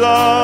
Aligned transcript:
Jesus 0.00 0.39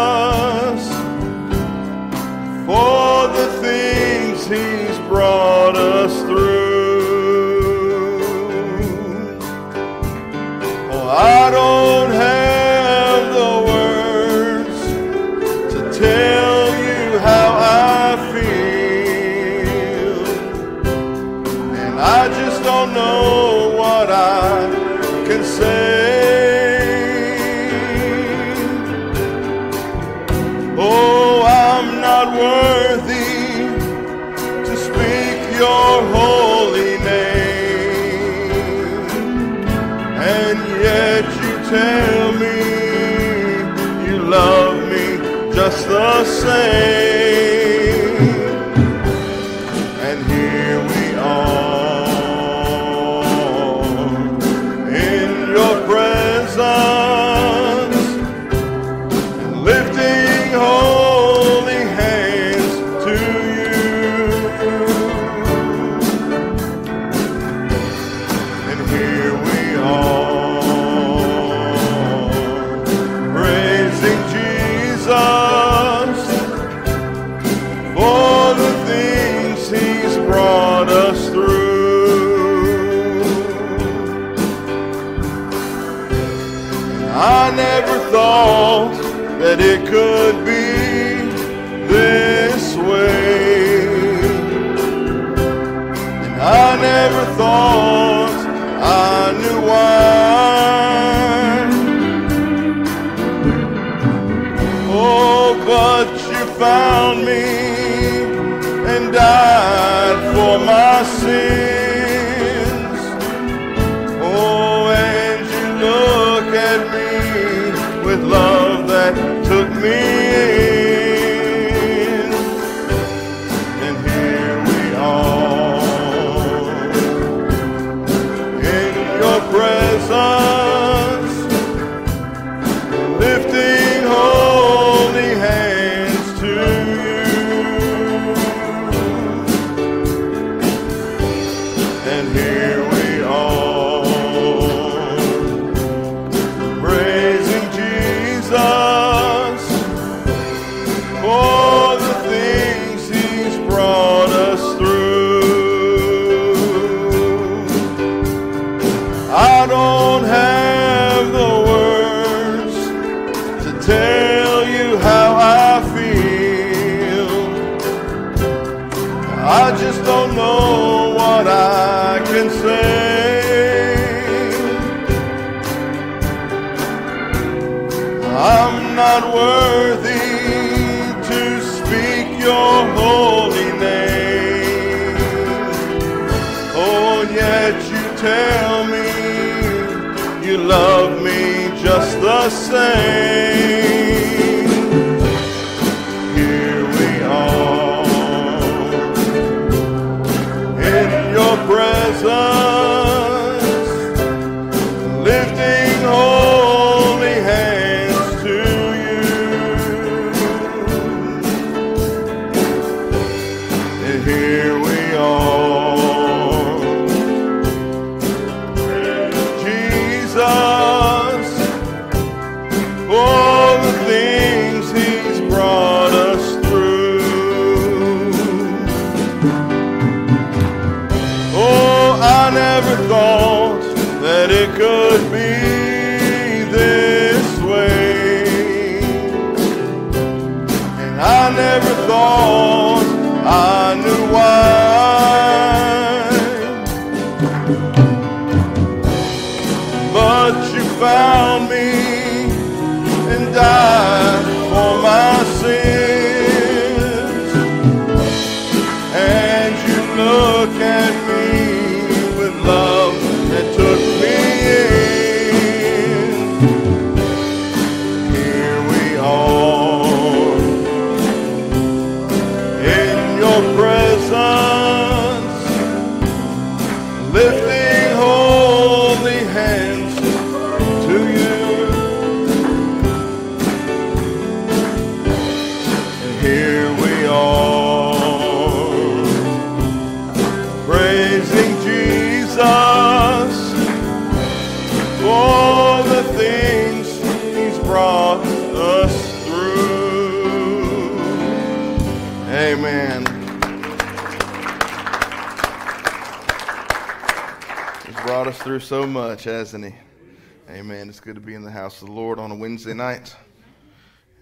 Wednesday. 312.87 313.37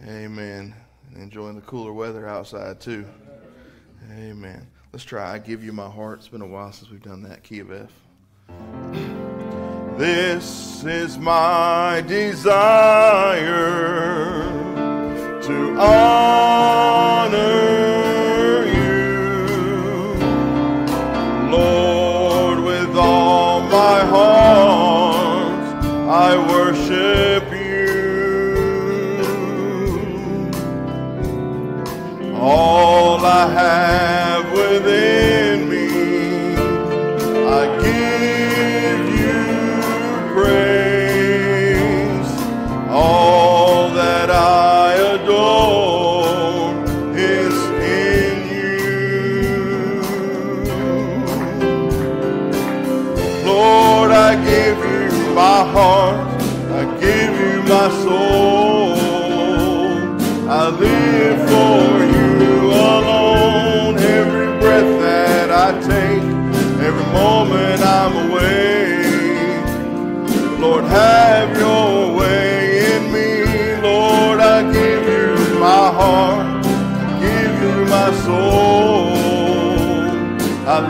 Amen. 0.07 0.75
Enjoying 1.17 1.55
the 1.55 1.63
cooler 1.63 1.93
weather 1.95 2.29
outside 2.29 2.79
too. 2.79 3.07
Amen. 4.13 4.67
Let's 4.93 5.05
try 5.05 5.33
I 5.33 5.39
Give 5.39 5.65
You 5.65 5.73
My 5.73 5.89
Heart. 5.89 6.19
It's 6.19 6.29
been 6.29 6.43
a 6.43 6.47
while 6.47 6.71
since 6.73 6.91
we've 6.91 7.03
done 7.03 7.23
that. 7.23 7.43
Key 7.43 7.61
of 7.61 7.73
F. 7.73 7.91
This 9.97 10.85
is 10.85 11.17
my 11.17 12.05
desire 12.07 13.23
to 15.43 15.77
honor. 15.79 16.34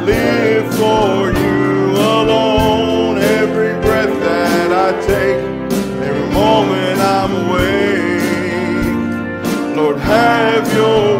live 0.04 0.74
for 0.74 1.32
you 1.32 1.92
alone. 1.92 3.18
Every 3.18 3.74
breath 3.80 4.14
that 4.20 4.70
I 4.72 4.92
take, 5.00 5.42
every 6.02 6.28
moment 6.32 7.00
I'm 7.00 7.32
awake. 7.46 8.74
Lord, 9.76 9.98
have 9.98 10.72
your 10.74 11.13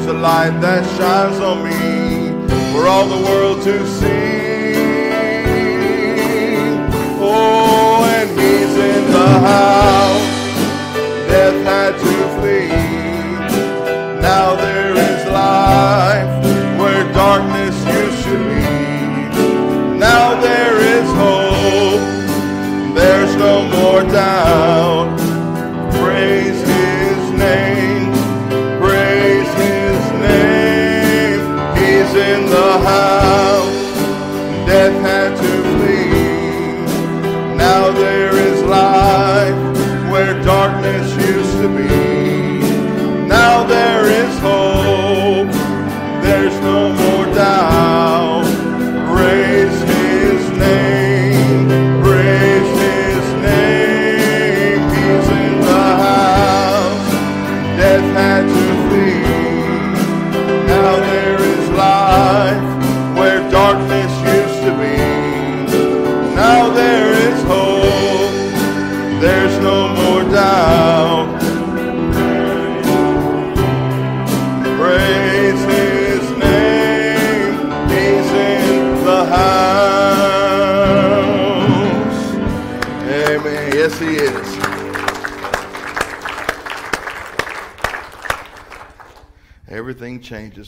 is 0.00 0.06
the 0.06 0.14
light 0.14 0.56
that 0.60 0.82
shines 0.96 1.38
on 1.40 1.58
me 1.62 1.76
for 2.72 2.86
all 2.86 3.06
the 3.06 3.22
world 3.28 3.62
to 3.62 3.76
see. 3.98 4.74
Oh, 7.20 8.04
and 8.16 8.30
he's 8.40 8.74
in 8.92 9.02
the 9.18 9.30
house. 9.50 10.28
Death 11.28 11.58
had 11.70 11.92
to 12.04 12.09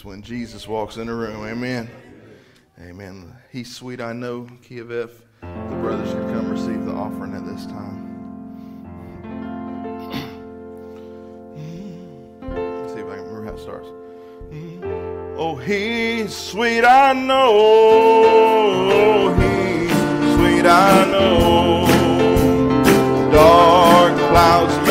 when 0.04 0.22
Jesus 0.22 0.66
walks 0.66 0.96
in 0.96 1.06
the 1.06 1.14
room. 1.14 1.44
Amen. 1.46 1.90
Amen. 2.80 3.36
He's 3.50 3.74
sweet, 3.74 4.00
I 4.00 4.12
know, 4.12 4.48
Key 4.62 4.78
of 4.78 4.90
F. 4.90 5.10
The 5.40 5.76
brothers 5.80 6.10
can 6.12 6.32
come 6.32 6.50
receive 6.50 6.84
the 6.84 6.92
offering 6.92 7.34
at 7.34 7.44
this 7.46 7.66
time. 7.66 8.08
Let's 12.42 12.92
see 12.92 13.00
if 13.00 13.06
I 13.06 13.16
can 13.16 13.24
remember 13.24 13.44
how 13.44 13.54
it 13.54 13.60
starts. 13.60 13.88
Oh, 15.38 15.56
he's 15.56 16.34
sweet, 16.34 16.84
I 16.84 17.12
know. 17.12 17.52
Oh, 18.94 19.34
he's 19.34 19.90
sweet, 20.36 20.66
I 20.66 21.04
know. 21.10 21.86
Dark 23.32 24.14
clouds 24.30 24.81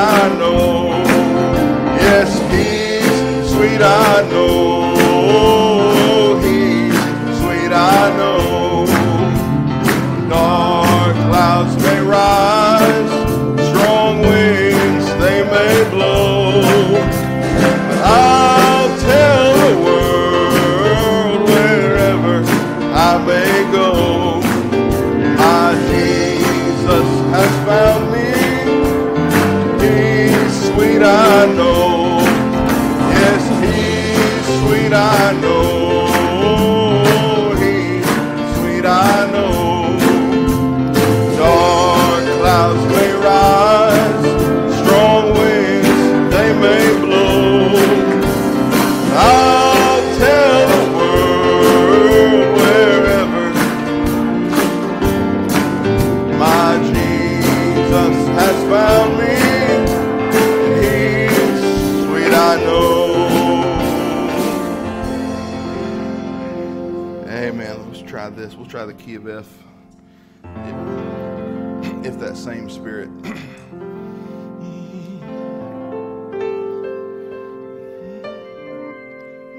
I 0.00 0.28
know. 0.38 0.90
Yes, 2.00 2.30
He's 2.52 3.50
sweet, 3.50 3.82
I 3.82 4.22
know. 4.30 4.77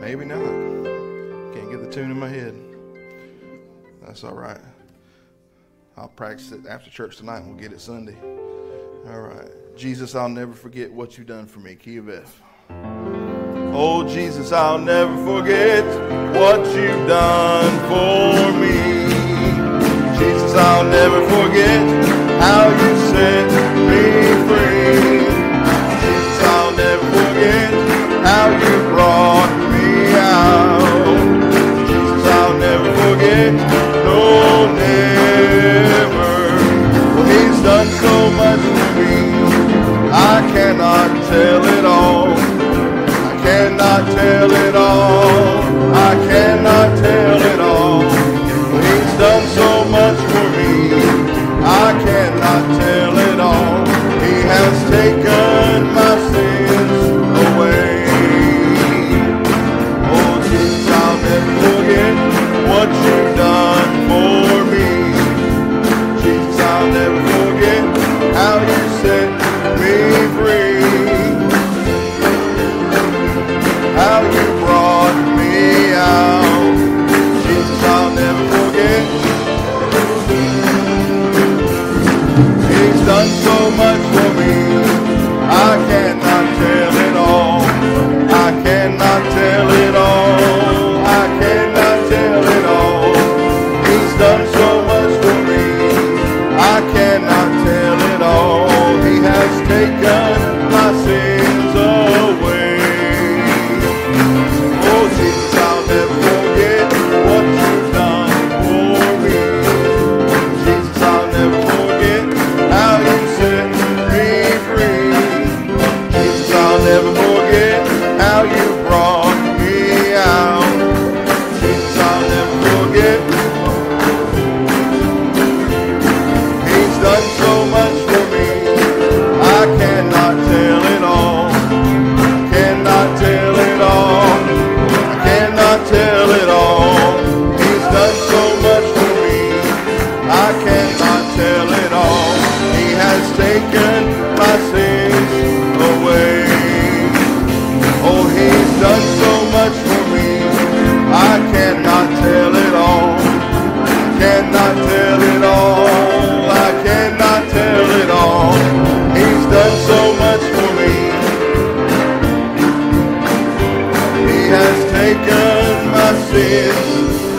Maybe 0.10 0.26
not. 0.26 0.40
Can't 1.54 1.70
get 1.70 1.84
the 1.84 1.90
tune 1.92 2.10
in 2.10 2.20
my 2.20 2.30
head. 2.30 2.56
That's 4.02 4.24
all 4.24 4.34
right. 4.34 4.58
I'll 5.98 6.08
practice 6.08 6.52
it 6.52 6.66
after 6.66 6.90
church 6.90 7.18
tonight 7.18 7.44
we'll 7.46 7.56
get 7.56 7.72
it 7.72 7.80
Sunday. 7.80 8.18
All 9.06 9.22
right. 9.22 9.52
Jesus, 9.78 10.16
I'll 10.16 10.28
never 10.28 10.54
forget 10.54 10.92
what 10.92 11.16
you've 11.16 11.28
done 11.28 11.46
for 11.46 11.60
me. 11.60 11.76
Key 11.76 11.98
of 11.98 12.10
F. 12.10 12.42
Oh, 12.72 14.04
Jesus, 14.10 14.52
I'll 14.52 14.80
never 14.80 15.16
forget 15.24 15.86
what 16.34 16.66
you've 16.76 17.08
done 17.08 17.72
for 17.88 18.52
me. 18.58 18.80
Jesus, 20.18 20.56
I'll 20.56 20.86
never 20.86 21.22
forget 21.30 21.88
how 22.42 22.68
you 22.68 22.96
set 23.12 23.46
me 23.88 24.48
free. 24.48 24.89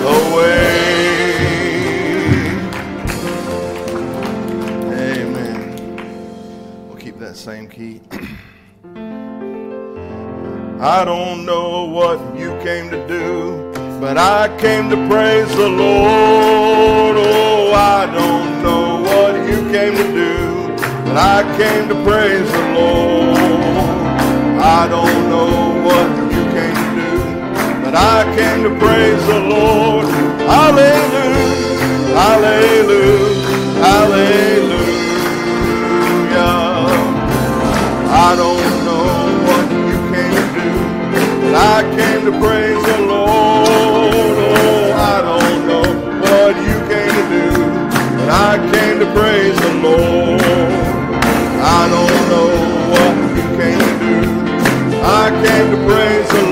Away. 0.04 0.90
Amen. 4.92 6.86
We'll 6.88 6.98
keep 6.98 7.18
that 7.18 7.36
same 7.36 7.68
key. 7.68 8.00
I 10.80 11.04
don't 11.04 11.44
know 11.44 11.84
what 11.84 12.18
you 12.38 12.50
came 12.62 12.90
to 12.90 13.06
do, 13.06 13.70
but 14.00 14.16
I 14.16 14.48
came 14.58 14.88
to 14.90 14.96
praise 15.08 15.48
the 15.56 15.68
Lord. 15.68 17.16
Oh, 17.18 17.72
I 17.74 18.06
don't 18.06 18.62
know 18.62 19.02
what 19.02 19.34
you 19.48 19.70
came 19.70 19.94
to 19.94 20.12
do, 20.12 20.76
but 21.04 21.16
I 21.16 21.42
came 21.58 21.88
to 21.88 21.94
praise 22.02 22.50
the 22.50 22.66
Lord. 22.74 23.38
I 24.62 24.88
don't 24.88 25.28
know 25.28 25.82
what 25.86 26.19
but 27.90 27.98
I 27.98 28.22
came 28.36 28.62
to 28.62 28.70
praise 28.78 29.26
the 29.26 29.40
Lord. 29.40 30.06
Hallelujah, 30.46 32.14
hallelujah, 32.14 33.34
hallelujah. 33.82 34.90
I 38.06 38.36
don't 38.36 38.70
know 38.86 39.06
what 39.46 39.66
you 39.90 39.98
came 40.14 40.34
to 40.38 40.44
do, 40.54 40.70
but 41.42 41.54
I 41.56 41.82
came 41.98 42.20
to 42.30 42.34
praise 42.38 42.82
the 42.84 42.98
Lord. 43.10 44.36
Oh, 44.38 44.92
I 44.94 45.16
don't 45.28 45.66
know 45.66 45.86
what 46.22 46.54
you 46.62 46.76
came 46.90 47.12
to 47.18 47.24
do, 47.34 47.46
but 48.18 48.28
I 48.30 48.52
came 48.72 48.96
to 49.00 49.06
praise 49.18 49.58
the 49.66 49.72
Lord. 49.82 50.42
I 51.58 51.88
don't 51.94 52.22
know 52.30 52.50
what 52.92 53.14
you 53.34 53.44
came 53.58 53.82
to 53.82 53.94
do. 53.98 54.14
I 55.02 55.30
came 55.44 55.66
to 55.72 55.78
praise 55.88 56.28
the 56.28 56.34
Lord. 56.42 56.49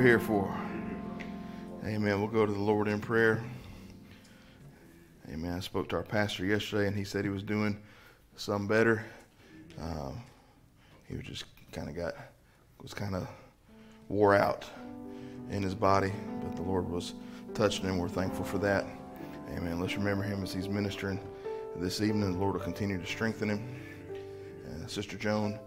We're 0.00 0.06
here 0.06 0.18
for. 0.18 0.50
Amen. 1.84 2.18
We'll 2.20 2.30
go 2.30 2.46
to 2.46 2.52
the 2.52 2.58
Lord 2.58 2.88
in 2.88 3.02
prayer. 3.02 3.44
Amen. 5.30 5.52
I 5.52 5.60
spoke 5.60 5.90
to 5.90 5.96
our 5.96 6.02
pastor 6.02 6.46
yesterday, 6.46 6.86
and 6.86 6.96
he 6.96 7.04
said 7.04 7.22
he 7.22 7.30
was 7.30 7.42
doing 7.42 7.76
some 8.34 8.66
better. 8.66 9.04
Um, 9.78 10.22
he 11.06 11.16
was 11.16 11.26
just 11.26 11.44
kind 11.72 11.86
of 11.86 11.94
got 11.94 12.14
was 12.80 12.94
kind 12.94 13.14
of 13.14 13.28
wore 14.08 14.34
out, 14.34 14.64
in 15.50 15.62
his 15.62 15.74
body, 15.74 16.14
but 16.40 16.56
the 16.56 16.62
Lord 16.62 16.88
was 16.88 17.12
touching 17.52 17.84
him. 17.84 17.98
We're 17.98 18.08
thankful 18.08 18.46
for 18.46 18.56
that. 18.56 18.86
Amen. 19.54 19.78
Let's 19.80 19.96
remember 19.96 20.24
him 20.24 20.42
as 20.42 20.54
he's 20.54 20.70
ministering 20.70 21.20
this 21.76 22.00
evening. 22.00 22.32
The 22.32 22.38
Lord 22.38 22.54
will 22.54 22.62
continue 22.62 22.96
to 22.96 23.06
strengthen 23.06 23.50
him. 23.50 23.76
Uh, 24.66 24.86
Sister 24.86 25.18
Joan 25.18 25.58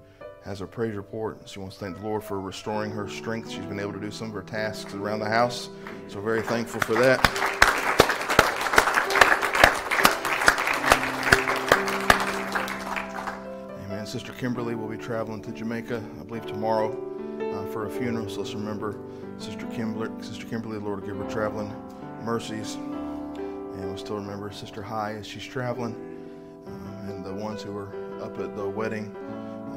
has 0.43 0.60
her 0.60 0.67
praise 0.67 0.95
report. 0.95 1.38
She 1.45 1.60
wants 1.60 1.77
to 1.77 1.86
thank 1.86 1.97
the 1.97 2.03
Lord 2.03 2.23
for 2.23 2.39
restoring 2.39 2.91
her 2.91 3.08
strength. 3.08 3.49
She's 3.49 3.65
been 3.65 3.79
able 3.79 3.93
to 3.93 3.99
do 3.99 4.12
some 4.12 4.27
of 4.27 4.34
her 4.34 4.41
tasks 4.41 4.93
around 4.93 5.19
the 5.19 5.29
house. 5.29 5.69
So, 6.08 6.19
very 6.19 6.41
thankful 6.41 6.82
for 6.82 6.95
that. 6.95 7.19
Amen. 13.86 14.06
Sister 14.06 14.34
Kimberly 14.34 14.75
will 14.75 14.89
be 14.89 14.97
traveling 14.97 15.41
to 15.43 15.51
Jamaica, 15.51 16.03
I 16.19 16.23
believe, 16.23 16.45
tomorrow 16.45 16.91
uh, 17.39 17.71
for 17.71 17.86
a 17.86 17.89
funeral. 17.89 18.27
So, 18.29 18.41
let's 18.41 18.53
remember 18.53 18.97
Sister 19.38 19.65
Kimberly. 19.67 20.12
Sister 20.21 20.45
Kimberly, 20.45 20.77
the 20.77 20.86
Lord 20.86 21.06
give 21.06 21.15
her 21.17 21.29
traveling 21.29 21.73
mercies. 22.21 22.75
And 22.75 23.86
we'll 23.86 23.97
still 23.97 24.17
remember 24.17 24.51
Sister 24.51 24.82
High 24.82 25.15
as 25.15 25.25
she's 25.25 25.43
traveling, 25.43 25.95
uh, 26.67 27.12
and 27.12 27.25
the 27.25 27.34
ones 27.34 27.63
who 27.63 27.75
are 27.75 27.91
up 28.21 28.39
at 28.39 28.56
the 28.56 28.67
wedding 28.67 29.15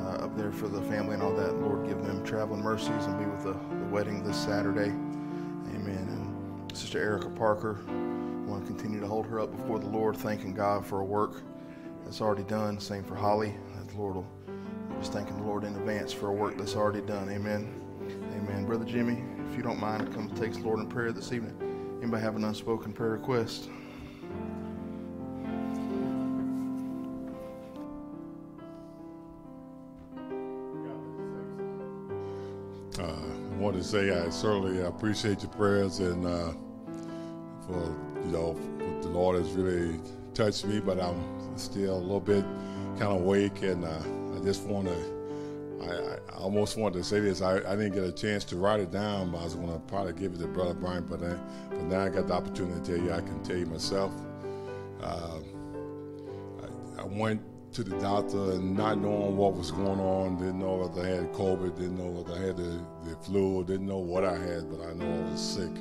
uh, 0.07 0.25
up 0.25 0.37
there 0.37 0.53
for 0.53 0.69
the 0.69 0.81
family 0.83 1.15
and 1.15 1.23
all 1.23 1.35
that. 1.35 1.61
Lord, 1.61 1.87
give 1.87 2.03
them 2.05 2.25
traveling 2.25 2.63
mercies 2.63 3.07
and 3.07 3.19
be 3.19 3.25
with 3.27 3.43
the, 3.43 3.53
the 3.53 3.85
wedding 3.91 4.23
this 4.23 4.37
Saturday. 4.37 4.91
Amen. 4.91 6.07
And 6.69 6.77
Sister 6.77 7.01
Erica 7.01 7.31
Parker, 7.31 7.81
I 7.89 8.51
want 8.51 8.65
to 8.65 8.73
continue 8.73 9.01
to 9.01 9.07
hold 9.07 9.27
her 9.27 9.41
up 9.41 9.57
before 9.57 9.79
the 9.79 9.89
Lord, 9.89 10.17
thanking 10.17 10.55
God 10.55 10.87
for 10.87 11.01
a 11.01 11.05
work 11.05 11.43
that's 12.05 12.21
already 12.21 12.45
done. 12.45 12.79
Same 12.79 13.03
for 13.03 13.17
Holly. 13.17 13.55
The 13.89 13.97
Lord 14.03 14.17
will 14.17 14.27
just 14.99 15.13
thanking 15.13 15.37
the 15.37 15.43
Lord 15.43 15.65
in 15.65 15.75
advance 15.75 16.13
for 16.13 16.29
a 16.29 16.33
work 16.33 16.59
that's 16.59 16.77
already 16.77 17.01
done. 17.01 17.31
Amen. 17.31 17.83
Amen. 18.37 18.67
Brother 18.67 18.85
Jimmy, 18.85 19.25
if 19.49 19.57
you 19.57 19.63
don't 19.63 19.81
mind, 19.81 20.13
come 20.15 20.29
to 20.29 20.35
take 20.41 20.53
the 20.53 20.61
Lord 20.61 20.81
in 20.81 20.87
prayer 20.87 21.13
this 21.13 21.33
evening. 21.33 21.57
Anybody 22.03 22.23
have 22.23 22.37
an 22.37 22.45
unspoken 22.45 22.93
prayer 22.93 23.13
request? 23.13 23.71
Want 33.59 33.77
to 33.77 33.85
say 33.85 34.11
I 34.11 34.29
certainly 34.31 34.83
appreciate 34.83 35.43
your 35.43 35.53
prayers 35.53 35.99
and 36.01 36.27
uh, 36.27 36.53
for 37.67 37.97
you 38.25 38.31
know 38.31 38.57
the 39.03 39.09
Lord 39.09 39.37
has 39.37 39.51
really 39.53 40.01
touched 40.35 40.67
me, 40.67 40.81
but 40.81 41.01
I'm 41.01 41.59
still 41.59 41.97
a 41.97 41.99
little 41.99 42.21
bit 42.21 42.45
kind 42.99 43.13
of 43.13 43.23
weak, 43.23 43.63
and 43.63 43.85
uh, 43.85 43.99
I 44.37 44.45
just 44.45 44.63
want 44.63 44.89
to. 44.89 45.17
I, 45.83 46.35
I, 46.35 46.39
almost 46.39 46.77
wanted 46.77 46.99
to 46.99 47.05
say 47.05 47.21
this. 47.21 47.43
I, 47.43 47.59
I, 47.59 47.77
didn't 47.77 47.93
get 47.93 48.03
a 48.03 48.11
chance 48.11 48.45
to 48.45 48.57
write 48.57 48.81
it 48.81 48.91
down, 48.91 49.31
but 49.31 49.39
I 49.39 49.45
was 49.45 49.55
going 49.55 49.73
to 49.73 49.79
probably 49.81 50.15
give 50.15 50.33
it 50.33 50.39
to 50.39 50.47
Brother 50.47 50.75
Brian. 50.75 51.05
But, 51.05 51.23
I, 51.23 51.37
but 51.69 51.83
now 51.83 52.01
I 52.01 52.09
got 52.09 52.27
the 52.29 52.33
opportunity 52.33 52.81
to 52.81 52.97
tell 52.97 53.05
you, 53.05 53.13
I 53.13 53.21
can 53.21 53.43
tell 53.43 53.57
you 53.57 53.67
myself. 53.67 54.11
Uh, 55.03 55.39
I, 56.99 57.03
I 57.03 57.05
went 57.05 57.43
to 57.77 57.85
the 57.85 57.97
doctor 57.99 58.53
and 58.53 58.75
not 58.75 58.97
knowing 58.97 59.37
what 59.37 59.53
was 59.53 59.71
going 59.71 60.01
on, 60.01 60.39
didn't 60.39 60.61
know 60.61 60.77
whether 60.77 61.07
I 61.07 61.11
had 61.11 61.33
COVID, 61.35 61.77
didn't 61.77 61.99
know 61.99 62.07
whether 62.07 62.33
I 62.33 62.47
had 62.47 62.57
the, 62.57 62.81
the 63.05 63.15
flu, 63.17 63.65
didn't 63.65 63.87
know 63.87 63.99
what 63.99 64.25
I 64.25 64.33
had, 64.33 64.71
but 64.71 64.81
I 64.81 64.95
know 64.95 65.05
I 65.05 65.31
was 65.31 65.43
sick. 65.43 65.77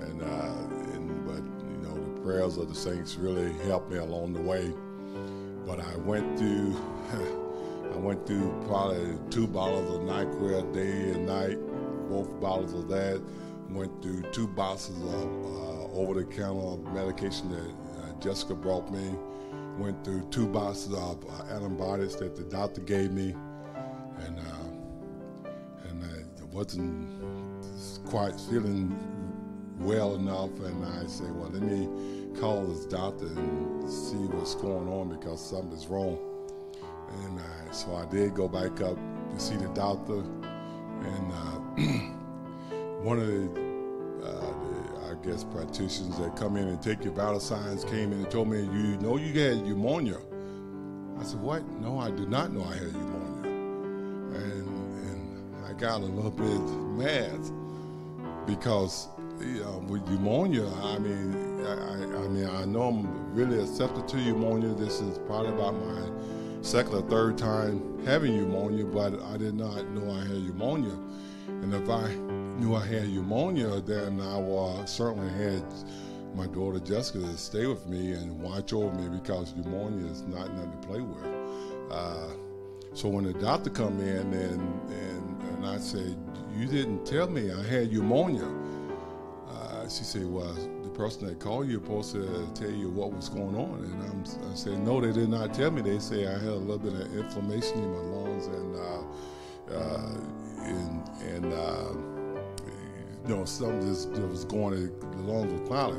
And, 0.00 0.20
uh, 0.20 0.94
and 0.94 1.24
but 1.24 1.36
you 1.36 1.78
know 1.80 1.94
the 1.94 2.20
prayers 2.22 2.56
of 2.56 2.68
the 2.68 2.74
saints 2.74 3.14
really 3.14 3.52
helped 3.68 3.88
me 3.88 3.98
along 3.98 4.32
the 4.32 4.40
way. 4.40 4.72
But 5.64 5.78
I 5.78 5.94
went 5.98 6.36
through, 6.36 6.76
I 7.94 7.98
went 7.98 8.26
through 8.26 8.52
probably 8.66 9.16
two 9.30 9.46
bottles 9.46 9.94
of 9.94 10.00
Nyquil 10.00 10.74
day 10.74 11.12
and 11.12 11.24
night, 11.24 11.58
both 12.08 12.40
bottles 12.40 12.74
of 12.74 12.88
that. 12.88 13.22
Went 13.70 14.02
through 14.02 14.22
two 14.32 14.48
boxes 14.48 15.00
of 15.00 15.24
uh, 15.46 15.94
over-the-counter 15.94 16.90
medication 16.90 17.48
that 17.50 18.02
uh, 18.02 18.12
Jessica 18.18 18.56
brought 18.56 18.90
me 18.90 19.14
went 19.82 20.04
through 20.04 20.22
two 20.30 20.46
boxes 20.46 20.94
of 20.94 21.24
uh, 21.28 21.52
antibiotics 21.52 22.14
that 22.14 22.36
the 22.36 22.44
doctor 22.44 22.80
gave 22.82 23.10
me, 23.10 23.34
and 24.18 24.38
uh, 24.38 25.48
and 25.88 26.04
I 26.04 26.44
wasn't 26.54 28.06
quite 28.06 28.38
feeling 28.42 28.96
well 29.80 30.14
enough. 30.14 30.50
And 30.60 30.84
I 30.84 31.06
said, 31.06 31.34
well, 31.34 31.50
let 31.50 31.62
me 31.62 31.88
call 32.38 32.64
this 32.64 32.84
doctor 32.86 33.26
and 33.26 33.90
see 33.90 34.24
what's 34.36 34.54
going 34.54 34.88
on 34.88 35.08
because 35.08 35.44
something's 35.44 35.88
wrong. 35.88 36.16
And 37.24 37.40
uh, 37.40 37.72
so 37.72 37.96
I 37.96 38.04
did 38.06 38.34
go 38.34 38.46
back 38.46 38.80
up 38.80 38.96
to 38.96 39.40
see 39.40 39.56
the 39.56 39.68
doctor, 39.74 40.20
and 40.20 41.32
uh, 41.32 41.82
one 43.02 43.18
of 43.18 43.26
the, 43.26 43.61
guess 45.24 45.44
practitioners 45.44 46.16
that 46.18 46.34
come 46.36 46.56
in 46.56 46.68
and 46.68 46.82
take 46.82 47.04
your 47.04 47.12
vital 47.12 47.40
signs 47.40 47.84
came 47.84 48.12
in 48.12 48.18
and 48.18 48.30
told 48.30 48.48
me, 48.48 48.60
you 48.60 48.96
know 48.98 49.16
you 49.16 49.38
had 49.40 49.62
pneumonia. 49.62 50.18
I 51.18 51.24
said, 51.24 51.40
what? 51.40 51.66
No, 51.80 51.98
I 51.98 52.10
did 52.10 52.28
not 52.28 52.52
know 52.52 52.64
I 52.64 52.74
had 52.74 52.92
pneumonia. 52.92 53.50
And, 54.38 54.66
and 55.06 55.66
I 55.66 55.72
got 55.74 56.00
a 56.00 56.04
little 56.04 56.30
bit 56.30 56.60
mad 56.98 57.38
because 58.46 59.08
you 59.38 59.60
know, 59.60 59.84
with 59.88 60.08
pneumonia, 60.08 60.66
I 60.82 60.98
mean, 60.98 61.64
I, 61.66 62.24
I, 62.24 62.28
mean, 62.28 62.46
I 62.48 62.64
know 62.64 62.82
I'm 62.88 63.34
really 63.34 63.60
accepted 63.60 64.08
to 64.08 64.16
pneumonia. 64.16 64.74
This 64.74 65.00
is 65.00 65.18
probably 65.18 65.52
about 65.52 65.74
my 65.74 66.10
second 66.62 66.94
or 66.94 67.02
third 67.02 67.38
time 67.38 68.04
having 68.04 68.36
pneumonia, 68.36 68.84
but 68.84 69.20
I 69.22 69.36
did 69.36 69.54
not 69.54 69.86
know 69.88 70.12
I 70.12 70.20
had 70.20 70.30
pneumonia. 70.30 70.96
And 71.48 71.74
if 71.74 71.88
I 71.88 72.08
knew 72.58 72.74
I 72.74 72.84
had 72.84 73.08
pneumonia, 73.08 73.80
then 73.80 74.20
I 74.20 74.40
uh, 74.40 74.86
certainly 74.86 75.32
had 75.32 75.64
my 76.34 76.46
daughter 76.46 76.78
Jessica 76.78 77.18
to 77.20 77.36
stay 77.36 77.66
with 77.66 77.86
me 77.86 78.12
and 78.12 78.40
watch 78.40 78.72
over 78.72 78.92
me 78.94 79.08
because 79.08 79.54
pneumonia 79.54 80.10
is 80.10 80.22
not 80.22 80.52
nothing 80.54 80.72
to 80.72 80.86
play 80.86 81.00
with. 81.00 81.24
Uh, 81.90 82.28
so 82.94 83.08
when 83.08 83.24
the 83.24 83.34
doctor 83.34 83.70
come 83.70 84.00
in 84.00 84.32
and, 84.32 84.90
and, 84.90 85.42
and 85.42 85.66
I 85.66 85.78
said, 85.78 86.16
you 86.56 86.66
didn't 86.66 87.04
tell 87.04 87.28
me 87.28 87.50
I 87.50 87.62
had 87.62 87.92
pneumonia. 87.92 88.48
Uh, 89.48 89.88
she 89.88 90.04
said, 90.04 90.26
well, 90.26 90.52
the 90.82 90.90
person 90.90 91.26
that 91.26 91.38
called 91.38 91.68
you 91.68 91.74
supposed 91.74 92.12
to 92.12 92.48
tell 92.54 92.70
you 92.70 92.88
what 92.88 93.12
was 93.12 93.28
going 93.28 93.56
on. 93.56 93.84
And 93.84 94.02
I'm, 94.02 94.50
i 94.50 94.54
said, 94.54 94.78
no, 94.80 95.00
they 95.00 95.12
did 95.12 95.28
not 95.28 95.54
tell 95.54 95.70
me. 95.70 95.82
They 95.82 95.98
say 95.98 96.26
I 96.26 96.32
had 96.32 96.42
a 96.42 96.54
little 96.54 96.78
bit 96.78 96.94
of 96.94 97.14
inflammation 97.16 97.78
in 97.78 97.92
my 97.92 98.00
lungs 98.00 98.46
and, 98.46 98.76
uh, 98.76 99.74
uh 99.74 100.16
and, 100.62 101.08
and 101.22 101.52
uh, 101.52 102.11
you 103.26 103.36
know, 103.36 103.44
something 103.44 103.88
that 103.88 104.28
was 104.28 104.44
going 104.44 104.90
along 105.18 105.52
with 105.52 105.66
cloudy. 105.66 105.98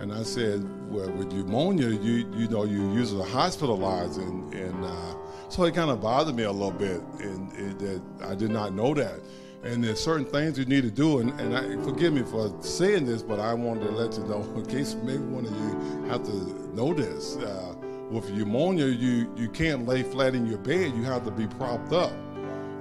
And 0.00 0.12
I 0.12 0.22
said, 0.22 0.62
well, 0.90 1.10
with 1.10 1.32
pneumonia, 1.32 1.88
you 1.88 2.30
you 2.36 2.48
know, 2.48 2.64
you 2.64 2.92
usually 2.92 3.28
hospitalized, 3.28 4.20
and 4.20 4.52
and 4.54 4.84
uh, 4.84 5.14
so 5.48 5.64
it 5.64 5.74
kind 5.74 5.90
of 5.90 6.00
bothered 6.00 6.36
me 6.36 6.44
a 6.44 6.52
little 6.52 6.70
bit, 6.70 7.00
and 7.20 7.52
it, 7.54 7.78
that 7.80 8.02
I 8.22 8.34
did 8.34 8.50
not 8.50 8.74
know 8.74 8.94
that. 8.94 9.20
And 9.64 9.82
there's 9.82 9.98
certain 9.98 10.24
things 10.24 10.56
you 10.56 10.66
need 10.66 10.84
to 10.84 10.90
do, 10.90 11.18
and, 11.18 11.38
and 11.40 11.56
I, 11.56 11.84
forgive 11.84 12.12
me 12.12 12.22
for 12.22 12.54
saying 12.62 13.06
this, 13.06 13.22
but 13.22 13.40
I 13.40 13.54
wanted 13.54 13.86
to 13.86 13.90
let 13.90 14.16
you 14.16 14.22
know 14.24 14.42
in 14.56 14.64
case 14.66 14.94
maybe 15.02 15.24
one 15.24 15.46
of 15.46 15.52
you 15.52 16.10
have 16.10 16.24
to 16.26 16.76
know 16.76 16.94
this. 16.94 17.36
Uh, 17.36 17.74
with 18.08 18.30
pneumonia, 18.30 18.86
you 18.86 19.30
you 19.36 19.48
can't 19.48 19.86
lay 19.86 20.02
flat 20.02 20.34
in 20.34 20.46
your 20.46 20.58
bed; 20.58 20.94
you 20.94 21.02
have 21.02 21.24
to 21.24 21.30
be 21.30 21.46
propped 21.46 21.92
up. 21.92 22.12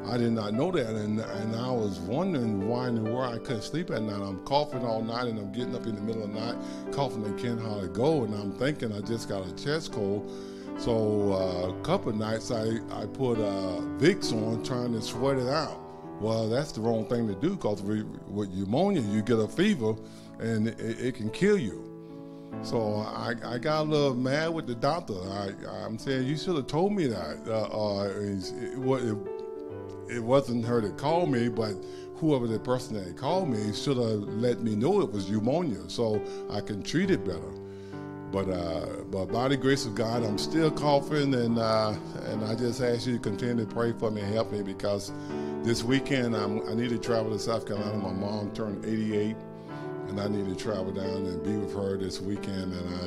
I 0.05 0.17
did 0.17 0.31
not 0.31 0.53
know 0.53 0.71
that, 0.71 0.87
and 0.87 1.19
and 1.19 1.55
I 1.55 1.71
was 1.71 1.99
wondering 1.99 2.67
why 2.67 2.89
the 2.89 3.01
world 3.01 3.35
I 3.35 3.39
couldn't 3.39 3.63
sleep 3.63 3.89
at 3.91 4.01
night. 4.01 4.21
I'm 4.21 4.39
coughing 4.45 4.85
all 4.85 5.01
night, 5.01 5.27
and 5.27 5.37
I'm 5.39 5.51
getting 5.51 5.75
up 5.75 5.85
in 5.85 5.95
the 5.95 6.01
middle 6.01 6.23
of 6.23 6.33
the 6.33 6.39
night, 6.39 6.55
coughing 6.91 7.25
and 7.25 7.37
can't 7.37 7.59
hardly 7.59 7.89
go, 7.89 8.23
and 8.23 8.33
I'm 8.33 8.51
thinking 8.53 8.93
I 8.93 9.01
just 9.01 9.27
got 9.27 9.45
a 9.45 9.51
chest 9.55 9.91
cold. 9.91 10.31
So 10.77 11.33
uh, 11.33 11.69
a 11.71 11.81
couple 11.81 12.13
nights 12.13 12.51
I 12.51 12.79
I 12.91 13.05
put 13.05 13.39
uh, 13.39 13.81
Vicks 13.97 14.31
on, 14.31 14.63
trying 14.63 14.93
to 14.93 15.01
sweat 15.01 15.37
it 15.37 15.47
out. 15.47 15.81
Well, 16.21 16.49
that's 16.49 16.71
the 16.71 16.81
wrong 16.81 17.05
thing 17.07 17.27
to 17.27 17.35
do 17.35 17.55
because 17.55 17.81
with 17.81 18.49
pneumonia 18.53 19.01
you 19.01 19.21
get 19.21 19.39
a 19.39 19.47
fever, 19.47 19.95
and 20.39 20.67
it, 20.67 20.79
it 20.79 21.15
can 21.15 21.29
kill 21.29 21.57
you. 21.57 21.83
So 22.63 22.95
I, 22.95 23.35
I 23.45 23.57
got 23.57 23.81
a 23.81 23.83
little 23.83 24.15
mad 24.15 24.49
with 24.49 24.67
the 24.67 24.75
doctor. 24.75 25.13
I, 25.13 25.51
I'm 25.85 25.99
saying 25.99 26.25
you 26.25 26.37
should 26.37 26.55
have 26.55 26.67
told 26.67 26.93
me 26.93 27.07
that. 27.07 27.39
Uh, 27.47 27.67
uh, 27.67 28.03
it, 28.05 28.51
it, 28.51 29.36
it 30.09 30.23
wasn't 30.23 30.65
her 30.65 30.81
that 30.81 30.97
called 30.97 31.31
me, 31.31 31.49
but 31.49 31.73
whoever 32.15 32.47
the 32.47 32.59
person 32.59 32.95
that 32.95 33.15
called 33.17 33.49
me 33.49 33.73
should 33.73 33.97
have 33.97 34.23
let 34.39 34.61
me 34.61 34.75
know 34.75 35.01
it 35.01 35.11
was 35.11 35.29
pneumonia 35.29 35.89
so 35.89 36.21
I 36.49 36.61
can 36.61 36.81
treat 36.83 37.11
it 37.11 37.23
better. 37.25 37.51
But 38.31 38.49
uh, 38.49 39.03
but 39.09 39.27
by 39.27 39.47
the 39.47 39.55
grace 39.55 39.85
of 39.85 39.95
God, 39.95 40.23
I'm 40.23 40.37
still 40.37 40.69
coughing, 40.69 41.33
and 41.33 41.57
uh, 41.57 41.93
and 42.25 42.43
I 42.43 42.55
just 42.55 42.81
ask 42.81 43.07
you 43.07 43.13
to 43.13 43.19
continue 43.19 43.65
to 43.65 43.73
pray 43.73 43.93
for 43.93 44.11
me 44.11 44.21
and 44.21 44.33
help 44.33 44.51
me 44.51 44.61
because 44.61 45.13
this 45.63 45.81
weekend 45.83 46.35
I'm, 46.35 46.67
i 46.67 46.73
need 46.73 46.89
to 46.89 46.97
travel 46.97 47.31
to 47.31 47.39
South 47.39 47.65
Carolina. 47.65 47.97
My 47.97 48.11
mom 48.11 48.51
turned 48.51 48.83
88, 48.83 49.37
and 50.09 50.19
I 50.19 50.27
need 50.27 50.45
to 50.49 50.55
travel 50.61 50.91
down 50.91 51.25
and 51.25 51.41
be 51.41 51.55
with 51.55 51.73
her 51.73 51.97
this 51.97 52.19
weekend. 52.19 52.73
And 52.73 52.95
I, 52.95 53.05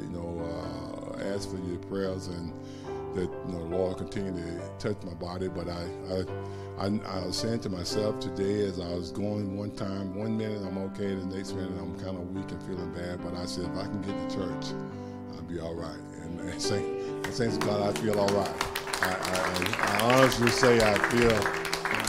you 0.00 0.08
know, 0.08 0.40
uh, 0.40 1.34
ask 1.34 1.50
for 1.50 1.58
your 1.58 1.78
prayers 1.78 2.28
and 2.28 2.50
that 3.16 3.30
you 3.30 3.52
know, 3.52 3.64
Lord 3.76 3.98
continue 3.98 4.32
to 4.32 4.60
touch 4.78 5.02
my 5.04 5.14
body. 5.14 5.48
But 5.48 5.68
I, 5.68 5.84
I, 6.10 6.86
I, 6.86 6.86
I, 6.86 7.26
was 7.26 7.36
saying 7.36 7.60
to 7.60 7.70
myself 7.70 8.20
today 8.20 8.66
as 8.66 8.78
I 8.78 8.88
was 8.88 9.10
going 9.10 9.56
one 9.56 9.72
time, 9.72 10.14
one 10.14 10.36
minute 10.36 10.62
I'm 10.66 10.78
okay, 10.78 11.14
the 11.14 11.24
next 11.24 11.52
minute 11.54 11.72
I'm 11.78 11.98
kind 11.98 12.16
of 12.16 12.34
weak 12.34 12.50
and 12.50 12.62
feeling 12.62 12.92
bad. 12.92 13.22
But 13.24 13.34
I 13.34 13.46
said, 13.46 13.64
if 13.64 13.76
I 13.76 13.84
can 13.84 14.02
get 14.02 14.30
to 14.30 14.36
church, 14.36 14.66
I'll 15.34 15.42
be 15.42 15.58
all 15.58 15.74
right. 15.74 15.98
And, 16.22 16.40
and 16.40 16.62
thanks 17.26 17.56
God, 17.58 17.96
I 17.96 17.98
feel 18.00 18.18
all 18.18 18.28
right. 18.28 18.54
I, 19.02 19.10
I, 19.10 19.98
I 19.98 20.14
honestly 20.14 20.48
say 20.48 20.80
I 20.80 20.98
feel 21.08 21.66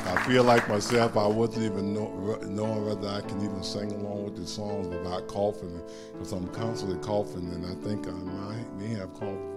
I 0.08 0.24
feel 0.26 0.44
like 0.44 0.70
myself, 0.70 1.18
I 1.18 1.28
wasn't 1.28 1.66
even 1.66 1.94
know, 1.94 2.40
knowing 2.48 2.86
whether 2.86 3.10
I 3.10 3.20
can 3.22 3.44
even 3.44 3.62
sing 3.62 3.92
along 3.92 4.24
with 4.24 4.38
the 4.38 4.48
songs 4.48 4.88
without 4.88 5.28
coughing, 5.28 5.82
because 6.14 6.32
I'm 6.32 6.48
constantly 6.48 6.98
coughing, 7.00 7.52
and 7.52 7.66
I 7.66 7.76
think 7.86 8.08
I 8.08 8.12
might 8.12 8.74
may 8.78 8.96
have 8.96 9.14
coughed 9.14 9.57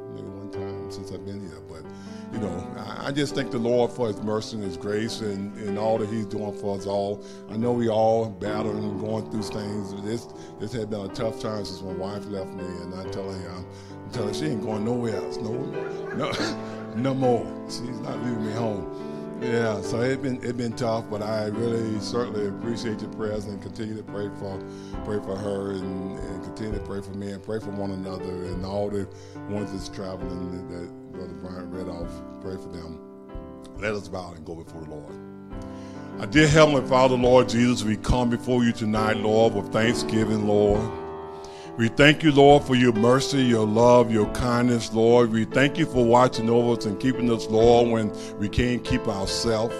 time 0.53 0.91
since 0.91 1.13
I've 1.13 1.25
been 1.25 1.41
here. 1.41 1.61
But 1.69 1.83
you 2.33 2.39
know, 2.39 2.75
I, 2.77 3.09
I 3.09 3.13
just 3.13 3.35
thank 3.35 3.51
the 3.51 3.59
Lord 3.59 3.91
for 3.91 4.09
His 4.09 4.23
mercy 4.23 4.57
and 4.57 4.65
His 4.65 4.77
grace, 4.77 5.21
and, 5.21 5.57
and 5.57 5.79
all 5.79 5.99
that 5.99 6.09
He's 6.09 6.27
doing 6.27 6.57
for 6.59 6.77
us 6.77 6.87
all. 6.87 7.25
I 7.51 7.57
know 7.57 7.73
we 7.73 7.89
all 7.89 8.29
battling 8.29 8.85
and 8.85 9.01
going 9.01 9.31
through 9.31 9.43
things. 9.43 10.03
This 10.03 10.29
this 10.59 10.73
has 10.73 10.87
been 10.87 11.01
a 11.01 11.09
tough 11.09 11.41
time 11.41 11.65
since 11.65 11.83
my 11.83 11.93
wife 11.93 12.27
left 12.27 12.51
me, 12.51 12.65
and 12.65 12.95
I 12.95 13.05
tell 13.11 13.31
her, 13.31 13.51
I'm, 13.51 13.67
I'm 13.93 14.11
telling 14.13 14.29
her 14.29 14.35
she 14.35 14.47
ain't 14.47 14.63
going 14.63 14.85
nowhere 14.85 15.17
else, 15.17 15.37
no, 15.39 15.53
no, 16.17 16.33
no 16.97 17.15
more. 17.15 17.47
She's 17.67 18.01
not 18.01 18.19
leaving 18.25 18.47
me 18.47 18.53
home. 18.53 19.10
Yeah, 19.40 19.81
so 19.81 20.03
it's 20.03 20.20
been 20.22 20.42
it 20.44 20.59
been 20.59 20.74
tough, 20.74 21.07
but 21.09 21.22
I 21.22 21.46
really 21.46 21.98
certainly 22.00 22.46
appreciate 22.46 23.00
your 23.00 23.11
prayers 23.12 23.46
and 23.46 23.61
continue 23.62 23.96
to 23.96 24.03
pray 24.03 24.29
for 24.38 24.62
pray 25.07 25.18
for 25.20 25.35
her 25.35 25.70
and, 25.70 26.18
and 26.18 26.44
continue 26.44 26.74
to 26.74 26.85
pray 26.85 27.00
for 27.00 27.12
me 27.12 27.31
and 27.31 27.42
pray 27.42 27.59
for 27.59 27.70
one 27.70 27.92
another 27.92 28.24
and 28.24 28.66
all 28.66 28.90
the 28.90 29.09
ones 29.48 29.72
that's 29.72 29.88
traveling 29.88 30.68
that, 30.68 31.12
Brother 31.12 31.33
Brian 31.40 31.70
read 31.70 31.88
off. 31.88 32.11
Pray 32.42 32.57
for 32.57 32.68
them. 32.68 33.00
Let 33.79 33.94
us 33.94 34.09
bow 34.09 34.35
and 34.35 34.44
go 34.44 34.57
before 34.57 34.83
the 34.83 34.90
Lord. 34.90 35.14
Our 36.18 36.26
dear 36.26 36.46
Heavenly 36.46 36.87
Father, 36.87 37.16
Lord 37.16 37.48
Jesus, 37.48 37.83
we 37.83 37.96
come 37.96 38.29
before 38.29 38.62
you 38.62 38.72
tonight, 38.72 39.16
Lord, 39.16 39.55
with 39.55 39.72
thanksgiving, 39.72 40.46
Lord. 40.46 40.81
We 41.81 41.88
thank 41.88 42.23
you, 42.23 42.31
Lord, 42.31 42.64
for 42.64 42.75
your 42.75 42.93
mercy, 42.93 43.43
your 43.43 43.66
love, 43.66 44.12
your 44.12 44.31
kindness, 44.35 44.93
Lord. 44.93 45.33
We 45.33 45.47
thank 45.47 45.79
you 45.79 45.87
for 45.87 46.05
watching 46.05 46.51
over 46.51 46.79
us 46.79 46.85
and 46.85 47.01
keeping 47.01 47.33
us, 47.33 47.47
Lord, 47.47 47.88
when 47.88 48.38
we 48.38 48.51
can't 48.51 48.85
keep 48.85 49.09
ourselves. 49.09 49.75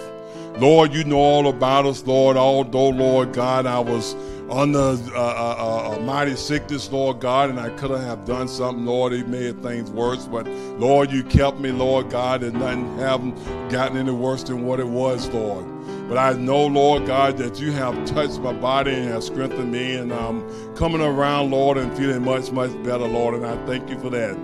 Lord, 0.57 0.95
you 0.95 1.03
know 1.03 1.19
all 1.19 1.47
about 1.47 1.85
us, 1.85 2.03
Lord. 2.07 2.37
Although, 2.37 2.89
Lord 2.89 3.33
God, 3.33 3.67
I 3.67 3.77
was 3.77 4.15
under 4.49 4.79
uh, 4.79 5.15
uh, 5.15 5.91
uh, 5.91 5.95
a 5.95 5.99
mighty 6.01 6.35
sickness, 6.35 6.91
Lord 6.91 7.19
God, 7.19 7.51
and 7.51 7.59
I 7.59 7.69
could 7.69 7.91
have 7.91 8.25
done 8.25 8.47
something, 8.47 8.83
Lord. 8.83 9.13
It 9.13 9.27
made 9.27 9.61
things 9.61 9.91
worse, 9.91 10.25
but 10.25 10.47
Lord, 10.47 11.11
you 11.11 11.23
kept 11.23 11.59
me, 11.59 11.71
Lord 11.71 12.09
God, 12.09 12.41
and 12.41 12.53
nothing 12.59 12.97
haven't 12.97 13.35
gotten 13.69 13.97
any 13.97 14.11
worse 14.11 14.41
than 14.41 14.65
what 14.65 14.79
it 14.79 14.87
was, 14.87 15.29
Lord. 15.29 15.67
But 16.07 16.17
I 16.17 16.33
know, 16.33 16.65
Lord 16.65 17.05
God, 17.05 17.37
that 17.37 17.59
you 17.59 17.71
have 17.71 18.05
touched 18.05 18.39
my 18.39 18.53
body 18.53 18.93
and 18.93 19.09
have 19.09 19.23
strengthened 19.23 19.71
me, 19.71 19.95
and 19.95 20.11
I'm 20.13 20.75
coming 20.75 21.01
around, 21.01 21.51
Lord, 21.51 21.77
and 21.77 21.95
feeling 21.97 22.23
much, 22.25 22.51
much 22.51 22.71
better, 22.83 23.07
Lord, 23.07 23.35
and 23.35 23.45
I 23.45 23.55
thank 23.65 23.89
you 23.89 23.97
for 23.99 24.09
that. 24.09 24.37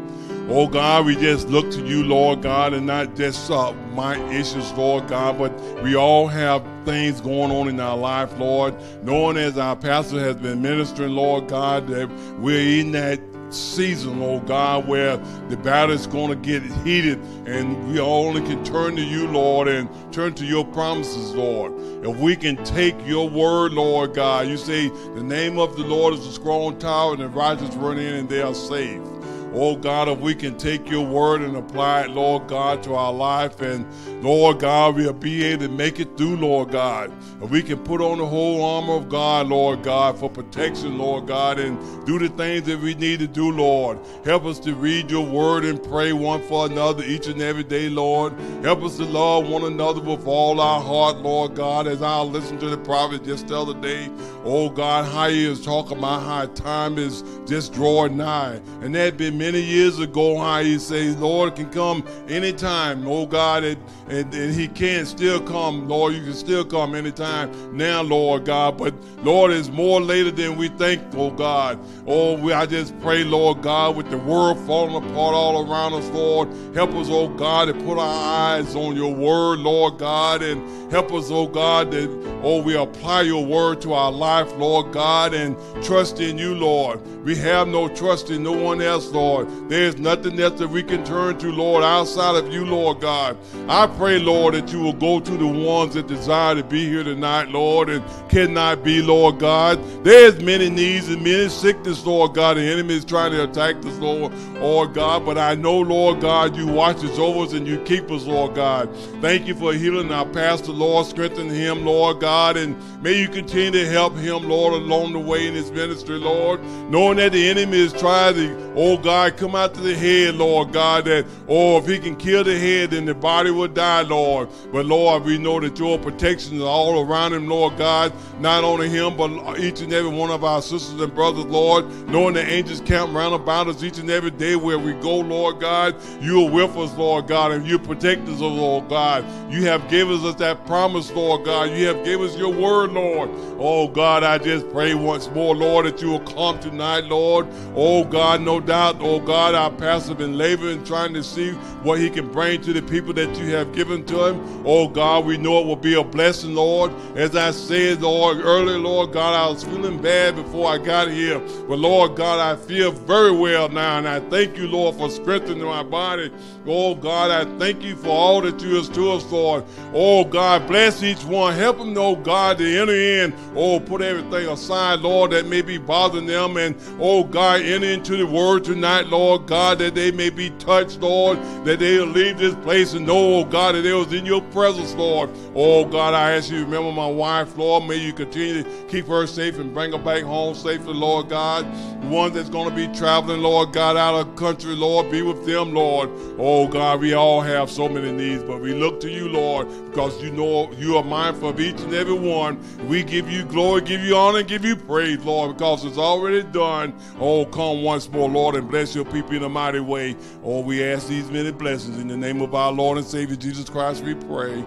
Oh 0.50 0.66
God, 0.66 1.06
we 1.06 1.18
just 1.18 1.50
look 1.50 1.70
to 1.72 1.86
you, 1.86 2.06
Lord 2.06 2.42
God, 2.42 2.74
and 2.74 2.86
not 2.88 3.18
just 3.18 3.52
uh, 3.52 3.74
my 3.94 4.18
issues, 4.32 4.72
Lord 4.74 5.10
God, 5.10 5.38
but 5.38 5.52
we 5.84 5.94
all 5.94 6.28
have 6.28 6.66
things 6.86 7.20
going 7.20 7.52
on 7.52 7.68
in 7.68 7.82
our 7.82 7.98
life, 7.98 8.40
Lord. 8.40 8.74
Knowing 9.04 9.36
as 9.36 9.58
our 9.58 9.76
pastor 9.76 10.22
has 10.22 10.38
been 10.38 10.62
ministering, 10.62 11.16
Lord 11.16 11.50
God, 11.50 11.88
that 11.88 12.10
we're 12.40 12.80
in 12.80 12.94
that 12.94 13.20
season, 13.50 14.22
oh 14.22 14.40
God, 14.40 14.88
where 14.88 15.18
the 15.50 15.58
battle 15.58 15.96
is 15.96 16.08
going 16.08 16.30
to 16.30 16.36
get 16.36 16.64
heated 16.86 17.20
and 17.46 17.92
we 17.92 18.00
only 18.00 18.42
can 18.42 18.64
turn 18.64 18.96
to 18.96 19.04
you, 19.04 19.28
Lord, 19.28 19.68
and 19.68 19.90
turn 20.14 20.34
to 20.36 20.46
your 20.46 20.66
promises, 20.66 21.34
Lord. 21.34 21.74
If 22.06 22.18
we 22.18 22.36
can 22.36 22.64
take 22.64 22.96
your 23.06 23.30
word, 23.30 23.74
Lord 23.74 24.14
God, 24.14 24.48
you 24.48 24.58
say 24.58 24.90
the 24.90 25.24
name 25.24 25.58
of 25.58 25.76
the 25.78 25.84
Lord 25.84 26.14
is 26.14 26.26
a 26.26 26.32
strong 26.32 26.78
tower 26.80 27.14
and 27.14 27.22
the 27.22 27.30
righteous 27.30 27.74
run 27.76 27.98
in 27.98 28.16
and 28.16 28.30
they 28.30 28.42
are 28.42 28.56
saved. 28.56 29.08
Oh 29.54 29.76
God, 29.76 30.08
if 30.08 30.20
we 30.20 30.36
can 30.36 30.58
take 30.58 30.90
your 30.90 31.06
word 31.06 31.42
and 31.42 31.56
apply 31.56 32.02
it, 32.02 32.12
Lord 32.12 32.48
God, 32.48 32.84
to 32.84 32.94
our 32.94 33.14
life, 33.14 33.62
and 33.62 33.86
Lord 34.22 34.60
God, 34.60 34.96
we'll 34.96 35.14
be 35.14 35.44
able 35.44 35.68
to 35.68 35.72
make 35.72 36.00
it 36.00 36.18
through, 36.18 36.38
Lord 36.38 36.72
God. 36.72 37.12
If 37.40 37.52
we 37.52 37.62
can 37.62 37.78
put 37.78 38.02
on 38.02 38.18
the 38.18 38.26
whole 38.26 38.64
armor 38.66 38.94
of 38.94 39.10
God, 39.10 39.48
Lord 39.48 39.84
God, 39.84 40.18
for 40.18 40.28
protection, 40.28 40.98
Lord 40.98 41.28
God, 41.28 41.60
and 41.60 41.78
do 42.08 42.18
the 42.18 42.30
things 42.30 42.64
that 42.64 42.80
we 42.80 42.96
need 42.96 43.20
to 43.20 43.28
do, 43.28 43.52
Lord. 43.52 44.00
Help 44.26 44.46
us 44.46 44.58
to 44.62 44.74
read 44.74 45.12
your 45.12 45.26
word 45.26 45.66
and 45.66 45.82
pray 45.84 46.14
one 46.14 46.42
for 46.42 46.66
another 46.66 47.04
each 47.04 47.28
and 47.28 47.42
every 47.42 47.64
day, 47.64 47.90
Lord. 47.90 48.34
Help 48.64 48.82
us 48.84 48.98
to 48.98 49.06
love 49.06 49.48
one 49.48 49.64
another 49.66 50.02
with 50.02 50.26
all 50.26 50.60
our 50.60 50.82
heart, 50.82 51.18
Lord 51.18 51.54
God, 51.54 51.86
as 51.86 52.02
I 52.02 52.20
listened 52.22 52.60
to 52.62 52.70
the 52.70 52.78
prophet 52.78 53.24
just 53.24 53.50
the 53.50 53.60
other 53.60 53.76
day. 53.76 54.10
Oh 54.44 54.70
God, 54.70 55.06
how 55.06 55.30
he 55.30 55.46
is 55.46 55.64
talking 55.64 55.98
about 55.98 56.24
how 56.24 56.46
time 56.48 56.98
is 56.98 57.24
just 57.46 57.74
drawing 57.74 58.18
nigh. 58.18 58.62
And 58.82 58.96
that 58.96 59.18
been 59.18 59.38
many 59.38 59.62
years 59.62 60.00
ago 60.00 60.40
how 60.40 60.62
he 60.62 60.80
says, 60.80 61.16
Lord 61.18 61.56
can 61.56 61.70
come 61.70 62.04
anytime, 62.28 63.08
oh 63.08 63.26
God, 63.26 63.64
and, 63.64 63.78
and, 64.10 64.34
and 64.34 64.54
he 64.54 64.68
can 64.68 65.06
still 65.06 65.42
come, 65.42 65.88
Lord, 65.88 66.14
you 66.14 66.24
can 66.24 66.34
still 66.34 66.64
come 66.64 66.96
anytime 66.96 67.76
now, 67.76 68.02
Lord 68.02 68.46
God, 68.46 68.78
but 68.78 68.94
Lord, 69.24 69.52
it's 69.52 69.70
more 69.70 70.00
later 70.00 70.32
than 70.32 70.56
we 70.56 70.70
think, 70.70 71.02
oh 71.16 71.32
God. 71.32 71.80
Oh, 72.06 72.38
we, 72.38 72.54
I 72.54 72.66
just 72.66 72.98
pray, 73.02 73.24
Lord 73.24 73.62
God, 73.62 73.96
with 73.96 74.10
the 74.10 74.18
world 74.18 74.60
falling 74.66 74.96
apart 74.96 75.36
all 75.36 75.70
around 75.70 75.94
us, 75.94 76.08
Lord, 76.10 76.48
help 76.74 76.92
us, 76.92 77.08
oh 77.10 77.28
God, 77.28 77.66
to 77.66 77.74
put 77.74 77.98
our 77.98 78.56
eyes 78.58 78.76
on 78.76 78.96
your 78.96 79.14
word, 79.14 79.60
Lord 79.60 79.98
God, 79.98 80.42
and 80.42 80.92
help 80.92 81.12
us, 81.12 81.30
oh 81.30 81.48
God, 81.48 81.92
that, 81.92 82.10
oh, 82.44 82.62
we 82.62 82.76
apply 82.76 83.24
your 83.24 83.46
word 83.46 83.82
to 83.82 83.94
our 83.94 84.12
life, 84.12 84.56
Lord 84.58 84.94
God, 84.94 85.34
and 85.34 85.58
trust 85.84 86.22
in 86.22 86.38
you, 86.38 86.56
Lord. 86.56 87.02
We 87.26 87.36
have 87.36 87.68
no 87.68 87.90
trust 87.90 88.30
in 88.30 88.44
no 88.44 88.54
one 88.54 88.82
else, 88.82 89.12
Lord. 89.12 89.50
There's 89.68 89.98
nothing 89.98 90.40
else 90.40 90.60
that 90.60 90.70
we 90.70 90.82
can 90.82 91.04
turn 91.04 91.38
to, 91.40 91.52
Lord, 91.52 91.84
outside 91.84 92.36
of 92.36 92.54
you, 92.54 92.66
Lord 92.66 93.02
God. 93.02 93.38
I 93.68 93.86
pray, 93.98 94.20
Lord, 94.20 94.54
that 94.54 94.72
you 94.72 94.80
will 94.80 94.94
go 94.94 95.20
to 95.20 95.38
the 95.38 95.46
ones 95.46 95.96
that 95.96 96.08
desire 96.08 96.56
to 96.56 96.64
be 96.64 96.88
here 96.88 97.04
tonight, 97.04 97.50
Lord, 97.50 97.90
and 97.90 98.04
cannot 98.30 98.84
be, 98.84 99.02
Lord 99.02 99.40
God. 99.40 99.84
There's 100.06 100.42
many 100.42 100.70
needs 100.70 101.10
and 101.10 101.22
many 101.22 101.50
sickness, 101.50 102.06
Lord 102.06 102.34
God. 102.34 102.56
The 102.56 102.62
enemy 102.62 102.96
is 102.96 103.04
trying 103.04 103.32
to 103.32 103.44
attack 103.44 103.76
us, 103.78 103.98
Lord, 103.98 104.32
Lord 104.56 104.94
God. 104.94 105.26
But 105.26 105.38
I 105.38 105.56
know, 105.56 105.80
Lord 105.80 106.22
God, 106.22 106.56
you 106.56 106.68
watch 106.68 107.04
us 107.04 107.20
over 107.20 107.44
us 107.44 107.54
and 107.54 107.68
you 107.68 107.80
keep 107.84 108.10
us, 108.10 108.26
Lord 108.26 108.56
God. 108.56 108.96
Thank 109.22 109.46
you 109.46 109.56
for 109.56 109.74
healing 109.74 110.12
our 110.12 110.26
pastor, 110.26 110.72
Lord. 110.72 111.06
Strengthen 111.06 111.50
him, 111.50 111.86
Lord 111.86 112.22
God, 112.22 112.56
and 112.56 112.78
may 113.04 113.20
you 113.20 113.28
continue 113.28 113.72
to 113.72 113.88
help 113.90 114.16
him, 114.16 114.48
Lord, 114.48 114.74
along 114.74 115.14
the 115.14 115.20
way 115.20 115.48
in 115.48 115.54
his 115.54 115.72
ministry, 115.72 116.18
Lord. 116.18 116.64
Knowing 116.90 117.18
that 117.18 117.34
the 117.34 117.50
enemy 117.50 117.80
is 117.80 117.92
trying 117.94 118.36
to, 118.36 118.74
oh 118.76 118.98
God, 118.98 119.18
God, 119.18 119.38
come 119.38 119.56
out 119.56 119.74
to 119.74 119.82
the 119.82 119.96
head, 119.96 120.36
Lord 120.36 120.74
God, 120.74 121.06
that, 121.06 121.26
oh, 121.48 121.78
if 121.78 121.88
he 121.88 121.98
can 121.98 122.16
kill 122.16 122.44
the 122.44 122.56
head, 122.60 122.92
then 122.92 123.06
the 123.06 123.16
body 123.16 123.50
will 123.50 123.68
die, 123.68 123.87
Lord. 124.08 124.50
But 124.72 124.86
Lord, 124.86 125.24
we 125.24 125.38
know 125.38 125.60
that 125.60 125.80
your 125.80 125.98
protection 125.98 126.58
is 126.58 126.62
all 126.62 127.06
around 127.06 127.34
him, 127.34 127.48
Lord 127.48 127.78
God, 127.78 128.14
not 128.40 128.64
only 128.64 128.90
him, 128.90 129.18
but 129.18 129.60
each 129.60 129.82
and 129.82 129.94
every 129.94 130.12
one 130.12 130.30
of 130.32 130.44
our 130.44 130.62
sisters 130.62 131.00
and 131.00 131.14
brothers, 131.14 131.46
Lord, 131.46 131.90
knowing 132.08 132.34
the 132.34 132.46
angels 132.46 132.82
camp 132.82 133.14
round 133.14 133.34
about 133.34 133.68
us 133.68 133.84
each 133.84 133.98
and 133.98 134.10
every 134.10 134.32
day 134.32 134.56
where 134.56 134.78
we 134.80 134.94
go, 134.94 135.20
Lord 135.20 135.60
God. 135.60 135.96
You 136.22 136.46
are 136.46 136.52
with 136.52 136.76
us, 136.78 136.96
Lord 136.98 137.28
God, 137.28 137.52
and 137.52 137.66
you 137.66 137.80
protect 137.80 138.28
us, 138.28 138.40
Lord 138.40 138.90
God. 138.90 139.26
You 139.52 139.64
have 139.64 139.90
given 139.90 140.24
us 140.26 140.36
that 140.36 140.66
promise, 140.66 141.12
Lord 141.12 141.46
God. 141.46 141.72
You 141.72 141.88
have 141.88 142.04
given 142.04 142.28
us 142.28 142.38
your 142.38 142.54
word, 142.54 142.92
Lord. 142.92 143.30
Oh 143.60 143.88
God, 143.88 144.24
I 144.24 144.38
just 144.38 144.70
pray 144.72 144.94
once 144.94 145.30
more, 145.32 145.56
Lord, 145.56 145.86
that 145.86 146.02
you 146.02 146.10
will 146.10 146.20
come 146.20 146.60
tonight, 146.60 147.06
Lord. 147.06 147.48
Oh 147.76 148.04
God, 148.04 148.42
no 148.42 148.60
doubt, 148.60 148.98
oh 149.00 149.20
God, 149.20 149.56
our 149.56 149.72
pastor 149.72 150.10
has 150.10 150.18
been 150.18 150.38
laboring 150.38 150.84
trying 150.84 151.14
to 151.14 151.24
see 151.24 151.52
what 151.84 152.00
he 152.00 152.10
can 152.10 152.32
bring 152.32 152.62
to 152.62 152.74
the 152.74 152.82
people 152.82 153.14
that 153.14 153.36
you 153.38 153.56
have 153.56 153.74
given 153.78 154.04
to 154.04 154.26
him. 154.26 154.66
Oh 154.66 154.88
God, 154.88 155.24
we 155.24 155.38
know 155.38 155.62
it 155.62 155.68
will 155.68 155.76
be 155.76 155.94
a 155.94 156.04
blessing, 156.04 156.56
Lord. 156.56 156.92
As 157.16 157.36
I 157.36 157.52
said, 157.52 158.02
Lord, 158.02 158.40
earlier, 158.40 158.80
Lord 158.80 159.14
God, 159.14 159.36
I 159.36 159.48
was 159.48 159.64
feeling 159.64 160.02
bad 160.02 160.36
before 160.36 160.68
I 160.68 160.80
got 160.80 161.12
here. 161.12 161.38
But 161.70 161.78
Lord 161.78 162.16
God, 162.16 162.40
I 162.40 162.60
feel 162.60 162.92
very 162.92 163.32
well 163.32 163.70
now. 163.70 164.00
And 164.00 164.08
I 164.08 164.20
thank 164.20 164.58
you, 164.58 164.68
Lord, 164.68 164.96
for 164.96 165.12
strengthening 165.12 165.64
my 165.64 165.84
body. 165.84 166.32
Oh 166.66 166.96
God, 166.96 167.30
I 167.32 167.46
thank 167.60 167.84
you 167.84 167.96
for 167.96 168.10
all 168.10 168.42
that 168.42 168.60
you 168.62 168.76
have 168.76 168.92
to 168.94 169.12
us, 169.12 169.32
Lord. 169.32 169.64
Oh 169.94 170.26
God, 170.26 170.68
bless 170.68 171.04
each 171.04 171.24
one. 171.24 171.54
Help 171.54 171.78
them, 171.78 171.96
oh 171.98 172.16
God, 172.16 172.58
to 172.58 172.80
enter 172.80 172.94
in. 172.94 173.34
Oh, 173.56 173.80
put 173.80 174.02
everything 174.02 174.50
aside, 174.50 175.00
Lord, 175.00 175.32
that 175.32 175.46
may 175.46 175.62
be 175.62 175.78
bothering 175.78 176.26
them. 176.26 176.58
And 176.58 176.76
oh 177.00 177.24
God, 177.24 177.62
enter 177.62 177.88
into 177.88 178.18
the 178.18 178.26
word 178.26 178.64
tonight, 178.64 179.08
Lord 179.08 179.46
God, 179.46 179.78
that 179.80 179.96
they 179.96 180.12
may 180.12 180.30
be 180.30 180.50
touched, 180.52 181.00
Lord, 181.00 181.38
that 181.64 181.80
they'll 181.80 182.06
leave 182.06 182.40
this 182.40 182.56
place 182.56 182.94
and 182.94 183.06
know, 183.06 183.36
oh 183.36 183.46
God, 183.46 183.67
It 183.76 183.94
was 183.94 184.14
in 184.14 184.26
your 184.26 184.42
presence, 184.42 184.94
Lord. 184.96 185.30
Oh, 185.56 185.86
God, 185.86 186.14
I 186.14 186.34
ask 186.34 186.50
you 186.50 186.60
to 186.60 186.66
remember 186.66 186.92
my 186.92 187.08
wife, 187.08 187.58
Lord. 187.58 187.86
May 187.88 187.98
you 187.98 188.14
continue 188.14 188.64
to 188.64 188.70
keep 188.88 189.08
her 189.08 189.28
safe 189.28 189.58
and 189.60 189.74
bring 189.74 189.92
her 189.92 189.98
back 189.98 190.24
home 190.24 190.56
safely, 190.56 190.94
Lord 190.94 191.30
God. 191.30 191.66
One 192.06 192.34
that's 192.34 192.50
going 192.50 192.70
to 192.70 192.76
be 192.76 192.88
traveling, 192.98 193.42
Lord 193.42 193.74
God, 193.74 193.98
out 193.98 194.16
of 194.16 194.36
country, 194.36 194.76
Lord, 194.76 195.12
be 195.12 195.22
with 195.22 195.46
them, 195.46 195.74
Lord. 195.74 196.10
Oh, 196.38 196.68
God, 196.68 197.02
we 197.02 197.14
all 197.14 197.42
have 197.42 197.70
so 197.70 197.90
many 197.90 198.12
needs, 198.12 198.44
but 198.44 198.62
we 198.62 198.74
look 198.74 199.00
to 199.02 199.10
you, 199.10 199.28
Lord, 199.28 199.68
because 199.88 200.22
you 200.22 200.32
know 200.32 200.72
you 200.74 200.96
are 200.98 201.04
mindful 201.04 201.50
of 201.50 201.60
each 201.60 201.80
and 201.82 201.94
every 201.94 202.14
one. 202.14 202.60
We 202.88 203.04
give 203.04 203.30
you 203.30 203.44
glory, 203.44 203.82
give 203.82 204.02
you 204.02 204.16
honor, 204.16 204.44
give 204.44 204.64
you 204.64 204.76
praise, 204.76 205.20
Lord, 205.24 205.58
because 205.58 205.84
it's 205.84 205.98
already 205.98 206.44
done. 206.44 206.94
Oh, 207.20 207.46
come 207.46 207.84
once 207.84 208.10
more, 208.10 208.30
Lord, 208.30 208.56
and 208.56 208.70
bless 208.70 208.96
your 208.96 209.06
people 209.06 209.34
in 209.34 209.44
a 209.44 209.50
mighty 209.50 209.80
way. 209.80 210.16
Oh, 210.44 210.62
we 210.62 210.84
ask 210.84 211.08
these 211.08 211.30
many 211.32 211.52
blessings 211.52 211.98
in 211.98 212.08
the 212.08 212.18
name 212.18 212.42
of 212.42 212.54
our 212.54 212.72
Lord 212.72 212.98
and 212.98 213.08
Savior 213.08 213.36
Jesus 213.36 213.57
Christ, 213.66 214.04
we 214.04 214.14
pray. 214.14 214.64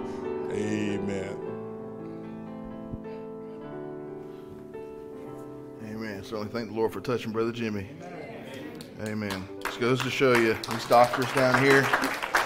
Amen. 0.51 1.37
Amen. 5.85 6.25
Certainly 6.25 6.49
thank 6.49 6.69
the 6.69 6.75
Lord 6.75 6.93
for 6.93 7.01
touching 7.01 7.33
Brother 7.33 7.53
Jimmy. 7.53 7.87
Amen. 9.03 9.49
Just 9.65 9.81
goes 9.81 10.03
to 10.03 10.11
show 10.11 10.37
you, 10.37 10.57
these 10.69 10.85
doctors 10.87 11.31
down 11.33 11.63
here. 11.63 11.87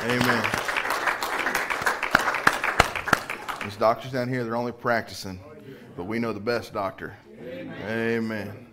Amen. 0.04 0.44
These 3.64 3.76
doctors 3.76 4.12
down 4.12 4.28
here, 4.28 4.44
they're 4.44 4.56
only 4.56 4.72
practicing, 4.72 5.40
but 5.96 6.04
we 6.04 6.18
know 6.18 6.32
the 6.32 6.40
best 6.40 6.72
doctor. 6.72 7.16
Amen. 7.40 8.66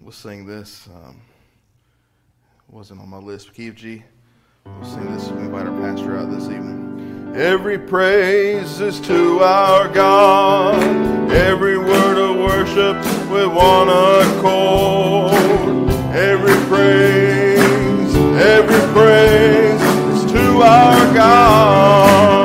We'll 0.00 0.12
sing 0.12 0.44
this. 0.44 0.88
Um, 0.88 1.20
wasn't 2.68 3.00
on 3.00 3.08
my 3.08 3.18
list. 3.18 3.54
Keith 3.54 3.74
G. 3.74 4.02
We'll 4.66 4.84
sing 4.84 5.14
this. 5.14 5.28
We 5.30 5.40
invite 5.40 5.66
our 5.66 5.80
pastor 5.80 6.18
out 6.18 6.30
this 6.30 6.44
evening. 6.44 7.32
Every 7.34 7.78
praise 7.78 8.80
is 8.80 9.00
to 9.02 9.40
our 9.40 9.88
God. 9.88 10.82
Every 11.30 11.78
word 11.78 12.18
of 12.18 12.36
worship 12.36 12.96
with 13.30 13.48
one 13.48 13.88
accord. 13.88 15.32
Every 16.14 16.56
praise, 16.68 18.14
every 18.36 18.92
praise 18.92 19.80
is 20.16 20.32
to 20.32 20.62
our 20.62 21.14
God. 21.14 22.39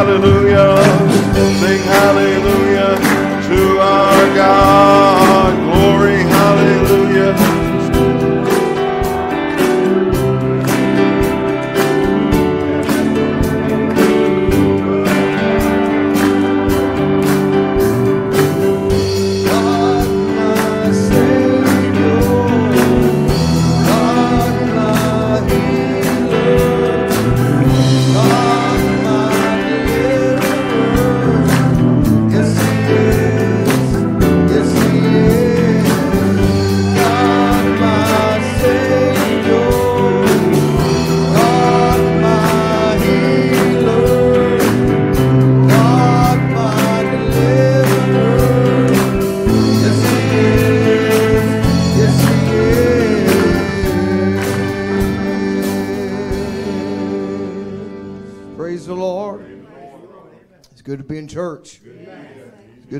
Hallelujah, 0.00 0.39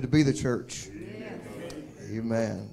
to 0.02 0.08
be 0.08 0.22
the 0.22 0.32
church. 0.32 0.88
Amen. 2.10 2.70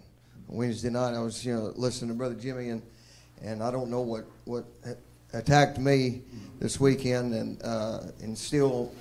Wednesday 0.47 0.89
night, 0.89 1.13
I 1.13 1.19
was 1.19 1.45
you 1.45 1.53
know 1.53 1.73
listening 1.75 2.09
to 2.11 2.15
Brother 2.17 2.35
Jimmy, 2.35 2.69
and 2.69 2.81
and 3.43 3.61
I 3.61 3.69
don't 3.71 3.89
know 3.89 4.01
what 4.01 4.25
what 4.45 4.65
attacked 5.33 5.77
me 5.77 6.21
this 6.59 6.79
weekend, 6.79 7.33
and 7.33 7.61
uh, 7.63 7.99
and 8.21 8.37
still 8.37 8.91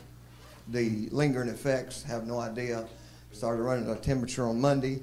the 0.69 1.09
lingering 1.11 1.49
effects. 1.49 2.03
Have 2.03 2.27
no 2.27 2.39
idea. 2.41 2.87
Started 3.33 3.63
running 3.63 3.89
a 3.91 3.97
temperature 3.97 4.47
on 4.47 4.59
Monday, 4.61 5.01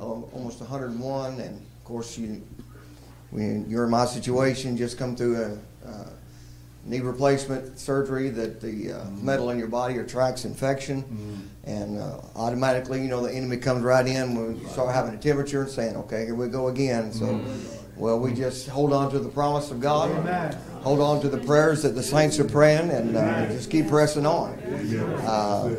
al- 0.00 0.28
almost 0.34 0.60
101, 0.60 1.40
and 1.40 1.56
of 1.56 1.84
course 1.84 2.18
you, 2.18 2.42
when 3.30 3.68
you're 3.70 3.84
in 3.84 3.90
my 3.90 4.04
situation, 4.04 4.76
just 4.76 4.98
come 4.98 5.16
through 5.16 5.36
a, 5.84 5.88
uh 5.88 6.10
knee 6.84 7.00
replacement 7.00 7.78
surgery 7.78 8.30
that 8.30 8.60
the 8.60 8.92
uh, 8.92 9.04
metal 9.22 9.50
in 9.50 9.58
your 9.58 9.68
body 9.68 9.98
attracts 9.98 10.44
infection, 10.44 11.48
and 11.64 11.98
uh, 11.98 12.20
automatically, 12.36 13.02
you 13.02 13.08
know, 13.08 13.22
the 13.22 13.32
enemy 13.32 13.56
comes 13.58 13.82
right 13.82 14.06
in 14.06 14.34
when 14.34 14.58
you 14.60 14.66
start 14.68 14.94
having 14.94 15.14
a 15.14 15.18
temperature 15.18 15.62
and 15.62 15.70
saying, 15.70 15.96
"Okay, 15.96 16.24
here 16.24 16.34
we 16.34 16.48
go 16.48 16.68
again." 16.68 17.12
So, 17.12 17.40
well, 17.96 18.18
we 18.18 18.32
just 18.32 18.68
hold 18.68 18.92
on 18.94 19.10
to 19.10 19.18
the 19.18 19.28
promise 19.28 19.70
of 19.70 19.80
God, 19.80 20.10
hold 20.82 21.00
on 21.00 21.20
to 21.20 21.28
the 21.28 21.38
prayers 21.38 21.82
that 21.82 21.90
the 21.94 22.02
saints 22.02 22.38
are 22.38 22.44
praying, 22.48 22.90
and 22.90 23.16
uh, 23.16 23.46
just 23.48 23.70
keep 23.70 23.88
pressing 23.88 24.24
on. 24.26 24.54
Uh, 25.26 25.74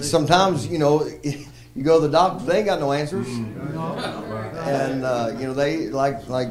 sometimes, 0.00 0.66
you 0.66 0.78
know. 0.78 1.08
You 1.76 1.82
go 1.82 2.00
to 2.00 2.06
the 2.06 2.12
doctor, 2.12 2.44
they 2.44 2.58
ain't 2.58 2.66
got 2.66 2.78
no 2.78 2.92
answers, 2.92 3.26
and 3.26 5.04
uh, 5.04 5.32
you 5.36 5.46
know 5.48 5.54
they 5.54 5.88
like 5.88 6.28
like 6.28 6.50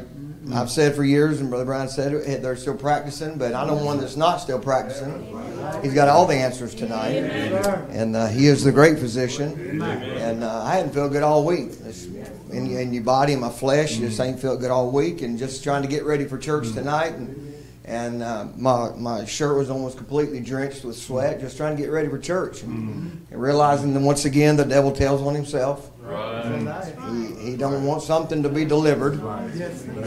I've 0.52 0.70
said 0.70 0.94
for 0.94 1.04
years, 1.04 1.40
and 1.40 1.48
Brother 1.48 1.64
Brian 1.64 1.88
said 1.88 2.12
it, 2.12 2.42
they're 2.42 2.56
still 2.56 2.76
practicing, 2.76 3.38
but 3.38 3.54
I 3.54 3.66
know 3.66 3.76
one 3.76 3.98
that's 3.98 4.16
not 4.16 4.38
still 4.38 4.58
practicing. 4.58 5.12
He's 5.82 5.94
got 5.94 6.08
all 6.08 6.26
the 6.26 6.34
answers 6.34 6.74
tonight, 6.74 7.14
and 7.90 8.14
uh, 8.14 8.26
he 8.26 8.46
is 8.46 8.62
the 8.62 8.72
great 8.72 8.98
physician. 8.98 9.80
And 9.82 10.44
uh, 10.44 10.62
I 10.64 10.76
hadn't 10.76 10.92
felt 10.92 11.12
good 11.12 11.22
all 11.22 11.44
week. 11.44 11.70
It's 11.86 12.04
in, 12.04 12.76
in 12.76 12.92
your 12.92 13.02
body, 13.02 13.32
in 13.32 13.40
my 13.40 13.50
flesh, 13.50 13.96
just 13.96 14.20
ain't 14.20 14.38
felt 14.38 14.60
good 14.60 14.70
all 14.70 14.90
week, 14.90 15.22
and 15.22 15.38
just 15.38 15.64
trying 15.64 15.82
to 15.82 15.88
get 15.88 16.04
ready 16.04 16.24
for 16.24 16.38
church 16.38 16.72
tonight. 16.72 17.14
And 17.14 17.43
and 17.86 18.22
uh, 18.22 18.46
my 18.56 18.90
my 18.96 19.24
shirt 19.26 19.56
was 19.58 19.68
almost 19.70 19.96
completely 19.98 20.40
drenched 20.40 20.84
with 20.84 20.96
sweat, 20.96 21.40
just 21.40 21.56
trying 21.56 21.76
to 21.76 21.82
get 21.82 21.90
ready 21.90 22.08
for 22.08 22.18
church, 22.18 22.62
and, 22.62 23.26
and 23.30 23.42
realizing 23.42 23.92
that 23.94 24.00
once 24.00 24.24
again 24.24 24.56
the 24.56 24.64
devil 24.64 24.90
tells 24.92 25.20
on 25.22 25.34
himself. 25.34 25.90
He, 27.42 27.50
he 27.52 27.56
don't 27.56 27.84
want 27.84 28.02
something 28.02 28.42
to 28.42 28.48
be 28.48 28.64
delivered. 28.64 29.20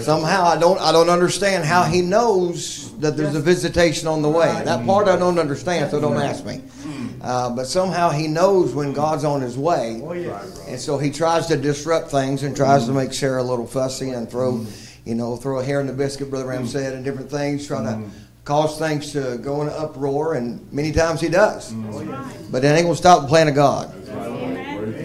Somehow 0.01 0.43
I 0.45 0.57
don't 0.59 0.79
I 0.79 0.91
don't 0.91 1.09
understand 1.09 1.65
how 1.65 1.83
he 1.83 2.01
knows 2.01 2.95
that 2.99 3.15
there's 3.17 3.35
a 3.35 3.41
visitation 3.41 4.07
on 4.07 4.21
the 4.21 4.29
way. 4.29 4.47
That 4.65 4.85
part 4.85 5.07
I 5.07 5.15
don't 5.17 5.37
understand, 5.39 5.91
so 5.91 5.99
don't 6.01 6.17
ask 6.17 6.45
me. 6.45 6.61
Uh, 7.21 7.49
but 7.55 7.65
somehow 7.65 8.09
he 8.11 8.27
knows 8.27 8.73
when 8.75 8.93
God's 8.93 9.23
on 9.23 9.41
his 9.41 9.57
way, 9.57 9.99
and 10.67 10.79
so 10.79 10.97
he 10.99 11.09
tries 11.11 11.47
to 11.47 11.57
disrupt 11.57 12.11
things 12.11 12.43
and 12.43 12.55
tries 12.55 12.85
to 12.85 12.91
make 12.93 13.11
Sarah 13.11 13.41
a 13.41 13.43
little 13.43 13.65
fussy 13.67 14.11
and 14.11 14.29
throw, 14.29 14.63
you 15.07 15.15
know, 15.15 15.37
throw 15.37 15.59
a 15.59 15.63
hair 15.63 15.79
in 15.79 15.87
the 15.87 15.93
biscuit, 15.93 16.29
Brother 16.29 16.45
Branham 16.45 16.67
said, 16.67 16.93
and 16.93 17.03
different 17.05 17.31
things, 17.31 17.65
try 17.65 17.81
to 17.83 18.01
cause 18.43 18.77
things 18.77 19.11
to 19.13 19.37
go 19.41 19.61
in 19.61 19.67
an 19.69 19.73
uproar, 19.77 20.33
and 20.35 20.71
many 20.71 20.91
times 20.91 21.21
he 21.21 21.29
does. 21.29 21.71
But 22.51 22.63
it 22.63 22.67
ain't 22.67 22.83
gonna 22.83 22.95
stop 22.95 23.21
the 23.21 23.27
plan 23.27 23.47
of 23.47 23.55
God. 23.55 23.93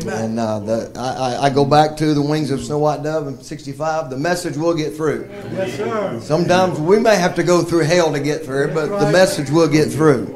And 0.04 0.38
uh, 0.40 0.58
the, 0.58 0.92
I, 0.96 1.46
I- 1.46 1.50
go 1.50 1.64
back 1.64 1.96
to 1.98 2.12
the 2.14 2.22
wings 2.22 2.50
of 2.50 2.60
Snow 2.64 2.78
White 2.78 3.04
Dove 3.04 3.28
in 3.28 3.40
'65. 3.40 4.10
The 4.10 4.16
message 4.16 4.56
will 4.56 4.74
get 4.74 4.94
through. 4.96 5.28
Yes, 5.52 5.76
sir. 5.76 6.20
Sometimes 6.20 6.80
we 6.80 6.98
may 6.98 7.14
have 7.14 7.36
to 7.36 7.44
go 7.44 7.62
through 7.62 7.84
hell 7.84 8.12
to 8.12 8.18
get 8.20 8.44
through 8.44 8.74
but 8.74 8.86
the 8.98 9.10
message 9.12 9.50
will 9.50 9.68
get 9.68 9.90
through. 9.92 10.26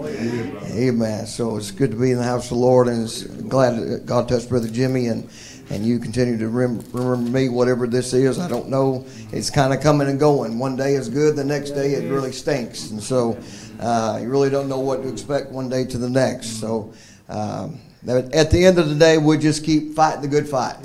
Amen. 0.72 1.26
So 1.26 1.56
it's 1.56 1.72
good 1.72 1.90
to 1.90 1.96
be 1.96 2.12
in 2.12 2.18
the 2.18 2.24
house 2.24 2.44
of 2.44 2.50
the 2.50 2.62
Lord, 2.64 2.86
and 2.86 3.04
it's 3.04 3.22
glad 3.24 3.76
that 3.76 4.06
God 4.06 4.28
touched 4.28 4.48
Brother 4.48 4.68
Jimmy. 4.68 5.06
And 5.08 5.28
and 5.70 5.84
you 5.84 5.98
continue 5.98 6.38
to 6.38 6.48
rem- 6.48 6.80
remember 6.92 7.30
me, 7.30 7.48
whatever 7.48 7.86
this 7.86 8.12
is. 8.12 8.38
I 8.38 8.48
don't 8.48 8.68
know. 8.68 9.04
It's 9.32 9.50
kind 9.50 9.72
of 9.72 9.80
coming 9.80 10.08
and 10.08 10.18
going. 10.18 10.58
One 10.58 10.76
day 10.76 10.94
is 10.94 11.08
good, 11.08 11.36
the 11.36 11.44
next 11.44 11.72
day 11.72 11.94
it 11.94 12.10
really 12.10 12.32
stinks. 12.32 12.90
And 12.90 13.02
so 13.02 13.38
uh, 13.80 14.18
you 14.22 14.28
really 14.28 14.50
don't 14.50 14.68
know 14.68 14.80
what 14.80 15.02
to 15.02 15.08
expect 15.08 15.50
one 15.50 15.68
day 15.68 15.84
to 15.84 15.98
the 15.98 16.08
next. 16.08 16.60
So 16.60 16.92
um, 17.28 17.80
at 18.08 18.50
the 18.50 18.64
end 18.64 18.78
of 18.78 18.88
the 18.88 18.94
day, 18.94 19.18
we 19.18 19.36
just 19.38 19.64
keep 19.64 19.94
fighting 19.94 20.22
the 20.22 20.28
good 20.28 20.48
fight. 20.48 20.76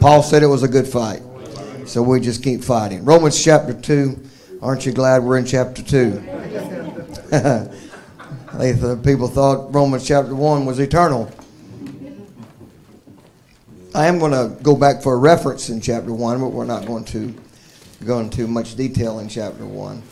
Paul 0.00 0.22
said 0.22 0.42
it 0.42 0.46
was 0.46 0.62
a 0.62 0.68
good 0.68 0.86
fight. 0.86 1.22
So 1.86 2.02
we 2.02 2.20
just 2.20 2.44
keep 2.44 2.62
fighting. 2.62 3.04
Romans 3.04 3.42
chapter 3.42 3.74
2. 3.74 4.24
Aren't 4.62 4.86
you 4.86 4.92
glad 4.92 5.22
we're 5.22 5.38
in 5.38 5.46
chapter 5.46 5.82
2? 5.82 6.10
people 9.02 9.28
thought 9.28 9.74
Romans 9.74 10.06
chapter 10.06 10.34
1 10.34 10.66
was 10.66 10.78
eternal. 10.78 11.30
I 13.98 14.06
am 14.06 14.20
going 14.20 14.30
to 14.30 14.62
go 14.62 14.76
back 14.76 15.02
for 15.02 15.14
a 15.14 15.16
reference 15.16 15.70
in 15.70 15.80
chapter 15.80 16.12
1, 16.12 16.38
but 16.38 16.50
we're 16.50 16.64
not 16.64 16.86
going 16.86 17.04
to 17.06 17.34
go 18.06 18.20
into 18.20 18.46
much 18.46 18.76
detail 18.76 19.18
in 19.18 19.28
chapter 19.28 19.66
1. 19.66 20.02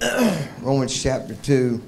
Romans 0.62 1.02
chapter 1.02 1.34
2. 1.34 1.82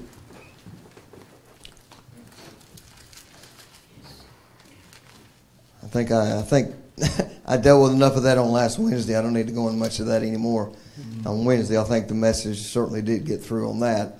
I 5.81 5.87
think 5.87 6.11
I, 6.11 6.37
I 6.37 6.41
think 6.43 6.75
I 7.47 7.57
dealt 7.57 7.85
with 7.85 7.93
enough 7.93 8.17
of 8.17 8.21
that 8.21 8.37
on 8.37 8.51
last 8.51 8.77
Wednesday. 8.77 9.17
I 9.17 9.23
don't 9.23 9.33
need 9.33 9.47
to 9.47 9.53
go 9.53 9.67
into 9.67 9.79
much 9.79 9.99
of 9.99 10.05
that 10.05 10.21
anymore. 10.21 10.71
Mm-hmm. 10.99 11.27
On 11.27 11.43
Wednesday, 11.43 11.79
I 11.79 11.83
think 11.85 12.07
the 12.07 12.13
message 12.13 12.59
certainly 12.59 13.01
did 13.01 13.25
get 13.25 13.41
through 13.43 13.67
on 13.67 13.79
that. 13.79 14.15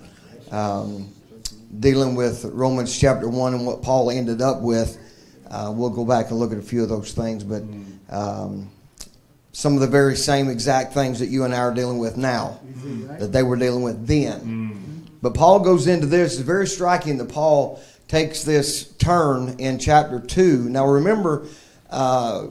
Um, 0.49 1.13
dealing 1.79 2.15
with 2.15 2.45
Romans 2.45 2.99
chapter 2.99 3.29
1 3.29 3.53
and 3.53 3.67
what 3.67 3.83
Paul 3.83 4.09
ended 4.09 4.41
up 4.41 4.61
with. 4.61 4.97
Uh, 5.51 5.71
we'll 5.75 5.89
go 5.89 6.05
back 6.05 6.29
and 6.31 6.39
look 6.39 6.51
at 6.53 6.57
a 6.57 6.61
few 6.61 6.81
of 6.81 6.89
those 6.89 7.11
things, 7.11 7.43
but 7.43 7.61
um, 8.09 8.71
some 9.51 9.73
of 9.75 9.81
the 9.81 9.87
very 9.87 10.15
same 10.15 10.49
exact 10.49 10.93
things 10.93 11.19
that 11.19 11.27
you 11.27 11.43
and 11.43 11.53
I 11.53 11.59
are 11.59 11.73
dealing 11.73 11.97
with 11.97 12.15
now 12.15 12.57
that 13.19 13.33
they 13.33 13.43
were 13.43 13.57
dealing 13.57 13.83
with 13.83 14.07
then. 14.07 14.39
But 15.21 15.33
Paul 15.33 15.59
goes 15.59 15.87
into 15.87 16.07
this. 16.07 16.33
It's 16.35 16.41
very 16.41 16.65
striking 16.67 17.17
that 17.17 17.29
Paul 17.29 17.83
takes 18.07 18.43
this 18.43 18.87
turn 18.93 19.55
in 19.59 19.77
chapter 19.77 20.19
2. 20.21 20.69
Now, 20.69 20.87
remember, 20.87 21.45
uh, 21.89 22.47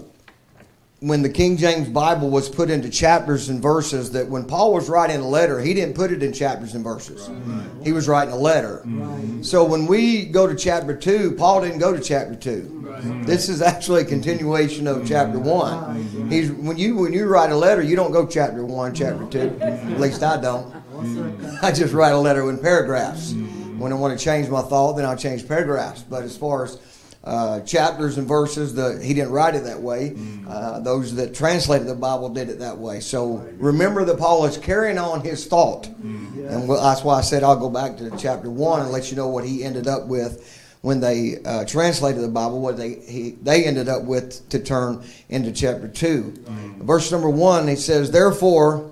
when 1.00 1.22
the 1.22 1.30
King 1.30 1.56
James 1.56 1.88
Bible 1.88 2.28
was 2.28 2.50
put 2.50 2.68
into 2.68 2.90
chapters 2.90 3.48
and 3.48 3.62
verses, 3.62 4.10
that 4.10 4.28
when 4.28 4.44
Paul 4.44 4.74
was 4.74 4.90
writing 4.90 5.16
a 5.16 5.26
letter, 5.26 5.58
he 5.58 5.72
didn't 5.72 5.94
put 5.94 6.12
it 6.12 6.22
in 6.22 6.30
chapters 6.32 6.74
and 6.74 6.84
verses. 6.84 7.26
Right. 7.28 7.66
He 7.82 7.92
was 7.92 8.06
writing 8.06 8.34
a 8.34 8.36
letter. 8.36 8.82
Right. 8.84 9.08
Mm-hmm. 9.08 9.42
So 9.42 9.64
when 9.64 9.86
we 9.86 10.26
go 10.26 10.46
to 10.46 10.54
chapter 10.54 10.94
2, 10.94 11.36
Paul 11.38 11.62
didn't 11.62 11.78
go 11.78 11.94
to 11.94 12.00
chapter 12.00 12.34
2. 12.34 12.82
Right. 12.82 13.02
Mm-hmm. 13.02 13.22
This 13.22 13.48
is 13.48 13.62
actually 13.62 14.02
a 14.02 14.04
continuation 14.04 14.86
of 14.86 15.08
chapter 15.08 15.38
mm-hmm. 15.38 16.20
1. 16.20 16.30
He's, 16.30 16.52
when, 16.52 16.76
you, 16.76 16.96
when 16.96 17.14
you 17.14 17.24
write 17.26 17.50
a 17.50 17.56
letter, 17.56 17.80
you 17.80 17.96
don't 17.96 18.12
go 18.12 18.26
chapter 18.26 18.66
1, 18.66 18.94
chapter 18.94 19.26
2. 19.26 19.58
At 19.62 20.00
least 20.00 20.22
I 20.22 20.38
don't. 20.38 20.70
I 21.62 21.72
just 21.72 21.94
write 21.94 22.12
a 22.12 22.18
letter 22.18 22.50
in 22.50 22.58
paragraphs. 22.58 23.32
When 23.32 23.90
I 23.90 23.96
want 23.96 24.18
to 24.18 24.22
change 24.22 24.50
my 24.50 24.60
thought, 24.60 24.98
then 24.98 25.06
I'll 25.06 25.16
change 25.16 25.48
paragraphs. 25.48 26.02
But 26.02 26.24
as 26.24 26.36
far 26.36 26.64
as 26.64 26.76
uh, 27.24 27.60
chapters 27.60 28.18
and 28.18 28.26
verses. 28.26 28.74
The, 28.74 29.00
he 29.02 29.14
didn't 29.14 29.32
write 29.32 29.54
it 29.54 29.64
that 29.64 29.80
way. 29.80 30.10
Mm-hmm. 30.10 30.48
Uh, 30.48 30.80
those 30.80 31.14
that 31.16 31.34
translated 31.34 31.86
the 31.86 31.94
Bible 31.94 32.28
did 32.28 32.48
it 32.48 32.58
that 32.60 32.78
way. 32.78 33.00
So 33.00 33.46
remember 33.58 34.04
that 34.04 34.18
Paul 34.18 34.44
is 34.46 34.56
carrying 34.56 34.98
on 34.98 35.20
his 35.20 35.46
thought. 35.46 35.84
Mm-hmm. 35.84 36.46
And 36.46 36.70
that's 36.70 37.04
why 37.04 37.18
I 37.18 37.20
said 37.20 37.42
I'll 37.42 37.58
go 37.58 37.70
back 37.70 37.96
to 37.98 38.10
chapter 38.16 38.50
1 38.50 38.80
and 38.82 38.90
let 38.90 39.10
you 39.10 39.16
know 39.16 39.28
what 39.28 39.44
he 39.44 39.62
ended 39.62 39.86
up 39.86 40.06
with 40.06 40.58
when 40.82 41.00
they 41.00 41.36
uh, 41.44 41.64
translated 41.66 42.22
the 42.22 42.28
Bible, 42.28 42.60
what 42.60 42.76
they, 42.76 42.94
he, 42.94 43.32
they 43.42 43.64
ended 43.64 43.88
up 43.88 44.04
with 44.04 44.48
to 44.48 44.58
turn 44.58 45.04
into 45.28 45.52
chapter 45.52 45.88
2. 45.88 46.22
Mm-hmm. 46.22 46.86
Verse 46.86 47.12
number 47.12 47.28
1, 47.28 47.68
he 47.68 47.76
says, 47.76 48.10
Therefore, 48.10 48.90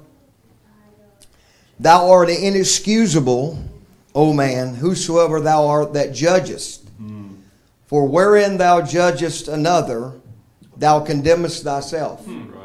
thou 1.81 2.11
art 2.11 2.29
inexcusable, 2.29 3.59
O 4.14 4.33
man, 4.33 4.74
whosoever 4.74 5.41
thou 5.41 5.66
art 5.66 5.95
that 5.95 6.12
judgest. 6.12 6.78
For 7.89 8.07
wherein 8.07 8.59
thou 8.59 8.82
judgest 8.82 9.49
another, 9.49 10.12
thou 10.76 11.01
condemnest 11.01 11.64
thyself. 11.64 12.24
Hmm. 12.24 12.51
Right. 12.51 12.59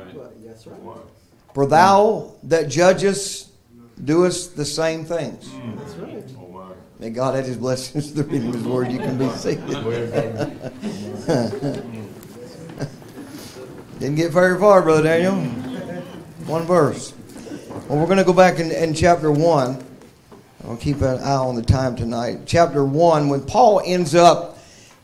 For 1.53 1.65
thou 1.65 2.33
that 2.43 2.67
judgest 2.67 3.51
doest 4.03 4.57
the 4.57 4.65
same 4.65 5.05
things. 5.05 5.47
Hmm. 5.47 5.77
That's 5.77 5.93
right. 5.95 6.23
Oh, 6.37 6.75
May 6.99 7.09
God 7.09 7.35
add 7.35 7.45
his 7.45 7.57
blessings 7.57 8.11
to 8.11 8.21
the 8.21 8.23
reading 8.25 8.49
of 8.49 8.55
his 8.55 8.63
word. 8.63 8.91
You 8.91 8.99
can 8.99 9.17
be 9.17 9.29
seated. 9.29 9.65
Didn't 13.99 14.15
get 14.15 14.31
very 14.31 14.59
far, 14.59 14.81
Brother 14.81 15.03
Daniel. 15.03 15.35
One 16.47 16.63
verse. 16.63 17.13
Well, 17.87 17.99
we're 17.99 18.07
going 18.07 18.17
to 18.17 18.25
go 18.25 18.33
back 18.33 18.59
in, 18.59 18.71
in 18.71 18.93
chapter 18.93 19.31
1. 19.31 19.85
I'll 20.65 20.75
keep 20.75 21.01
an 21.01 21.19
eye 21.19 21.35
on 21.35 21.55
the 21.55 21.61
time 21.61 21.95
tonight. 21.95 22.39
Chapter 22.45 22.83
1, 22.83 23.29
when 23.29 23.45
Paul 23.45 23.81
ends 23.85 24.15
up 24.15 24.52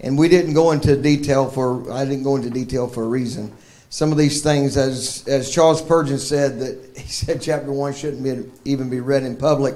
and 0.02 0.18
we 0.18 0.30
didn't 0.30 0.54
go 0.54 0.72
into 0.72 0.96
detail 0.96 1.50
for 1.50 1.92
I 1.92 2.06
didn't 2.06 2.24
go 2.24 2.36
into 2.36 2.50
detail 2.50 2.88
for 2.88 3.04
a 3.04 3.08
reason. 3.08 3.54
Some 3.90 4.12
of 4.12 4.18
these 4.18 4.42
things, 4.42 4.78
as 4.78 5.28
as 5.28 5.50
Charles 5.50 5.80
Spurgeon 5.80 6.20
said, 6.20 6.60
that 6.60 6.98
he 6.98 7.08
said 7.08 7.42
chapter 7.42 7.72
one 7.72 7.94
shouldn't 7.94 8.24
be, 8.24 8.50
even 8.70 8.90
be 8.90 9.00
read 9.00 9.24
in 9.24 9.36
public. 9.36 9.76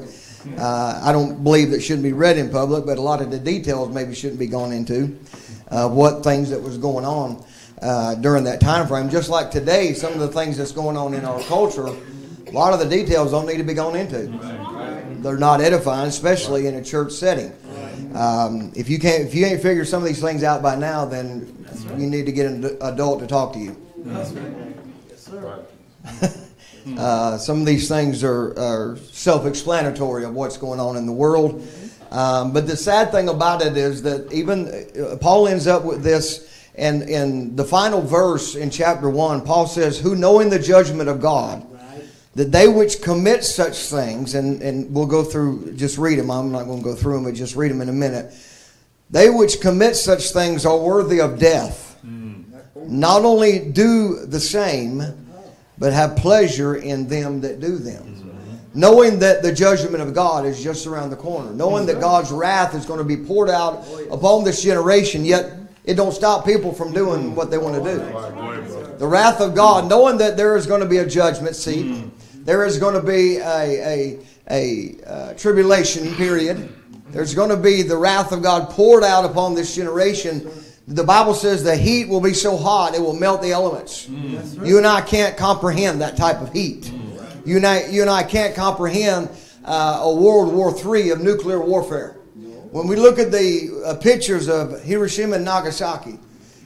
Uh, 0.58 1.02
I 1.04 1.12
don't 1.14 1.44
believe 1.44 1.72
that 1.72 1.82
shouldn't 1.82 2.04
be 2.04 2.12
read 2.12 2.38
in 2.38 2.50
public, 2.50 2.86
but 2.86 2.98
a 2.98 3.02
lot 3.02 3.22
of 3.22 3.32
the 3.32 3.40
details 3.40 3.94
maybe 3.94 4.14
shouldn't 4.14 4.40
be 4.40 4.48
gone 4.48 4.74
into. 4.74 5.18
Uh, 5.70 5.90
what 5.90 6.24
things 6.24 6.50
that 6.50 6.62
was 6.62 6.78
going 6.78 7.06
on 7.06 7.44
uh, 7.82 8.16
during 8.16 8.44
that 8.44 8.60
time 8.62 8.88
frame. 8.88 9.10
Just 9.10 9.30
like 9.30 9.50
today, 9.50 9.94
some 9.94 10.14
of 10.14 10.20
the 10.20 10.28
things 10.28 10.58
that's 10.58 10.72
going 10.72 10.98
on 10.98 11.14
in 11.14 11.26
our 11.26 11.40
culture, 11.42 11.88
a 11.88 12.52
lot 12.52 12.74
of 12.74 12.80
the 12.80 12.86
details 12.86 13.32
don't 13.32 13.48
need 13.48 13.58
to 13.58 13.64
be 13.64 13.74
gone 13.74 13.96
into. 13.96 14.28
They're 15.22 15.38
not 15.38 15.62
edifying, 15.62 16.08
especially 16.08 16.68
in 16.68 16.76
a 16.76 16.84
church 16.84 17.14
setting. 17.14 17.52
Um, 18.16 18.72
if 18.76 18.90
you 18.90 19.00
can't, 19.00 19.24
if 19.24 19.34
you 19.34 19.46
ain't 19.46 19.62
figured 19.62 19.88
some 19.88 20.04
of 20.04 20.08
these 20.08 20.22
things 20.22 20.44
out 20.44 20.62
by 20.62 20.76
now, 20.76 21.06
then 21.06 21.66
right. 21.86 22.00
you 22.00 22.08
need 22.08 22.26
to 22.26 22.32
get 22.32 22.46
an 22.46 22.78
adult 22.82 23.20
to 23.22 23.28
talk 23.28 23.54
to 23.54 23.60
you. 23.60 23.76
That's 23.98 24.32
right. 24.32 24.54
Yes, 25.10 25.20
sir. 25.20 25.66
uh, 26.98 27.38
some 27.38 27.60
of 27.60 27.66
these 27.66 27.88
things 27.88 28.24
are, 28.24 28.58
are, 28.60 28.98
self-explanatory 29.12 30.26
of 30.26 30.34
what's 30.34 30.58
going 30.58 30.80
on 30.80 30.98
in 30.98 31.06
the 31.06 31.12
world. 31.12 31.66
Um, 32.12 32.52
but 32.54 32.68
the 32.68 32.78
sad 32.78 33.12
thing 33.12 33.30
about 33.30 33.62
it 33.64 33.78
is 33.78 34.04
that 34.04 34.32
even 34.32 34.68
uh, 35.02 35.16
Paul 35.18 35.48
ends 35.48 35.66
up 35.66 35.84
with 35.84 36.04
this, 36.04 36.68
and 36.76 37.04
in 37.04 37.56
the 37.56 37.66
final 37.66 38.02
verse 38.02 38.56
in 38.56 38.70
chapter 38.70 39.10
one, 39.10 39.42
Paul 39.42 39.66
says, 39.66 39.98
"Who 40.00 40.16
knowing 40.16 40.50
the 40.50 40.60
judgment 40.60 41.10
of 41.10 41.20
God." 41.20 41.66
That 42.36 42.52
they 42.52 42.68
which 42.68 43.02
commit 43.02 43.44
such 43.44 43.78
things, 43.78 44.34
and, 44.34 44.62
and 44.62 44.94
we'll 44.94 45.06
go 45.06 45.24
through, 45.24 45.74
just 45.74 45.98
read 45.98 46.18
them. 46.18 46.32
I'm 46.32 46.52
not 46.52 46.66
going 46.66 46.80
to 46.80 46.84
go 46.84 46.96
through 46.96 47.14
them, 47.14 47.24
but 47.26 47.36
just 47.36 47.56
read 47.56 47.70
them 47.70 47.82
in 47.82 47.90
a 47.90 47.94
minute. 47.94 48.34
They 49.12 49.30
which 49.30 49.62
commit 49.62 49.96
such 49.96 50.32
things 50.32 50.66
are 50.66 50.78
worthy 50.78 51.22
of 51.22 51.38
death. 51.38 52.00
Mm. 52.06 52.46
Not 52.88 53.24
only 53.24 53.60
do 53.60 54.26
the 54.26 54.40
same, 54.40 55.04
but 55.78 55.94
have 55.94 56.16
pleasure 56.16 56.76
in 56.76 57.08
them 57.08 57.42
that 57.42 57.60
do 57.60 57.78
them. 57.78 58.04
Mm-hmm. 58.04 58.80
Knowing 58.80 59.20
that 59.20 59.44
the 59.44 59.54
judgment 59.54 60.02
of 60.02 60.16
God 60.16 60.46
is 60.46 60.64
just 60.64 60.88
around 60.88 61.12
the 61.12 61.16
corner. 61.16 61.52
Knowing 61.52 61.86
that 61.86 61.94
mm-hmm. 61.94 62.02
God's 62.02 62.32
wrath 62.32 62.74
is 62.74 62.86
going 62.86 63.00
to 63.00 63.06
be 63.06 63.18
poured 63.18 63.50
out 63.50 63.86
upon 64.10 64.44
this 64.44 64.64
generation, 64.64 65.24
yet 65.24 65.54
it 65.86 65.94
don't 65.94 66.14
stop 66.14 66.46
people 66.46 66.74
from 66.74 66.94
doing 66.94 67.22
mm-hmm. 67.22 67.36
what 67.36 67.52
they 67.52 67.60
want 67.60 67.76
to 67.76 67.92
do. 67.92 68.98
The 68.98 69.08
wrath 69.08 69.42
of 69.42 69.54
God, 69.54 69.90
knowing 69.90 70.18
that 70.18 70.38
there 70.38 70.56
is 70.56 70.66
going 70.66 70.82
to 70.82 70.88
be 70.88 70.98
a 70.98 71.06
judgment 71.06 71.56
seat 71.56 71.86
mm. 71.86 72.10
There 72.44 72.66
is 72.66 72.78
going 72.78 72.94
to 72.94 73.06
be 73.06 73.38
a, 73.38 74.20
a, 74.20 74.20
a 74.52 74.96
uh, 75.08 75.34
tribulation 75.36 76.14
period. 76.16 76.74
There's 77.10 77.34
going 77.34 77.50
to 77.50 77.58
be 77.58 77.84
the 77.84 77.96
wrath 77.96 78.32
of 78.32 78.42
God 78.42 78.70
poured 78.70 79.04
out 79.04 79.24
upon 79.24 79.56
this 79.56 79.76
generation. 79.76 80.50
The 80.88 81.04
Bible 81.04 81.34
says 81.34 81.64
the 81.64 81.78
heat 81.78 82.10
will 82.10 82.20
be 82.20 82.34
so 82.34 82.58
hot 82.58 82.96
it 82.96 83.02
will 83.02 83.16
melt 83.16 83.42
the 83.42 83.52
elements. 83.52 84.08
Mm. 84.08 84.68
You 84.68 84.78
and 84.78 84.86
I 84.86 85.02
can't 85.02 85.38
comprehend 85.38 86.02
that 86.02 86.18
type 86.18 86.42
of 86.42 86.52
heat. 86.52 86.84
Mm. 86.84 87.48
You, 87.48 87.58
and 87.58 87.66
I, 87.66 87.86
you 87.88 88.02
and 88.02 88.10
I 88.10 88.24
can't 88.24 88.56
comprehend 88.56 89.30
uh, 89.64 90.02
a 90.02 90.14
World 90.14 90.54
War 90.54 90.76
III 90.76 91.12
of 91.12 91.22
nuclear 91.22 91.62
warfare. 91.62 92.18
When 92.72 92.88
we 92.88 92.96
look 92.96 93.20
at 93.20 93.32
the 93.32 93.84
uh, 93.86 93.96
pictures 93.98 94.50
of 94.50 94.82
Hiroshima 94.82 95.36
and 95.36 95.46
Nagasaki, 95.46 96.20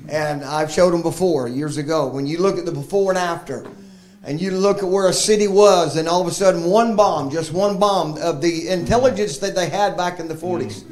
and 0.07 0.41
I've 0.41 0.71
showed 0.71 0.91
them 0.91 1.01
before 1.01 1.49
years 1.49 1.75
ago, 1.75 2.07
when 2.07 2.25
you 2.25 2.37
look 2.39 2.57
at 2.57 2.65
the 2.65 2.71
before 2.71 3.11
and 3.11 3.17
after, 3.17 3.67
and 4.27 4.41
you 4.41 4.51
look 4.51 4.79
at 4.79 4.83
where 4.83 5.07
a 5.07 5.13
city 5.13 5.47
was, 5.47 5.95
and 5.95 6.05
all 6.05 6.21
of 6.21 6.27
a 6.27 6.31
sudden, 6.31 6.65
one 6.65 6.97
bomb, 6.97 7.31
just 7.31 7.53
one 7.53 7.79
bomb 7.79 8.17
of 8.17 8.41
the 8.41 8.67
intelligence 8.67 9.37
that 9.37 9.55
they 9.55 9.69
had 9.69 9.95
back 9.95 10.19
in 10.19 10.27
the 10.27 10.35
40s, 10.35 10.83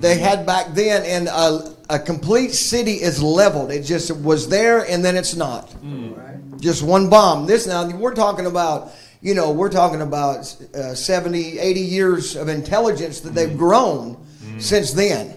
they 0.00 0.18
had 0.18 0.44
back 0.44 0.74
then, 0.74 1.04
and 1.04 1.28
a, 1.28 1.72
a 1.88 2.00
complete 2.00 2.50
city 2.50 2.94
is 2.94 3.22
leveled. 3.22 3.70
It 3.70 3.82
just 3.82 4.10
was 4.16 4.48
there, 4.48 4.80
and 4.90 5.04
then 5.04 5.16
it's 5.16 5.36
not. 5.36 5.70
Mm. 5.84 6.60
Just 6.60 6.82
one 6.82 7.08
bomb. 7.08 7.46
This 7.46 7.68
now, 7.68 7.88
we're 7.88 8.12
talking 8.12 8.46
about, 8.46 8.92
you 9.22 9.34
know, 9.34 9.52
we're 9.52 9.70
talking 9.70 10.00
about 10.00 10.38
uh, 10.74 10.96
70, 10.96 11.60
80 11.60 11.80
years 11.80 12.34
of 12.34 12.48
intelligence 12.48 13.20
that 13.20 13.34
they've 13.34 13.56
grown 13.56 14.16
mm. 14.16 14.60
since 14.60 14.90
then. 14.92 15.32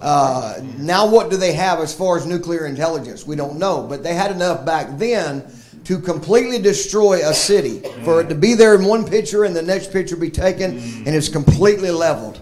Uh, 0.00 0.60
now, 0.78 1.10
what 1.10 1.30
do 1.30 1.36
they 1.36 1.52
have 1.52 1.80
as 1.80 1.92
far 1.92 2.16
as 2.16 2.26
nuclear 2.26 2.66
intelligence? 2.66 3.26
We 3.26 3.34
don't 3.34 3.58
know, 3.58 3.82
but 3.88 4.04
they 4.04 4.14
had 4.14 4.30
enough 4.30 4.64
back 4.64 4.98
then 4.98 5.50
to 5.84 5.98
completely 5.98 6.58
destroy 6.58 7.20
a 7.28 7.34
city, 7.34 7.80
for 8.04 8.20
it 8.20 8.28
to 8.28 8.34
be 8.34 8.54
there 8.54 8.74
in 8.74 8.84
one 8.84 9.04
picture 9.06 9.44
and 9.44 9.54
the 9.56 9.62
next 9.62 9.92
picture 9.92 10.16
be 10.16 10.30
taken, 10.30 10.78
and 10.78 11.08
it's 11.08 11.28
completely 11.28 11.90
leveled. 11.90 12.40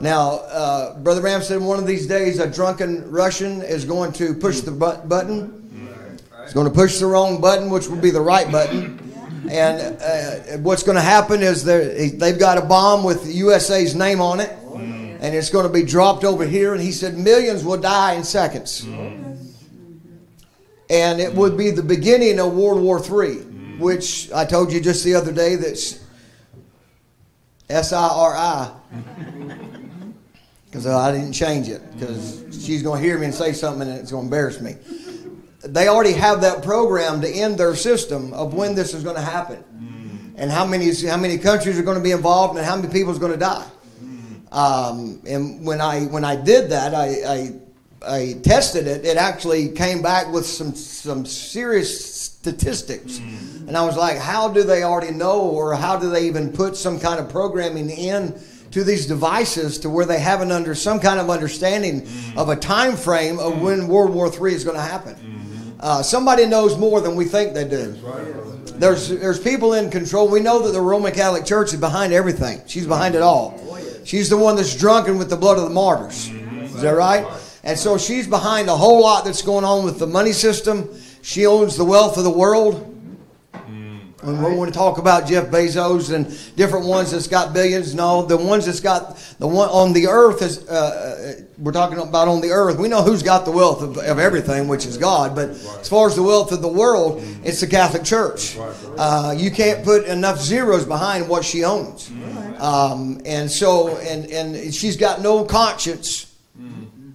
Now, 0.00 0.30
uh, 0.30 0.98
Brother 0.98 1.20
Branham 1.20 1.42
said 1.42 1.60
one 1.60 1.78
of 1.78 1.86
these 1.86 2.06
days 2.06 2.38
a 2.38 2.48
drunken 2.48 3.10
Russian 3.10 3.62
is 3.62 3.84
going 3.84 4.12
to 4.12 4.32
push 4.34 4.60
the 4.60 4.70
but- 4.70 5.08
button. 5.08 5.54
He's 6.44 6.54
going 6.54 6.68
to 6.68 6.74
push 6.74 6.98
the 6.98 7.06
wrong 7.06 7.40
button, 7.40 7.68
which 7.68 7.88
will 7.88 8.00
be 8.00 8.10
the 8.10 8.20
right 8.20 8.50
button. 8.50 8.98
And 9.50 10.00
uh, 10.00 10.58
what's 10.58 10.82
going 10.82 10.96
to 10.96 11.02
happen 11.02 11.42
is 11.42 11.64
they've 11.64 12.38
got 12.38 12.58
a 12.58 12.62
bomb 12.62 13.02
with 13.02 13.24
the 13.24 13.32
USA's 13.32 13.94
name 13.94 14.20
on 14.20 14.40
it, 14.40 14.50
and 15.20 15.34
it's 15.34 15.50
going 15.50 15.66
to 15.66 15.72
be 15.72 15.82
dropped 15.82 16.24
over 16.24 16.44
here. 16.44 16.74
And 16.74 16.82
he 16.82 16.92
said 16.92 17.18
millions 17.18 17.64
will 17.64 17.76
die 17.80 18.14
in 18.14 18.24
seconds. 18.24 18.86
And 20.90 21.20
it 21.20 21.32
would 21.34 21.56
be 21.56 21.70
the 21.70 21.82
beginning 21.82 22.40
of 22.40 22.54
World 22.54 22.82
War 22.82 22.98
III, 22.98 23.36
which 23.78 24.32
I 24.32 24.44
told 24.44 24.72
you 24.72 24.80
just 24.80 25.04
the 25.04 25.14
other 25.14 25.32
day 25.32 25.56
that's 25.56 26.04
S 27.68 27.92
I 27.92 28.08
R 28.08 28.34
I. 28.36 28.74
Because 30.66 30.86
I 30.86 31.12
didn't 31.12 31.32
change 31.32 31.70
it, 31.70 31.80
because 31.94 32.44
she's 32.62 32.82
going 32.82 33.00
to 33.00 33.08
hear 33.08 33.18
me 33.18 33.24
and 33.24 33.34
say 33.34 33.54
something 33.54 33.88
and 33.88 33.98
it's 33.98 34.12
going 34.12 34.24
to 34.24 34.26
embarrass 34.26 34.60
me 34.60 34.74
they 35.62 35.88
already 35.88 36.12
have 36.12 36.40
that 36.42 36.62
program 36.62 37.20
to 37.20 37.28
end 37.28 37.58
their 37.58 37.74
system 37.74 38.32
of 38.32 38.54
when 38.54 38.74
this 38.74 38.94
is 38.94 39.02
going 39.02 39.16
to 39.16 39.22
happen 39.22 39.64
mm. 39.74 40.32
and 40.36 40.50
how 40.50 40.64
many 40.64 40.92
how 41.06 41.16
many 41.16 41.36
countries 41.36 41.78
are 41.78 41.82
going 41.82 41.96
to 41.96 42.02
be 42.02 42.12
involved 42.12 42.56
and 42.56 42.64
how 42.64 42.76
many 42.76 42.92
people 42.92 43.12
is 43.12 43.18
going 43.18 43.32
to 43.32 43.38
die. 43.38 43.66
Mm. 44.02 44.54
Um, 44.54 45.20
and 45.26 45.66
when 45.66 45.80
I 45.80 46.02
when 46.02 46.24
I 46.24 46.36
did 46.36 46.70
that, 46.70 46.94
I, 46.94 47.06
I, 47.26 47.52
I 48.06 48.38
tested 48.42 48.86
it. 48.86 49.04
It 49.04 49.16
actually 49.16 49.70
came 49.70 50.02
back 50.02 50.32
with 50.32 50.46
some 50.46 50.74
some 50.74 51.26
serious 51.26 52.14
statistics, 52.14 53.18
mm. 53.18 53.66
and 53.66 53.76
I 53.76 53.84
was 53.84 53.96
like, 53.96 54.18
how 54.18 54.48
do 54.48 54.62
they 54.62 54.84
already 54.84 55.12
know, 55.12 55.40
or 55.40 55.74
how 55.74 55.98
do 55.98 56.08
they 56.10 56.26
even 56.26 56.52
put 56.52 56.76
some 56.76 57.00
kind 57.00 57.20
of 57.20 57.28
programming 57.28 57.90
in? 57.90 58.40
to 58.70 58.84
these 58.84 59.06
devices 59.06 59.78
to 59.78 59.88
where 59.88 60.04
they 60.04 60.20
have 60.20 60.42
an 60.42 60.52
under 60.52 60.74
some 60.74 61.00
kind 61.00 61.18
of 61.18 61.30
understanding 61.30 62.02
mm. 62.02 62.36
of 62.36 62.50
a 62.50 62.56
time 62.56 62.96
frame 62.96 63.38
of 63.38 63.62
when 63.62 63.88
World 63.88 64.12
War 64.12 64.26
III 64.26 64.54
is 64.54 64.62
going 64.62 64.76
to 64.76 64.82
happen. 64.82 65.16
Uh, 65.80 66.02
somebody 66.02 66.44
knows 66.44 66.76
more 66.76 67.00
than 67.00 67.14
we 67.14 67.24
think 67.24 67.54
they 67.54 67.66
do. 67.66 67.96
There's 68.78 69.08
there's 69.08 69.40
people 69.40 69.72
in 69.72 69.90
control. 69.90 70.28
We 70.28 70.40
know 70.40 70.60
that 70.62 70.72
the 70.72 70.80
Roman 70.80 71.12
Catholic 71.12 71.44
Church 71.44 71.72
is 71.72 71.80
behind 71.80 72.12
everything. 72.12 72.60
She's 72.66 72.86
behind 72.86 73.14
it 73.14 73.22
all. 73.22 73.58
She's 74.04 74.28
the 74.28 74.36
one 74.36 74.56
that's 74.56 74.76
drunken 74.76 75.18
with 75.18 75.30
the 75.30 75.36
blood 75.36 75.56
of 75.56 75.64
the 75.64 75.70
martyrs. 75.70 76.28
Is 76.28 76.82
that 76.82 76.90
right? 76.90 77.26
And 77.68 77.78
so 77.78 77.98
she's 77.98 78.26
behind 78.26 78.70
a 78.70 78.74
whole 78.74 79.02
lot 79.02 79.26
that's 79.26 79.42
going 79.42 79.62
on 79.62 79.84
with 79.84 79.98
the 79.98 80.06
money 80.06 80.32
system. 80.32 80.88
She 81.20 81.44
owns 81.44 81.76
the 81.76 81.84
wealth 81.84 82.16
of 82.16 82.24
the 82.24 82.30
world. 82.30 82.94
When 84.22 84.42
we 84.42 84.54
want 84.56 84.72
to 84.72 84.76
talk 84.76 84.96
about 84.96 85.28
Jeff 85.28 85.48
Bezos 85.48 86.12
and 86.14 86.26
different 86.56 86.86
ones 86.86 87.10
that's 87.10 87.26
got 87.28 87.52
billions, 87.52 87.94
no, 87.94 88.24
the 88.24 88.38
ones 88.38 88.64
that's 88.64 88.80
got 88.80 89.18
the 89.38 89.46
one 89.46 89.68
on 89.68 89.92
the 89.92 90.06
earth 90.08 90.40
is 90.40 90.66
uh, 90.66 90.72
uh, 90.72 91.42
we're 91.58 91.72
talking 91.72 91.98
about 91.98 92.26
on 92.26 92.40
the 92.40 92.50
earth. 92.50 92.78
We 92.78 92.88
know 92.88 93.02
who's 93.02 93.22
got 93.22 93.44
the 93.44 93.52
wealth 93.52 93.82
of, 93.82 93.98
of 93.98 94.18
everything, 94.18 94.66
which 94.66 94.86
is 94.86 94.96
God. 94.96 95.36
But 95.36 95.50
as 95.50 95.90
far 95.90 96.08
as 96.08 96.16
the 96.16 96.22
wealth 96.22 96.52
of 96.52 96.62
the 96.62 96.68
world, 96.68 97.22
it's 97.44 97.60
the 97.60 97.66
Catholic 97.66 98.02
Church. 98.02 98.56
Uh, 98.96 99.34
you 99.36 99.50
can't 99.50 99.84
put 99.84 100.06
enough 100.06 100.40
zeros 100.40 100.86
behind 100.86 101.28
what 101.28 101.44
she 101.44 101.64
owns, 101.64 102.10
um, 102.60 103.20
and 103.26 103.50
so 103.50 103.98
and 103.98 104.24
and 104.30 104.74
she's 104.74 104.96
got 104.96 105.20
no 105.20 105.44
conscience. 105.44 106.24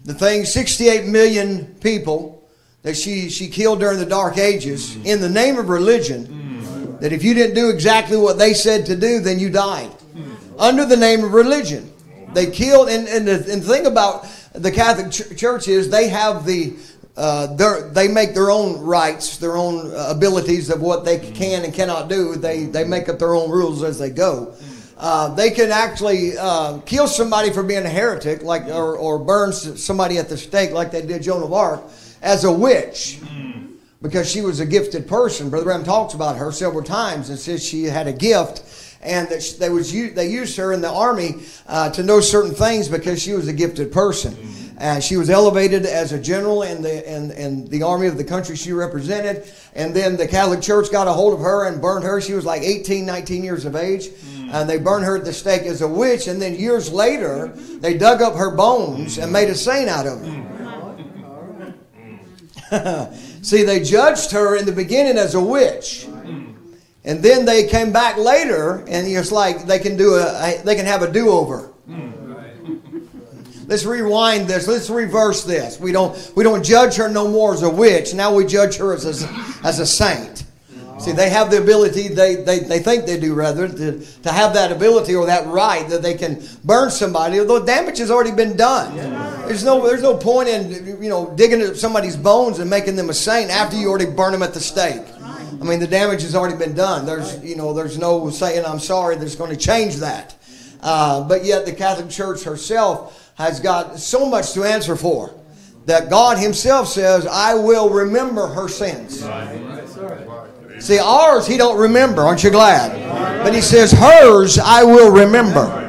The 0.06 0.14
thing, 0.14 0.46
68 0.46 1.06
million 1.06 1.76
people 1.76 2.44
that 2.82 2.98
she 2.98 3.30
she 3.30 3.48
killed 3.48 3.80
during 3.80 3.98
the 3.98 4.06
Dark 4.06 4.38
Ages 4.38 4.96
mm. 4.96 5.06
in 5.06 5.22
the 5.22 5.30
name 5.30 5.58
of 5.58 5.70
religion 5.70 6.28
mm. 6.28 7.00
that 7.00 7.14
if 7.14 7.24
you 7.24 7.34
didn't 7.34 7.56
do 7.56 7.70
exactly 7.70 8.18
what 8.18 8.38
they 8.38 8.54
said 8.54 8.86
to 8.88 8.96
do, 8.96 9.20
then 9.20 9.40
you 9.40 9.50
died. 9.50 9.90
Mm. 10.14 10.36
Under 10.60 10.86
the 10.86 10.98
name 10.98 11.24
of 11.24 11.34
religion. 11.34 11.90
They 12.34 12.48
killed, 12.48 12.90
and, 12.90 13.08
and, 13.08 13.28
the, 13.28 13.34
and 13.52 13.62
the 13.62 13.68
thing 13.68 13.86
about 13.86 14.28
the 14.54 14.72
Catholic 14.72 15.12
ch- 15.12 15.38
Church 15.38 15.68
is 15.68 15.90
they 15.90 16.10
have 16.10 16.46
the, 16.46 16.74
uh, 17.16 17.48
they 17.92 18.08
make 18.08 18.34
their 18.34 18.50
own 18.50 18.82
rights, 18.82 19.38
their 19.38 19.56
own 19.56 19.94
uh, 19.94 20.08
abilities 20.10 20.70
of 20.70 20.82
what 20.82 21.06
they 21.06 21.20
can 21.20 21.64
and 21.64 21.74
cannot 21.74 22.10
do. 22.10 22.36
They, 22.36 22.66
they 22.66 22.84
make 22.84 23.08
up 23.08 23.20
their 23.20 23.36
own 23.36 23.50
rules 23.50 23.84
as 23.84 24.00
they 24.00 24.10
go. 24.10 24.56
Uh, 25.04 25.36
they 25.36 25.52
can 25.52 25.70
actually 25.70 26.38
uh, 26.38 26.80
kill 26.86 27.10
somebody 27.10 27.52
for 27.52 27.62
being 27.62 27.86
a 27.86 27.90
heretic, 27.90 28.42
like 28.42 28.66
or, 28.68 28.96
or 28.96 29.20
burn 29.20 29.52
somebody 29.52 30.18
at 30.18 30.30
the 30.30 30.38
stake, 30.38 30.72
like 30.72 30.92
they 30.92 31.06
did 31.06 31.22
Joan 31.22 31.44
of 31.44 31.52
Arc, 31.52 31.84
as 32.22 32.46
a 32.46 32.52
witch 32.52 33.20
because 34.02 34.32
she 34.32 34.40
was 34.40 34.62
a 34.62 34.66
gifted 34.66 35.06
person. 35.06 35.50
Brother 35.50 35.66
Branham 35.66 35.86
talks 35.86 36.14
about 36.14 36.38
her 36.38 36.54
several 36.54 36.84
times 36.84 37.30
and 37.30 37.38
says 37.38 37.62
she 37.62 37.84
had 37.84 38.08
a 38.08 38.14
gift 38.14 38.64
and 39.02 39.28
that 39.28 39.56
they 39.60 39.70
was 39.70 39.92
they 39.92 40.30
used 40.30 40.56
her 40.58 40.72
in 40.72 40.80
the 40.80 40.90
army 40.90 41.44
uh, 41.68 41.90
to 41.92 42.04
know 42.04 42.22
certain 42.22 42.54
things 42.54 42.88
because 42.88 43.22
she 43.22 43.34
was 43.34 43.48
a 43.48 43.54
gifted 43.54 43.92
person. 43.92 44.38
And 44.78 45.04
she 45.04 45.18
was 45.18 45.30
elevated 45.30 45.86
as 45.86 46.14
a 46.14 46.20
general 46.20 46.64
in 46.64 46.82
the 46.82 47.14
in, 47.14 47.32
in 47.32 47.66
the 47.70 47.84
army 47.84 48.08
of 48.08 48.18
the 48.18 48.24
country 48.24 48.56
she 48.56 48.74
represented. 48.74 49.52
And 49.76 49.94
then 49.94 50.18
the 50.18 50.28
Catholic 50.28 50.62
Church 50.62 50.92
got 50.92 51.08
a 51.08 51.14
hold 51.14 51.34
of 51.34 51.40
her 51.42 51.68
and 51.68 51.82
burned 51.82 52.04
her. 52.06 52.20
She 52.22 52.34
was 52.34 52.46
like 52.46 52.62
18, 52.62 53.06
19 53.06 53.44
years 53.44 53.66
of 53.66 53.76
age. 53.76 54.10
And 54.54 54.70
they 54.70 54.78
burned 54.78 55.04
her 55.04 55.18
at 55.18 55.26
the 55.26 55.34
stake 55.34 55.64
as 55.64 55.82
a 55.82 55.88
witch. 55.88 56.28
And 56.28 56.42
then 56.42 56.56
years 56.56 56.94
later, 56.94 57.48
they 57.48 57.98
dug 57.98 58.22
up 58.22 58.36
her 58.36 58.52
bones 58.52 59.18
and 59.18 59.34
made 59.34 59.50
a 59.50 59.56
saint 59.56 59.90
out 59.90 60.06
of 60.06 60.24
her. 60.24 60.50
See, 63.42 63.64
they 63.64 63.82
judged 63.82 64.32
her 64.32 64.56
in 64.56 64.66
the 64.66 64.72
beginning 64.72 65.18
as 65.18 65.34
a 65.36 65.44
witch. 65.44 66.08
And 67.06 67.22
then 67.22 67.46
they 67.46 67.68
came 67.68 67.92
back 67.92 68.18
later, 68.18 68.86
and 68.88 69.06
it's 69.08 69.32
like 69.32 69.66
they 69.66 69.80
can 69.80 69.98
do 69.98 70.16
a 70.16 70.62
they 70.64 70.76
can 70.76 70.86
have 70.86 71.02
a 71.02 71.12
do 71.12 71.30
over. 71.30 71.74
Let's 73.66 73.86
rewind 73.86 74.48
this. 74.48 74.68
Let's 74.68 74.90
reverse 74.90 75.44
this. 75.44 75.80
We 75.80 75.92
don't 75.92 76.32
we 76.36 76.44
don't 76.44 76.64
judge 76.64 76.96
her 76.96 77.10
no 77.10 77.28
more 77.28 77.54
as 77.54 77.64
a 77.64 77.70
witch. 77.70 78.14
Now 78.14 78.34
we 78.34 78.46
judge 78.46 78.78
her 78.78 78.94
as 78.94 79.06
a, 79.06 79.28
as 79.64 79.80
a 79.80 79.86
saint. 79.86 80.43
See, 81.04 81.12
they 81.12 81.30
have 81.32 81.52
the 81.52 81.62
ability, 81.62 82.08
they, 82.08 82.36
they, 82.36 82.60
they 82.60 82.80
think 82.80 83.06
they 83.06 83.20
do 83.20 83.34
rather, 83.34 83.68
to, 83.68 84.00
to 84.00 84.32
have 84.32 84.54
that 84.54 84.72
ability 84.72 85.14
or 85.14 85.26
that 85.26 85.46
right 85.48 85.86
that 85.90 86.02
they 86.02 86.14
can 86.14 86.42
burn 86.64 86.92
somebody, 86.92 87.42
although 87.42 87.66
damage 87.66 87.98
has 87.98 88.10
already 88.10 88.32
been 88.32 88.56
done. 88.56 88.96
There's 89.46 89.66
no, 89.66 89.86
there's 89.86 90.02
no 90.02 90.16
point 90.16 90.48
in, 90.48 91.04
you 91.04 91.10
know, 91.10 91.34
digging 91.36 91.62
up 91.62 91.76
somebody's 91.76 92.16
bones 92.16 92.60
and 92.60 92.70
making 92.70 92.96
them 92.96 93.10
a 93.10 93.14
saint 93.14 93.52
after 93.52 93.76
you 93.76 93.90
already 93.90 94.10
burn 94.10 94.32
them 94.32 94.42
at 94.44 94.54
the 94.54 94.62
stake. 94.62 95.04
I 95.22 95.66
mean, 95.66 95.82
the 95.82 95.88
damage 95.88 96.22
has 96.22 96.36
already 96.36 96.58
been 96.58 96.74
done. 96.74 97.06
There's, 97.06 97.44
you 97.44 97.58
know, 97.58 97.74
there's 97.74 97.98
no 97.98 98.30
saying 98.30 98.64
I'm 98.66 98.80
sorry 98.80 99.18
that's 99.18 99.36
going 99.36 99.52
to 99.52 99.58
change 99.58 99.98
that. 99.98 100.36
Uh, 100.82 101.28
but 101.28 101.44
yet 101.44 101.66
the 101.66 101.74
Catholic 101.74 102.10
Church 102.10 102.44
herself 102.44 103.34
has 103.36 103.60
got 103.60 104.00
so 104.00 104.26
much 104.26 104.54
to 104.54 104.64
answer 104.64 104.96
for 104.96 105.34
that 105.86 106.10
God 106.10 106.38
Himself 106.38 106.88
says, 106.88 107.26
I 107.28 107.54
will 107.54 107.90
remember 107.90 108.48
her 108.48 108.68
sins. 108.68 109.24
See, 110.84 111.00
ours 111.00 111.48
he 111.48 111.56
don't 111.56 111.80
remember. 111.80 112.24
Aren't 112.24 112.44
you 112.44 112.50
glad? 112.50 113.44
But 113.44 113.56
he 113.56 113.62
says, 113.62 113.92
hers 113.92 114.60
I 114.60 114.84
will 114.84 115.12
remember. 115.12 115.80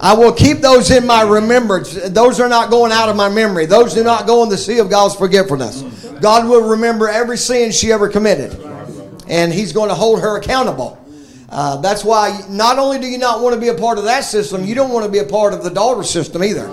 I 0.00 0.14
will 0.14 0.32
keep 0.32 0.58
those 0.58 0.90
in 0.90 1.06
my 1.06 1.22
remembrance. 1.22 1.94
Those 2.10 2.40
are 2.40 2.48
not 2.48 2.70
going 2.70 2.90
out 2.90 3.08
of 3.08 3.16
my 3.16 3.28
memory. 3.28 3.66
Those 3.66 3.94
do 3.94 4.02
not 4.02 4.26
go 4.26 4.42
in 4.42 4.48
the 4.48 4.56
sea 4.56 4.78
of 4.78 4.88
God's 4.88 5.14
forgetfulness. 5.14 5.82
God 6.20 6.48
will 6.48 6.70
remember 6.70 7.08
every 7.08 7.36
sin 7.36 7.70
she 7.70 7.92
ever 7.92 8.08
committed. 8.08 8.58
And 9.28 9.52
he's 9.52 9.72
going 9.72 9.88
to 9.88 9.94
hold 9.94 10.20
her 10.20 10.38
accountable. 10.38 10.98
Uh, 11.48 11.80
that's 11.80 12.02
why 12.02 12.40
not 12.48 12.78
only 12.78 12.98
do 12.98 13.06
you 13.06 13.18
not 13.18 13.40
want 13.40 13.54
to 13.54 13.60
be 13.60 13.68
a 13.68 13.74
part 13.74 13.98
of 13.98 14.04
that 14.04 14.22
system, 14.22 14.64
you 14.64 14.74
don't 14.74 14.90
want 14.90 15.04
to 15.04 15.12
be 15.12 15.18
a 15.18 15.24
part 15.24 15.52
of 15.52 15.62
the 15.62 15.70
daughter 15.70 16.02
system 16.02 16.42
either. 16.42 16.66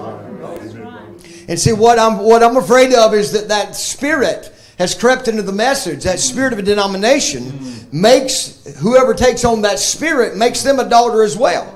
And 1.51 1.59
see 1.59 1.73
what 1.73 1.99
I'm 1.99 2.19
what 2.19 2.43
I'm 2.43 2.55
afraid 2.55 2.93
of 2.93 3.13
is 3.13 3.33
that 3.33 3.49
that 3.49 3.75
spirit 3.75 4.53
has 4.79 4.95
crept 4.95 5.27
into 5.27 5.41
the 5.41 5.51
message. 5.51 6.05
That 6.05 6.21
spirit 6.21 6.53
of 6.53 6.59
a 6.59 6.61
denomination 6.61 7.89
makes 7.91 8.73
whoever 8.77 9.13
takes 9.13 9.43
on 9.43 9.61
that 9.63 9.77
spirit 9.77 10.37
makes 10.37 10.63
them 10.63 10.79
a 10.79 10.87
daughter 10.87 11.23
as 11.23 11.35
well. 11.35 11.67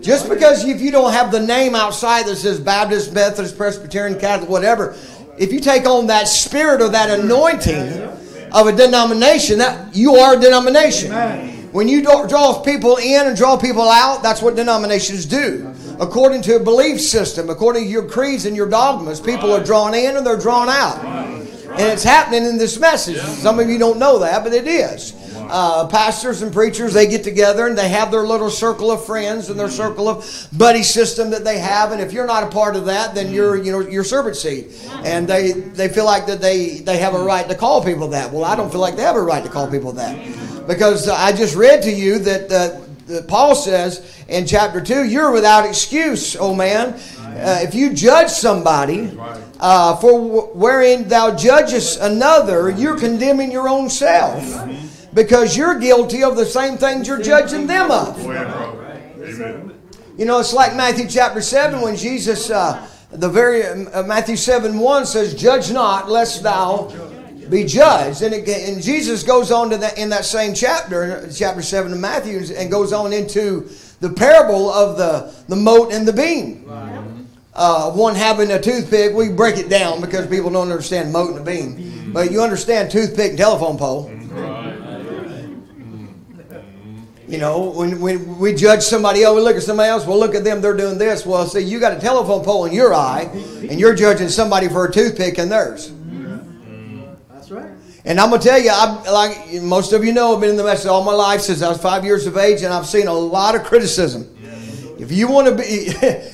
Just 0.00 0.28
because 0.28 0.64
if 0.64 0.80
you 0.80 0.90
don't 0.90 1.12
have 1.12 1.30
the 1.30 1.38
name 1.38 1.76
outside 1.76 2.26
that 2.26 2.34
says 2.34 2.58
Baptist, 2.58 3.14
Methodist, 3.14 3.56
Presbyterian, 3.56 4.18
Catholic, 4.18 4.50
whatever, 4.50 4.96
if 5.38 5.52
you 5.52 5.60
take 5.60 5.86
on 5.86 6.08
that 6.08 6.26
spirit 6.26 6.82
or 6.82 6.88
that 6.88 7.20
anointing 7.20 8.02
of 8.50 8.66
a 8.66 8.72
denomination, 8.72 9.58
that 9.58 9.94
you 9.94 10.16
are 10.16 10.36
a 10.36 10.40
denomination. 10.40 11.12
When 11.70 11.86
you 11.86 12.02
draw 12.02 12.62
people 12.64 12.96
in 12.96 13.28
and 13.28 13.36
draw 13.36 13.56
people 13.56 13.88
out, 13.88 14.24
that's 14.24 14.42
what 14.42 14.56
denominations 14.56 15.24
do. 15.24 15.72
According 16.00 16.42
to 16.42 16.56
a 16.56 16.60
belief 16.60 17.00
system, 17.00 17.50
according 17.50 17.84
to 17.84 17.88
your 17.88 18.06
creeds 18.06 18.44
and 18.46 18.54
your 18.56 18.68
dogmas, 18.68 19.20
people 19.20 19.52
are 19.52 19.62
drawn 19.62 19.94
in 19.94 20.16
and 20.16 20.26
they're 20.26 20.38
drawn 20.38 20.68
out. 20.68 21.04
And 21.04 21.92
it's 21.92 22.04
happening 22.04 22.44
in 22.44 22.56
this 22.56 22.78
message. 22.78 23.18
Some 23.18 23.58
of 23.58 23.68
you 23.68 23.78
don't 23.78 23.98
know 23.98 24.18
that, 24.20 24.44
but 24.44 24.52
it 24.52 24.66
is. 24.66 25.14
uh, 25.48 25.86
pastors 25.88 26.42
and 26.42 26.52
preachers, 26.52 26.92
they 26.92 27.06
get 27.06 27.24
together 27.24 27.66
and 27.66 27.76
they 27.76 27.88
have 27.88 28.10
their 28.10 28.22
little 28.22 28.50
circle 28.50 28.90
of 28.90 29.04
friends 29.04 29.48
and 29.48 29.58
their 29.58 29.70
circle 29.70 30.08
of 30.08 30.48
buddy 30.56 30.82
system 30.82 31.30
that 31.30 31.44
they 31.44 31.58
have. 31.58 31.92
And 31.92 32.00
if 32.00 32.12
you're 32.12 32.26
not 32.26 32.42
a 32.42 32.48
part 32.48 32.76
of 32.76 32.84
that, 32.86 33.14
then 33.14 33.32
you're, 33.32 33.56
you 33.56 33.72
know, 33.72 33.80
you're 33.80 34.04
serpent 34.04 34.36
seed. 34.36 34.72
And 35.04 35.26
they, 35.26 35.52
they 35.52 35.88
feel 35.88 36.04
like 36.04 36.26
that 36.26 36.40
they, 36.40 36.78
they 36.80 36.98
have 36.98 37.14
a 37.14 37.22
right 37.22 37.48
to 37.48 37.54
call 37.54 37.82
people 37.82 38.08
that. 38.08 38.32
Well, 38.32 38.44
I 38.44 38.56
don't 38.56 38.70
feel 38.70 38.80
like 38.80 38.96
they 38.96 39.02
have 39.02 39.16
a 39.16 39.22
right 39.22 39.42
to 39.42 39.50
call 39.50 39.70
people 39.70 39.92
that. 39.92 40.66
Because 40.66 41.08
I 41.08 41.32
just 41.32 41.56
read 41.56 41.82
to 41.84 41.90
you 41.90 42.18
that, 42.20 42.44
uh, 42.44 42.48
that 42.48 42.87
Paul 43.26 43.54
says 43.54 44.22
in 44.28 44.46
chapter 44.46 44.80
2, 44.80 45.04
you're 45.04 45.32
without 45.32 45.66
excuse, 45.66 46.36
oh 46.36 46.54
man. 46.54 46.94
Uh, 47.18 47.60
if 47.62 47.74
you 47.74 47.92
judge 47.92 48.28
somebody 48.28 49.16
uh, 49.60 49.96
for 49.96 50.48
wherein 50.54 51.06
thou 51.08 51.34
judgest 51.34 52.00
another, 52.00 52.70
you're 52.70 52.98
condemning 52.98 53.52
your 53.52 53.68
own 53.68 53.88
self 53.88 54.42
because 55.14 55.56
you're 55.56 55.78
guilty 55.78 56.22
of 56.22 56.36
the 56.36 56.44
same 56.46 56.76
things 56.76 57.06
you're 57.06 57.22
judging 57.22 57.66
them 57.66 57.90
of. 57.90 58.18
You 60.16 60.24
know, 60.24 60.40
it's 60.40 60.52
like 60.52 60.74
Matthew 60.74 61.06
chapter 61.08 61.40
7 61.40 61.80
when 61.80 61.96
Jesus, 61.96 62.50
uh, 62.50 62.86
the 63.10 63.28
very 63.28 63.64
uh, 63.64 64.02
Matthew 64.02 64.36
7 64.36 64.78
1 64.78 65.06
says, 65.06 65.34
Judge 65.34 65.70
not, 65.70 66.10
lest 66.10 66.42
thou 66.42 66.88
be 67.50 67.64
judged. 67.64 68.22
And, 68.22 68.34
it, 68.34 68.48
and 68.48 68.82
Jesus 68.82 69.22
goes 69.22 69.50
on 69.50 69.70
to 69.70 69.76
that 69.78 69.98
in 69.98 70.08
that 70.10 70.24
same 70.24 70.54
chapter, 70.54 71.28
chapter 71.32 71.62
7 71.62 71.92
of 71.92 71.98
Matthew, 71.98 72.40
and 72.56 72.70
goes 72.70 72.92
on 72.92 73.12
into 73.12 73.68
the 74.00 74.10
parable 74.10 74.70
of 74.70 74.96
the, 74.96 75.34
the 75.48 75.56
mote 75.56 75.92
and 75.92 76.06
the 76.06 76.12
beam. 76.12 76.64
Uh, 77.54 77.90
one 77.90 78.14
having 78.14 78.52
a 78.52 78.60
toothpick, 78.60 79.12
we 79.14 79.28
break 79.30 79.56
it 79.56 79.68
down 79.68 80.00
because 80.00 80.28
people 80.28 80.48
don't 80.50 80.70
understand 80.70 81.12
mote 81.12 81.30
and 81.30 81.40
a 81.40 81.44
beam. 81.44 82.12
But 82.12 82.30
you 82.30 82.40
understand 82.40 82.90
toothpick 82.90 83.30
and 83.30 83.38
telephone 83.38 83.76
pole. 83.76 84.08
You 87.26 87.36
know, 87.36 87.70
when, 87.70 88.00
when 88.00 88.38
we 88.38 88.54
judge 88.54 88.82
somebody 88.82 89.22
else, 89.22 89.36
we 89.36 89.42
look 89.42 89.56
at 89.56 89.62
somebody 89.62 89.90
else, 89.90 90.06
well, 90.06 90.18
look 90.18 90.34
at 90.34 90.44
them, 90.44 90.62
they're 90.62 90.76
doing 90.76 90.96
this. 90.96 91.26
Well, 91.26 91.46
see, 91.46 91.60
you 91.60 91.78
got 91.78 91.92
a 91.92 92.00
telephone 92.00 92.42
pole 92.42 92.64
in 92.64 92.72
your 92.72 92.94
eye, 92.94 93.28
and 93.68 93.78
you're 93.78 93.94
judging 93.94 94.28
somebody 94.28 94.66
for 94.68 94.86
a 94.86 94.92
toothpick 94.92 95.38
in 95.38 95.50
theirs. 95.50 95.92
And 98.08 98.18
I'm 98.18 98.30
gonna 98.30 98.40
tell 98.40 98.58
you, 98.58 98.70
I 98.72 99.10
like 99.10 99.62
most 99.62 99.92
of 99.92 100.02
you 100.02 100.14
know, 100.14 100.34
I've 100.34 100.40
been 100.40 100.48
in 100.48 100.56
the 100.56 100.64
message 100.64 100.86
all 100.86 101.04
my 101.04 101.12
life 101.12 101.42
since 101.42 101.60
I 101.60 101.68
was 101.68 101.76
five 101.76 102.06
years 102.06 102.26
of 102.26 102.38
age, 102.38 102.62
and 102.62 102.72
I've 102.72 102.86
seen 102.86 103.06
a 103.06 103.12
lot 103.12 103.54
of 103.54 103.64
criticism. 103.64 104.34
If 104.98 105.12
you 105.12 105.28
want 105.28 105.46
to 105.46 105.54
be, 105.54 105.62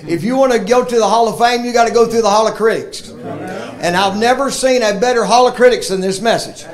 if 0.08 0.22
you 0.22 0.36
want 0.36 0.52
to 0.52 0.60
go 0.60 0.84
to 0.84 0.96
the 0.96 1.06
Hall 1.06 1.28
of 1.28 1.36
Fame, 1.36 1.64
you 1.64 1.72
got 1.72 1.88
to 1.88 1.92
go 1.92 2.06
through 2.06 2.22
the 2.22 2.30
Hall 2.30 2.46
of 2.46 2.54
Critics. 2.54 3.10
And 3.10 3.96
I've 3.96 4.16
never 4.16 4.52
seen 4.52 4.84
a 4.84 5.00
better 5.00 5.24
Hall 5.24 5.48
of 5.48 5.56
Critics 5.56 5.88
than 5.88 6.00
this 6.00 6.20
message. 6.20 6.64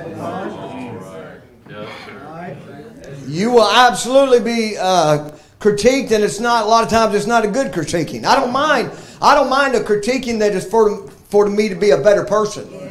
You 3.26 3.52
will 3.52 3.70
absolutely 3.70 4.40
be 4.40 4.76
uh, 4.76 5.30
critiqued, 5.60 6.12
and 6.12 6.22
it's 6.22 6.40
not 6.40 6.66
a 6.66 6.68
lot 6.68 6.84
of 6.84 6.90
times. 6.90 7.14
It's 7.14 7.26
not 7.26 7.42
a 7.46 7.48
good 7.48 7.72
critiquing. 7.72 8.26
I 8.26 8.36
don't 8.36 8.52
mind. 8.52 8.92
I 9.22 9.34
don't 9.34 9.48
mind 9.48 9.74
a 9.76 9.80
critiquing 9.80 10.38
that 10.40 10.52
is 10.52 10.66
for 10.68 11.08
for 11.30 11.48
me 11.48 11.70
to 11.70 11.74
be 11.74 11.90
a 11.90 11.98
better 11.98 12.24
person. 12.26 12.89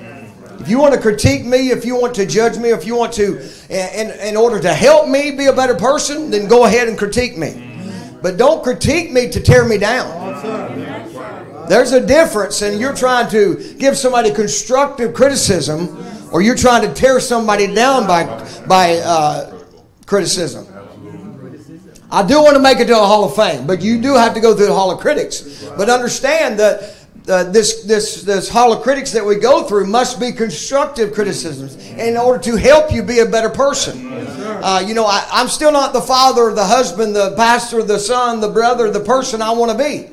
If 0.60 0.68
you 0.68 0.78
want 0.78 0.94
to 0.94 1.00
critique 1.00 1.46
me, 1.46 1.70
if 1.70 1.86
you 1.86 1.96
want 1.96 2.14
to 2.16 2.26
judge 2.26 2.58
me, 2.58 2.70
if 2.70 2.86
you 2.86 2.96
want 2.96 3.14
to, 3.14 3.40
in, 3.70 4.12
in 4.20 4.36
order 4.36 4.60
to 4.60 4.74
help 4.74 5.08
me 5.08 5.32
be 5.32 5.46
a 5.46 5.54
better 5.54 5.76
person, 5.76 6.30
then 6.30 6.48
go 6.48 6.66
ahead 6.66 6.88
and 6.88 6.98
critique 6.98 7.38
me. 7.38 7.66
But 8.22 8.38
don't 8.38 8.62
critique 8.62 9.12
me 9.12 9.30
to 9.30 9.40
tear 9.40 9.66
me 9.66 9.78
down. 9.78 11.68
There's 11.70 11.94
a 11.94 12.06
difference, 12.06 12.62
and 12.62 12.80
you're 12.80 12.96
trying 12.96 13.30
to 13.30 13.76
give 13.78 13.96
somebody 13.96 14.34
constructive 14.34 15.14
criticism, 15.14 15.98
or 16.34 16.42
you're 16.42 16.56
trying 16.56 16.82
to 16.82 16.94
tear 16.94 17.20
somebody 17.20 17.74
down 17.74 18.06
by 18.08 18.26
by 18.68 18.98
uh, 18.98 19.58
criticism. 20.06 20.68
I 22.12 22.26
do 22.26 22.42
want 22.42 22.56
to 22.56 22.62
make 22.62 22.80
it 22.80 22.88
to 22.88 22.94
a 22.94 23.06
Hall 23.06 23.24
of 23.24 23.36
Fame, 23.36 23.68
but 23.68 23.82
you 23.84 24.02
do 24.02 24.16
have 24.16 24.34
to 24.34 24.40
go 24.40 24.56
through 24.56 24.66
the 24.66 24.74
Hall 24.74 24.90
of 24.90 25.00
Critics. 25.00 25.64
But 25.78 25.90
understand 25.90 26.60
that 26.60 26.99
uh, 27.30 27.44
this 27.44 27.84
this 27.84 28.24
this 28.24 28.50
Critics 28.50 29.12
that 29.12 29.26
we 29.26 29.36
go 29.36 29.64
through 29.64 29.88
must 29.88 30.20
be 30.20 30.32
constructive 30.32 31.14
criticisms 31.14 31.76
in 31.92 32.18
order 32.18 32.42
to 32.44 32.56
help 32.56 32.92
you 32.92 33.04
be 33.04 33.20
a 33.20 33.26
better 33.26 33.50
person. 33.50 34.12
Uh, 34.12 34.84
you 34.86 34.94
know, 34.94 35.06
I, 35.06 35.26
I'm 35.32 35.48
still 35.48 35.72
not 35.72 35.94
the 35.94 36.02
father, 36.02 36.54
the 36.54 36.66
husband, 36.66 37.16
the 37.16 37.36
pastor, 37.36 37.84
the 37.84 38.00
son, 38.00 38.42
the 38.42 38.50
brother, 38.50 38.92
the 38.92 39.00
person 39.00 39.42
I 39.42 39.52
want 39.52 39.72
to 39.72 39.78
be. 39.78 40.10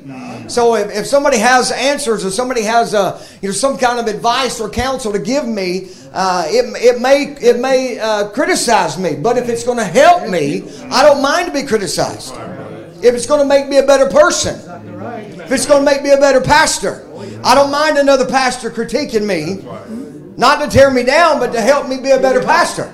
So 0.49 0.75
if, 0.75 0.91
if 0.95 1.05
somebody 1.05 1.37
has 1.37 1.71
answers 1.71 2.23
or 2.23 2.31
somebody 2.31 2.61
has 2.63 2.93
a, 2.93 3.21
you 3.41 3.49
know 3.49 3.53
some 3.53 3.77
kind 3.77 3.99
of 3.99 4.07
advice 4.07 4.61
or 4.61 4.69
counsel 4.69 5.11
to 5.11 5.19
give 5.19 5.45
me, 5.45 5.89
uh, 6.13 6.45
it, 6.47 6.65
it 6.81 7.01
may 7.01 7.35
it 7.41 7.59
may 7.59 7.99
uh, 7.99 8.29
criticize 8.29 8.97
me. 8.97 9.15
But 9.15 9.37
if 9.37 9.49
it's 9.49 9.63
going 9.63 9.77
to 9.77 9.83
help 9.83 10.29
me, 10.29 10.63
I 10.89 11.03
don't 11.03 11.21
mind 11.21 11.47
to 11.47 11.53
be 11.53 11.63
criticized. 11.63 12.33
If 13.03 13.13
it's 13.13 13.25
going 13.27 13.41
to 13.41 13.47
make 13.47 13.67
me 13.67 13.77
a 13.77 13.85
better 13.85 14.09
person, 14.09 14.59
if 15.41 15.51
it's 15.51 15.65
going 15.65 15.85
to 15.85 15.91
make 15.91 16.01
me 16.01 16.11
a 16.11 16.17
better 16.17 16.41
pastor, 16.41 17.06
I 17.43 17.55
don't 17.55 17.71
mind 17.71 17.97
another 17.97 18.25
pastor 18.25 18.69
critiquing 18.69 19.25
me, 19.25 19.63
not 20.37 20.63
to 20.63 20.69
tear 20.69 20.91
me 20.91 21.03
down, 21.03 21.39
but 21.39 21.51
to 21.53 21.61
help 21.61 21.87
me 21.87 21.99
be 21.99 22.11
a 22.11 22.19
better 22.19 22.41
pastor. 22.41 22.91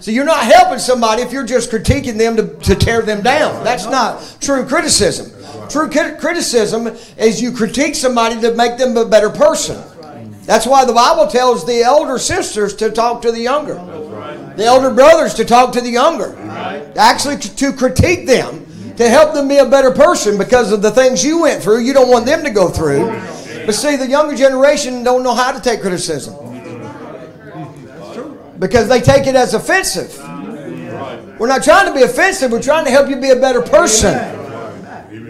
So 0.00 0.10
you're 0.10 0.24
not 0.24 0.44
helping 0.44 0.78
somebody 0.78 1.22
if 1.22 1.32
you're 1.32 1.46
just 1.46 1.70
critiquing 1.70 2.18
them 2.18 2.36
to, 2.36 2.54
to 2.64 2.74
tear 2.74 3.02
them 3.02 3.22
down. 3.22 3.62
That's 3.62 3.86
not 3.86 4.36
true 4.40 4.66
criticism. 4.66 5.30
True 5.68 5.88
criticism 5.88 6.88
is 7.16 7.40
you 7.40 7.52
critique 7.52 7.94
somebody 7.94 8.40
to 8.40 8.54
make 8.54 8.78
them 8.78 8.96
a 8.96 9.06
better 9.06 9.30
person. 9.30 9.80
That's 10.44 10.66
why 10.66 10.84
the 10.84 10.92
Bible 10.92 11.28
tells 11.28 11.64
the 11.64 11.82
elder 11.82 12.18
sisters 12.18 12.74
to 12.76 12.90
talk 12.90 13.22
to 13.22 13.30
the 13.30 13.40
younger, 13.40 13.74
the 14.56 14.64
elder 14.64 14.92
brothers 14.92 15.34
to 15.34 15.44
talk 15.44 15.72
to 15.74 15.80
the 15.80 15.90
younger, 15.90 16.36
actually 16.96 17.36
to 17.36 17.72
critique 17.72 18.26
them 18.26 18.66
to 18.96 19.08
help 19.08 19.34
them 19.34 19.48
be 19.48 19.56
a 19.58 19.68
better 19.68 19.90
person 19.90 20.36
because 20.36 20.72
of 20.72 20.82
the 20.82 20.90
things 20.90 21.24
you 21.24 21.42
went 21.42 21.62
through. 21.62 21.80
You 21.80 21.92
don't 21.92 22.08
want 22.08 22.26
them 22.26 22.44
to 22.44 22.50
go 22.50 22.68
through. 22.68 23.06
But 23.66 23.74
see, 23.74 23.96
the 23.96 24.08
younger 24.08 24.36
generation 24.36 25.04
don't 25.04 25.22
know 25.22 25.34
how 25.34 25.52
to 25.52 25.60
take 25.60 25.80
criticism 25.80 26.34
because 28.58 28.88
they 28.88 29.00
take 29.00 29.26
it 29.26 29.34
as 29.34 29.54
offensive. 29.54 30.16
We're 31.38 31.48
not 31.48 31.64
trying 31.64 31.86
to 31.86 31.94
be 31.94 32.02
offensive. 32.02 32.52
We're 32.52 32.62
trying 32.62 32.84
to 32.84 32.90
help 32.90 33.08
you 33.08 33.16
be 33.16 33.30
a 33.30 33.36
better 33.36 33.62
person. 33.62 34.38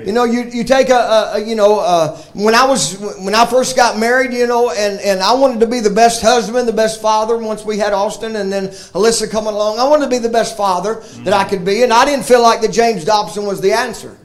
You 0.07 0.12
know, 0.12 0.24
you, 0.24 0.43
you 0.43 0.64
take 0.64 0.91
a, 0.91 0.95
a, 0.95 1.33
a 1.35 1.39
you 1.39 1.55
know 1.55 1.78
uh, 1.78 2.16
when 2.35 2.55
I 2.55 2.66
was 2.66 2.99
when 2.99 3.35
I 3.35 3.47
first 3.47 3.76
got 3.76 3.99
married, 3.99 4.33
you 4.33 4.47
know, 4.47 4.70
and, 4.70 5.01
and 5.01 5.20
I 5.20 5.33
wanted 5.33 5.61
to 5.61 5.66
be 5.66 5.78
the 5.80 5.91
best 5.91 6.22
husband, 6.22 6.66
the 6.66 6.72
best 6.72 7.01
father. 7.01 7.39
Once 7.39 7.64
we 7.64 7.78
had 7.78 7.93
Austin, 7.93 8.35
and 8.37 8.53
then 8.53 8.68
Alyssa 8.68 9.30
coming 9.30 9.55
along, 9.55 9.78
I 9.78 9.89
wanted 9.89 10.07
to 10.07 10.11
be 10.11 10.18
the 10.18 10.28
best 10.28 10.57
father 10.57 11.03
that 11.24 11.33
I 11.33 11.45
could 11.45 11.64
be, 11.64 11.85
and 11.85 11.93
I 11.93 12.05
didn't 12.05 12.24
feel 12.24 12.43
like 12.43 12.61
that 12.62 12.72
James 12.72 13.05
Dobson 13.05 13.47
was 13.47 13.61
the 13.61 13.72
answer. 13.72 14.16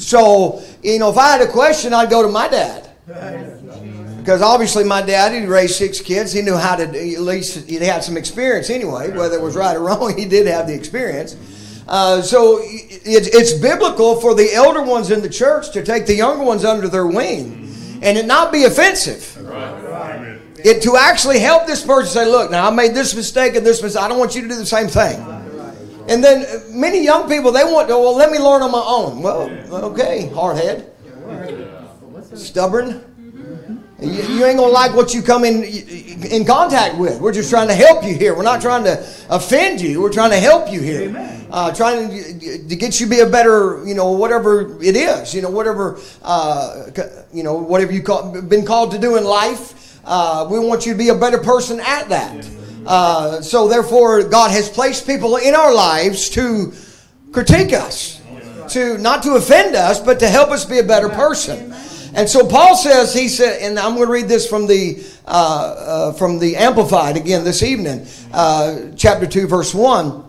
So 0.00 0.62
you 0.82 0.98
know, 0.98 1.10
if 1.10 1.18
I 1.18 1.32
had 1.32 1.40
a 1.42 1.50
question, 1.50 1.92
I'd 1.92 2.10
go 2.10 2.22
to 2.22 2.28
my 2.28 2.48
dad. 2.48 2.88
Because 4.18 4.42
obviously 4.42 4.84
my 4.84 5.02
dad, 5.02 5.32
he 5.32 5.46
raised 5.46 5.76
six 5.76 6.00
kids. 6.00 6.32
He 6.32 6.42
knew 6.42 6.56
how 6.56 6.76
to, 6.76 6.84
at 6.84 7.20
least 7.20 7.68
he 7.68 7.76
had 7.76 8.04
some 8.04 8.16
experience 8.16 8.68
anyway. 8.68 9.10
Whether 9.10 9.36
it 9.36 9.42
was 9.42 9.56
right 9.56 9.76
or 9.76 9.80
wrong, 9.80 10.14
he 10.18 10.26
did 10.26 10.46
have 10.46 10.66
the 10.66 10.74
experience. 10.74 11.36
Uh, 11.88 12.22
so 12.22 12.60
it, 12.62 13.34
it's 13.34 13.52
biblical 13.54 14.20
for 14.20 14.34
the 14.34 14.52
elder 14.54 14.82
ones 14.82 15.10
in 15.10 15.22
the 15.22 15.28
church 15.28 15.72
to 15.72 15.82
take 15.82 16.06
the 16.06 16.14
younger 16.14 16.44
ones 16.44 16.64
under 16.64 16.86
their 16.86 17.06
wing 17.06 17.74
and 18.02 18.16
it 18.16 18.26
not 18.26 18.52
be 18.52 18.64
offensive. 18.64 19.36
It 20.62 20.82
to 20.82 20.96
actually 20.96 21.38
help 21.38 21.66
this 21.66 21.84
person 21.84 22.12
say, 22.12 22.30
look, 22.30 22.50
now 22.50 22.68
I 22.68 22.70
made 22.70 22.94
this 22.94 23.14
mistake 23.16 23.56
and 23.56 23.66
this 23.66 23.82
mistake. 23.82 24.02
I 24.02 24.08
don't 24.08 24.18
want 24.18 24.34
you 24.34 24.42
to 24.42 24.48
do 24.48 24.56
the 24.56 24.66
same 24.66 24.88
thing. 24.88 25.18
And 26.08 26.24
then 26.24 26.46
many 26.70 27.04
young 27.04 27.28
people, 27.28 27.52
they 27.52 27.64
want 27.64 27.88
to, 27.88 27.94
well, 27.94 28.16
let 28.16 28.30
me 28.30 28.38
learn 28.38 28.62
on 28.62 28.70
my 28.70 28.82
own. 28.84 29.22
Well, 29.22 29.50
okay, 29.92 30.30
hardhead. 30.32 30.86
Stubborn. 32.36 33.04
You, 34.00 34.22
you 34.22 34.44
ain't 34.46 34.58
gonna 34.58 34.72
like 34.72 34.94
what 34.94 35.12
you 35.12 35.20
come 35.20 35.44
in 35.44 35.62
in 35.62 36.46
contact 36.46 36.96
with. 36.96 37.20
We're 37.20 37.32
just 37.32 37.50
trying 37.50 37.68
to 37.68 37.74
help 37.74 38.02
you 38.02 38.14
here. 38.14 38.34
We're 38.34 38.42
not 38.42 38.62
trying 38.62 38.84
to 38.84 39.06
offend 39.28 39.80
you. 39.80 40.00
We're 40.00 40.12
trying 40.12 40.30
to 40.30 40.38
help 40.38 40.72
you 40.72 40.80
here. 40.80 41.14
Uh, 41.50 41.74
trying 41.74 42.08
to, 42.08 42.68
to 42.68 42.76
get 42.76 42.98
you 43.00 43.06
to 43.06 43.10
be 43.10 43.20
a 43.20 43.26
better, 43.26 43.84
you 43.84 43.94
know, 43.94 44.12
whatever 44.12 44.80
it 44.82 44.96
is, 44.96 45.34
you 45.34 45.42
know, 45.42 45.50
whatever, 45.50 45.98
uh, 46.22 46.86
you 47.32 47.42
know, 47.42 47.56
whatever 47.56 47.92
you 47.92 48.02
call, 48.02 48.40
been 48.40 48.64
called 48.64 48.92
to 48.92 48.98
do 48.98 49.16
in 49.16 49.24
life. 49.24 50.00
Uh, 50.04 50.46
we 50.50 50.58
want 50.58 50.86
you 50.86 50.92
to 50.92 50.98
be 50.98 51.08
a 51.08 51.14
better 51.14 51.38
person 51.38 51.80
at 51.80 52.08
that. 52.08 52.48
Uh, 52.86 53.40
so 53.40 53.68
therefore, 53.68 54.22
God 54.22 54.50
has 54.50 54.68
placed 54.68 55.06
people 55.06 55.36
in 55.36 55.54
our 55.54 55.72
lives 55.74 56.28
to 56.30 56.72
critique 57.32 57.72
us, 57.72 58.20
to 58.70 58.98
not 58.98 59.22
to 59.22 59.34
offend 59.34 59.76
us, 59.76 60.00
but 60.00 60.18
to 60.20 60.28
help 60.28 60.50
us 60.50 60.64
be 60.64 60.78
a 60.78 60.84
better 60.84 61.08
person. 61.08 61.72
And 62.12 62.28
so 62.28 62.46
Paul 62.46 62.76
says, 62.76 63.14
he 63.14 63.28
said, 63.28 63.62
and 63.62 63.78
I'm 63.78 63.94
going 63.94 64.06
to 64.06 64.12
read 64.12 64.28
this 64.28 64.48
from 64.48 64.66
the 64.66 65.04
uh, 65.26 65.30
uh, 65.30 66.12
from 66.14 66.40
the 66.40 66.56
Amplified 66.56 67.16
again 67.16 67.44
this 67.44 67.62
evening, 67.62 68.06
uh, 68.32 68.90
chapter 68.96 69.26
two, 69.26 69.46
verse 69.46 69.72
one. 69.72 70.24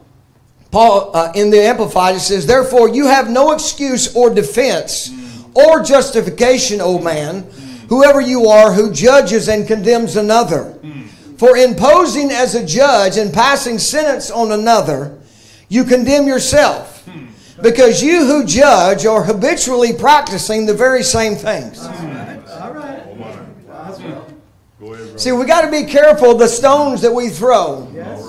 Paul 0.70 1.10
uh, 1.16 1.32
in 1.34 1.50
the 1.50 1.60
Amplified 1.60 2.16
it 2.16 2.20
says, 2.20 2.46
"Therefore 2.46 2.88
you 2.88 3.08
have 3.08 3.30
no 3.32 3.52
excuse 3.52 4.16
or 4.16 4.30
defense 4.30 5.12
or 5.56 5.82
justification, 5.82 6.82
O 6.82 7.00
man, 7.00 7.50
whoever 7.90 8.22
you 8.22 8.48
are, 8.48 8.72
who 8.72 8.94
judges 8.94 9.50
and 9.50 9.68
condemns 9.68 10.16
another." 10.18 10.78
For 11.42 11.58
in 11.58 11.74
posing 11.74 12.30
as 12.30 12.54
a 12.54 12.64
judge 12.64 13.18
and 13.18 13.34
passing 13.34 13.80
sentence 13.80 14.30
on 14.30 14.52
another, 14.52 15.18
you 15.70 15.86
condemn 15.86 16.28
yourself, 16.28 17.04
because 17.64 18.04
you 18.04 18.28
who 18.28 18.46
judge 18.46 19.08
are 19.08 19.24
habitually 19.24 19.92
practicing 19.92 20.68
the 20.68 20.76
very 20.76 21.02
same 21.02 21.34
things. 21.34 21.84
All 21.84 21.90
right. 22.74 23.04
That's. 23.68 23.98
Go 24.80 24.94
ahead. 24.94 25.20
See, 25.20 25.32
we 25.32 25.46
got 25.46 25.62
to 25.62 25.72
be 25.72 25.86
careful 25.86 26.36
the 26.36 26.48
stones 26.48 27.02
that 27.02 27.12
we 27.12 27.30
throw, 27.30 27.92
Yes. 27.92 28.22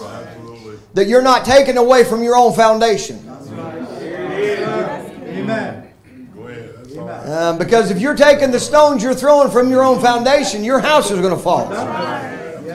That 0.94 1.06
you're 1.06 1.20
not 1.20 1.44
taking 1.44 1.76
away 1.76 2.04
from 2.04 2.22
your 2.22 2.34
own 2.34 2.54
foundation. 2.54 3.18
Amen. 5.28 5.92
Go 6.34 6.48
ahead. 6.48 6.74
That's 6.78 6.96
all 6.96 7.06
right. 7.06 7.28
Um, 7.28 7.58
because 7.58 7.90
if 7.90 8.00
you're 8.00 8.16
taking 8.16 8.50
the 8.50 8.60
stones 8.60 9.02
you're 9.02 9.12
throwing 9.12 9.50
from 9.50 9.68
your 9.68 9.82
own 9.82 10.00
foundation, 10.00 10.64
your 10.64 10.80
house 10.80 11.10
is 11.10 11.20
going 11.20 11.36
to 11.36 11.42
fall. 11.42 11.68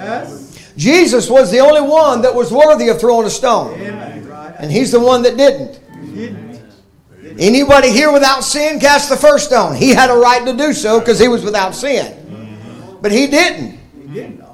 Yes. 0.07 0.73
Jesus 0.77 1.29
was 1.29 1.51
the 1.51 1.59
only 1.59 1.81
one 1.81 2.21
that 2.21 2.33
was 2.33 2.51
worthy 2.51 2.89
of 2.89 2.99
throwing 2.99 3.25
a 3.25 3.29
stone, 3.29 3.73
Amen. 3.79 4.23
And 4.59 4.71
he's 4.71 4.91
the 4.91 4.99
one 4.99 5.21
that 5.23 5.37
didn't. 5.37 5.79
Anybody 7.39 7.91
here 7.91 8.11
without 8.11 8.41
sin 8.41 8.79
cast 8.79 9.09
the 9.09 9.17
first 9.17 9.45
stone. 9.45 9.75
He 9.75 9.89
had 9.89 10.09
a 10.09 10.15
right 10.15 10.43
to 10.45 10.53
do 10.53 10.73
so 10.73 10.99
because 10.99 11.19
he 11.19 11.27
was 11.27 11.43
without 11.43 11.75
sin, 11.75 12.11
mm-hmm. 12.13 13.01
but 13.01 13.11
he 13.11 13.27
didn't. 13.27 13.77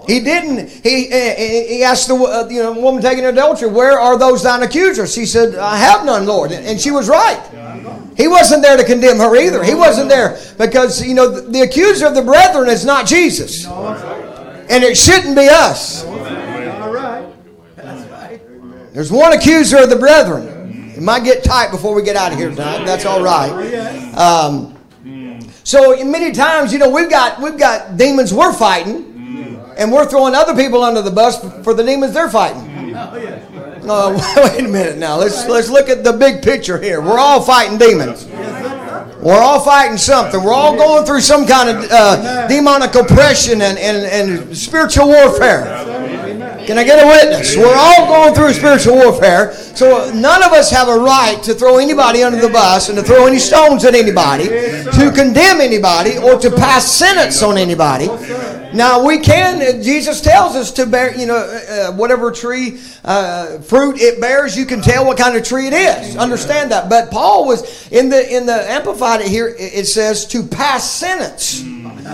He 0.07 0.19
didn't. 0.19 0.69
He 0.69 1.05
he, 1.05 1.11
eh, 1.11 1.15
eh, 1.15 1.35
eh, 1.37 1.67
he 1.67 1.83
asked 1.83 2.09
the 2.09 2.15
uh, 2.15 2.47
you 2.49 2.61
know 2.61 2.73
woman 2.73 3.01
taking 3.01 3.25
adultery, 3.25 3.69
"Where 3.69 3.97
are 3.97 4.17
those 4.17 4.43
thine 4.43 4.63
accusers?" 4.63 5.13
She 5.13 5.25
said, 5.25 5.55
"I 5.55 5.77
have 5.77 6.05
none, 6.05 6.25
Lord," 6.25 6.51
and 6.51 6.79
she 6.79 6.91
was 6.91 7.07
right. 7.07 7.41
He 8.17 8.27
wasn't 8.27 8.61
there 8.61 8.75
to 8.77 8.83
condemn 8.83 9.17
her 9.17 9.35
either. 9.35 9.63
He 9.63 9.73
wasn't 9.73 10.09
there 10.09 10.37
because 10.57 11.01
you 11.05 11.13
know 11.13 11.29
the, 11.29 11.41
the 11.49 11.61
accuser 11.61 12.05
of 12.05 12.15
the 12.15 12.21
brethren 12.21 12.67
is 12.67 12.85
not 12.85 13.07
Jesus, 13.07 13.65
and 14.69 14.83
it 14.83 14.97
shouldn't 14.97 15.35
be 15.35 15.47
us. 15.49 16.03
There's 18.93 19.11
one 19.11 19.33
accuser 19.33 19.83
of 19.83 19.89
the 19.89 19.95
brethren. 19.95 20.93
It 20.95 21.01
might 21.01 21.23
get 21.23 21.43
tight 21.43 21.71
before 21.71 21.95
we 21.95 22.03
get 22.03 22.15
out 22.15 22.31
of 22.31 22.37
here 22.37 22.49
tonight. 22.49 22.85
That's 22.85 23.05
all 23.05 23.23
right. 23.23 24.13
Um, 24.13 24.77
so 25.63 26.03
many 26.05 26.31
times, 26.31 26.71
you 26.71 26.77
know, 26.77 26.89
we've 26.89 27.09
got 27.09 27.41
we've 27.41 27.57
got 27.57 27.97
demons 27.97 28.33
we're 28.33 28.53
fighting, 28.53 29.57
and 29.77 29.91
we're 29.91 30.05
throwing 30.05 30.35
other 30.35 30.55
people 30.55 30.83
under 30.83 31.01
the 31.01 31.09
bus 31.09 31.39
for 31.63 31.73
the 31.73 31.83
demons 31.83 32.13
they're 32.13 32.29
fighting. 32.29 32.91
No, 32.91 34.11
wait 34.37 34.63
a 34.63 34.67
minute 34.67 34.97
now. 34.97 35.17
Let's 35.17 35.47
let's 35.47 35.69
look 35.69 35.89
at 35.89 36.03
the 36.03 36.13
big 36.13 36.43
picture 36.43 36.79
here. 36.79 37.01
We're 37.01 37.17
all 37.17 37.41
fighting 37.41 37.77
demons. 37.77 38.25
We're 39.23 39.39
all 39.39 39.61
fighting 39.61 39.97
something. 39.97 40.43
We're 40.43 40.53
all 40.53 40.75
going 40.75 41.05
through 41.05 41.21
some 41.21 41.47
kind 41.47 41.69
of 41.69 41.89
uh, 41.89 42.47
demonic 42.47 42.93
oppression 42.93 43.61
and, 43.61 43.77
and, 43.77 44.05
and 44.05 44.57
spiritual 44.57 45.07
warfare. 45.07 45.63
Can 46.67 46.77
I 46.77 46.83
get 46.83 47.03
a 47.03 47.07
witness? 47.07 47.55
We're 47.55 47.75
all 47.75 48.07
going 48.07 48.33
through 48.33 48.53
spiritual 48.53 48.95
warfare. 48.95 49.53
So 49.53 50.11
none 50.13 50.43
of 50.43 50.51
us 50.51 50.69
have 50.71 50.87
a 50.87 50.97
right 50.97 51.41
to 51.43 51.53
throw 51.53 51.77
anybody 51.77 52.21
under 52.21 52.39
the 52.39 52.49
bus 52.49 52.89
and 52.89 52.97
to 52.97 53.03
throw 53.03 53.25
any 53.25 53.39
stones 53.39 53.85
at 53.85 53.95
anybody, 53.95 54.45
to 54.47 55.11
condemn 55.15 55.61
anybody, 55.61 56.17
or 56.17 56.37
to 56.39 56.51
pass 56.51 56.89
sentence 56.91 57.41
on 57.43 57.57
anybody. 57.57 58.07
Now 58.73 59.05
we 59.05 59.19
can. 59.19 59.81
Jesus 59.81 60.21
tells 60.21 60.55
us 60.55 60.71
to 60.73 60.85
bear, 60.85 61.15
you 61.17 61.25
know, 61.25 61.35
uh, 61.37 61.91
whatever 61.93 62.31
tree 62.31 62.79
uh, 63.03 63.59
fruit 63.59 63.99
it 63.99 64.19
bears, 64.19 64.57
you 64.57 64.65
can 64.65 64.81
tell 64.81 65.05
what 65.05 65.17
kind 65.17 65.35
of 65.35 65.43
tree 65.43 65.67
it 65.67 65.73
is. 65.73 66.15
Understand 66.15 66.71
that. 66.71 66.89
But 66.89 67.11
Paul 67.11 67.45
was 67.45 67.91
in 67.91 68.09
the 68.09 68.35
in 68.35 68.45
the 68.45 68.71
amplified 68.71 69.21
it 69.21 69.27
here. 69.27 69.49
It 69.49 69.73
it 69.73 69.85
says 69.85 70.25
to 70.27 70.43
pass 70.43 70.89
sentence. 70.89 71.63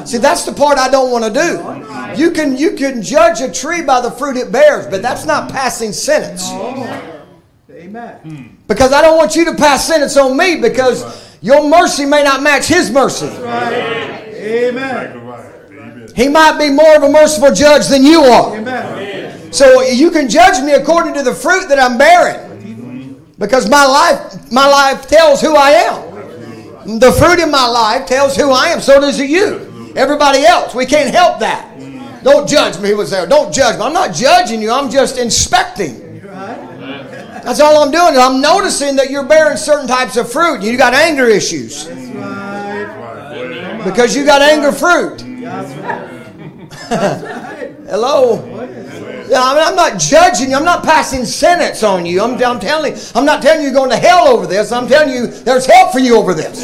See, 0.05 0.17
that's 0.17 0.45
the 0.45 0.53
part 0.53 0.77
I 0.77 0.89
don't 0.89 1.11
want 1.11 1.25
to 1.25 1.31
do. 1.31 2.21
You 2.21 2.31
can 2.31 2.57
you 2.57 2.75
can 2.75 3.01
judge 3.01 3.41
a 3.41 3.51
tree 3.51 3.81
by 3.81 4.01
the 4.01 4.11
fruit 4.11 4.37
it 4.37 4.51
bears, 4.51 4.87
but 4.87 5.01
that's 5.01 5.25
not 5.25 5.51
passing 5.51 5.93
sentence. 5.93 6.49
Amen. 7.71 8.57
Because 8.67 8.91
I 8.91 9.01
don't 9.01 9.17
want 9.17 9.35
you 9.35 9.45
to 9.45 9.55
pass 9.55 9.87
sentence 9.87 10.17
on 10.17 10.35
me 10.37 10.59
because 10.59 11.03
your 11.41 11.67
mercy 11.69 12.05
may 12.05 12.23
not 12.23 12.43
match 12.43 12.67
his 12.67 12.91
mercy. 12.91 13.27
Amen. 14.39 15.18
Exactly 16.11 16.25
right. 16.25 16.27
Amen. 16.27 16.27
He 16.27 16.29
might 16.29 16.57
be 16.57 16.71
more 16.71 16.95
of 16.95 17.03
a 17.03 17.09
merciful 17.09 17.53
judge 17.53 17.87
than 17.87 18.03
you 18.03 18.21
are. 18.21 18.57
Amen. 18.57 19.53
So 19.53 19.81
you 19.81 20.11
can 20.11 20.29
judge 20.29 20.63
me 20.63 20.73
according 20.73 21.13
to 21.15 21.23
the 21.23 21.33
fruit 21.33 21.67
that 21.69 21.79
I'm 21.79 21.97
bearing. 21.97 22.49
Because 23.37 23.69
my 23.69 23.85
life, 23.85 24.51
my 24.51 24.67
life 24.67 25.07
tells 25.07 25.41
who 25.41 25.55
I 25.55 25.71
am. 25.71 26.99
The 26.99 27.11
fruit 27.13 27.39
in 27.39 27.51
my 27.51 27.67
life 27.67 28.05
tells 28.07 28.35
who 28.35 28.51
I 28.51 28.67
am. 28.67 28.81
So 28.81 28.99
does 28.99 29.19
it 29.19 29.29
you. 29.29 29.93
Everybody 29.95 30.43
else. 30.43 30.75
We 30.75 30.85
can't 30.85 31.09
help 31.13 31.39
that. 31.39 31.65
Don't 32.23 32.47
judge 32.49 32.79
me 32.79 32.89
who 32.89 32.97
was 32.97 33.11
there. 33.11 33.25
Don't 33.25 33.53
judge 33.53 33.77
me. 33.77 33.81
I'm 33.83 33.93
not 33.93 34.13
judging 34.13 34.61
you. 34.61 34.71
I'm 34.71 34.89
just 34.89 35.17
inspecting. 35.17 36.21
That's 36.21 37.61
all 37.61 37.81
I'm 37.81 37.91
doing. 37.91 38.17
I'm 38.17 38.41
noticing 38.41 38.97
that 38.97 39.09
you're 39.09 39.25
bearing 39.25 39.57
certain 39.57 39.87
types 39.87 40.17
of 40.17 40.31
fruit. 40.31 40.61
You 40.61 40.77
got 40.77 40.93
anger 40.93 41.25
issues 41.25 41.87
Right. 41.87 42.83
Right. 42.83 43.35
Go 43.35 43.43
ahead. 43.51 43.83
because 43.85 44.15
you 44.15 44.25
got 44.25 44.41
anger 44.41 44.71
fruit. 44.71 45.23
Hello. 47.89 48.45
Yeah, 49.29 49.43
I 49.43 49.53
mean, 49.53 49.63
I'm 49.63 49.75
not 49.75 49.99
judging 49.99 50.51
you. 50.51 50.57
I'm 50.57 50.65
not 50.65 50.83
passing 50.83 51.23
sentence 51.23 51.83
on 51.83 52.05
you. 52.05 52.21
I'm, 52.21 52.41
I'm 52.43 52.59
telling. 52.59 52.95
I'm 53.13 53.25
not 53.25 53.41
telling 53.43 53.61
you 53.61 53.67
you're 53.67 53.75
going 53.75 53.91
to 53.91 53.97
hell 53.97 54.27
over 54.27 54.47
this. 54.47 54.71
I'm 54.71 54.87
telling 54.87 55.13
you 55.13 55.27
there's 55.27 55.65
help 55.67 55.91
for 55.91 55.99
you 55.99 56.17
over 56.17 56.33
this. 56.33 56.63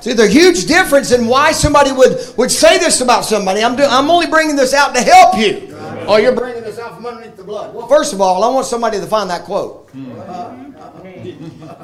See, 0.00 0.12
there's 0.12 0.28
a 0.28 0.32
huge 0.32 0.66
difference 0.66 1.10
in 1.10 1.26
why 1.26 1.50
somebody 1.50 1.90
would, 1.90 2.18
would 2.36 2.52
say 2.52 2.78
this 2.78 3.00
about 3.00 3.24
somebody. 3.24 3.64
I'm, 3.64 3.74
do, 3.74 3.82
I'm 3.82 4.08
only 4.10 4.28
bringing 4.28 4.54
this 4.54 4.72
out 4.72 4.94
to 4.94 5.02
help 5.02 5.36
you. 5.36 5.74
Oh, 6.06 6.16
you're 6.16 6.34
bringing 6.34 6.62
this 6.62 6.78
out 6.78 6.94
from 6.94 7.06
underneath 7.06 7.36
the 7.36 7.42
blood. 7.42 7.74
Well, 7.74 7.88
first 7.88 8.12
of 8.12 8.20
all, 8.20 8.44
I 8.44 8.48
want 8.48 8.66
somebody 8.66 9.00
to 9.00 9.06
find 9.06 9.28
that 9.30 9.42
quote. 9.42 9.92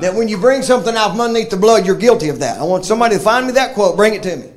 That 0.00 0.14
when 0.14 0.28
you 0.28 0.38
bring 0.38 0.62
something 0.62 0.94
out 0.94 1.10
from 1.10 1.20
underneath 1.20 1.50
the 1.50 1.56
blood, 1.56 1.84
you're 1.86 1.96
guilty 1.96 2.28
of 2.28 2.38
that. 2.38 2.60
I 2.60 2.62
want 2.62 2.84
somebody 2.84 3.16
to 3.16 3.20
find 3.20 3.46
me 3.46 3.52
that 3.54 3.74
quote. 3.74 3.96
Bring 3.96 4.14
it 4.14 4.22
to 4.22 4.36
me. 4.36 4.53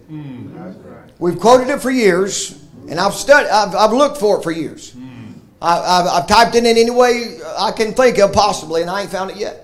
We've 1.19 1.39
quoted 1.39 1.69
it 1.69 1.81
for 1.81 1.89
years, 1.91 2.61
and 2.89 2.99
I've 2.99 3.13
studied. 3.13 3.49
I've, 3.49 3.75
I've 3.75 3.91
looked 3.93 4.17
for 4.17 4.37
it 4.39 4.43
for 4.43 4.51
years. 4.51 4.91
Hmm. 4.93 5.33
I, 5.61 5.79
I've, 5.79 6.07
I've 6.07 6.27
typed 6.27 6.55
it 6.55 6.59
in 6.59 6.77
any 6.77 6.91
way 6.91 7.39
I 7.57 7.71
can 7.71 7.93
think 7.93 8.19
of 8.19 8.33
possibly, 8.33 8.81
and 8.81 8.89
I 8.89 9.01
ain't 9.01 9.09
found 9.11 9.31
it 9.31 9.37
yet. 9.37 9.63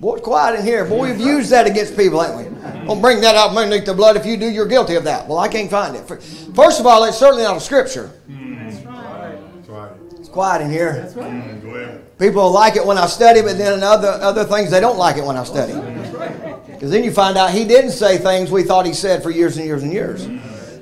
Boy, 0.00 0.14
it's 0.16 0.24
quiet 0.24 0.58
in 0.60 0.66
here. 0.66 0.84
Boy, 0.84 1.10
we've 1.12 1.20
used 1.20 1.50
that 1.50 1.66
against 1.66 1.96
people, 1.96 2.20
haven't 2.20 2.36
we? 2.36 2.44
Hmm. 2.60 2.86
Don't 2.86 3.00
bring 3.00 3.20
that 3.22 3.34
out 3.36 3.48
from 3.48 3.58
underneath 3.58 3.86
the 3.86 3.94
blood. 3.94 4.16
If 4.16 4.26
you 4.26 4.36
do, 4.36 4.46
you're 4.50 4.66
guilty 4.68 4.96
of 4.96 5.04
that. 5.04 5.26
Well, 5.26 5.38
I 5.38 5.48
can't 5.48 5.70
find 5.70 5.96
it. 5.96 6.06
First 6.06 6.80
of 6.80 6.86
all, 6.86 7.04
it's 7.04 7.16
certainly 7.16 7.44
not 7.44 7.56
a 7.56 7.60
scripture. 7.60 8.08
Hmm. 8.26 8.66
That's 8.66 9.68
right. 9.68 9.90
It's 10.18 10.28
quiet 10.28 10.62
in 10.62 10.70
here. 10.70 11.10
Mm, 11.14 11.62
Go 11.62 11.68
ahead. 11.70 12.18
People 12.18 12.50
like 12.50 12.76
it 12.76 12.84
when 12.84 12.98
I 12.98 13.06
study, 13.06 13.40
but 13.40 13.56
then 13.56 13.82
other 13.82 14.08
other 14.08 14.44
things 14.44 14.70
they 14.70 14.80
don't 14.80 14.98
like 14.98 15.16
it 15.16 15.24
when 15.24 15.36
I 15.36 15.44
study. 15.44 15.72
Because 16.84 16.92
then 16.92 17.04
you 17.04 17.12
find 17.12 17.38
out 17.38 17.50
he 17.50 17.64
didn't 17.64 17.92
say 17.92 18.18
things 18.18 18.50
we 18.50 18.62
thought 18.62 18.84
he 18.84 18.92
said 18.92 19.22
for 19.22 19.30
years 19.30 19.56
and 19.56 19.64
years 19.64 19.82
and 19.82 19.90
years. 19.90 20.26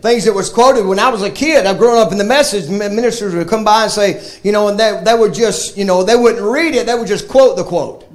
Things 0.01 0.25
that 0.25 0.33
was 0.33 0.51
quoted 0.51 0.85
when 0.85 0.99
I 0.99 1.09
was 1.11 1.23
a 1.23 1.31
kid. 1.31 1.65
I've 1.65 1.79
grown 1.79 1.97
up 1.97 2.11
in 2.11 2.19
the 2.19 2.25
message. 2.25 2.69
Ministers 2.69 3.37
would 3.37 3.47
come 3.47 3.63
by 3.63 3.85
and 3.85 3.93
say, 3.93 4.21
you 4.43 4.51
know, 4.51 4.67
and 4.67 4.81
they, 4.81 5.01
they 5.05 5.15
would 5.15 5.33
just, 5.33 5.77
you 5.77 5.85
know, 5.85 6.03
they 6.03 6.17
wouldn't 6.17 6.43
read 6.43 6.75
it. 6.75 6.87
They 6.87 6.97
would 6.97 7.07
just 7.07 7.29
quote 7.29 7.57
the 7.57 7.63
quote. 7.63 8.13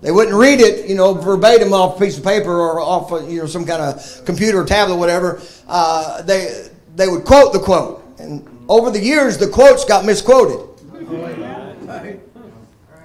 They 0.00 0.10
wouldn't 0.10 0.36
read 0.36 0.58
it, 0.58 0.88
you 0.88 0.96
know, 0.96 1.14
verbatim 1.14 1.72
off 1.72 1.98
a 1.98 2.04
piece 2.04 2.18
of 2.18 2.24
paper 2.24 2.50
or 2.50 2.80
off, 2.80 3.12
you 3.30 3.38
know, 3.38 3.46
some 3.46 3.64
kind 3.64 3.80
of 3.80 4.24
computer 4.24 4.62
or 4.62 4.64
tablet, 4.64 4.96
or 4.96 4.98
whatever. 4.98 5.40
Uh, 5.68 6.20
they 6.22 6.68
they 6.96 7.06
would 7.06 7.24
quote 7.24 7.52
the 7.52 7.60
quote, 7.60 8.02
and 8.18 8.44
over 8.68 8.90
the 8.90 8.98
years, 8.98 9.38
the 9.38 9.46
quotes 9.46 9.84
got 9.84 10.04
misquoted. 10.04 10.66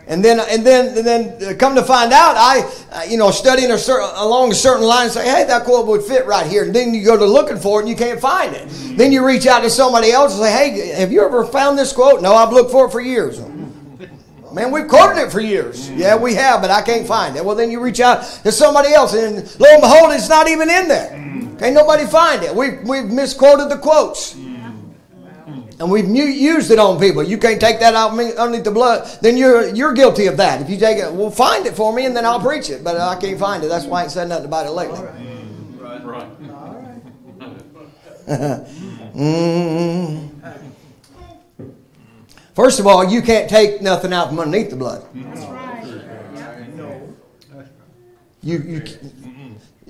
And 0.07 0.23
then, 0.23 0.39
and 0.39 0.63
then, 0.65 0.97
and 0.97 1.05
then, 1.05 1.43
uh, 1.43 1.57
come 1.57 1.73
to 1.75 1.81
find 1.81 2.13
out, 2.13 2.35
I, 2.37 2.61
uh, 2.91 3.03
you 3.09 3.17
know, 3.17 3.31
studying 3.31 3.71
a 3.71 3.77
certain, 3.77 4.07
along 4.15 4.51
a 4.51 4.55
certain 4.55 4.85
line, 4.85 5.09
say, 5.09 5.25
hey, 5.25 5.45
that 5.45 5.63
quote 5.63 5.87
would 5.87 6.03
fit 6.03 6.27
right 6.27 6.45
here. 6.45 6.63
And 6.63 6.75
then 6.75 6.93
you 6.93 7.03
go 7.03 7.17
to 7.17 7.25
looking 7.25 7.57
for 7.57 7.79
it, 7.79 7.83
and 7.83 7.89
you 7.89 7.95
can't 7.95 8.19
find 8.19 8.53
it. 8.55 8.69
Then 8.97 9.11
you 9.11 9.25
reach 9.25 9.47
out 9.47 9.61
to 9.61 9.69
somebody 9.69 10.11
else 10.11 10.33
and 10.33 10.43
say, 10.43 10.51
hey, 10.51 10.87
have 10.99 11.11
you 11.11 11.25
ever 11.25 11.43
found 11.45 11.79
this 11.79 11.91
quote? 11.91 12.21
No, 12.21 12.35
I've 12.35 12.53
looked 12.53 12.71
for 12.71 12.85
it 12.85 12.91
for 12.91 13.01
years. 13.01 13.39
Man, 14.53 14.71
we've 14.71 14.87
quoted 14.87 15.19
it 15.19 15.31
for 15.31 15.41
years. 15.41 15.89
Yeah, 15.89 16.15
we 16.15 16.35
have, 16.35 16.61
but 16.61 16.69
I 16.69 16.83
can't 16.83 17.07
find 17.07 17.35
it. 17.35 17.43
Well, 17.43 17.55
then 17.55 17.71
you 17.71 17.79
reach 17.79 17.99
out 17.99 18.23
to 18.43 18.51
somebody 18.51 18.93
else, 18.93 19.15
and 19.15 19.37
lo 19.59 19.67
and 19.71 19.81
behold, 19.81 20.13
it's 20.13 20.29
not 20.29 20.47
even 20.47 20.69
in 20.69 20.87
there. 20.87 21.09
Can't 21.57 21.73
nobody 21.73 22.05
find 22.05 22.43
it. 22.43 22.53
We've, 22.53 22.79
we've 22.83 23.05
misquoted 23.05 23.69
the 23.69 23.77
quotes. 23.77 24.35
And 25.77 25.91
we've 25.91 26.07
used 26.07 26.71
it 26.71 26.79
on 26.79 26.99
people. 26.99 27.21
You 27.21 27.37
can't 27.37 27.59
take 27.59 27.79
that 27.81 27.95
out 27.95 28.15
me- 28.15 28.33
underneath 28.35 28.63
the 28.63 28.71
blood. 28.71 29.05
Then 29.21 29.35
you're 29.35 29.67
you're 29.75 29.93
guilty 29.93 30.27
of 30.27 30.37
that. 30.37 30.61
If 30.61 30.69
you 30.69 30.77
take 30.77 30.97
it, 30.97 31.11
well, 31.11 31.29
find 31.29 31.65
it 31.65 31.75
for 31.75 31.91
me, 31.93 32.05
and 32.05 32.15
then 32.15 32.25
I'll 32.25 32.39
preach 32.39 32.69
it. 32.69 32.81
But 32.83 32.97
I 32.97 33.19
can't 33.19 33.37
find 33.37 33.63
it. 33.63 33.67
That's 33.67 33.85
why 33.85 33.99
I 33.99 34.03
ain't 34.03 34.11
said 34.11 34.29
nothing 34.29 34.45
about 34.45 34.67
it 34.67 34.71
lately. 34.71 34.99
Mm. 39.15 40.29
First 42.55 42.79
of 42.79 42.87
all, 42.87 43.03
you 43.03 43.21
can't 43.21 43.49
take 43.49 43.81
nothing 43.81 44.13
out 44.13 44.29
from 44.29 44.39
underneath 44.39 44.69
the 44.69 44.77
blood. 44.77 45.05
That's 45.13 45.45
right. 45.45 46.75
No. 46.75 47.15
You, 48.41 48.59
you, 48.59 48.83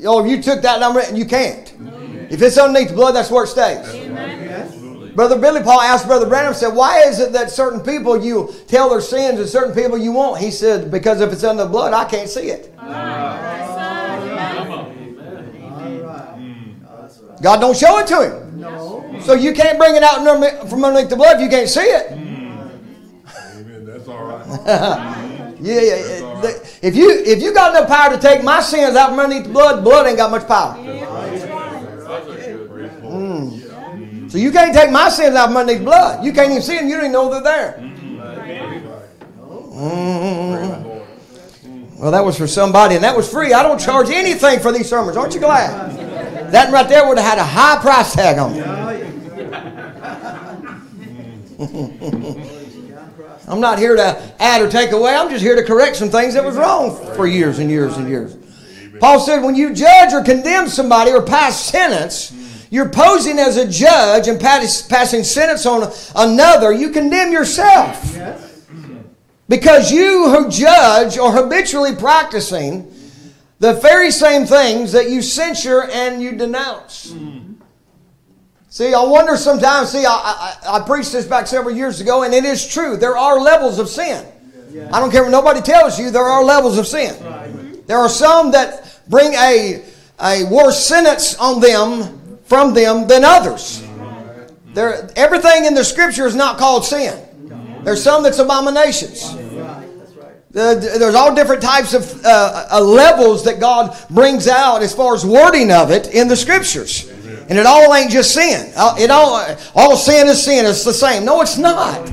oh, 0.05 0.25
you 0.25 0.41
took 0.41 0.63
that 0.63 0.79
number 0.79 1.01
and 1.01 1.15
you 1.15 1.25
can't. 1.25 1.71
If 2.31 2.41
it's 2.41 2.57
underneath 2.57 2.89
the 2.89 2.95
blood, 2.95 3.11
that's 3.11 3.29
where 3.29 3.43
it 3.43 3.47
stays. 3.47 3.85
Brother 5.15 5.39
Billy 5.39 5.63
Paul 5.63 5.79
asked 5.79 6.07
Brother 6.07 6.27
Branham, 6.27 6.53
said, 6.53 6.75
Why 6.75 6.99
is 7.03 7.19
it 7.19 7.31
that 7.31 7.49
certain 7.49 7.79
people 7.79 8.21
you 8.21 8.53
tell 8.67 8.89
their 8.89 8.99
sins 8.99 9.39
and 9.39 9.47
certain 9.47 9.73
people 9.73 9.97
you 9.97 10.11
won't? 10.11 10.41
He 10.41 10.51
said, 10.51 10.91
Because 10.91 11.21
if 11.21 11.31
it's 11.31 11.43
under 11.43 11.63
the 11.63 11.69
blood, 11.69 11.93
I 11.93 12.03
can't 12.03 12.29
see 12.29 12.49
it. 12.49 12.75
God 17.41 17.59
don't 17.59 17.77
show 17.77 17.99
it 17.99 18.07
to 18.07 18.23
him. 18.23 18.59
No. 18.59 19.19
So 19.21 19.33
you 19.33 19.53
can't 19.53 19.77
bring 19.77 19.95
it 19.95 20.03
out 20.03 20.15
from 20.69 20.83
underneath 20.83 21.09
the 21.09 21.15
blood 21.15 21.37
if 21.37 21.43
you 21.43 21.49
can't 21.49 21.69
see 21.69 21.81
it. 21.81 22.11
Amen. 22.11 23.85
That's 23.85 24.07
all 24.07 24.25
right. 24.25 25.21
Yeah, 25.57 25.81
yeah, 25.81 25.95
yeah. 25.95 26.51
If 26.83 26.95
you 26.95 27.09
if 27.09 27.41
you 27.41 27.53
got 27.53 27.75
enough 27.75 27.87
power 27.87 28.13
to 28.13 28.21
take 28.21 28.43
my 28.43 28.61
sins 28.61 28.95
out 28.95 29.09
from 29.09 29.19
underneath 29.19 29.47
the 29.47 29.53
blood, 29.53 29.83
blood 29.83 30.05
ain't 30.05 30.17
got 30.17 30.29
much 30.29 30.45
power. 30.47 30.75
Mm. 30.75 31.44
So 34.35 34.41
you 34.41 34.51
can't 34.51 34.75
take 34.75 34.91
my 34.91 35.07
sins 35.07 35.33
out 35.33 35.47
underneath 35.47 35.79
the 35.79 35.85
blood. 35.85 36.25
You 36.25 36.33
can't 36.33 36.51
even 36.51 36.61
see 36.61 36.75
them. 36.75 36.89
You 36.89 36.95
don't 36.95 37.05
even 37.05 37.13
know 37.13 37.29
they're 37.29 37.41
there. 37.41 37.77
Mm. 39.71 40.83
Well, 41.97 42.11
that 42.11 42.25
was 42.25 42.37
for 42.37 42.45
somebody, 42.45 42.95
and 42.95 43.03
that 43.05 43.15
was 43.15 43.31
free. 43.31 43.53
I 43.53 43.63
don't 43.63 43.79
charge 43.79 44.09
anything 44.09 44.59
for 44.59 44.73
these 44.73 44.89
sermons. 44.89 45.15
Aren't 45.15 45.35
you 45.35 45.39
glad? 45.39 46.51
That 46.51 46.73
right 46.73 46.89
there 46.89 47.07
would 47.07 47.17
have 47.17 47.25
had 47.25 47.37
a 47.37 47.45
high 47.45 47.77
price 47.77 48.13
tag 48.13 48.37
on 48.37 48.55
it. 48.55 48.67
I'm 53.47 53.61
not 53.61 53.79
here 53.79 53.95
to 53.95 54.21
add 54.39 54.61
or 54.61 54.69
take 54.69 54.91
away. 54.91 55.15
I'm 55.15 55.29
just 55.29 55.43
here 55.43 55.55
to 55.55 55.63
correct 55.63 55.95
some 55.95 56.09
things 56.09 56.33
that 56.33 56.43
was 56.43 56.57
wrong 56.57 56.93
for 57.15 57.25
years 57.25 57.59
and 57.59 57.69
years 57.69 57.95
and 57.95 58.09
years. 58.09 58.35
Paul 58.99 59.21
said, 59.21 59.41
when 59.43 59.55
you 59.55 59.73
judge 59.73 60.11
or 60.11 60.21
condemn 60.21 60.67
somebody 60.67 61.11
or 61.11 61.21
pass 61.21 61.57
sentence, 61.57 62.33
you're 62.69 62.89
posing 62.89 63.39
as 63.39 63.57
a 63.57 63.67
judge 63.67 64.27
and 64.27 64.39
passing 64.39 65.23
sentence 65.23 65.65
on 65.65 65.91
another. 66.15 66.71
You 66.71 66.89
condemn 66.89 67.31
yourself. 67.31 68.17
Because 69.47 69.91
you 69.91 70.29
who 70.29 70.49
judge 70.49 71.17
are 71.17 71.31
habitually 71.31 71.95
practicing 71.95 72.91
the 73.59 73.73
very 73.73 74.11
same 74.11 74.45
things 74.45 74.91
that 74.91 75.09
you 75.09 75.21
censure 75.21 75.83
and 75.83 76.21
you 76.21 76.35
denounce. 76.35 77.15
See, 78.69 78.93
I 78.93 79.03
wonder 79.03 79.37
sometimes, 79.37 79.91
see, 79.91 80.05
I, 80.05 80.57
I, 80.63 80.77
I 80.77 80.85
preached 80.85 81.13
this 81.13 81.25
back 81.25 81.47
several 81.47 81.73
years 81.73 82.01
ago, 82.01 82.23
and 82.23 82.33
it 82.33 82.43
is 82.43 82.67
true. 82.67 82.97
There 82.97 83.17
are 83.17 83.39
levels 83.39 83.79
of 83.79 83.87
sin. 83.87 84.25
I 84.91 84.99
don't 84.99 85.11
care 85.11 85.23
what 85.23 85.31
nobody 85.31 85.61
tells 85.61 85.97
you, 85.97 86.11
there 86.11 86.25
are 86.25 86.43
levels 86.43 86.77
of 86.77 86.85
sin. 86.85 87.15
There 87.87 87.97
are 87.97 88.09
some 88.09 88.51
that 88.51 88.99
bring 89.07 89.33
a, 89.33 89.85
a 90.21 90.43
worse 90.51 90.85
sentence 90.85 91.35
on 91.37 91.61
them, 91.61 92.21
from 92.45 92.73
them, 92.73 93.07
than 93.07 93.23
others. 93.23 93.85
There, 94.73 95.09
everything 95.15 95.65
in 95.65 95.73
the 95.73 95.83
scripture 95.83 96.25
is 96.25 96.35
not 96.35 96.57
called 96.57 96.85
sin. 96.85 97.21
There's 97.83 98.03
some 98.03 98.23
that's 98.23 98.39
abominations. 98.39 99.23
Uh, 100.55 100.73
there's 100.75 101.15
all 101.15 101.35
different 101.35 101.61
types 101.61 101.93
of 101.93 102.25
uh, 102.25 102.67
uh, 102.71 102.81
levels 102.81 103.43
that 103.43 103.59
God 103.59 103.97
brings 104.09 104.47
out 104.47 104.81
as 104.81 104.95
far 104.95 105.13
as 105.13 105.25
wording 105.25 105.69
of 105.69 105.91
it 105.91 106.13
in 106.13 106.29
the 106.29 106.35
scriptures. 106.35 107.09
And 107.49 107.59
it 107.59 107.65
all 107.65 107.93
ain't 107.93 108.09
just 108.09 108.33
sin. 108.33 108.71
Uh, 108.75 108.95
It 108.97 109.11
all, 109.11 109.45
all 109.75 109.97
sin 109.97 110.27
is 110.27 110.41
sin. 110.43 110.65
It's 110.65 110.85
the 110.85 110.93
same. 110.93 111.25
No, 111.25 111.41
it's 111.41 111.57
not. 111.57 112.09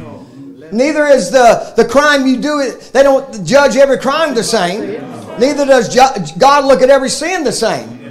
Neither 0.73 1.07
is 1.07 1.31
the, 1.31 1.73
the 1.77 1.85
crime 1.85 2.27
you 2.27 2.39
do 2.39 2.61
it. 2.61 2.91
They 2.93 3.03
don't 3.03 3.47
judge 3.47 3.77
every 3.77 3.99
crime 3.99 4.35
the 4.35 4.43
same. 4.43 5.01
Neither 5.39 5.65
does 5.65 5.95
God 6.37 6.65
look 6.65 6.83
at 6.83 6.91
every 6.91 7.11
sin 7.11 7.45
the 7.45 7.53
same. 7.53 8.02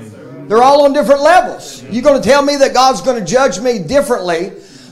They're 0.51 0.61
all 0.61 0.83
on 0.83 0.91
different 0.91 1.21
levels. 1.21 1.81
You're 1.83 2.03
going 2.03 2.21
to 2.21 2.27
tell 2.27 2.41
me 2.41 2.57
that 2.57 2.73
God's 2.73 2.99
going 2.99 3.17
to 3.17 3.25
judge 3.25 3.61
me 3.61 3.79
differently 3.79 4.49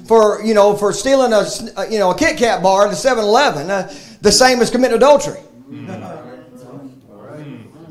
for 0.07 0.41
you 0.41 0.53
know 0.53 0.74
for 0.74 0.93
stealing 0.93 1.34
a 1.34 1.39
uh, 1.76 1.84
you 1.91 1.99
know 1.99 2.12
a 2.12 2.18
Kit 2.18 2.38
Kat 2.38 2.64
bar 2.64 2.86
at 2.86 2.91
the 2.91 2.95
7-Eleven, 2.95 3.70
uh, 3.70 3.93
the 4.22 4.32
same 4.32 4.62
as 4.62 4.70
committing 4.70 4.95
adultery. 4.95 5.41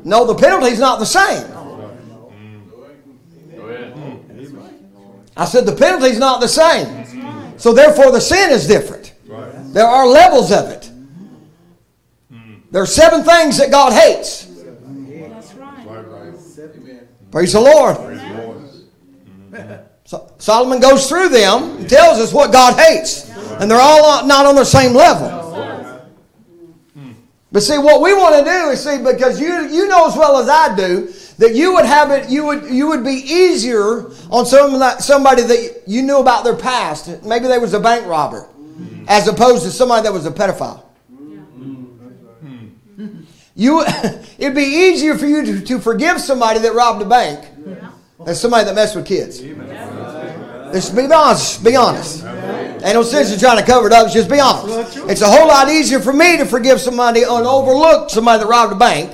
No, 0.03 0.25
the 0.25 0.33
penalty's 0.33 0.79
not 0.79 0.97
the 0.97 1.05
same. 1.05 1.45
I 5.37 5.45
said 5.45 5.67
the 5.67 5.75
penalty's 5.75 6.17
not 6.17 6.41
the 6.41 6.47
same. 6.47 7.53
So 7.59 7.71
therefore 7.71 8.11
the 8.11 8.19
sin 8.19 8.49
is 8.49 8.65
different. 8.65 9.13
There 9.73 9.85
are 9.85 10.07
levels 10.07 10.51
of 10.51 10.69
it. 10.71 10.89
There 12.71 12.81
are 12.81 12.87
seven 12.87 13.23
things 13.23 13.59
that 13.59 13.69
God 13.69 13.93
hates. 13.93 14.48
Praise 17.31 17.53
the 17.53 17.61
Lord. 17.61 17.97
Praise 17.97 18.21
the 18.21 18.27
Lord. 19.53 19.85
So 20.05 20.33
Solomon 20.39 20.79
goes 20.79 21.07
through 21.07 21.29
them 21.29 21.77
and 21.77 21.89
tells 21.89 22.19
us 22.19 22.33
what 22.33 22.51
God 22.51 22.79
hates. 22.79 23.29
And 23.59 23.69
they're 23.69 23.79
all 23.79 24.25
not 24.25 24.45
on 24.45 24.55
the 24.55 24.65
same 24.65 24.93
level. 24.93 25.39
But 27.51 27.63
see, 27.63 27.77
what 27.77 28.01
we 28.01 28.13
want 28.13 28.35
to 28.37 28.43
do 28.43 28.69
is 28.69 28.83
see, 28.83 28.97
because 28.97 29.39
you 29.39 29.67
you 29.69 29.87
know 29.87 30.07
as 30.07 30.15
well 30.15 30.37
as 30.37 30.47
I 30.47 30.75
do 30.75 31.11
that 31.39 31.55
you 31.55 31.73
would 31.73 31.85
have 31.85 32.11
it, 32.11 32.29
you 32.29 32.45
would 32.45 32.69
you 32.69 32.87
would 32.87 33.03
be 33.03 33.23
easier 33.25 34.11
on 34.29 34.45
some 34.45 34.79
that, 34.79 35.01
somebody 35.01 35.41
that 35.43 35.83
you 35.87 36.03
knew 36.03 36.19
about 36.19 36.43
their 36.43 36.55
past. 36.55 37.23
Maybe 37.23 37.47
they 37.47 37.57
was 37.57 37.73
a 37.73 37.79
bank 37.79 38.05
robber, 38.05 38.47
as 39.07 39.27
opposed 39.27 39.63
to 39.63 39.71
somebody 39.71 40.03
that 40.03 40.13
was 40.13 40.27
a 40.27 40.31
pedophile. 40.31 40.83
You, 43.59 43.83
it'd 44.37 44.55
be 44.55 44.63
easier 44.63 45.17
for 45.17 45.25
you 45.25 45.43
to, 45.43 45.59
to 45.59 45.79
forgive 45.79 46.21
somebody 46.21 46.59
that 46.59 46.73
robbed 46.73 47.01
a 47.01 47.05
bank 47.05 47.45
than 48.25 48.33
somebody 48.33 48.63
that 48.63 48.73
messed 48.73 48.95
with 48.95 49.05
kids. 49.05 49.41
Let's 49.41 50.89
be 50.89 51.11
honest. 51.11 51.61
Be 51.61 51.75
honest. 51.75 52.23
Ain't 52.23 52.93
no 52.93 53.03
sense 53.03 53.33
in 53.33 53.39
trying 53.39 53.57
to 53.57 53.65
cover 53.65 53.87
it 53.87 53.93
up. 53.93 54.09
Just 54.13 54.29
be 54.29 54.39
honest. 54.39 54.97
It's 55.09 55.19
a 55.19 55.29
whole 55.29 55.49
lot 55.49 55.69
easier 55.69 55.99
for 55.99 56.13
me 56.13 56.37
to 56.37 56.45
forgive 56.45 56.79
somebody 56.79 57.23
and 57.23 57.45
overlook 57.45 58.09
somebody 58.09 58.39
that 58.41 58.47
robbed 58.47 58.71
a 58.71 58.77
bank 58.77 59.11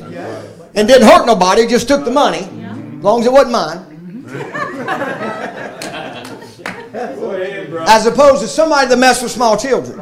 and 0.76 0.88
didn't 0.88 1.08
hurt 1.08 1.26
nobody, 1.26 1.66
just 1.66 1.88
took 1.88 2.06
the 2.06 2.12
money, 2.12 2.44
as 2.44 3.04
long 3.04 3.22
as 3.22 3.26
it 3.26 3.32
wasn't 3.32 3.52
mine. 3.52 3.82
As 7.88 8.06
opposed 8.06 8.42
to 8.42 8.48
somebody 8.48 8.88
that 8.88 8.98
messed 8.98 9.22
with 9.22 9.32
small 9.32 9.58
children. 9.58 10.00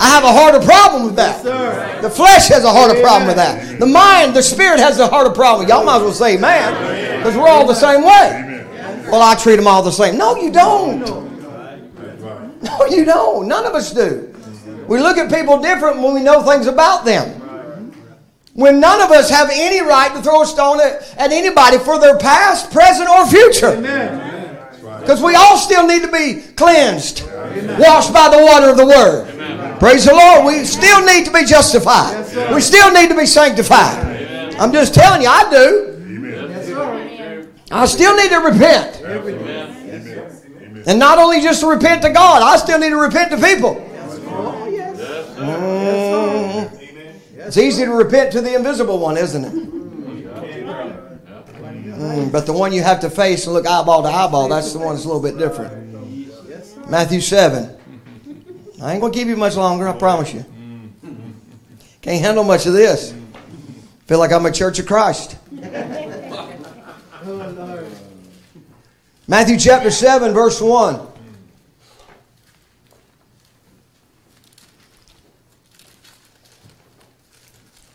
I 0.00 0.08
have 0.08 0.24
a 0.24 0.32
harder 0.32 0.64
problem 0.64 1.04
with 1.06 1.16
that. 1.16 1.42
The 2.02 2.10
flesh 2.10 2.48
has 2.48 2.64
a 2.64 2.70
harder 2.70 3.00
problem 3.00 3.26
with 3.26 3.36
that. 3.36 3.78
The 3.78 3.86
mind, 3.86 4.34
the 4.34 4.42
spirit 4.42 4.78
has 4.78 4.98
a 4.98 5.06
harder 5.06 5.30
problem. 5.30 5.68
Y'all 5.68 5.84
might 5.84 5.96
as 5.96 6.02
well 6.02 6.12
say, 6.12 6.36
man, 6.36 7.18
because 7.18 7.36
we're 7.36 7.48
all 7.48 7.66
the 7.66 7.74
same 7.74 8.02
way. 8.02 8.66
Well, 9.10 9.22
I 9.22 9.34
treat 9.34 9.56
them 9.56 9.66
all 9.66 9.82
the 9.82 9.90
same. 9.90 10.18
No, 10.18 10.36
you 10.36 10.50
don't. 10.50 11.00
No, 12.62 12.86
you 12.86 13.04
don't. 13.04 13.48
None 13.48 13.64
of 13.64 13.74
us 13.74 13.92
do. 13.92 14.34
We 14.86 14.98
look 15.00 15.18
at 15.18 15.30
people 15.32 15.60
different 15.60 16.00
when 16.00 16.14
we 16.14 16.22
know 16.22 16.42
things 16.42 16.66
about 16.66 17.04
them. 17.04 17.40
When 18.54 18.80
none 18.80 19.00
of 19.00 19.10
us 19.12 19.30
have 19.30 19.50
any 19.52 19.80
right 19.80 20.12
to 20.14 20.20
throw 20.20 20.42
a 20.42 20.46
stone 20.46 20.80
at, 20.80 21.14
at 21.16 21.30
anybody 21.30 21.78
for 21.78 22.00
their 22.00 22.18
past, 22.18 22.72
present, 22.72 23.08
or 23.08 23.26
future. 23.26 23.76
Because 25.00 25.22
we 25.22 25.34
all 25.36 25.56
still 25.56 25.86
need 25.86 26.02
to 26.02 26.10
be 26.10 26.42
cleansed, 26.54 27.22
washed 27.78 28.12
by 28.12 28.28
the 28.28 28.42
water 28.42 28.68
of 28.68 28.76
the 28.76 28.84
Word. 28.84 29.26
Praise 29.78 30.04
the 30.04 30.12
Lord. 30.12 30.46
We 30.46 30.64
still 30.64 31.04
need 31.04 31.24
to 31.26 31.32
be 31.32 31.44
justified. 31.44 32.52
We 32.52 32.60
still 32.60 32.92
need 32.92 33.08
to 33.08 33.16
be 33.16 33.26
sanctified. 33.26 34.56
I'm 34.58 34.72
just 34.72 34.92
telling 34.94 35.22
you, 35.22 35.28
I 35.28 35.50
do. 35.50 35.94
I 37.70 37.86
still 37.86 38.16
need 38.16 38.30
to 38.30 38.38
repent. 38.38 39.02
And 40.86 40.98
not 40.98 41.18
only 41.18 41.40
just 41.40 41.60
to 41.60 41.68
repent 41.68 42.02
to 42.02 42.10
God, 42.10 42.42
I 42.42 42.56
still 42.56 42.78
need 42.78 42.90
to 42.90 42.96
repent 42.96 43.30
to 43.30 43.36
people. 43.36 43.84
Mm. 45.36 46.70
It's 47.36 47.56
easy 47.56 47.84
to 47.84 47.92
repent 47.92 48.32
to 48.32 48.40
the 48.40 48.54
invisible 48.54 48.98
one, 48.98 49.16
isn't 49.16 49.44
it? 49.44 49.52
Mm, 51.98 52.32
but 52.32 52.46
the 52.46 52.52
one 52.52 52.72
you 52.72 52.82
have 52.82 53.00
to 53.00 53.10
face 53.10 53.44
and 53.46 53.54
look 53.54 53.66
eyeball 53.66 54.02
to 54.02 54.08
eyeball, 54.08 54.48
that's 54.48 54.72
the 54.72 54.78
one 54.78 54.94
that's 54.94 55.04
a 55.04 55.08
little 55.08 55.22
bit 55.22 55.38
different. 55.38 56.90
Matthew 56.90 57.20
7. 57.20 57.77
I 58.80 58.92
ain't 58.92 59.00
going 59.00 59.12
to 59.12 59.18
keep 59.18 59.26
you 59.28 59.36
much 59.36 59.56
longer, 59.56 59.88
I 59.88 59.92
promise 59.92 60.32
you. 60.32 60.44
Can't 62.00 62.20
handle 62.20 62.44
much 62.44 62.66
of 62.66 62.72
this. 62.72 63.12
Feel 64.06 64.18
like 64.18 64.32
I'm 64.32 64.46
a 64.46 64.52
church 64.52 64.78
of 64.78 64.86
Christ. 64.86 65.36
Matthew 69.26 69.58
chapter 69.58 69.90
7, 69.90 70.32
verse 70.32 70.60
1. 70.60 71.06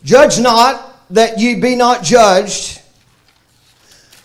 Judge 0.04 0.38
not 0.38 1.08
that 1.10 1.38
ye 1.38 1.54
be 1.54 1.74
not 1.74 2.04
judged, 2.04 2.82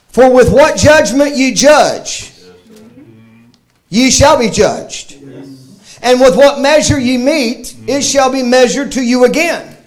for 0.09 0.29
with 0.31 0.51
what 0.51 0.77
judgment 0.77 1.37
ye 1.37 1.53
judge, 1.53 2.33
ye 3.87 4.11
shall 4.11 4.37
be 4.37 4.49
judged. 4.49 5.18
And 6.01 6.19
with 6.19 6.35
what 6.35 6.59
measure 6.59 6.99
ye 6.99 7.17
meet, 7.17 7.75
it 7.87 8.01
shall 8.01 8.31
be 8.31 8.43
measured 8.43 8.91
to 8.93 9.01
you 9.01 9.25
again. 9.25 9.77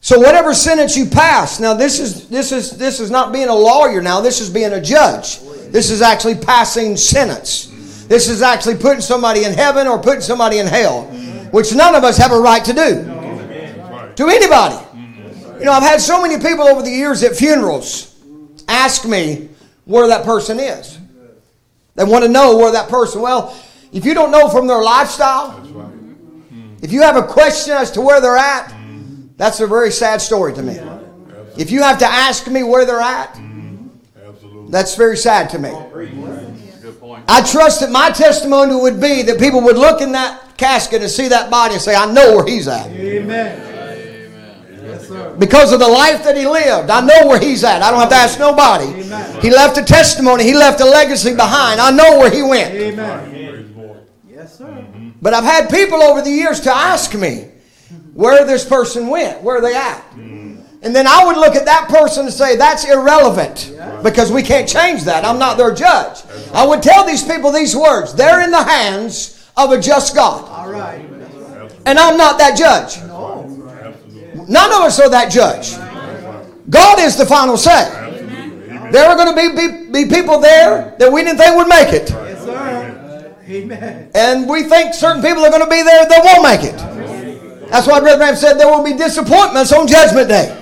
So 0.00 0.20
whatever 0.20 0.54
sentence 0.54 0.96
you 0.96 1.06
pass, 1.06 1.58
now 1.58 1.74
this 1.74 1.98
is 1.98 2.28
this 2.28 2.52
is 2.52 2.78
this 2.78 3.00
is 3.00 3.10
not 3.10 3.32
being 3.32 3.48
a 3.48 3.54
lawyer 3.54 4.00
now, 4.00 4.20
this 4.20 4.40
is 4.40 4.48
being 4.48 4.72
a 4.72 4.80
judge. 4.80 5.40
This 5.72 5.90
is 5.90 6.00
actually 6.00 6.36
passing 6.36 6.96
sentence. 6.96 8.04
This 8.06 8.28
is 8.28 8.40
actually 8.40 8.76
putting 8.76 9.00
somebody 9.00 9.44
in 9.44 9.52
heaven 9.52 9.88
or 9.88 9.98
putting 9.98 10.20
somebody 10.20 10.58
in 10.58 10.68
hell, 10.68 11.06
which 11.50 11.74
none 11.74 11.96
of 11.96 12.04
us 12.04 12.16
have 12.18 12.30
a 12.30 12.38
right 12.38 12.64
to 12.64 12.72
do. 12.72 14.14
To 14.14 14.28
anybody. 14.28 14.76
You 15.58 15.64
know, 15.64 15.72
I've 15.72 15.82
had 15.82 16.00
so 16.00 16.22
many 16.22 16.36
people 16.38 16.68
over 16.68 16.82
the 16.82 16.90
years 16.90 17.24
at 17.24 17.34
funerals 17.34 18.14
ask 18.68 19.04
me 19.04 19.48
where 19.86 20.06
that 20.06 20.24
person 20.24 20.60
is. 20.60 20.98
They 21.96 22.04
want 22.04 22.24
to 22.24 22.30
know 22.30 22.58
where 22.58 22.72
that 22.72 22.88
person. 22.88 23.22
Well, 23.22 23.56
if 23.92 24.04
you 24.04 24.14
don't 24.14 24.30
know 24.30 24.48
from 24.48 24.66
their 24.66 24.82
lifestyle, 24.82 25.52
mm-hmm. 25.52 26.76
if 26.82 26.92
you 26.92 27.02
have 27.02 27.16
a 27.16 27.22
question 27.22 27.74
as 27.74 27.90
to 27.92 28.00
where 28.00 28.20
they're 28.20 28.36
at, 28.36 28.74
that's 29.36 29.60
a 29.60 29.66
very 29.66 29.90
sad 29.90 30.20
story 30.20 30.54
to 30.54 30.62
me. 30.62 30.78
If 31.58 31.70
you 31.70 31.82
have 31.82 31.98
to 31.98 32.06
ask 32.06 32.48
me 32.48 32.62
where 32.62 32.84
they're 32.84 33.00
at, 33.00 33.38
that's 34.68 34.94
very 34.96 35.16
sad 35.16 35.50
to 35.50 35.58
me. 35.58 35.70
I 37.28 37.42
trust 37.42 37.80
that 37.80 37.90
my 37.90 38.10
testimony 38.10 38.74
would 38.74 39.00
be 39.00 39.22
that 39.22 39.38
people 39.38 39.60
would 39.62 39.76
look 39.76 40.00
in 40.00 40.12
that 40.12 40.56
casket 40.56 41.02
and 41.02 41.10
see 41.10 41.28
that 41.28 41.50
body 41.50 41.74
and 41.74 41.82
say, 41.82 41.94
I 41.94 42.10
know 42.12 42.36
where 42.36 42.46
he's 42.46 42.68
at. 42.68 42.86
Amen. 42.90 43.62
Yes, 44.84 45.08
sir. 45.08 45.34
Because 45.38 45.72
of 45.72 45.80
the 45.80 45.88
life 45.88 46.22
that 46.24 46.36
he 46.36 46.46
lived, 46.46 46.90
I 46.90 47.00
know 47.00 47.26
where 47.26 47.40
he's 47.40 47.64
at. 47.64 47.82
I 47.82 47.90
don't 47.90 48.00
have 48.00 48.08
to 48.10 48.14
ask 48.14 48.38
nobody. 48.38 48.86
He 49.40 49.50
left 49.50 49.78
a 49.78 49.82
testimony, 49.82 50.44
he 50.44 50.54
left 50.54 50.80
a 50.80 50.84
legacy 50.84 51.34
behind. 51.34 51.80
I 51.80 51.90
know 51.90 52.18
where 52.18 52.30
he 52.30 52.42
went. 52.42 52.74
Amen. 52.74 53.35
Yes, 54.46 54.58
sir. 54.58 54.86
But 55.20 55.34
I've 55.34 55.42
had 55.42 55.68
people 55.68 56.00
over 56.00 56.22
the 56.22 56.30
years 56.30 56.60
to 56.60 56.72
ask 56.72 57.12
me 57.14 57.50
where 58.14 58.44
this 58.44 58.64
person 58.64 59.08
went, 59.08 59.42
where 59.42 59.60
they 59.60 59.74
at. 59.74 60.04
And 60.14 60.94
then 60.94 61.08
I 61.08 61.24
would 61.24 61.36
look 61.36 61.56
at 61.56 61.64
that 61.64 61.88
person 61.88 62.26
and 62.26 62.32
say, 62.32 62.54
that's 62.54 62.84
irrelevant 62.84 63.76
because 64.04 64.30
we 64.30 64.44
can't 64.44 64.68
change 64.68 65.02
that. 65.02 65.24
I'm 65.24 65.40
not 65.40 65.58
their 65.58 65.74
judge. 65.74 66.22
I 66.54 66.64
would 66.64 66.80
tell 66.80 67.04
these 67.04 67.24
people 67.24 67.50
these 67.50 67.74
words 67.74 68.14
they're 68.14 68.40
in 68.44 68.52
the 68.52 68.62
hands 68.62 69.50
of 69.56 69.72
a 69.72 69.80
just 69.80 70.14
God. 70.14 70.44
All 70.44 70.70
right. 70.70 71.00
And 71.84 71.98
I'm 71.98 72.16
not 72.16 72.38
that 72.38 72.56
judge. 72.56 73.02
None 74.48 74.70
of 74.70 74.78
us 74.82 75.00
are 75.00 75.10
that 75.10 75.28
judge. 75.28 75.74
God 76.70 77.00
is 77.00 77.16
the 77.16 77.26
final 77.26 77.56
say. 77.56 77.90
There 78.92 79.08
are 79.08 79.16
going 79.16 79.34
to 79.34 79.56
be, 79.56 79.90
be, 79.90 80.04
be 80.04 80.14
people 80.14 80.38
there 80.38 80.94
that 81.00 81.12
we 81.12 81.24
didn't 81.24 81.38
think 81.38 81.56
would 81.56 81.66
make 81.66 81.92
it. 81.92 82.25
Amen. 83.48 84.10
And 84.14 84.48
we 84.48 84.64
think 84.64 84.94
certain 84.94 85.22
people 85.22 85.44
are 85.44 85.50
going 85.50 85.62
to 85.62 85.70
be 85.70 85.82
there 85.82 86.04
that 86.06 86.20
won't 86.24 86.42
make 86.42 86.64
it. 86.64 86.76
That's 87.70 87.86
why 87.86 88.00
Brother 88.00 88.18
Branham 88.18 88.36
said 88.36 88.54
there 88.54 88.68
will 88.68 88.84
be 88.84 88.94
disappointments 88.94 89.72
on 89.72 89.86
Judgment 89.86 90.28
Day. 90.28 90.52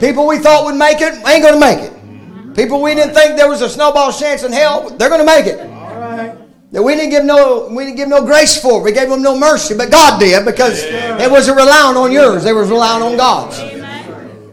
People 0.00 0.26
we 0.26 0.38
thought 0.38 0.64
would 0.64 0.74
make 0.74 1.00
it 1.00 1.14
ain't 1.26 1.42
going 1.42 1.54
to 1.54 1.60
make 1.60 1.78
it. 1.78 2.54
People 2.54 2.82
we 2.82 2.94
didn't 2.94 3.14
think 3.14 3.36
there 3.36 3.48
was 3.48 3.62
a 3.62 3.68
snowball 3.68 4.12
chance 4.12 4.42
in 4.42 4.52
hell, 4.52 4.90
they're 4.90 5.08
going 5.08 5.20
to 5.20 5.26
make 5.26 5.46
it. 5.46 5.58
Right. 5.58 6.36
That 6.72 6.82
we 6.82 6.94
didn't 6.94 7.10
give 7.10 7.24
no 7.24 7.68
we 7.70 7.84
didn't 7.84 7.96
give 7.96 8.08
no 8.08 8.24
grace 8.24 8.60
for. 8.60 8.82
We 8.82 8.92
gave 8.92 9.08
them 9.08 9.22
no 9.22 9.38
mercy, 9.38 9.74
but 9.76 9.90
God 9.90 10.18
did 10.18 10.44
because 10.44 10.82
it 10.84 11.30
wasn't 11.30 11.56
relying 11.56 11.96
on 11.96 12.12
yours. 12.12 12.44
They 12.44 12.52
was 12.52 12.68
relying 12.68 13.02
on 13.02 13.16
God's. 13.16 13.58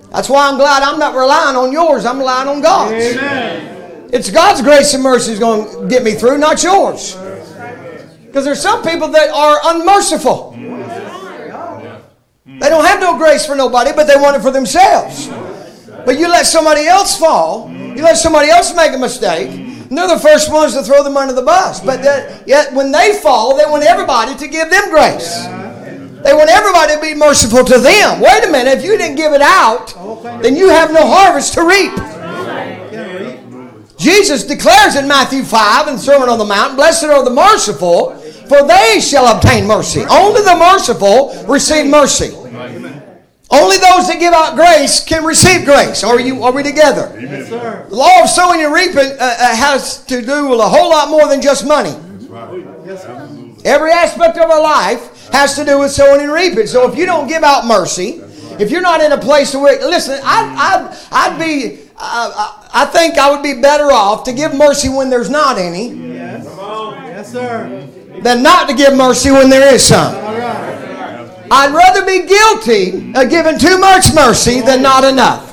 That's 0.09 0.29
why 0.29 0.47
I'm 0.47 0.57
glad 0.57 0.83
I'm 0.83 0.99
not 0.99 1.15
relying 1.15 1.57
on 1.57 1.71
yours. 1.71 2.05
I'm 2.05 2.19
relying 2.19 2.47
on 2.47 2.61
God's. 2.61 3.17
Amen. 3.17 3.72
It's 4.13 4.29
God's 4.29 4.61
grace 4.61 4.93
and 4.93 5.01
mercy 5.01 5.31
is 5.31 5.39
going 5.39 5.67
to 5.71 5.87
get 5.87 6.03
me 6.03 6.11
through, 6.11 6.37
not 6.37 6.61
yours. 6.61 7.15
Because 8.27 8.45
there's 8.45 8.61
some 8.61 8.83
people 8.83 9.07
that 9.07 9.31
are 9.31 9.57
unmerciful. 9.73 10.51
They 12.45 12.69
don't 12.69 12.85
have 12.85 12.99
no 12.99 13.17
grace 13.17 13.43
for 13.43 13.55
nobody, 13.55 13.91
but 13.95 14.05
they 14.05 14.15
want 14.15 14.37
it 14.37 14.43
for 14.43 14.51
themselves. 14.51 15.29
But 16.05 16.19
you 16.19 16.29
let 16.29 16.45
somebody 16.45 16.85
else 16.85 17.17
fall, 17.17 17.71
you 17.71 18.03
let 18.03 18.17
somebody 18.17 18.49
else 18.49 18.75
make 18.75 18.93
a 18.93 18.99
mistake, 18.99 19.49
and 19.49 19.97
they're 19.97 20.07
the 20.07 20.19
first 20.19 20.51
ones 20.51 20.75
to 20.75 20.83
throw 20.83 21.03
them 21.03 21.17
under 21.17 21.33
the 21.33 21.41
bus. 21.41 21.83
But 21.83 22.03
that, 22.03 22.47
yet 22.47 22.71
when 22.71 22.91
they 22.91 23.13
fall, 23.13 23.57
they 23.57 23.65
want 23.65 23.83
everybody 23.83 24.35
to 24.35 24.47
give 24.47 24.69
them 24.69 24.91
grace. 24.91 25.43
They 26.21 26.35
want 26.35 26.51
everybody 26.51 26.93
to 26.93 27.01
be 27.01 27.15
merciful 27.15 27.63
to 27.65 27.79
them. 27.79 28.21
Wait 28.21 28.43
a 28.45 28.51
minute, 28.51 28.77
if 28.77 28.85
you 28.85 28.95
didn't 28.95 29.15
give 29.15 29.33
it 29.33 29.41
out, 29.41 29.91
then 30.43 30.55
you 30.55 30.69
have 30.69 30.93
no 30.93 31.01
harvest 31.03 31.55
to 31.55 31.65
reap. 31.65 32.12
Jesus 33.97 34.43
declares 34.43 34.95
in 34.95 35.07
Matthew 35.07 35.43
5 35.43 35.87
in 35.87 35.97
Sermon 35.97 36.29
on 36.29 36.37
the 36.37 36.45
Mount, 36.45 36.75
Blessed 36.75 37.05
are 37.05 37.23
the 37.23 37.31
merciful, 37.31 38.15
for 38.47 38.67
they 38.67 38.99
shall 38.99 39.27
obtain 39.35 39.65
mercy. 39.65 40.03
Only 40.09 40.41
the 40.41 40.55
merciful 40.55 41.33
receive 41.47 41.89
mercy. 41.89 42.35
Only 43.53 43.77
those 43.77 44.07
that 44.07 44.17
give 44.19 44.33
out 44.33 44.55
grace 44.55 45.03
can 45.03 45.23
receive 45.23 45.63
grace. 45.63 46.03
Are 46.03 46.19
you? 46.19 46.43
Are 46.43 46.51
we 46.51 46.63
together? 46.63 47.15
Yes, 47.21 47.49
sir. 47.49 47.85
The 47.87 47.95
law 47.95 48.23
of 48.23 48.29
sowing 48.29 48.61
and 48.61 48.73
reaping 48.73 48.97
uh, 48.97 49.17
uh, 49.19 49.55
has 49.55 50.03
to 50.05 50.21
do 50.21 50.47
with 50.47 50.59
a 50.59 50.67
whole 50.67 50.89
lot 50.89 51.09
more 51.09 51.27
than 51.27 51.39
just 51.39 51.67
money. 51.67 51.93
Yes, 52.83 53.03
sir. 53.03 53.29
Every 53.63 53.91
aspect 53.91 54.37
of 54.37 54.49
our 54.49 54.61
life 54.61 55.29
has 55.31 55.55
to 55.55 55.65
do 55.65 55.79
with 55.79 55.91
sowing 55.91 56.21
and 56.21 56.31
reaping. 56.31 56.65
So 56.65 56.91
if 56.91 56.97
you 56.97 57.05
don't 57.05 57.27
give 57.27 57.43
out 57.43 57.65
mercy, 57.65 58.21
if 58.59 58.71
you're 58.71 58.81
not 58.81 59.01
in 59.01 59.11
a 59.11 59.17
place 59.17 59.51
to 59.51 59.59
where, 59.59 59.79
listen, 59.87 60.19
I, 60.23 60.97
I, 61.11 61.29
I'd 61.29 61.39
be, 61.39 61.82
uh, 61.97 62.31
I 62.73 62.83
I 62.83 62.85
think 62.85 63.17
I 63.17 63.31
would 63.31 63.43
be 63.43 63.61
better 63.61 63.91
off 63.91 64.23
to 64.25 64.33
give 64.33 64.53
mercy 64.55 64.89
when 64.89 65.09
there's 65.09 65.29
not 65.29 65.57
any 65.57 65.93
Yes. 65.93 66.45
Yes, 66.45 67.31
sir. 67.31 67.87
than 68.21 68.41
not 68.43 68.67
to 68.69 68.75
give 68.75 68.95
mercy 68.95 69.31
when 69.31 69.49
there 69.49 69.73
is 69.73 69.85
some. 69.85 70.15
All 70.15 70.33
right. 70.37 71.47
I'd 71.51 71.73
rather 71.73 72.05
be 72.05 72.25
guilty 72.25 73.13
of 73.15 73.29
giving 73.29 73.59
too 73.59 73.77
much 73.77 74.13
mercy 74.15 74.61
than 74.61 74.81
not 74.81 75.03
enough. 75.03 75.51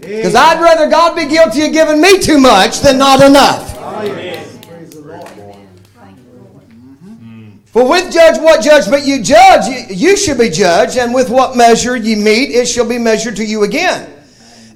Because 0.00 0.34
I'd 0.34 0.60
rather 0.60 0.88
God 0.90 1.16
be 1.16 1.26
guilty 1.26 1.64
of 1.66 1.72
giving 1.72 2.00
me 2.00 2.18
too 2.20 2.38
much 2.38 2.80
than 2.80 2.98
not 2.98 3.22
enough. 3.22 3.74
Oh, 3.78 4.02
yes. 4.04 4.58
Praise 4.66 4.90
the 4.90 5.00
Lord. 5.00 5.28
For 7.72 7.88
with 7.88 8.12
judge 8.12 8.38
what 8.38 8.62
judgment 8.62 9.06
you 9.06 9.22
judge, 9.22 9.66
you, 9.66 9.96
you 9.96 10.16
should 10.18 10.36
be 10.36 10.50
judged, 10.50 10.98
and 10.98 11.14
with 11.14 11.30
what 11.30 11.56
measure 11.56 11.96
you 11.96 12.18
meet, 12.18 12.50
it 12.50 12.68
shall 12.68 12.86
be 12.86 12.98
measured 12.98 13.36
to 13.36 13.44
you 13.46 13.62
again. 13.62 14.12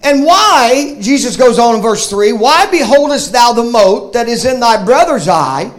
And 0.03 0.24
why, 0.24 0.97
Jesus 1.03 1.36
goes 1.36 1.59
on 1.59 1.74
in 1.74 1.82
verse 1.82 2.09
3, 2.09 2.32
why 2.32 2.70
beholdest 2.70 3.32
thou 3.32 3.53
the 3.53 3.64
mote 3.64 4.14
that 4.14 4.28
is 4.28 4.47
in 4.47 4.61
thy 4.61 4.82
brother's 4.82 5.28
eye, 5.28 5.70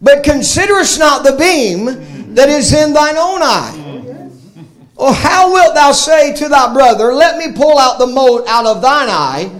but 0.00 0.24
considerest 0.24 0.98
not 0.98 1.24
the 1.24 1.36
beam 1.36 2.34
that 2.34 2.48
is 2.48 2.72
in 2.72 2.94
thine 2.94 3.18
own 3.18 3.42
eye? 3.42 4.30
Or 4.96 5.12
how 5.12 5.52
wilt 5.52 5.74
thou 5.74 5.92
say 5.92 6.32
to 6.36 6.48
thy 6.48 6.72
brother, 6.72 7.12
Let 7.12 7.36
me 7.36 7.54
pull 7.54 7.78
out 7.78 7.98
the 7.98 8.06
mote 8.06 8.48
out 8.48 8.64
of 8.64 8.80
thine 8.80 9.10
eye, 9.10 9.50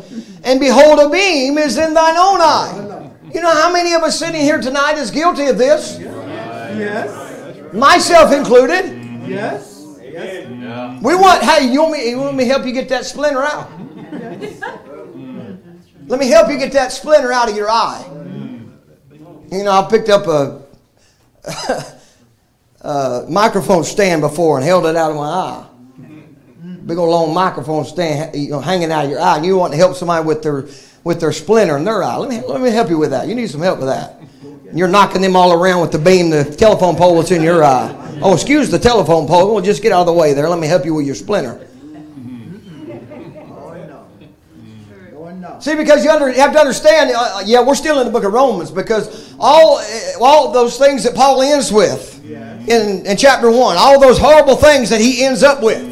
and 0.45 0.59
behold, 0.59 0.99
a 0.99 1.11
beam 1.11 1.59
is 1.59 1.77
in 1.77 1.93
thine 1.93 2.17
own 2.17 2.41
eye? 2.41 3.11
You 3.35 3.43
know 3.43 3.53
how 3.53 3.71
many 3.71 3.93
of 3.93 4.03
us 4.03 4.19
sitting 4.19 4.41
here 4.41 4.63
tonight 4.63 4.97
is 4.97 5.11
guilty 5.11 5.45
of 5.45 5.59
this? 5.59 5.99
Yes. 6.79 7.73
Myself 7.73 8.33
included. 8.33 8.85
Yes. 9.27 9.99
Yes. 10.03 11.03
We 11.03 11.15
want, 11.15 11.43
hey, 11.43 11.71
you 11.71 11.83
want 11.83 11.93
me, 11.93 12.11
you 12.11 12.19
want 12.19 12.37
me 12.37 12.45
to 12.45 12.51
help 12.51 12.67
you 12.67 12.73
get 12.73 12.89
that 12.89 13.05
splinter 13.05 13.43
out? 13.43 13.71
Let 16.09 16.21
me 16.21 16.29
help 16.29 16.49
you 16.51 16.59
get 16.59 16.73
that 16.73 16.93
splinter 16.93 17.33
out 17.33 17.51
of 17.51 17.57
your 17.57 17.69
eye. 17.69 18.05
You 19.51 19.65
know, 19.65 19.71
I 19.71 19.89
picked 19.89 20.09
up 20.09 20.27
a, 20.27 20.63
a 22.81 23.27
microphone 23.29 23.85
stand 23.85 24.21
before 24.23 24.59
and 24.59 24.67
held 24.67 24.87
it 24.87 24.97
out 24.97 25.11
of 25.11 25.17
my 25.17 25.29
eye. 25.29 25.67
Big 26.87 26.99
old 26.99 27.11
long 27.11 27.35
microphone 27.35 27.85
stand 27.85 28.37
you 28.37 28.51
know, 28.51 28.61
hanging 28.61 28.93
out 28.93 29.05
of 29.05 29.11
your 29.11 29.21
eye. 29.21 29.37
And 29.37 29.45
you 29.45 29.57
want 29.57 29.73
to 29.73 29.77
help 29.77 29.97
somebody 29.97 30.25
with 30.25 30.43
their 30.43 30.69
with 31.03 31.21
their 31.21 31.33
splinter 31.33 31.77
in 31.77 31.85
their 31.85 32.03
eye. 32.03 32.17
Let 32.17 32.31
me 32.31 32.41
let 32.47 32.61
me 32.61 32.71
help 32.71 32.89
you 32.89 32.99
with 32.99 33.11
that. 33.11 33.27
You 33.27 33.35
need 33.35 33.51
some 33.51 33.61
help 33.61 33.81
with 33.81 33.89
that. 33.89 34.21
You're 34.73 34.89
knocking 34.89 35.23
them 35.23 35.37
all 35.37 35.53
around 35.53 35.81
with 35.81 35.93
the 35.93 35.99
beam, 35.99 36.31
the 36.31 36.45
telephone 36.45 36.97
pole 36.97 37.17
that's 37.17 37.31
in 37.31 37.43
your 37.43 37.65
eye. 37.65 38.19
Oh, 38.23 38.35
excuse 38.35 38.71
the 38.71 38.79
telephone 38.79 39.27
pole. 39.27 39.55
Well, 39.55 39.63
just 39.63 39.83
get 39.83 39.93
out 39.93 40.01
of 40.01 40.07
the 40.07 40.13
way 40.13 40.33
there. 40.33 40.49
Let 40.49 40.59
me 40.59 40.67
help 40.67 40.85
you 40.85 40.95
with 40.95 41.07
your 41.07 41.15
splinter. 41.15 41.67
See, 45.61 45.75
because 45.75 46.05
you, 46.05 46.11
have 46.11 46.53
to 46.53 46.59
understand, 46.59 47.13
uh, 47.17 47.43
yeah, 47.45 47.63
we're 47.63 47.75
still 47.75 48.01
in 48.01 48.07
the 48.07 48.13
book 48.13 48.25
of 48.25 48.33
Romans 48.33 48.71
because 48.71 49.35
all, 49.39 49.79
uh, 49.79 49.85
all 50.21 50.53
those 50.53 50.77
things 50.77 51.03
that 51.05 51.15
Paul 51.15 51.41
ends 51.41 51.73
with 51.73 52.23
in, 52.69 53.07
in 53.07 53.17
chapter 53.17 53.51
1, 53.51 53.77
all 53.79 53.99
those 53.99 54.19
horrible 54.19 54.57
things 54.57 54.91
that 54.91 55.01
he 55.01 55.25
ends 55.25 55.43
up 55.43 55.63
with 55.63 55.83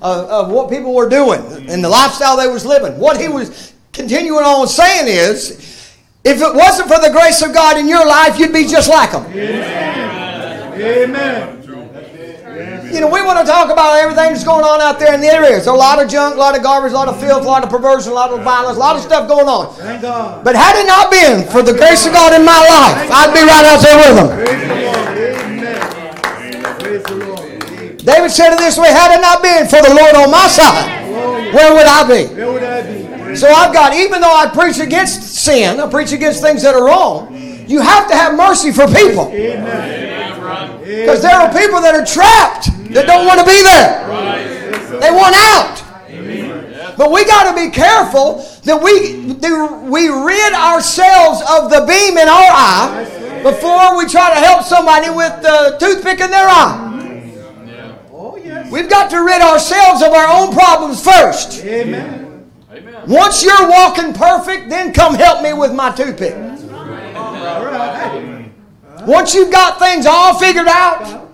of, 0.00 0.28
of 0.28 0.50
what 0.50 0.70
people 0.70 0.94
were 0.94 1.08
doing 1.08 1.40
and 1.68 1.82
the 1.82 1.88
lifestyle 1.88 2.36
they 2.36 2.46
was 2.46 2.64
living. 2.64 2.98
What 2.98 3.20
he 3.20 3.28
was 3.28 3.74
continuing 3.92 4.44
on 4.44 4.68
saying 4.68 5.08
is, 5.08 5.79
if 6.24 6.40
it 6.40 6.54
wasn't 6.54 6.88
for 6.88 7.00
the 7.00 7.10
grace 7.10 7.42
of 7.42 7.54
God 7.54 7.78
in 7.78 7.88
your 7.88 8.06
life, 8.06 8.38
you'd 8.38 8.52
be 8.52 8.66
just 8.66 8.88
like 8.88 9.12
them. 9.12 9.24
Amen. 10.80 11.56
You 12.92 13.00
know, 13.00 13.08
we 13.08 13.22
want 13.22 13.38
to 13.38 13.46
talk 13.46 13.70
about 13.70 14.02
everything 14.02 14.34
that's 14.34 14.42
going 14.42 14.64
on 14.64 14.80
out 14.80 14.98
there 14.98 15.14
in 15.14 15.20
the 15.20 15.28
areas. 15.28 15.64
There's 15.64 15.68
a 15.68 15.72
lot 15.72 16.02
of 16.02 16.10
junk, 16.10 16.34
a 16.34 16.38
lot 16.38 16.56
of 16.56 16.62
garbage, 16.62 16.90
a 16.90 16.96
lot 16.96 17.06
of 17.06 17.20
filth, 17.20 17.44
a 17.44 17.46
lot 17.46 17.62
of 17.62 17.70
perversion, 17.70 18.10
a 18.10 18.14
lot 18.14 18.30
of 18.30 18.42
violence, 18.42 18.76
a 18.76 18.80
lot 18.80 18.96
of 18.96 19.02
stuff 19.02 19.28
going 19.28 19.46
on. 19.46 19.72
Thank 19.74 20.02
God. 20.02 20.44
But 20.44 20.56
had 20.56 20.74
it 20.74 20.86
not 20.86 21.08
been 21.08 21.46
for 21.48 21.62
the 21.62 21.72
grace 21.72 22.04
of 22.04 22.12
God 22.12 22.34
in 22.34 22.44
my 22.44 22.58
life, 22.58 23.08
I'd 23.08 23.32
be 23.32 23.46
right 23.46 23.64
out 23.64 23.80
there 23.80 23.96
with 23.96 24.16
them. 24.18 24.28
Praise 24.34 24.60
the 24.66 24.74
Lord. 24.74 25.06
Amen. 25.16 25.80
Praise 26.82 27.02
the 27.04 27.16
Lord. 27.16 27.40
Amen. 27.40 27.96
David 28.02 28.30
said 28.30 28.52
it 28.52 28.58
this 28.58 28.76
way 28.76 28.90
Had 28.90 29.16
it 29.16 29.22
not 29.22 29.40
been 29.40 29.68
for 29.70 29.80
the 29.80 29.94
Lord 29.94 30.14
on 30.16 30.30
my 30.30 30.48
side, 30.48 31.06
where 31.54 31.72
would 31.72 31.86
I 31.86 32.02
be? 32.04 32.99
Where 33.30 33.36
would 33.36 33.36
I 33.36 33.36
be? 33.36 33.36
So 33.36 33.48
I've 33.48 33.72
got, 33.72 33.94
even 33.94 34.20
though 34.20 34.34
I 34.34 34.46
preach 34.48 34.78
against 34.78 35.22
sin, 35.22 35.80
I 35.80 35.88
preach 35.88 36.12
against 36.12 36.42
things 36.42 36.62
that 36.62 36.74
are 36.74 36.84
wrong, 36.84 37.34
you 37.68 37.80
have 37.80 38.08
to 38.08 38.14
have 38.14 38.34
mercy 38.34 38.72
for 38.72 38.86
people. 38.86 39.26
Because 40.90 41.22
there 41.22 41.36
are 41.36 41.52
people 41.52 41.80
that 41.80 41.94
are 41.94 42.04
trapped 42.04 42.70
that 42.92 43.06
don't 43.06 43.26
want 43.26 43.38
to 43.40 43.46
be 43.46 43.62
there. 43.62 44.06
They 45.00 45.10
want 45.10 45.36
out. 45.36 45.80
But 46.96 47.12
we 47.12 47.24
got 47.24 47.48
to 47.48 47.56
be 47.56 47.70
careful 47.70 48.44
that 48.64 48.82
we 48.82 49.32
that 49.40 49.82
we 49.84 50.08
rid 50.08 50.52
ourselves 50.52 51.40
of 51.48 51.70
the 51.70 51.86
beam 51.86 52.18
in 52.18 52.28
our 52.28 52.50
eye 52.52 53.40
before 53.42 53.96
we 53.96 54.06
try 54.06 54.28
to 54.34 54.40
help 54.40 54.64
somebody 54.64 55.08
with 55.08 55.40
the 55.40 55.76
toothpick 55.80 56.20
in 56.20 56.30
their 56.30 56.46
eye. 56.46 56.88
Oh, 58.12 58.36
yes. 58.36 58.70
We've 58.70 58.90
got 58.90 59.08
to 59.12 59.22
rid 59.22 59.40
ourselves 59.40 60.02
of 60.02 60.12
our 60.12 60.28
own 60.28 60.52
problems 60.52 61.02
first. 61.02 61.64
Amen. 61.64 62.29
Once 63.10 63.42
you're 63.44 63.68
walking 63.68 64.12
perfect, 64.12 64.70
then 64.70 64.92
come 64.92 65.14
help 65.14 65.42
me 65.42 65.52
with 65.52 65.74
my 65.74 65.90
toothpick. 65.90 66.34
Once 69.04 69.34
you've 69.34 69.50
got 69.50 69.78
things 69.80 70.06
all 70.06 70.38
figured 70.38 70.68
out, 70.68 71.28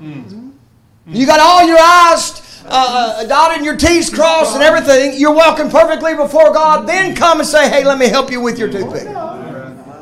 you 1.06 1.26
got 1.26 1.38
all 1.38 1.66
your 1.66 1.76
I's 1.78 2.62
uh, 2.64 2.68
uh, 2.68 3.24
dotted 3.26 3.58
and 3.58 3.64
your 3.66 3.76
T's 3.76 4.08
crossed 4.08 4.54
and 4.54 4.62
everything, 4.62 5.20
you're 5.20 5.34
walking 5.34 5.68
perfectly 5.70 6.14
before 6.14 6.52
God, 6.52 6.88
then 6.88 7.14
come 7.14 7.40
and 7.40 7.48
say, 7.48 7.68
hey, 7.68 7.84
let 7.84 7.98
me 7.98 8.08
help 8.08 8.30
you 8.30 8.40
with 8.40 8.58
your 8.58 8.70
toothpick. 8.72 9.04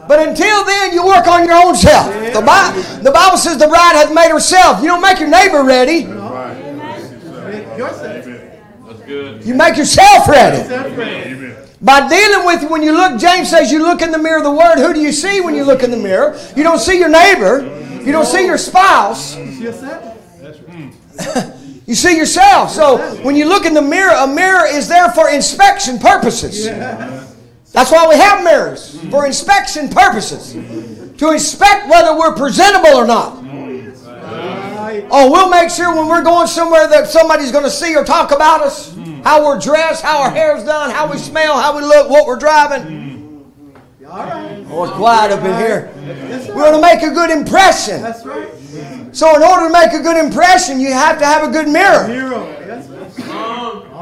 But 0.07 0.29
until 0.29 0.65
then, 0.65 0.93
you 0.93 1.05
work 1.05 1.27
on 1.27 1.45
your 1.45 1.57
own 1.57 1.75
self. 1.75 2.07
The, 2.33 2.41
Bi- 2.41 3.01
the 3.03 3.11
Bible 3.11 3.37
says 3.37 3.59
the 3.59 3.67
bride 3.69 3.97
hath 3.97 4.15
made 4.15 4.31
herself. 4.31 4.81
You 4.81 4.89
don't 4.89 5.01
make 5.03 5.19
your 5.19 5.29
neighbor 5.29 5.65
ready, 5.65 6.05
Make 6.05 7.77
yourself. 7.79 8.25
That's 8.87 9.01
good. 9.07 9.45
you 9.45 9.55
make 9.55 9.77
yourself 9.77 10.29
ready. 10.29 11.64
By 11.85 12.09
dealing 12.09 12.47
with, 12.47 12.71
when 12.71 12.83
you 12.83 12.93
look, 12.93 13.21
James 13.21 13.51
says 13.51 13.71
you 13.71 13.83
look 13.83 14.01
in 14.01 14.11
the 14.11 14.19
mirror 14.19 14.39
of 14.39 14.45
the 14.45 14.51
Word, 14.51 14.79
who 14.79 14.95
do 14.95 15.01
you 15.01 15.13
see 15.13 15.43
when 15.43 15.55
you 15.55 15.65
look 15.65 15.83
in 15.83 15.91
the 15.91 15.99
mirror? 15.99 16.35
You 16.57 16.63
don't 16.63 16.79
see 16.79 16.99
your 16.99 17.11
neighbor, 17.11 17.61
you 18.03 18.11
don't 18.11 18.25
see 18.25 18.47
your 18.47 18.57
spouse, 18.57 19.37
you 21.87 21.95
see 21.95 22.17
yourself. 22.17 22.71
So 22.71 22.97
when 23.23 23.37
you 23.37 23.47
look 23.47 23.67
in 23.67 23.75
the 23.75 23.83
mirror, 23.83 24.15
a 24.17 24.27
mirror 24.27 24.67
is 24.67 24.89
there 24.89 25.13
for 25.13 25.29
inspection 25.29 25.99
purposes. 25.99 26.65
That's 27.73 27.93
why 27.93 28.07
we 28.09 28.17
have 28.17 28.43
mirrors, 28.43 28.99
for 29.11 29.27
inspection 29.27 29.91
purposes. 29.91 30.55
To 31.19 31.33
inspect 31.33 31.89
whether 31.89 32.17
we're 32.17 32.35
presentable 32.35 32.97
or 32.97 33.07
not. 33.07 33.43
Oh, 35.11 35.31
we'll 35.31 35.51
make 35.51 35.69
sure 35.71 35.95
when 35.95 36.09
we're 36.09 36.23
going 36.23 36.47
somewhere 36.47 36.89
that 36.89 37.09
somebody's 37.09 37.53
going 37.53 37.65
to 37.65 37.71
see 37.71 37.95
or 37.95 38.05
talk 38.05 38.31
about 38.31 38.63
us, 38.63 38.95
how 39.25 39.45
we're 39.45 39.59
dressed, 39.59 40.03
how 40.03 40.23
our 40.23 40.31
hair's 40.31 40.63
done, 40.65 40.91
how 40.91 41.11
we 41.11 41.17
smell, 41.17 41.59
how 41.59 41.75
we 41.77 41.83
look, 41.83 42.11
what 42.11 42.27
we're 42.27 42.39
driving. 42.39 43.51
All 44.07 44.19
right. 44.19 44.65
Oh, 44.69 44.85
it's 44.85 44.93
quiet 44.93 45.33
up 45.33 45.41
in 45.41 45.57
here. 45.57 45.91
We 46.55 46.61
want 46.61 46.75
to 46.75 46.81
make 46.81 47.03
a 47.03 47.13
good 47.13 47.31
impression. 47.31 48.03
That's 48.03 48.25
right. 48.25 48.49
So, 49.13 49.35
in 49.37 49.43
order 49.43 49.67
to 49.67 49.73
make 49.73 49.93
a 49.93 50.03
good 50.03 50.23
impression, 50.23 50.79
you 50.79 50.93
have 50.93 51.19
to 51.21 51.25
have 51.25 51.49
a 51.49 51.53
good 51.53 51.69
mirror. 51.69 52.07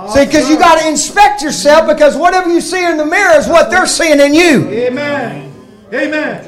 See, 0.08 0.24
because 0.24 0.50
you 0.50 0.58
got 0.58 0.80
to 0.80 0.88
inspect 0.88 1.42
yourself 1.42 1.86
because 1.86 2.16
whatever 2.16 2.52
you 2.52 2.60
see 2.60 2.84
in 2.84 2.96
the 2.96 3.06
mirror 3.06 3.38
is 3.38 3.46
what 3.46 3.70
they're 3.70 3.86
seeing 3.86 4.18
in 4.18 4.34
you. 4.34 4.68
Amen. 4.68 5.52
Amen. 5.92 6.44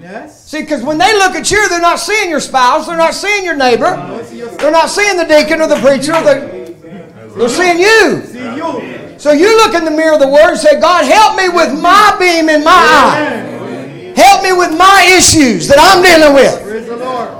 Yes. 0.00 0.48
See, 0.48 0.60
because 0.60 0.82
when 0.82 0.98
they 0.98 1.12
look 1.14 1.34
at 1.34 1.50
you, 1.50 1.68
they're 1.68 1.80
not 1.80 1.98
seeing 1.98 2.28
your 2.28 2.40
spouse, 2.40 2.86
they're 2.86 2.96
not 2.96 3.14
seeing 3.14 3.44
your 3.44 3.56
neighbor, 3.56 3.96
they're 4.58 4.70
not 4.70 4.90
seeing 4.90 5.16
the 5.16 5.24
deacon 5.24 5.60
or 5.60 5.66
the 5.66 5.76
preacher, 5.76 6.12
or 6.14 6.22
the, 6.22 6.51
they're 7.36 7.48
seeing 7.48 7.78
you. 7.78 9.18
So 9.18 9.32
you 9.32 9.56
look 9.62 9.74
in 9.74 9.84
the 9.84 9.90
mirror 9.90 10.14
of 10.14 10.20
the 10.20 10.28
Word 10.28 10.50
and 10.50 10.58
say, 10.58 10.80
God, 10.80 11.04
help 11.04 11.36
me 11.36 11.48
with 11.48 11.78
my 11.80 12.16
beam 12.18 12.48
in 12.48 12.64
my 12.64 12.74
eye. 12.74 14.12
Help 14.16 14.42
me 14.42 14.52
with 14.52 14.76
my 14.76 15.06
issues 15.16 15.68
that 15.68 15.78
I'm 15.78 16.02
dealing 16.02 16.34
with. 16.34 16.58
Praise 16.62 16.86
the 16.86 16.96
Lord. 16.96 17.30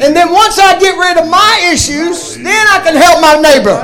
And 0.00 0.16
then 0.16 0.32
once 0.32 0.58
I 0.58 0.78
get 0.78 0.96
rid 0.96 1.18
of 1.18 1.28
my 1.28 1.60
issues, 1.70 2.38
then 2.38 2.64
I 2.70 2.80
can 2.80 2.96
help 2.96 3.20
my 3.20 3.36
neighbor. 3.42 3.76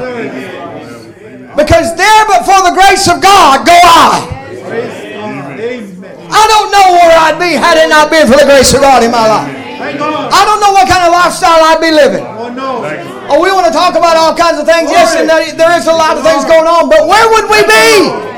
Because 1.58 1.94
there 1.98 2.22
but 2.30 2.46
for 2.46 2.62
the 2.62 2.74
grace 2.74 3.10
of 3.10 3.20
God 3.20 3.66
go 3.66 3.74
I. 3.74 4.22
Praise 4.62 5.18
God. 5.18 5.58
Amen. 5.58 6.28
I 6.30 6.44
don't 6.46 6.70
know 6.70 6.86
where 6.94 7.14
I'd 7.18 7.38
be 7.42 7.58
had 7.58 7.76
it 7.76 7.90
not 7.90 8.10
been 8.10 8.26
for 8.30 8.38
the 8.38 8.46
grace 8.46 8.72
of 8.72 8.80
God 8.80 9.02
in 9.02 9.10
my 9.10 9.26
life. 9.26 9.50
I 9.82 10.44
don't 10.46 10.60
know 10.60 10.72
what 10.72 10.88
kind 10.88 11.06
of 11.06 11.12
lifestyle 11.12 11.58
I'd 11.58 11.80
be 11.82 11.90
living. 11.90 12.22
Oh, 12.22 13.17
Oh. 13.28 13.36
Oh, 13.36 13.42
we 13.42 13.50
want 13.52 13.66
to 13.66 13.72
talk 13.72 13.94
about 13.94 14.16
all 14.16 14.34
kinds 14.34 14.58
of 14.58 14.66
things. 14.66 14.90
Yes, 14.90 15.14
and 15.16 15.28
there- 15.28 15.52
there 15.52 15.76
is 15.78 15.86
a 15.86 15.92
lot 15.92 16.16
of 16.16 16.24
things 16.24 16.44
going 16.44 16.66
on, 16.66 16.88
but 16.88 17.06
where 17.06 17.28
would 17.28 17.50
we 17.50 17.62
be? 17.62 18.28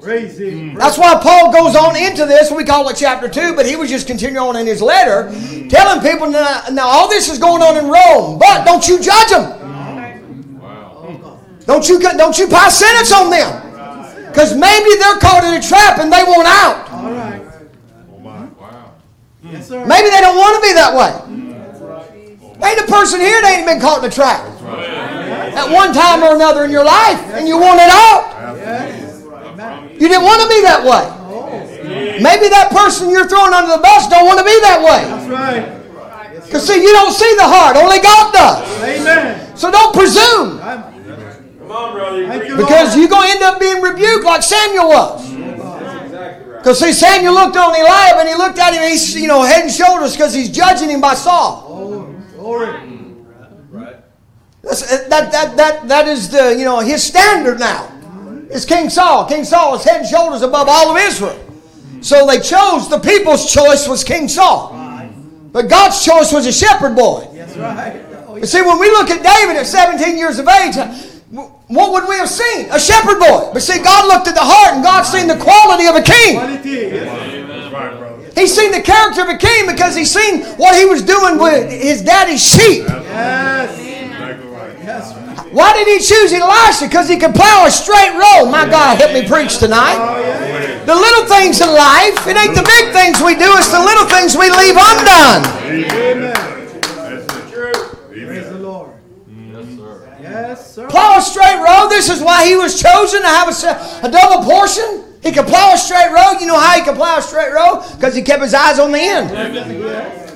Praise 0.00 0.38
Him. 0.38 0.70
Hmm. 0.70 0.78
That's 0.78 0.96
why 0.96 1.14
Paul 1.22 1.52
goes 1.52 1.76
on 1.76 1.94
into 1.94 2.24
this. 2.24 2.50
We 2.50 2.64
call 2.64 2.88
it 2.88 2.96
chapter 2.96 3.28
2, 3.28 3.54
but 3.54 3.66
he 3.66 3.76
was 3.76 3.90
just 3.90 4.06
continuing 4.06 4.38
on 4.48 4.56
in 4.56 4.66
his 4.66 4.80
letter, 4.80 5.30
telling 5.68 6.00
people 6.00 6.30
now, 6.30 6.62
now 6.72 6.88
all 6.88 7.08
this 7.08 7.28
is 7.30 7.38
going 7.38 7.62
on 7.62 7.76
in 7.76 7.86
Rome, 7.86 8.38
but 8.38 8.64
don't 8.64 8.86
you 8.88 8.98
judge 8.98 9.28
them. 9.28 9.52
Don't 11.66 11.86
you, 11.88 12.00
don't 12.00 12.36
you 12.38 12.48
pass 12.48 12.78
sentence 12.78 13.12
on 13.12 13.30
them. 13.30 13.62
Because 14.28 14.56
maybe 14.56 14.90
they're 14.98 15.18
caught 15.18 15.44
in 15.44 15.54
a 15.54 15.60
trap 15.62 15.98
and 15.98 16.10
they 16.10 16.24
want 16.24 16.48
out. 16.48 16.90
All 16.92 17.12
right. 17.12 17.42
Oh, 18.24 18.48
yes, 19.52 19.68
sir. 19.68 19.84
Maybe 19.84 20.08
they 20.08 20.20
don't 20.20 20.36
want 20.38 20.56
to 20.56 20.62
be 20.68 20.72
that 20.74 20.94
way. 20.96 21.12
Ain't 22.62 22.80
a 22.80 22.86
person 22.86 23.20
here 23.20 23.40
that 23.40 23.56
ain't 23.56 23.66
been 23.66 23.80
caught 23.80 24.04
in 24.04 24.10
a 24.10 24.12
trap. 24.12 24.44
At 25.56 25.72
one 25.72 25.92
time 25.92 26.22
or 26.22 26.36
another 26.36 26.64
in 26.64 26.70
your 26.70 26.84
life, 26.84 27.18
and 27.34 27.48
you 27.48 27.58
want 27.58 27.80
it 27.80 27.90
out. 27.90 28.40
You 29.92 30.08
didn't 30.08 30.24
want 30.24 30.40
to 30.42 30.48
be 30.48 30.60
that 30.62 30.80
way. 30.84 31.04
Maybe 32.20 32.48
that 32.48 32.70
person 32.70 33.10
you're 33.10 33.26
throwing 33.26 33.52
under 33.52 33.72
the 33.76 33.82
bus 33.82 34.08
don't 34.08 34.26
want 34.26 34.38
to 34.38 34.44
be 34.44 34.56
that 34.60 34.80
way. 34.80 35.02
That's 35.08 35.28
right. 35.28 35.80
Because 36.44 36.66
see, 36.66 36.82
you 36.82 36.92
don't 36.92 37.12
see 37.12 37.32
the 37.36 37.46
heart, 37.46 37.76
only 37.76 38.00
God 38.00 38.32
does. 38.32 38.82
Amen. 38.82 39.56
So 39.56 39.70
don't 39.70 39.94
presume. 39.94 40.58
Come 40.58 41.70
on, 41.70 41.92
brother. 41.94 42.56
Because 42.56 42.96
you're 42.96 43.08
going 43.08 43.28
to 43.28 43.34
end 43.34 43.42
up 43.42 43.60
being 43.60 43.80
rebuked 43.80 44.24
like 44.24 44.42
Samuel 44.42 44.88
was. 44.88 45.30
Because 46.58 46.78
see, 46.78 46.92
Samuel 46.92 47.34
looked 47.34 47.56
on 47.56 47.70
Eliab 47.74 48.18
and 48.18 48.28
he 48.28 48.34
looked 48.34 48.58
at 48.58 48.74
him, 48.74 48.82
he's 48.82 49.14
you 49.14 49.28
know 49.28 49.42
head 49.42 49.62
and 49.62 49.72
shoulders 49.72 50.12
because 50.12 50.34
he's 50.34 50.50
judging 50.50 50.90
him 50.90 51.00
by 51.00 51.14
Saul. 51.14 51.69
Glory. 52.40 52.68
Mm-hmm. 52.68 53.84
That's, 54.62 54.82
uh, 54.82 55.08
that, 55.08 55.30
that, 55.32 55.56
that, 55.56 55.88
that 55.88 56.08
is 56.08 56.30
the, 56.30 56.56
you 56.56 56.64
know, 56.64 56.80
his 56.80 57.02
standard 57.02 57.60
now. 57.60 57.86
It's 58.50 58.64
King 58.64 58.88
Saul. 58.88 59.28
King 59.28 59.44
Saul 59.44 59.76
is 59.76 59.84
head 59.84 60.00
and 60.00 60.08
shoulders 60.08 60.42
above 60.42 60.66
all 60.68 60.90
of 60.90 60.96
Israel. 60.96 61.38
So 62.00 62.26
they 62.26 62.40
chose, 62.40 62.88
the 62.88 62.98
people's 62.98 63.52
choice 63.52 63.86
was 63.86 64.02
King 64.02 64.26
Saul. 64.26 64.72
But 65.52 65.68
God's 65.68 66.02
choice 66.04 66.32
was 66.32 66.46
a 66.46 66.52
shepherd 66.52 66.96
boy. 66.96 67.28
That's 67.34 67.56
right. 67.56 68.00
But 68.26 68.48
see, 68.48 68.62
when 68.62 68.78
we 68.78 68.88
look 68.90 69.10
at 69.10 69.22
David 69.22 69.56
at 69.56 69.66
17 69.66 70.16
years 70.16 70.38
of 70.38 70.48
age, 70.48 70.76
uh, 70.78 70.88
what 71.68 71.92
would 71.92 72.08
we 72.08 72.16
have 72.16 72.28
seen? 72.28 72.70
A 72.70 72.80
shepherd 72.80 73.18
boy. 73.18 73.50
But 73.52 73.60
see, 73.60 73.82
God 73.82 74.08
looked 74.08 74.28
at 74.28 74.34
the 74.34 74.40
heart 74.40 74.76
and 74.76 74.84
God 74.84 75.02
seen 75.02 75.28
the 75.28 75.36
quality 75.36 75.86
of 75.86 75.96
a 75.96 76.02
king. 76.02 77.39
He's 78.34 78.54
seen 78.54 78.72
the 78.72 78.80
character 78.80 79.22
of 79.22 79.28
a 79.28 79.36
king 79.36 79.66
because 79.66 79.94
he's 79.96 80.10
seen 80.10 80.42
what 80.56 80.76
he 80.76 80.84
was 80.86 81.02
doing 81.02 81.38
with 81.38 81.70
his 81.70 82.02
daddy's 82.02 82.42
sheep. 82.42 82.84
Yes. 82.88 83.78
Yes. 84.84 85.14
Why 85.52 85.72
did 85.74 85.86
he 85.86 85.98
choose 85.98 86.32
Elisha? 86.32 86.86
Because 86.86 87.08
he 87.08 87.16
could 87.18 87.34
plow 87.34 87.66
a 87.66 87.70
straight 87.70 88.12
road. 88.14 88.50
My 88.50 88.66
God, 88.70 88.98
help 88.98 89.12
me 89.12 89.26
preach 89.26 89.58
tonight. 89.58 89.98
The 90.86 90.94
little 90.94 91.26
things 91.26 91.60
in 91.60 91.68
life, 91.68 92.26
it 92.26 92.36
ain't 92.36 92.54
the 92.54 92.62
big 92.62 92.92
things 92.92 93.20
we 93.20 93.34
do, 93.34 93.50
it's 93.58 93.70
the 93.70 93.78
little 93.78 94.06
things 94.06 94.36
we 94.36 94.50
leave 94.50 94.76
undone. 94.78 95.42
Amen. 95.66 96.32
That's 96.32 97.50
true. 97.50 97.72
Praise 98.08 98.48
the 98.48 98.58
Lord. 98.58 98.90
Yes, 99.28 99.66
sir. 99.76 100.18
Yes, 100.22 100.74
sir. 100.74 100.88
Plow 100.88 101.18
a 101.18 101.22
straight 101.22 101.58
road. 101.58 101.88
This 101.90 102.08
is 102.08 102.22
why 102.22 102.46
he 102.46 102.56
was 102.56 102.80
chosen 102.80 103.22
to 103.22 103.28
have 103.28 103.48
a, 103.48 104.06
a 104.06 104.10
double 104.10 104.44
portion. 104.44 105.09
He 105.22 105.32
could 105.32 105.46
plow 105.46 105.72
a 105.74 105.78
straight 105.78 106.10
road. 106.10 106.40
You 106.40 106.46
know 106.46 106.58
how 106.58 106.76
he 106.76 106.82
could 106.82 106.96
plow 106.96 107.18
a 107.18 107.22
straight 107.22 107.52
road? 107.52 107.84
Because 107.94 108.14
he 108.14 108.22
kept 108.22 108.42
his 108.42 108.54
eyes 108.54 108.78
on 108.78 108.92
the 108.92 109.00
end. 109.00 109.28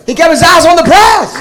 He 0.07 0.15
kept 0.15 0.31
his 0.31 0.43
eyes 0.43 0.67
on 0.67 0.77
the 0.77 0.85
prize. 0.85 1.33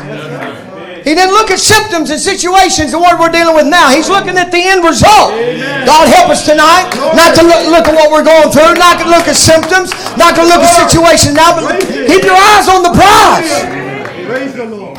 He 1.03 1.11
didn't 1.11 1.36
look 1.36 1.52
at 1.52 1.60
symptoms 1.60 2.10
and 2.11 2.20
situations 2.20 2.95
and 2.95 3.02
what 3.03 3.20
we're 3.20 3.28
dealing 3.28 3.56
with 3.56 3.68
now. 3.68 3.91
He's 3.91 4.07
looking 4.07 4.40
at 4.40 4.56
the 4.56 4.64
end 4.64 4.88
result. 4.88 5.36
God 5.84 6.07
help 6.07 6.32
us 6.32 6.48
tonight 6.48 6.88
not 7.11 7.36
to 7.36 7.44
look, 7.44 7.68
look 7.68 7.86
at 7.91 7.95
what 7.95 8.07
we're 8.07 8.24
going 8.24 8.48
through, 8.56 8.80
not 8.80 9.03
to 9.03 9.10
look 9.11 9.28
at 9.28 9.36
symptoms, 9.36 9.91
not 10.15 10.40
to 10.40 10.44
look 10.48 10.64
at 10.64 10.72
situations 10.88 11.36
now, 11.36 11.60
but 11.60 11.76
keep 11.84 12.24
your 12.24 12.40
eyes 12.40 12.72
on 12.72 12.88
the 12.88 12.95
prize. 12.95 13.52
Praise 14.26 14.56
the 14.56 14.64
Lord. 14.64 14.98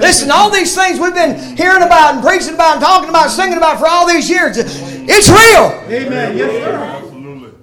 Listen, 0.00 0.30
all 0.30 0.48
these 0.50 0.74
things 0.74 0.98
we've 0.98 1.14
been 1.14 1.36
hearing 1.56 1.82
about 1.82 2.14
and 2.14 2.24
preaching 2.24 2.54
about 2.54 2.76
and 2.76 2.84
talking 2.84 3.10
about, 3.10 3.24
and 3.24 3.32
singing 3.32 3.58
about 3.58 3.78
for 3.78 3.88
all 3.88 4.08
these 4.08 4.28
years, 4.30 4.56
it's 4.56 5.28
real. 5.28 5.76
Amen. 5.92 6.36
Yes, 6.36 6.50
sir. 6.64 7.05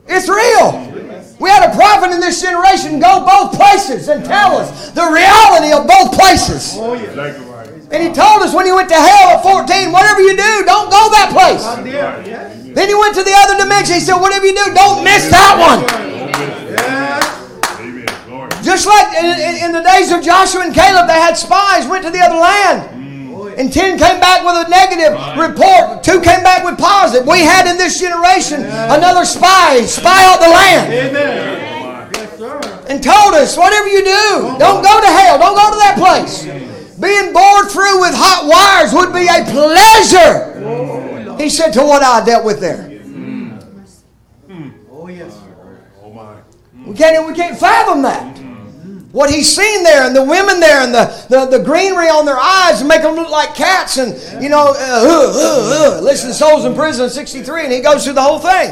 It's 0.07 0.27
real. 0.27 0.89
We 1.39 1.49
had 1.49 1.67
a 1.69 1.75
prophet 1.75 2.11
in 2.11 2.19
this 2.19 2.41
generation 2.41 2.99
go 2.99 3.25
both 3.25 3.55
places 3.57 4.07
and 4.07 4.23
tell 4.23 4.57
us 4.57 4.91
the 4.91 5.03
reality 5.03 5.73
of 5.73 5.87
both 5.87 6.13
places. 6.13 6.77
And 7.91 8.01
he 8.01 8.09
told 8.09 8.41
us 8.41 8.53
when 8.53 8.65
he 8.65 8.71
went 8.71 8.89
to 8.89 8.95
hell 8.95 9.37
at 9.37 9.43
14, 9.43 9.91
whatever 9.91 10.21
you 10.21 10.35
do, 10.35 10.51
don't 10.65 10.89
go 10.89 11.09
that 11.13 11.29
place. 11.31 11.63
Then 12.73 12.87
he 12.89 12.95
went 12.95 13.13
to 13.15 13.23
the 13.23 13.35
other 13.45 13.57
dimension. 13.63 13.95
He 13.95 14.01
said, 14.01 14.17
whatever 14.17 14.45
you 14.45 14.55
do, 14.55 14.73
don't 14.73 15.03
miss 15.03 15.29
that 15.29 15.55
one. 15.59 15.83
Just 18.63 18.87
like 18.87 19.13
in, 19.19 19.65
in 19.67 19.71
the 19.73 19.83
days 19.83 20.11
of 20.11 20.23
Joshua 20.23 20.61
and 20.63 20.73
Caleb, 20.73 21.07
they 21.07 21.19
had 21.19 21.35
spies, 21.35 21.85
went 21.85 22.03
to 22.05 22.09
the 22.09 22.19
other 22.19 22.39
land. 22.39 23.02
And 23.57 23.71
10 23.71 23.97
came 23.97 24.19
back 24.19 24.43
with 24.43 24.65
a 24.65 24.69
negative 24.69 25.13
report. 25.37 26.03
Two 26.03 26.21
came 26.21 26.43
back 26.43 26.63
with 26.63 26.77
positive. 26.77 27.27
We 27.27 27.39
had 27.39 27.69
in 27.69 27.77
this 27.77 27.99
generation 27.99 28.63
another 28.63 29.25
spy, 29.25 29.81
spy 29.85 30.25
out 30.25 30.39
the 30.39 30.49
land. 30.49 30.93
Amen. 30.93 32.09
Yes, 32.13 32.89
and 32.89 33.01
told 33.03 33.33
us, 33.35 33.57
whatever 33.57 33.87
you 33.87 34.03
do, 34.03 34.55
don't 34.59 34.83
go 34.83 35.01
to 35.01 35.07
hell, 35.07 35.39
don't 35.39 35.55
go 35.55 35.69
to 35.71 35.79
that 35.79 35.95
place. 35.97 36.43
Being 36.99 37.33
bored 37.33 37.69
through 37.69 38.01
with 38.01 38.13
hot 38.13 38.45
wires 38.45 38.93
would 38.93 39.13
be 39.13 39.27
a 39.27 39.43
pleasure. 39.49 41.37
He 41.41 41.49
said 41.49 41.71
to 41.71 41.81
what 41.81 42.03
I 42.03 42.23
dealt 42.23 42.45
with 42.45 42.59
there. 42.59 42.89
Mm. 42.89 43.59
Mm. 44.47 44.73
Oh, 44.91 45.07
yes. 45.07 45.37
Oh 46.01 46.11
my. 46.11 46.37
We 46.85 46.93
can't, 46.95 47.27
we 47.27 47.33
can't 47.33 47.57
fathom 47.57 48.01
that. 48.03 48.32
What 49.13 49.29
he's 49.29 49.55
seen 49.55 49.83
there, 49.83 50.07
and 50.07 50.15
the 50.15 50.23
women 50.23 50.59
there, 50.59 50.81
and 50.81 50.91
the, 50.91 51.05
the, 51.29 51.57
the 51.59 51.63
greenery 51.63 52.07
on 52.07 52.25
their 52.25 52.39
eyes, 52.39 52.79
and 52.79 52.89
make 52.89 53.03
them 53.03 53.13
look 53.13 53.29
like 53.29 53.53
cats, 53.53 53.97
and 53.97 54.11
you 54.41 54.49
know, 54.49 54.69
uh, 54.69 54.73
uh, 54.75 55.33
uh, 55.35 55.97
uh. 55.97 56.01
listen 56.01 56.29
to 56.29 56.33
Souls 56.33 56.65
in 56.65 56.73
Prison 56.73 57.07
63, 57.07 57.65
and 57.65 57.71
he 57.71 57.79
goes 57.79 58.03
through 58.03 58.13
the 58.13 58.21
whole 58.23 58.39
thing. 58.39 58.71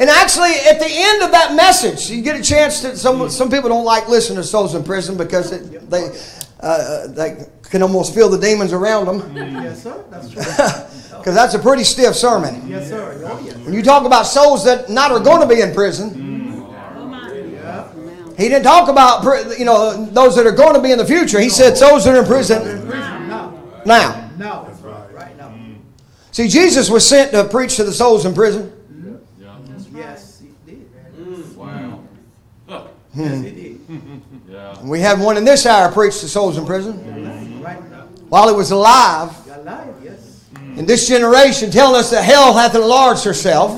And 0.00 0.10
actually, 0.10 0.50
at 0.68 0.80
the 0.80 0.88
end 0.88 1.22
of 1.22 1.30
that 1.30 1.54
message, 1.54 2.10
you 2.10 2.22
get 2.22 2.34
a 2.34 2.42
chance 2.42 2.80
to. 2.80 2.96
Some 2.96 3.30
some 3.30 3.48
people 3.48 3.68
don't 3.68 3.84
like 3.84 4.08
listening 4.08 4.38
to 4.38 4.42
Souls 4.42 4.74
in 4.74 4.82
Prison 4.82 5.16
because 5.16 5.52
it, 5.52 5.88
they 5.88 6.10
uh, 6.58 7.06
they 7.06 7.46
can 7.62 7.82
almost 7.82 8.16
feel 8.16 8.28
the 8.28 8.38
demons 8.38 8.72
around 8.72 9.06
them. 9.06 9.36
Yes, 9.36 9.84
sir. 9.84 10.04
That's 10.10 10.30
true. 10.30 10.42
Because 11.22 11.36
that's 11.36 11.54
a 11.54 11.58
pretty 11.60 11.84
stiff 11.84 12.16
sermon. 12.16 12.68
Yes, 12.68 12.88
sir. 12.88 13.22
Oh. 13.24 13.36
When 13.64 13.72
you 13.72 13.80
talk 13.84 14.04
about 14.04 14.24
souls 14.24 14.64
that 14.64 14.90
not 14.90 15.12
are 15.12 15.20
going 15.20 15.40
to 15.40 15.46
be 15.46 15.60
in 15.60 15.72
prison, 15.72 16.31
he 18.42 18.48
didn't 18.48 18.64
talk 18.64 18.88
about 18.88 19.24
you 19.58 19.64
know 19.64 20.04
those 20.06 20.34
that 20.36 20.46
are 20.46 20.52
going 20.52 20.74
to 20.74 20.82
be 20.82 20.90
in 20.90 20.98
the 20.98 21.06
future. 21.06 21.40
He 21.40 21.48
said 21.48 21.76
souls 21.76 22.04
that 22.04 22.14
are 22.14 22.20
in 22.20 22.26
prison 22.26 22.62
Prison 22.86 23.28
now. 23.28 23.54
now. 23.86 24.30
Now. 24.36 24.68
Right 25.12 25.36
now. 25.36 25.48
Mm. 25.50 25.76
See, 26.32 26.48
Jesus 26.48 26.90
was 26.90 27.06
sent 27.06 27.30
to 27.32 27.44
preach 27.44 27.76
to 27.76 27.84
the 27.84 27.92
souls 27.92 28.26
in 28.26 28.34
prison. 28.34 28.72
Mm-hmm. 28.92 29.96
Yes, 29.96 30.40
he 30.40 30.72
did. 30.72 30.90
Mm. 31.16 31.54
Wow. 31.54 32.00
Yes, 33.14 33.44
he 33.44 33.50
did. 33.50 33.80
Yeah. 34.48 34.82
We 34.84 35.00
had 35.00 35.18
one 35.18 35.38
in 35.38 35.44
this 35.44 35.64
hour 35.64 35.90
preach 35.90 36.20
to 36.20 36.28
souls 36.28 36.58
in 36.58 36.66
prison 36.66 37.62
Right 37.62 37.78
while 38.28 38.48
he 38.48 38.54
was 38.54 38.70
alive. 38.70 39.30
Alive. 39.48 39.88
In 40.76 40.84
mm. 40.84 40.86
this 40.86 41.08
generation, 41.08 41.70
telling 41.70 41.98
us 41.98 42.10
that 42.10 42.22
hell 42.22 42.52
hath 42.52 42.74
enlarged 42.74 43.24
herself, 43.24 43.72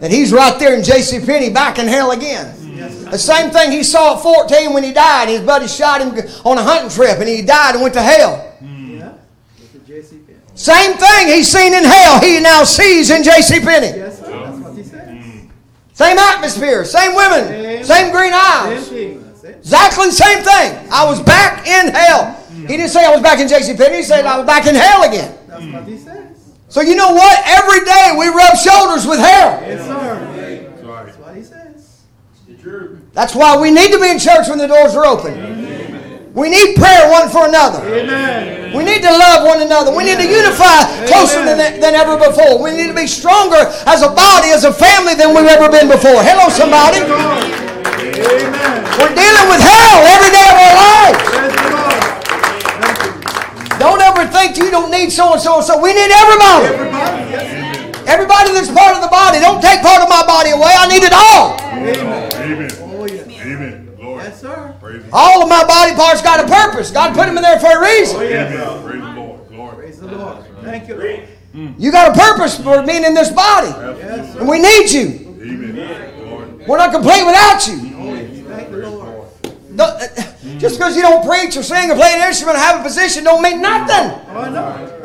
that 0.00 0.10
he's 0.10 0.32
right 0.32 0.58
there 0.58 0.74
in 0.76 0.82
J.C. 0.82 1.24
Penney 1.24 1.50
back 1.50 1.78
in 1.78 1.86
hell 1.86 2.10
again. 2.10 2.61
The 2.88 3.18
same 3.18 3.50
thing 3.50 3.72
he 3.72 3.82
saw 3.82 4.16
at 4.16 4.22
14 4.22 4.72
when 4.72 4.82
he 4.82 4.92
died. 4.92 5.28
His 5.28 5.40
buddy 5.42 5.68
shot 5.68 6.00
him 6.00 6.10
on 6.44 6.58
a 6.58 6.62
hunting 6.62 6.90
trip 6.90 7.18
and 7.18 7.28
he 7.28 7.42
died 7.42 7.74
and 7.74 7.82
went 7.82 7.94
to 7.94 8.02
hell. 8.02 8.54
Yeah. 8.60 9.14
Look 9.58 9.74
at 9.74 9.86
J.C. 9.86 10.18
Penney. 10.18 10.38
Same 10.54 10.96
thing 10.96 11.28
he's 11.28 11.50
seen 11.50 11.74
in 11.74 11.84
hell, 11.84 12.20
he 12.20 12.40
now 12.40 12.64
sees 12.64 13.10
in 13.10 13.22
J.C. 13.22 13.60
Penney. 13.60 13.98
Yes, 13.98 14.18
sir. 14.18 14.30
That's 14.30 14.58
what 14.58 14.76
he 14.76 14.82
says. 14.82 15.48
Same 15.92 16.18
atmosphere, 16.18 16.84
same 16.84 17.14
women, 17.14 17.84
same 17.84 18.12
green 18.12 18.32
eyes. 18.32 18.90
it. 18.92 19.18
Exactly 19.44 20.06
the 20.06 20.12
same 20.12 20.42
thing. 20.42 20.88
I 20.90 21.04
was 21.04 21.20
back 21.22 21.66
in 21.66 21.94
hell. 21.94 22.34
Mm. 22.50 22.68
He 22.68 22.76
didn't 22.76 22.90
say 22.90 23.04
I 23.04 23.10
was 23.10 23.22
back 23.22 23.40
in 23.40 23.48
J.C. 23.48 23.76
Penney. 23.76 23.98
He 23.98 24.02
said 24.02 24.24
I 24.24 24.36
was 24.38 24.46
back 24.46 24.66
in 24.66 24.74
hell 24.74 25.02
again. 25.02 25.36
That's 25.48 25.64
what 25.66 25.84
he 25.84 25.98
says. 25.98 26.52
So 26.68 26.80
you 26.80 26.96
know 26.96 27.12
what? 27.12 27.42
Every 27.46 27.84
day 27.84 28.14
we 28.18 28.28
rub 28.28 28.56
shoulders 28.56 29.06
with 29.06 29.18
hell. 29.18 29.60
Yes, 29.62 29.86
sir. 29.86 30.72
That's 30.72 30.82
right. 30.84 31.06
That's 31.06 31.18
what 31.18 31.36
he 31.36 31.42
says. 31.42 32.02
That's 33.12 33.34
why 33.34 33.60
we 33.60 33.70
need 33.70 33.92
to 33.92 34.00
be 34.00 34.08
in 34.08 34.18
church 34.18 34.48
when 34.48 34.58
the 34.58 34.66
doors 34.66 34.96
are 34.96 35.04
open. 35.04 35.62
We 36.32 36.48
need 36.48 36.76
prayer 36.76 37.12
one 37.12 37.28
for 37.28 37.44
another. 37.44 37.84
Amen. 37.84 38.72
We 38.72 38.84
need 38.84 39.04
to 39.04 39.12
love 39.12 39.44
one 39.44 39.60
another. 39.60 39.92
We 39.92 40.04
need 40.04 40.16
to 40.16 40.24
unify 40.24 40.88
closer 41.04 41.44
than, 41.44 41.60
than 41.76 41.92
ever 41.92 42.16
before. 42.16 42.56
We 42.56 42.72
need 42.72 42.88
to 42.88 42.96
be 42.96 43.06
stronger 43.06 43.68
as 43.84 44.00
a 44.00 44.08
body, 44.08 44.48
as 44.48 44.64
a 44.64 44.72
family 44.72 45.12
than 45.12 45.36
we've 45.36 45.44
ever 45.44 45.68
been 45.68 45.92
before. 45.92 46.24
Hello, 46.24 46.48
somebody. 46.48 47.04
Amen. 47.04 48.80
We're 48.96 49.12
dealing 49.12 49.46
with 49.52 49.60
hell 49.60 49.98
every 50.08 50.32
day 50.32 50.46
of 50.48 50.56
our 50.56 50.74
lives. 50.80 51.20
Praise 51.20 51.52
the 51.52 51.68
Lord. 51.68 52.00
Thank 52.80 52.96
you. 53.04 53.76
Don't 53.76 54.00
ever 54.00 54.24
think 54.32 54.56
you 54.56 54.72
don't 54.72 54.88
need 54.88 55.12
so 55.12 55.36
and 55.36 55.40
so 55.40 55.60
and 55.60 55.64
so. 55.68 55.76
We 55.76 55.92
need 55.92 56.08
everybody. 56.08 56.72
Everybody, 56.72 57.28
yes. 57.28 58.08
Everybody 58.08 58.56
that's 58.56 58.72
part 58.72 58.96
of 58.96 59.04
the 59.04 59.12
body. 59.12 59.36
Don't 59.36 59.60
take 59.60 59.84
part 59.84 60.00
of 60.00 60.08
my 60.08 60.24
body 60.24 60.56
away. 60.56 60.72
I 60.72 60.88
need 60.88 61.04
it 61.04 61.12
all. 61.12 61.60
Amen. 61.76 62.31
Amen. 62.52 62.70
Oh, 62.80 63.06
yes. 63.06 63.26
Amen. 63.28 63.94
Glory. 63.96 64.24
Yes, 64.24 64.40
sir. 64.40 64.74
Praise 64.80 65.02
All 65.12 65.42
of 65.42 65.48
my 65.48 65.64
body 65.64 65.94
parts 65.94 66.22
got 66.22 66.40
a 66.44 66.46
purpose. 66.46 66.90
God 66.90 67.14
put 67.14 67.26
them 67.26 67.36
in 67.36 67.42
there 67.42 67.58
for 67.60 67.78
a 67.78 67.80
reason. 67.80 68.20
Amen. 68.20 68.82
Praise 68.84 69.00
the 69.00 69.12
Lord. 69.20 69.48
Glory. 69.48 69.76
Praise 69.76 69.98
the 70.00 70.06
Lord. 70.08 70.44
Thank 70.62 70.88
you, 70.88 70.96
Lord. 70.96 71.28
You 71.78 71.92
got 71.92 72.16
a 72.16 72.18
purpose 72.20 72.56
for 72.58 72.82
being 72.82 73.04
in 73.04 73.14
this 73.14 73.30
body. 73.30 73.68
Yes, 73.68 74.32
sir. 74.32 74.40
And 74.40 74.48
we 74.48 74.58
need 74.58 74.90
you. 74.90 75.36
Amen. 75.42 76.14
Glory. 76.24 76.66
We're 76.66 76.78
not 76.78 76.92
complete 76.92 77.24
without 77.24 77.66
you. 77.66 78.44
Thank 78.48 78.70
the 78.70 78.88
Lord. 78.90 79.28
Don't- 79.74 80.02
uh, 80.02 80.08
Just 80.58 80.76
because 80.76 80.94
you 80.96 81.02
don't 81.02 81.26
preach 81.26 81.56
or 81.56 81.62
sing 81.62 81.90
or 81.90 81.94
play 81.94 82.12
an 82.14 82.26
instrument 82.28 82.56
or 82.58 82.60
have 82.60 82.80
a 82.80 82.82
position 82.82 83.24
don't 83.24 83.42
mean 83.42 83.60
nothing. 83.62 84.20
Oh, 84.30 84.50
no. 84.50 84.98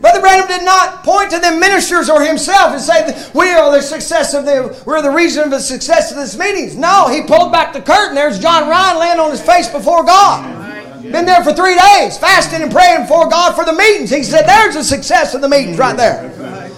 Brother 0.00 0.20
Branham 0.20 0.46
did 0.46 0.64
not 0.64 1.02
point 1.02 1.30
to 1.32 1.40
the 1.40 1.52
ministers 1.52 2.08
or 2.08 2.22
himself 2.22 2.72
and 2.72 2.80
say 2.80 3.30
we 3.34 3.50
are 3.50 3.72
the 3.72 3.82
success 3.82 4.32
of 4.32 4.44
the 4.44 4.80
we're 4.86 5.02
the 5.02 5.10
reason 5.10 5.42
of 5.42 5.50
the 5.50 5.58
success 5.58 6.12
of 6.12 6.16
this 6.16 6.38
meetings. 6.38 6.76
No, 6.76 7.08
he 7.08 7.22
pulled 7.22 7.50
back 7.50 7.72
the 7.72 7.82
curtain. 7.82 8.14
There's 8.14 8.38
John 8.38 8.68
Ryan 8.68 8.98
laying 8.98 9.18
on 9.18 9.30
his 9.32 9.42
face 9.42 9.68
before 9.68 10.04
God. 10.04 10.54
Been 11.02 11.24
there 11.24 11.42
for 11.42 11.52
three 11.52 11.74
days, 11.74 12.16
fasting 12.18 12.62
and 12.62 12.70
praying 12.70 13.02
before 13.02 13.28
God 13.28 13.56
for 13.56 13.64
the 13.64 13.72
meetings. 13.72 14.10
He 14.10 14.22
said, 14.22 14.46
"There's 14.46 14.74
the 14.74 14.84
success 14.84 15.34
of 15.34 15.40
the 15.40 15.48
meetings 15.48 15.78
right 15.78 15.96
there." 15.96 16.30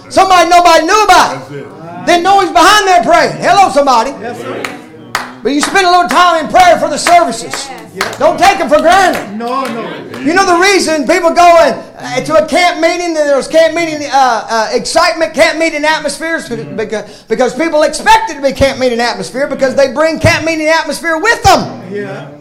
Somebody 0.09 0.49
nobody 0.49 0.85
knew 0.85 1.03
about. 1.03 1.49
Didn't 2.07 2.23
know 2.23 2.39
he's 2.39 2.51
behind 2.51 2.87
there 2.87 3.03
praying. 3.03 3.37
Hello, 3.37 3.69
somebody. 3.69 4.11
Yes. 4.19 4.70
But 5.43 5.53
you 5.53 5.61
spend 5.61 5.87
a 5.87 5.89
little 5.89 6.07
time 6.07 6.45
in 6.45 6.51
prayer 6.51 6.77
for 6.79 6.87
the 6.87 6.97
services. 6.97 7.67
Don't 8.19 8.37
take 8.37 8.59
them 8.59 8.69
for 8.69 8.77
granted. 8.77 9.35
No, 9.37 9.63
no. 9.65 10.19
You 10.19 10.35
know 10.35 10.45
the 10.45 10.61
reason 10.61 11.07
people 11.07 11.33
go 11.33 11.65
in, 11.65 11.73
uh, 11.73 12.21
to 12.21 12.43
a 12.43 12.47
camp 12.47 12.79
meeting, 12.79 13.15
there's 13.15 13.47
camp 13.47 13.73
meeting 13.73 14.07
uh, 14.07 14.47
uh, 14.49 14.69
excitement, 14.71 15.33
camp 15.33 15.57
meeting 15.57 15.83
atmospheres, 15.83 16.47
because, 16.47 17.23
because 17.23 17.55
people 17.55 17.81
expect 17.81 18.29
it 18.29 18.35
to 18.35 18.41
be 18.41 18.51
camp 18.51 18.79
meeting 18.79 18.99
atmosphere 18.99 19.47
because 19.47 19.75
they 19.75 19.91
bring 19.91 20.19
camp 20.19 20.45
meeting 20.45 20.67
atmosphere 20.67 21.17
with 21.17 21.41
them. 21.41 21.91
Yeah. 21.91 22.37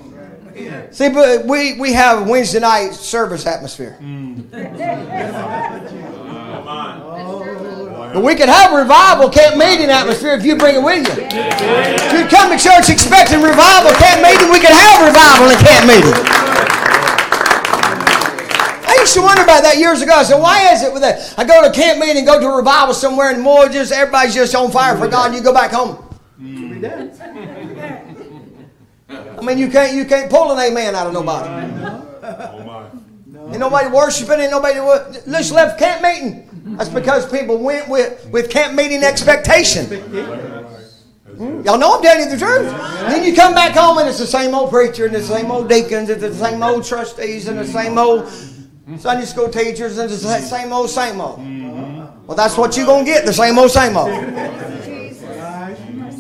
Yeah. 0.55 0.91
See, 0.91 1.09
but 1.09 1.47
we, 1.47 1.81
we 1.81 1.95
have 1.95 2.29
Wednesday 2.29 2.61
night 2.61 2.93
service 2.93 3.47
atmosphere. 3.47 3.97
But 8.13 8.25
we 8.25 8.35
can 8.35 8.49
have 8.49 8.73
revival 8.75 9.31
camp 9.31 9.57
meeting 9.57 9.89
atmosphere 9.89 10.35
if 10.35 10.45
you 10.45 10.57
bring 10.57 10.75
it 10.75 10.83
with 10.83 11.07
you. 11.07 11.15
If 11.31 12.13
you 12.13 12.27
come 12.27 12.51
to 12.51 12.59
church 12.59 12.91
expecting 12.91 13.41
revival 13.41 13.93
camp 14.03 14.23
meeting, 14.23 14.51
we 14.51 14.59
could 14.59 14.75
have 14.75 15.07
revival 15.07 15.47
in 15.51 15.59
camp 15.63 15.87
meeting. 15.87 16.15
I 18.83 18.97
used 18.99 19.15
to 19.15 19.23
wonder 19.23 19.43
about 19.43 19.63
that 19.63 19.79
years 19.79 20.03
ago. 20.03 20.13
I 20.15 20.25
said, 20.25 20.41
why 20.41 20.73
is 20.73 20.83
it 20.83 20.93
with 20.93 21.03
that? 21.03 21.35
I 21.39 21.45
go 21.45 21.63
to 21.63 21.71
a 21.71 21.73
camp 21.73 22.01
meeting, 22.01 22.19
and 22.19 22.27
go 22.27 22.41
to 22.41 22.47
a 22.47 22.57
revival 22.57 22.95
somewhere, 22.95 23.31
and 23.31 23.41
more 23.41 23.69
just 23.69 23.93
everybody's 23.93 24.35
just 24.35 24.57
on 24.57 24.73
fire 24.73 24.97
for 24.99 25.07
God. 25.07 25.27
And 25.27 25.37
you 25.37 25.43
go 25.43 25.55
back 25.55 25.71
home. 25.71 26.05
I 29.09 29.43
mean, 29.43 29.59
you 29.59 29.71
can't 29.71 29.95
you 29.95 30.05
can't 30.05 30.29
pull 30.29 30.51
an 30.51 30.59
amen 30.59 30.97
out 30.97 31.07
of 31.07 31.13
nobody. 31.13 31.49
Ain't 33.51 33.59
nobody 33.59 33.89
worshiping. 33.89 34.41
Ain't 34.41 34.51
nobody 34.51 34.75
just 35.31 35.53
left 35.53 35.79
camp 35.79 36.03
meeting. 36.03 36.50
That's 36.65 36.91
because 36.91 37.31
people 37.31 37.59
went 37.59 37.89
with 37.89 38.29
with 38.31 38.51
camp 38.51 38.75
meeting 38.75 39.03
expectation. 39.03 39.89
Y'all 41.65 41.79
know 41.79 41.97
I'm 41.97 42.03
telling 42.03 42.25
you 42.25 42.37
the 42.37 42.39
truth. 42.39 42.71
Then 43.09 43.25
you 43.25 43.35
come 43.35 43.55
back 43.55 43.75
home 43.75 43.99
and 43.99 44.09
it's 44.09 44.19
the 44.19 44.27
same 44.27 44.55
old 44.55 44.71
preacher 44.71 45.07
and 45.07 45.15
the 45.15 45.23
same 45.23 45.51
old 45.51 45.69
deacons 45.69 46.11
and 46.11 46.21
the 46.21 46.35
same 46.35 46.63
old 46.63 46.85
trustees 46.85 47.49
and 47.49 47.59
the 47.59 47.67
same 47.67 47.97
old 47.97 48.29
Sunday 48.99 49.25
school 49.25 49.49
teachers 49.49 49.97
and 49.99 50.11
the 50.11 50.17
same 50.17 50.73
old 50.73 50.91
same 50.91 51.21
old. 51.21 51.39
Well, 52.27 52.37
that's 52.37 52.59
what 52.59 52.77
you're 52.77 52.87
gonna 52.87 53.05
get. 53.05 53.25
The 53.25 53.33
same 53.33 53.59
old 53.59 53.71
same 53.71 53.97
old. 53.97 54.11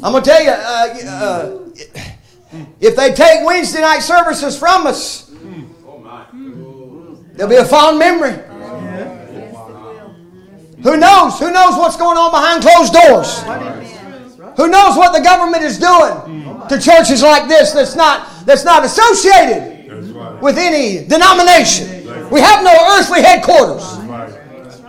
I'm 0.02 0.12
gonna 0.12 0.22
tell 0.22 0.42
you. 0.42 0.50
Uh, 0.50 0.96
uh, 1.06 1.56
if 2.80 2.96
they 2.96 3.12
take 3.12 3.44
Wednesday 3.44 3.80
night 3.80 4.00
services 4.00 4.58
from 4.58 4.86
us, 4.86 5.30
there'll 7.34 7.50
be 7.50 7.56
a 7.56 7.64
fond 7.64 7.98
memory. 7.98 8.49
Who 10.82 10.96
knows? 10.96 11.38
Who 11.38 11.50
knows 11.52 11.76
what's 11.76 11.96
going 11.96 12.16
on 12.16 12.30
behind 12.30 12.62
closed 12.62 12.92
doors? 12.92 13.42
Who 14.56 14.68
knows 14.68 14.96
what 14.96 15.12
the 15.16 15.22
government 15.22 15.62
is 15.62 15.78
doing 15.78 16.64
to 16.68 16.78
churches 16.80 17.22
like 17.22 17.48
this 17.48 17.72
that's 17.72 17.94
not 17.96 18.26
that's 18.46 18.64
not 18.64 18.84
associated 18.84 20.40
with 20.40 20.56
any 20.58 21.04
denomination? 21.06 22.06
We 22.30 22.40
have 22.40 22.62
no 22.64 22.72
earthly 22.98 23.22
headquarters. 23.22 23.84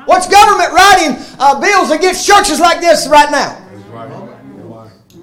What's 0.06 0.28
government 0.28 0.72
writing 0.74 1.16
uh, 1.40 1.60
bills 1.60 1.92
against 1.92 2.26
churches 2.28 2.60
like 2.60 2.80
this 2.82 3.08
right 3.08 3.30
now. 3.32 3.58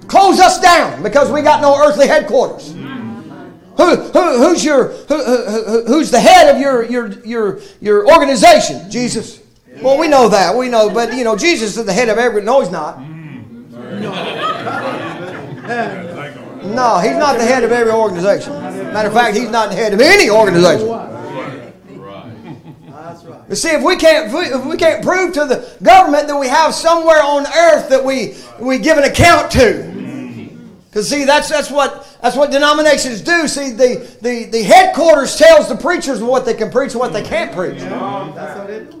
Close 0.07 0.39
us 0.39 0.59
down 0.59 1.03
because 1.03 1.31
we 1.31 1.41
got 1.41 1.61
no 1.61 1.77
earthly 1.85 2.07
headquarters. 2.07 2.71
Who, 2.73 3.95
who, 3.95 4.37
who's 4.47 4.63
your 4.65 4.89
who, 5.07 5.23
who, 5.23 5.61
who- 5.63 5.85
who's 5.85 6.11
the 6.11 6.19
head 6.19 6.53
of 6.53 6.59
your 6.61 6.83
your 6.85 7.07
your 7.25 7.59
your 7.79 8.11
organization? 8.11 8.89
Jesus. 8.91 9.38
Well, 9.81 9.97
we 9.97 10.07
know 10.07 10.27
that 10.29 10.55
we 10.55 10.67
know, 10.67 10.89
but 10.89 11.15
you 11.15 11.23
know 11.23 11.37
Jesus 11.37 11.77
is 11.77 11.85
the 11.85 11.93
head 11.93 12.09
of 12.09 12.17
every. 12.17 12.41
No, 12.41 12.61
he's 12.61 12.71
not. 12.71 12.99
No, 16.63 16.99
he's 16.99 17.15
not 17.15 17.37
the 17.37 17.45
head 17.45 17.63
of 17.63 17.71
every 17.71 17.91
organization. 17.91 18.53
Matter 18.93 19.07
of 19.07 19.13
fact, 19.13 19.37
he's 19.37 19.49
not 19.49 19.69
the 19.69 19.75
head 19.75 19.93
of 19.93 20.01
any 20.01 20.29
organization. 20.29 20.87
That's 20.87 21.13
right. 23.23 23.49
You 23.49 23.55
see, 23.55 23.69
if 23.69 23.83
we 23.83 23.95
can't 23.95 24.33
if 24.33 24.65
we 24.65 24.75
can't 24.75 25.03
prove 25.03 25.33
to 25.33 25.45
the 25.45 25.75
government 25.81 26.27
that 26.27 26.37
we 26.37 26.47
have 26.47 26.75
somewhere 26.75 27.23
on 27.23 27.45
earth 27.47 27.89
that 27.89 28.03
we 28.03 28.35
we 28.59 28.77
give 28.79 28.97
an 28.97 29.05
account 29.05 29.49
to, 29.51 30.49
because 30.89 31.09
see 31.09 31.23
that's 31.23 31.47
that's 31.49 31.71
what 31.71 32.05
that's 32.21 32.35
what 32.35 32.51
denominations 32.51 33.21
do. 33.21 33.47
See, 33.47 33.71
the, 33.71 34.05
the 34.21 34.45
the 34.45 34.61
headquarters 34.63 35.37
tells 35.37 35.69
the 35.69 35.77
preachers 35.77 36.21
what 36.21 36.43
they 36.45 36.53
can 36.53 36.69
preach 36.69 36.91
and 36.91 36.99
what 36.99 37.13
they 37.13 37.23
can't 37.23 37.53
preach. 37.55 37.79
That's 37.79 38.59
what 38.59 38.69
it 38.69 38.89
is. 38.89 38.95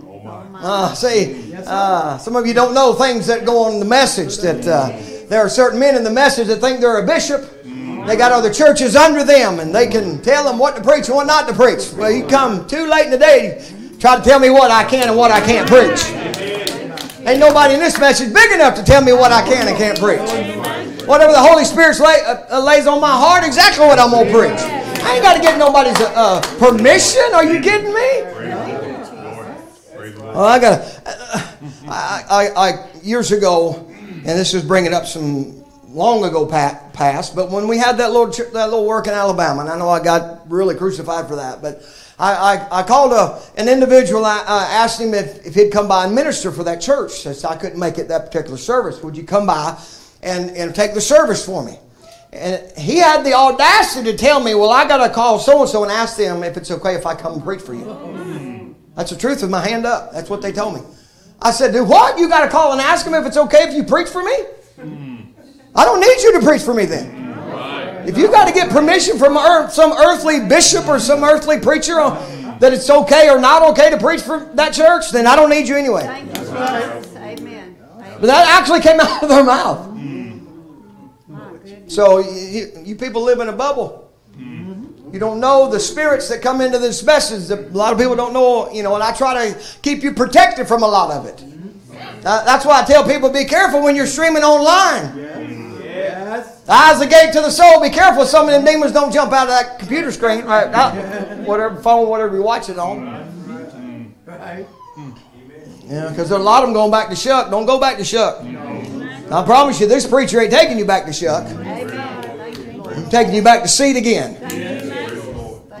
Uh, 0.61 0.93
see, 0.93 1.53
uh, 1.55 2.17
some 2.17 2.35
of 2.35 2.45
you 2.45 2.53
don't 2.53 2.73
know 2.73 2.93
things 2.93 3.25
that 3.27 3.45
go 3.45 3.63
on 3.63 3.75
in 3.75 3.79
the 3.79 3.85
message. 3.85 4.37
That 4.39 4.67
uh, 4.67 4.89
there 5.29 5.39
are 5.39 5.49
certain 5.49 5.79
men 5.79 5.95
in 5.95 6.03
the 6.03 6.11
message 6.11 6.47
that 6.47 6.57
think 6.57 6.81
they're 6.81 6.99
a 6.99 7.07
bishop. 7.07 7.63
They 7.63 8.15
got 8.15 8.31
other 8.31 8.51
churches 8.51 8.95
under 8.95 9.23
them, 9.23 9.59
and 9.59 9.73
they 9.73 9.87
can 9.87 10.21
tell 10.21 10.43
them 10.43 10.57
what 10.57 10.75
to 10.75 10.81
preach 10.81 11.07
and 11.07 11.15
what 11.15 11.27
not 11.27 11.47
to 11.47 11.53
preach. 11.53 11.93
Well, 11.93 12.11
you 12.11 12.25
come 12.25 12.67
too 12.67 12.87
late 12.87 13.05
in 13.05 13.11
the 13.11 13.17
day, 13.17 13.63
try 13.99 14.17
to 14.17 14.21
tell 14.21 14.39
me 14.39 14.49
what 14.49 14.71
I 14.71 14.83
can 14.83 15.07
and 15.07 15.17
what 15.17 15.31
I 15.31 15.39
can't 15.41 15.69
preach. 15.69 16.03
Ain't 17.25 17.39
nobody 17.39 17.75
in 17.75 17.79
this 17.79 17.99
message 17.99 18.33
big 18.33 18.51
enough 18.51 18.75
to 18.75 18.83
tell 18.83 19.03
me 19.03 19.13
what 19.13 19.31
I 19.31 19.47
can 19.47 19.67
and 19.67 19.77
can't 19.77 19.99
preach. 19.99 20.19
Whatever 21.07 21.31
the 21.31 21.39
Holy 21.39 21.63
Spirit 21.63 21.99
lay, 21.99 22.21
uh, 22.25 22.57
uh, 22.57 22.63
lays 22.63 22.87
on 22.87 22.99
my 22.99 23.11
heart, 23.11 23.43
exactly 23.45 23.85
what 23.85 23.99
I'm 23.99 24.11
gonna 24.11 24.31
preach. 24.31 24.59
I 25.03 25.15
ain't 25.15 25.23
got 25.23 25.35
to 25.35 25.41
get 25.41 25.57
nobody's 25.57 25.99
uh, 26.01 26.11
uh, 26.15 26.41
permission. 26.57 27.23
Are 27.33 27.45
you 27.45 27.61
kidding 27.61 27.93
me? 27.93 28.68
Well, 30.33 30.45
I 30.45 30.59
got 30.59 31.01
I, 31.87 32.23
I, 32.29 32.49
I 32.55 33.01
years 33.01 33.31
ago, 33.31 33.85
and 33.89 34.25
this 34.25 34.53
is 34.53 34.63
bringing 34.63 34.93
up 34.93 35.05
some 35.05 35.63
long 35.89 36.23
ago 36.23 36.45
past. 36.45 37.35
But 37.35 37.49
when 37.49 37.67
we 37.67 37.77
had 37.77 37.97
that 37.97 38.11
little 38.11 38.27
that 38.27 38.69
little 38.69 38.85
work 38.85 39.07
in 39.07 39.13
Alabama, 39.13 39.61
and 39.61 39.69
I 39.69 39.77
know 39.77 39.89
I 39.89 40.03
got 40.03 40.49
really 40.49 40.75
crucified 40.75 41.27
for 41.27 41.35
that, 41.37 41.63
but 41.63 41.81
I, 42.19 42.33
I, 42.33 42.79
I 42.79 42.83
called 42.83 43.13
a, 43.13 43.41
an 43.59 43.67
individual. 43.67 44.23
I 44.23 44.37
uh, 44.39 44.67
asked 44.69 45.01
him 45.01 45.13
if, 45.13 45.45
if 45.47 45.55
he'd 45.55 45.71
come 45.71 45.87
by 45.87 46.05
and 46.05 46.13
minister 46.13 46.51
for 46.51 46.63
that 46.65 46.79
church, 46.79 47.11
since 47.13 47.43
I 47.43 47.55
couldn't 47.55 47.79
make 47.79 47.97
it 47.97 48.07
that 48.09 48.25
particular 48.25 48.57
service. 48.57 49.01
Would 49.01 49.17
you 49.17 49.23
come 49.23 49.47
by 49.47 49.81
and, 50.21 50.51
and 50.51 50.75
take 50.75 50.93
the 50.93 51.01
service 51.01 51.43
for 51.43 51.63
me? 51.63 51.79
And 52.31 52.61
he 52.77 52.97
had 52.97 53.23
the 53.23 53.33
audacity 53.33 54.11
to 54.11 54.17
tell 54.17 54.43
me, 54.43 54.53
"Well, 54.53 54.69
I 54.69 54.87
got 54.87 55.05
to 55.07 55.11
call 55.11 55.39
so 55.39 55.61
and 55.61 55.69
so 55.69 55.81
and 55.81 55.91
ask 55.91 56.17
them 56.17 56.43
if 56.43 56.55
it's 56.55 56.69
okay 56.69 56.93
if 56.93 57.07
I 57.07 57.15
come 57.15 57.33
and 57.33 57.43
preach 57.43 57.61
for 57.61 57.73
you." 57.73 58.48
That's 58.99 59.11
the 59.11 59.17
truth 59.17 59.41
with 59.41 59.49
my 59.49 59.65
hand 59.65 59.85
up. 59.85 60.11
That's 60.11 60.29
what 60.29 60.41
they 60.41 60.51
told 60.51 60.73
me. 60.75 60.81
I 61.41 61.51
said, 61.51 61.71
Do 61.71 61.85
what? 61.85 62.19
You 62.19 62.27
got 62.27 62.43
to 62.43 62.49
call 62.49 62.73
and 62.73 62.81
ask 62.81 63.05
them 63.05 63.13
if 63.13 63.25
it's 63.25 63.37
okay 63.37 63.63
if 63.63 63.73
you 63.73 63.85
preach 63.85 64.09
for 64.09 64.21
me? 64.21 64.35
I 65.73 65.85
don't 65.85 66.01
need 66.01 66.21
you 66.21 66.37
to 66.37 66.45
preach 66.45 66.63
for 66.63 66.73
me 66.73 66.83
then. 66.83 68.03
If 68.05 68.17
you 68.17 68.27
got 68.27 68.49
to 68.49 68.53
get 68.53 68.69
permission 68.69 69.17
from 69.17 69.37
earth, 69.37 69.71
some 69.71 69.93
earthly 69.93 70.41
bishop 70.41 70.85
or 70.89 70.99
some 70.99 71.23
earthly 71.23 71.61
preacher 71.61 71.97
on, 71.97 72.59
that 72.59 72.73
it's 72.73 72.89
okay 72.89 73.29
or 73.29 73.39
not 73.39 73.61
okay 73.71 73.89
to 73.89 73.97
preach 73.97 74.19
for 74.19 74.39
that 74.55 74.73
church, 74.73 75.11
then 75.11 75.27
I 75.27 75.37
don't 75.37 75.49
need 75.49 75.69
you 75.69 75.77
anyway. 75.77 76.01
Thank. 76.01 76.35
Amen. 77.39 77.77
But 78.19 78.27
that 78.27 78.49
actually 78.59 78.81
came 78.81 78.99
out 78.99 79.23
of 79.23 79.29
their 79.29 79.45
mouth. 79.45 79.97
So 81.87 82.19
you, 82.19 82.83
you 82.83 82.95
people 82.97 83.23
live 83.23 83.39
in 83.39 83.47
a 83.47 83.53
bubble. 83.53 84.08
You 85.11 85.19
don't 85.19 85.39
know 85.39 85.69
the 85.69 85.79
spirits 85.79 86.29
that 86.29 86.41
come 86.41 86.61
into 86.61 86.77
this 86.77 87.03
message. 87.03 87.47
That 87.47 87.71
a 87.71 87.77
lot 87.77 87.93
of 87.93 87.99
people 87.99 88.15
don't 88.15 88.33
know, 88.33 88.71
you 88.71 88.83
know, 88.83 88.93
and 88.95 89.03
I 89.03 89.11
try 89.11 89.49
to 89.49 89.59
keep 89.81 90.03
you 90.03 90.13
protected 90.13 90.67
from 90.67 90.83
a 90.83 90.87
lot 90.87 91.11
of 91.11 91.25
it. 91.25 91.43
Uh, 92.25 92.43
that's 92.45 92.65
why 92.65 92.81
I 92.81 92.85
tell 92.85 93.07
people 93.07 93.29
be 93.29 93.45
careful 93.45 93.81
when 93.81 93.95
you're 93.95 94.05
streaming 94.05 94.43
online. 94.43 95.17
Yes. 95.17 96.61
The 96.61 96.73
eye's 96.73 96.99
the 96.99 97.07
gate 97.07 97.33
to 97.33 97.41
the 97.41 97.49
soul. 97.49 97.81
Be 97.81 97.89
careful 97.89 98.25
some 98.25 98.45
of 98.45 98.51
them 98.51 98.63
demons 98.65 98.91
don't 98.91 99.11
jump 99.11 99.31
out 99.33 99.43
of 99.43 99.49
that 99.49 99.79
computer 99.79 100.11
screen, 100.11 100.45
right? 100.45 100.67
uh, 100.67 101.35
whatever 101.37 101.81
phone, 101.81 102.07
whatever 102.07 102.35
you 102.35 102.43
watch 102.43 102.69
it 102.69 102.77
on. 102.77 103.05
Right. 104.25 104.67
Yeah, 105.85 106.09
because 106.09 106.29
there's 106.29 106.31
a 106.31 106.37
lot 106.37 106.61
of 106.61 106.67
them 106.67 106.73
going 106.73 106.91
back 106.91 107.09
to 107.09 107.15
Shuck. 107.15 107.49
Don't 107.49 107.65
go 107.65 107.79
back 107.79 107.97
to 107.97 108.05
Shuck. 108.05 108.43
I 108.43 109.43
promise 109.43 109.79
you, 109.79 109.87
this 109.87 110.05
preacher 110.05 110.39
ain't 110.39 110.51
taking 110.51 110.77
you 110.77 110.85
back 110.85 111.05
to 111.05 111.13
Shuck. 111.13 111.47
Amen. 111.47 111.89
Thank 111.89 112.57
you, 112.59 112.73
Lord. 112.73 112.93
I'm 112.93 113.09
taking 113.09 113.33
you 113.33 113.41
back 113.41 113.63
to 113.63 113.67
seed 113.67 113.95
again. 113.95 114.37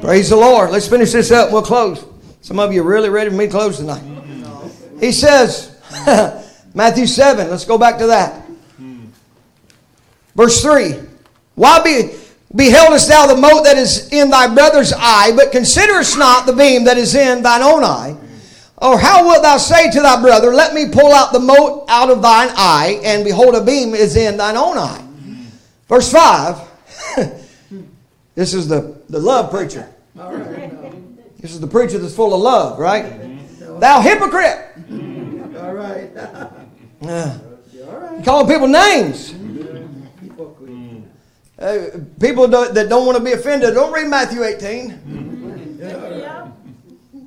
Praise 0.01 0.29
the 0.29 0.37
Lord. 0.37 0.71
Let's 0.71 0.87
finish 0.87 1.11
this 1.11 1.29
up. 1.29 1.51
We'll 1.51 1.61
close. 1.61 2.05
Some 2.41 2.57
of 2.57 2.71
you 2.71 2.81
are 2.81 2.87
really 2.87 3.09
ready 3.09 3.29
for 3.29 3.35
me 3.35 3.47
to 3.47 3.51
close 3.51 3.77
tonight. 3.77 4.03
He 4.99 5.11
says, 5.11 5.77
Matthew 6.73 7.05
7, 7.05 7.49
let's 7.49 7.65
go 7.65 7.77
back 7.77 7.97
to 7.97 8.07
that. 8.07 8.45
Verse 10.35 10.61
3 10.61 10.95
Why 11.55 11.83
be, 11.83 12.13
beheldest 12.55 13.09
thou 13.09 13.27
the 13.27 13.35
mote 13.35 13.65
that 13.65 13.77
is 13.77 14.11
in 14.13 14.29
thy 14.29 14.53
brother's 14.53 14.93
eye, 14.95 15.33
but 15.35 15.51
considerest 15.51 16.17
not 16.17 16.45
the 16.45 16.53
beam 16.53 16.85
that 16.85 16.97
is 16.97 17.13
in 17.13 17.43
thine 17.43 17.61
own 17.61 17.83
eye? 17.83 18.15
Or 18.77 18.97
how 18.97 19.27
wilt 19.27 19.43
thou 19.43 19.57
say 19.57 19.91
to 19.91 20.01
thy 20.01 20.21
brother, 20.21 20.53
Let 20.53 20.73
me 20.73 20.89
pull 20.89 21.11
out 21.11 21.33
the 21.33 21.39
mote 21.39 21.85
out 21.89 22.09
of 22.09 22.21
thine 22.21 22.49
eye, 22.55 23.01
and 23.03 23.25
behold, 23.25 23.53
a 23.53 23.63
beam 23.63 23.93
is 23.93 24.15
in 24.15 24.37
thine 24.37 24.55
own 24.55 24.77
eye? 24.77 25.05
Verse 25.89 26.09
5 26.09 26.68
This 28.39 28.53
is 28.53 28.69
the, 28.69 29.01
the 29.09 29.19
love 29.19 29.51
preacher. 29.51 29.85
This 31.39 31.51
is 31.51 31.59
the 31.59 31.67
preacher 31.67 31.97
that's 31.97 32.15
full 32.15 32.33
of 32.33 32.39
love, 32.39 32.79
right? 32.79 33.19
Thou 33.81 33.99
hypocrite! 33.99 34.65
All 35.57 35.73
right. 35.73 36.09
Uh, 37.01 37.39
calling 38.25 38.45
people 38.45 38.67
names. 38.67 39.33
Uh, 41.57 41.97
people 42.19 42.45
do, 42.45 42.67
that 42.73 42.89
don't 42.89 43.05
want 43.05 43.17
to 43.17 43.23
be 43.23 43.31
offended, 43.31 43.73
don't 43.73 43.93
read 43.93 44.09
Matthew 44.09 44.43
18. 44.43 45.79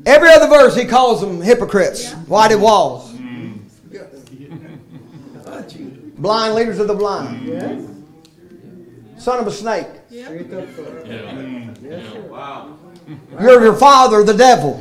Every 0.05 0.29
other 0.29 0.49
verse, 0.49 0.77
he 0.77 0.85
calls 0.85 1.23
them 1.23 1.41
hypocrites, 1.41 2.13
whited 2.29 2.59
walls, 2.59 3.15
blind 6.19 6.55
leaders 6.55 6.79
of 6.79 6.87
the 6.87 6.95
blind, 6.95 7.47
Yes. 7.47 7.83
son 9.17 9.39
of 9.39 9.47
a 9.47 9.51
snake. 9.51 10.02
Straight 10.13 10.53
up 10.53 10.69
for 10.69 10.83
mm. 10.83 12.29
Wow. 12.29 12.77
You're 13.41 13.65
your 13.65 13.75
father, 13.75 14.23
the 14.23 14.35
devil. 14.35 14.75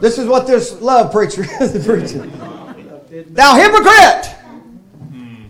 This 0.00 0.18
is 0.18 0.26
what 0.28 0.46
this 0.46 0.80
love 0.80 1.10
preacher 1.10 1.44
is 1.60 1.84
preaching. 1.84 2.30
Thou 3.34 3.56
hypocrite! 3.56 4.26
Hmm. 5.00 5.46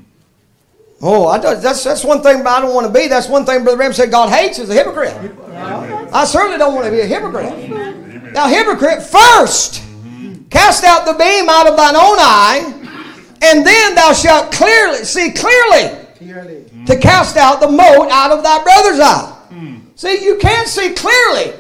Oh, 1.03 1.27
I 1.27 1.39
don't, 1.39 1.61
that's 1.61 1.85
that's 1.85 2.03
one 2.03 2.23
thing 2.23 2.47
I 2.47 2.63
don't 2.63 2.75
want 2.75 2.87
to 2.87 2.93
be. 2.93 3.07
That's 3.07 3.29
one 3.29 3.45
thing 3.45 3.65
Brother 3.65 3.77
Branham 3.77 3.93
said 3.93 4.11
God 4.11 4.31
hates 4.31 4.59
is 4.59 4.71
a 4.71 4.75
hypocrite. 4.75 5.13
I 6.11 6.25
certainly 6.25 6.57
don't 6.57 6.75
want 6.75 6.87
to 6.87 6.91
be 6.91 7.01
a 7.01 7.07
hypocrite. 7.07 8.33
Now, 8.33 8.49
hypocrite, 8.49 9.03
first 9.03 9.83
mm-hmm. 9.83 10.45
cast 10.45 10.85
out 10.85 11.05
the 11.05 11.13
beam 11.13 11.51
out 11.51 11.69
of 11.69 11.77
thine 11.77 11.97
own 11.97 12.17
eye, 12.19 12.63
and 13.43 13.67
then 13.67 13.95
thou 13.95 14.15
shalt 14.15 14.53
clearly 14.53 15.05
see 15.05 15.33
clearly 15.33 15.49
clearly. 15.79 16.08
To 16.89 16.99
cast 16.99 17.37
out 17.37 17.61
the 17.61 17.69
mote 17.69 18.11
out 18.11 18.33
of 18.33 18.43
thy 18.43 18.63
brother's 18.63 18.99
eye. 18.99 19.37
Hmm. 19.51 19.77
See, 19.95 20.25
you 20.25 20.39
can't 20.39 20.67
see 20.67 20.95
clearly 20.95 21.53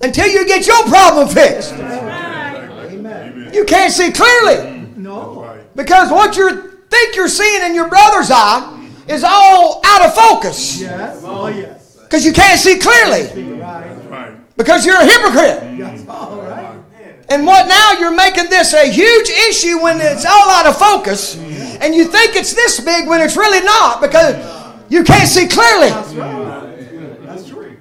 until 0.00 0.26
you 0.26 0.46
get 0.46 0.66
your 0.66 0.82
problem 0.84 1.28
fixed. 1.28 1.74
Amen. 1.74 3.50
You 3.52 3.66
can't 3.66 3.92
see 3.92 4.10
clearly 4.10 4.84
hmm. 4.86 5.02
No. 5.02 5.60
because 5.76 6.10
what 6.10 6.34
you 6.34 6.80
think 6.88 7.14
you're 7.14 7.28
seeing 7.28 7.62
in 7.62 7.74
your 7.74 7.88
brother's 7.90 8.30
eye 8.30 8.70
is 9.06 9.22
all 9.22 9.82
out 9.84 10.06
of 10.06 10.14
focus 10.14 10.80
Yes. 10.80 11.20
Oh, 11.22 11.48
yes. 11.48 11.98
because 12.04 12.24
you 12.24 12.32
can't 12.32 12.58
see 12.58 12.78
clearly 12.78 13.58
Right. 13.60 14.56
because 14.56 14.86
you're 14.86 14.96
a 14.96 15.04
hypocrite. 15.04 15.78
That's 15.78 16.08
all 16.08 16.40
right. 16.40 16.78
And 17.28 17.46
what 17.46 17.68
now? 17.68 17.92
You're 18.00 18.14
making 18.16 18.48
this 18.48 18.72
a 18.72 18.86
huge 18.90 19.28
issue 19.48 19.82
when 19.82 20.00
it's 20.00 20.24
all 20.24 20.48
out 20.50 20.66
of 20.66 20.78
focus, 20.78 21.34
hmm. 21.34 21.53
And 21.80 21.94
you 21.94 22.04
think 22.04 22.36
it's 22.36 22.54
this 22.54 22.80
big 22.80 23.08
when 23.08 23.20
it's 23.20 23.36
really 23.36 23.64
not 23.64 24.00
because 24.00 24.36
you 24.88 25.04
can't 25.04 25.28
see 25.28 25.48
clearly. 25.48 25.90
That's 25.90 27.48
true. 27.48 27.76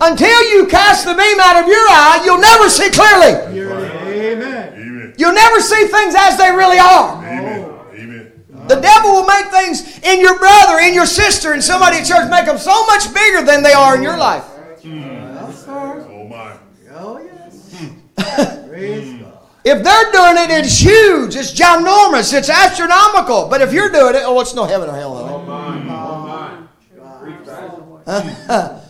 Until 0.00 0.50
you 0.50 0.66
cast 0.66 1.04
the 1.04 1.14
beam 1.14 1.38
out 1.40 1.62
of 1.62 1.68
your 1.68 1.76
eye, 1.76 2.22
you'll 2.24 2.40
never 2.40 2.68
see 2.68 2.90
clearly. 2.90 3.36
Amen. 3.52 4.72
Amen. 4.74 5.14
You'll 5.18 5.34
never 5.34 5.60
see 5.60 5.86
things 5.86 6.14
as 6.16 6.38
they 6.38 6.50
really 6.50 6.78
are. 6.78 7.24
Amen. 7.24 7.70
Amen. 7.94 8.32
The 8.68 8.80
devil 8.80 9.10
will 9.12 9.26
make 9.26 9.46
things 9.46 9.98
in 10.00 10.20
your 10.20 10.38
brother, 10.38 10.78
in 10.78 10.94
your 10.94 11.06
sister, 11.06 11.52
and 11.52 11.62
somebody 11.62 11.98
at 11.98 12.06
church 12.06 12.30
make 12.30 12.46
them 12.46 12.58
so 12.58 12.86
much 12.86 13.12
bigger 13.12 13.42
than 13.44 13.62
they 13.62 13.72
are 13.72 13.96
in 13.96 14.02
your 14.02 14.16
life. 14.16 14.44
That's. 14.82 15.66
Oh 15.68 16.26
my. 16.28 16.56
Oh, 16.92 17.18
yes. 17.18 17.74
If 19.70 19.84
they're 19.84 20.10
doing 20.10 20.36
it, 20.36 20.50
it's 20.50 20.80
huge, 20.80 21.36
it's 21.36 21.52
ginormous, 21.52 22.34
it's 22.34 22.50
astronomical. 22.50 23.46
But 23.48 23.62
if 23.62 23.72
you're 23.72 23.90
doing 23.90 24.16
it, 24.16 24.22
oh, 24.24 24.40
it's 24.40 24.54
no 24.54 24.64
heaven 24.64 24.88
or 24.90 24.96
hell. 24.96 25.16
Oh, 25.16 25.42
my. 25.44 25.78
Oh, 25.88 26.26
my. 28.06 28.80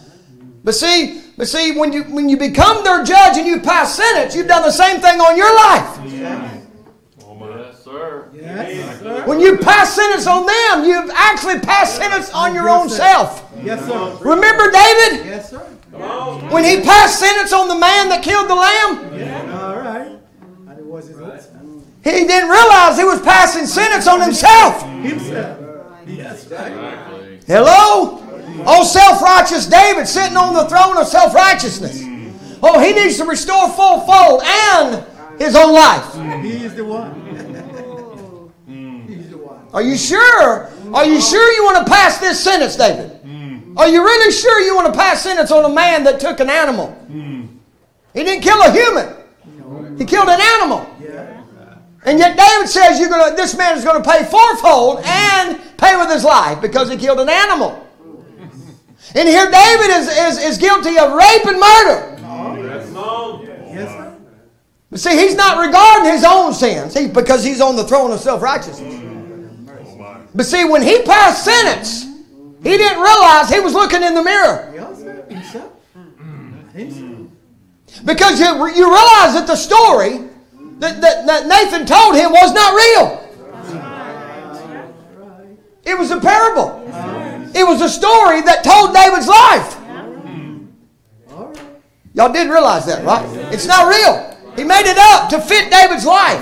But 0.63 0.75
see, 0.75 1.23
but 1.37 1.49
see, 1.49 1.73
when 1.73 1.93
you 1.93 2.05
when 2.05 2.29
you 2.29 2.37
become 2.37 2.85
their 2.85 3.03
judge 3.03 3.39
and 3.39 3.47
you 3.47 3.61
pass 3.61 3.95
sentence, 3.95 4.35
you've 4.35 4.47
done 4.47 4.63
the 4.63 4.71
same 4.71 5.01
thing 5.01 5.21
on 5.21 5.37
your 5.37 5.55
life. 5.55 5.99
Yes, 6.05 7.83
sir. 7.83 8.29
Yes, 8.35 9.01
sir. 9.01 9.27
When 9.27 9.41
you 9.41 9.57
pass 9.59 9.95
sentence 9.95 10.27
on 10.27 10.47
them, 10.47 10.85
you've 10.85 11.11
actually 11.15 11.61
passed 11.61 11.97
sentence 11.97 12.31
on 12.33 12.55
your 12.55 12.69
own 12.69 12.89
self. 12.89 13.51
Yes, 13.63 13.85
sir. 13.87 14.17
Remember 14.21 14.71
David? 14.71 15.27
Yes, 15.27 15.51
sir. 15.51 15.59
When 16.51 16.65
he 16.65 16.83
passed 16.83 17.19
sentence 17.19 17.53
on 17.53 17.69
the 17.69 17.79
man 17.79 18.09
that 18.11 18.23
killed 18.23 18.49
the 18.49 18.55
lamb, 18.55 19.19
Yeah. 19.19 19.61
All 19.61 19.79
right. 19.79 20.20
He 22.03 22.27
didn't 22.27 22.49
realize 22.49 22.97
he 22.97 23.05
was 23.05 23.21
passing 23.21 23.67
sentence 23.67 24.07
on 24.07 24.21
himself. 24.21 24.83
Himself. 25.03 25.59
Yes. 26.07 26.43
Exactly. 26.45 27.41
Hello? 27.47 28.23
Oh, 28.67 28.85
self 28.85 29.23
righteous 29.23 29.67
David 29.67 30.07
sitting 30.07 30.37
on 30.37 30.55
the 30.55 30.65
throne 30.65 30.97
of 30.97 31.07
self 31.07 31.35
righteousness. 31.35 32.03
Oh, 32.63 32.79
he 32.79 32.93
needs 32.93 33.17
to 33.19 33.25
restore 33.25 33.69
full 33.71 34.01
fold 34.01 34.43
and 34.45 35.05
his 35.39 35.57
own 35.57 35.73
life. 35.73 36.43
He 36.43 36.65
is 36.65 36.75
the 36.75 36.85
one. 36.85 37.15
Mm. 38.69 39.09
He's 39.09 39.31
the 39.31 39.39
one. 39.39 39.67
Are 39.73 39.83
you 39.83 39.97
sure? 39.97 40.71
Are 40.93 41.07
you 41.07 41.21
sure 41.21 41.53
you 41.53 41.65
want 41.65 41.87
to 41.87 41.91
pass 41.91 42.19
this 42.19 42.43
sentence, 42.43 42.77
David? 42.77 43.23
Mm. 43.23 43.79
Are 43.79 43.89
you 43.89 44.03
really 44.03 44.33
sure 44.33 44.61
you 44.61 44.75
want 44.75 44.93
to 44.93 44.99
pass 44.99 45.23
sentence 45.23 45.51
on 45.51 45.65
a 45.65 45.75
man 45.75 46.05
that 46.05 46.21
took 46.21 46.41
an 46.41 46.51
animal? 46.51 46.95
Mm. 47.11 47.49
He 48.13 48.25
didn't 48.25 48.43
kill 48.43 48.61
a 48.61 48.71
human. 48.71 49.97
He 49.97 50.05
killed 50.05 50.29
an 50.29 50.41
animal. 50.41 50.90
And 52.05 52.19
yet 52.19 52.37
David 52.37 52.69
says 52.69 52.99
you're 52.99 53.11
gonna, 53.11 53.37
this 53.37 53.57
man 53.57 53.77
is 53.77 53.85
going 53.85 54.03
to 54.03 54.09
pay 54.09 54.25
fourfold 54.25 55.03
and 55.05 55.61
pay 55.77 55.97
with 55.97 56.11
his 56.11 56.25
life 56.25 56.61
because 56.61 56.91
he 56.91 56.97
killed 56.97 57.21
an 57.21 57.29
animal. 57.29 57.87
And 59.15 59.29
here 59.29 59.51
David 59.51 59.91
is, 59.91 60.09
is, 60.09 60.39
is 60.39 60.59
guilty 60.59 60.99
of 60.99 61.13
rape 61.13 61.45
and 61.45 61.61
murder. 61.61 62.17
Yes. 63.75 64.17
But 64.91 65.01
see, 65.01 65.17
he's 65.17 65.35
not 65.35 65.65
regarding 65.65 66.13
his 66.13 66.25
own 66.25 66.55
sins 66.55 66.95
he, 66.95 67.07
because 67.09 67.45
he's 67.45 67.61
on 67.61 67.77
the 67.77 67.85
throne 67.85 68.13
of 68.13 68.21
self 68.21 68.41
righteousness. 68.41 68.95
But 70.35 70.47
see, 70.47 70.65
when 70.65 70.83
he 70.83 71.03
passed 71.03 71.45
sentence, 71.45 72.05
he 72.63 72.77
didn't 72.77 73.01
realize 73.01 73.51
he 73.51 73.61
was 73.61 73.75
looking 73.75 74.03
in 74.03 74.15
the 74.15 74.23
mirror. 74.23 74.73
Yes, 74.75 74.99
sir. 74.99 75.25
Himself. 75.29 75.73
Himself. 76.73 77.27
Because 78.05 78.39
you, 78.39 78.47
you 78.47 78.87
realize 78.87 79.35
that 79.35 79.47
the 79.47 79.57
story 79.57 80.30
that, 80.81 81.01
that, 81.01 81.27
that 81.27 81.47
Nathan 81.47 81.87
told 81.87 82.17
him 82.17 82.33
was 82.33 82.53
not 82.53 82.75
real. 82.75 83.21
It 85.85 85.99
was 85.99 86.11
a 86.11 86.21
parable. 86.21 86.81
It 87.55 87.67
was 87.67 87.83
a 87.83 87.89
story 87.89 88.41
that 88.43 88.65
told 88.65 88.95
David's 88.95 89.29
life. 89.29 89.77
Y'all 92.15 92.33
didn't 92.33 92.51
realize 92.51 92.87
that, 92.87 93.05
right? 93.05 93.25
It's 93.53 93.67
not 93.67 93.89
real. 93.89 94.27
He 94.57 94.65
made 94.65 94.87
it 94.87 94.99
up 94.99 95.29
to 95.31 95.41
fit 95.41 95.71
David's 95.71 96.07
life. 96.07 96.41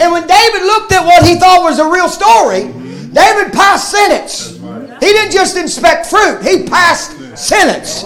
And 0.00 0.12
when 0.12 0.26
David 0.26 0.62
looked 0.62 0.92
at 0.92 1.04
what 1.04 1.26
he 1.26 1.34
thought 1.36 1.62
was 1.62 1.78
a 1.78 1.88
real 1.88 2.08
story, 2.08 2.72
David 3.12 3.52
passed 3.52 3.90
sentence. 3.90 4.56
He 5.00 5.06
didn't 5.12 5.32
just 5.32 5.56
inspect 5.56 6.06
fruit, 6.06 6.42
he 6.42 6.64
passed 6.64 7.36
sentence. 7.36 8.02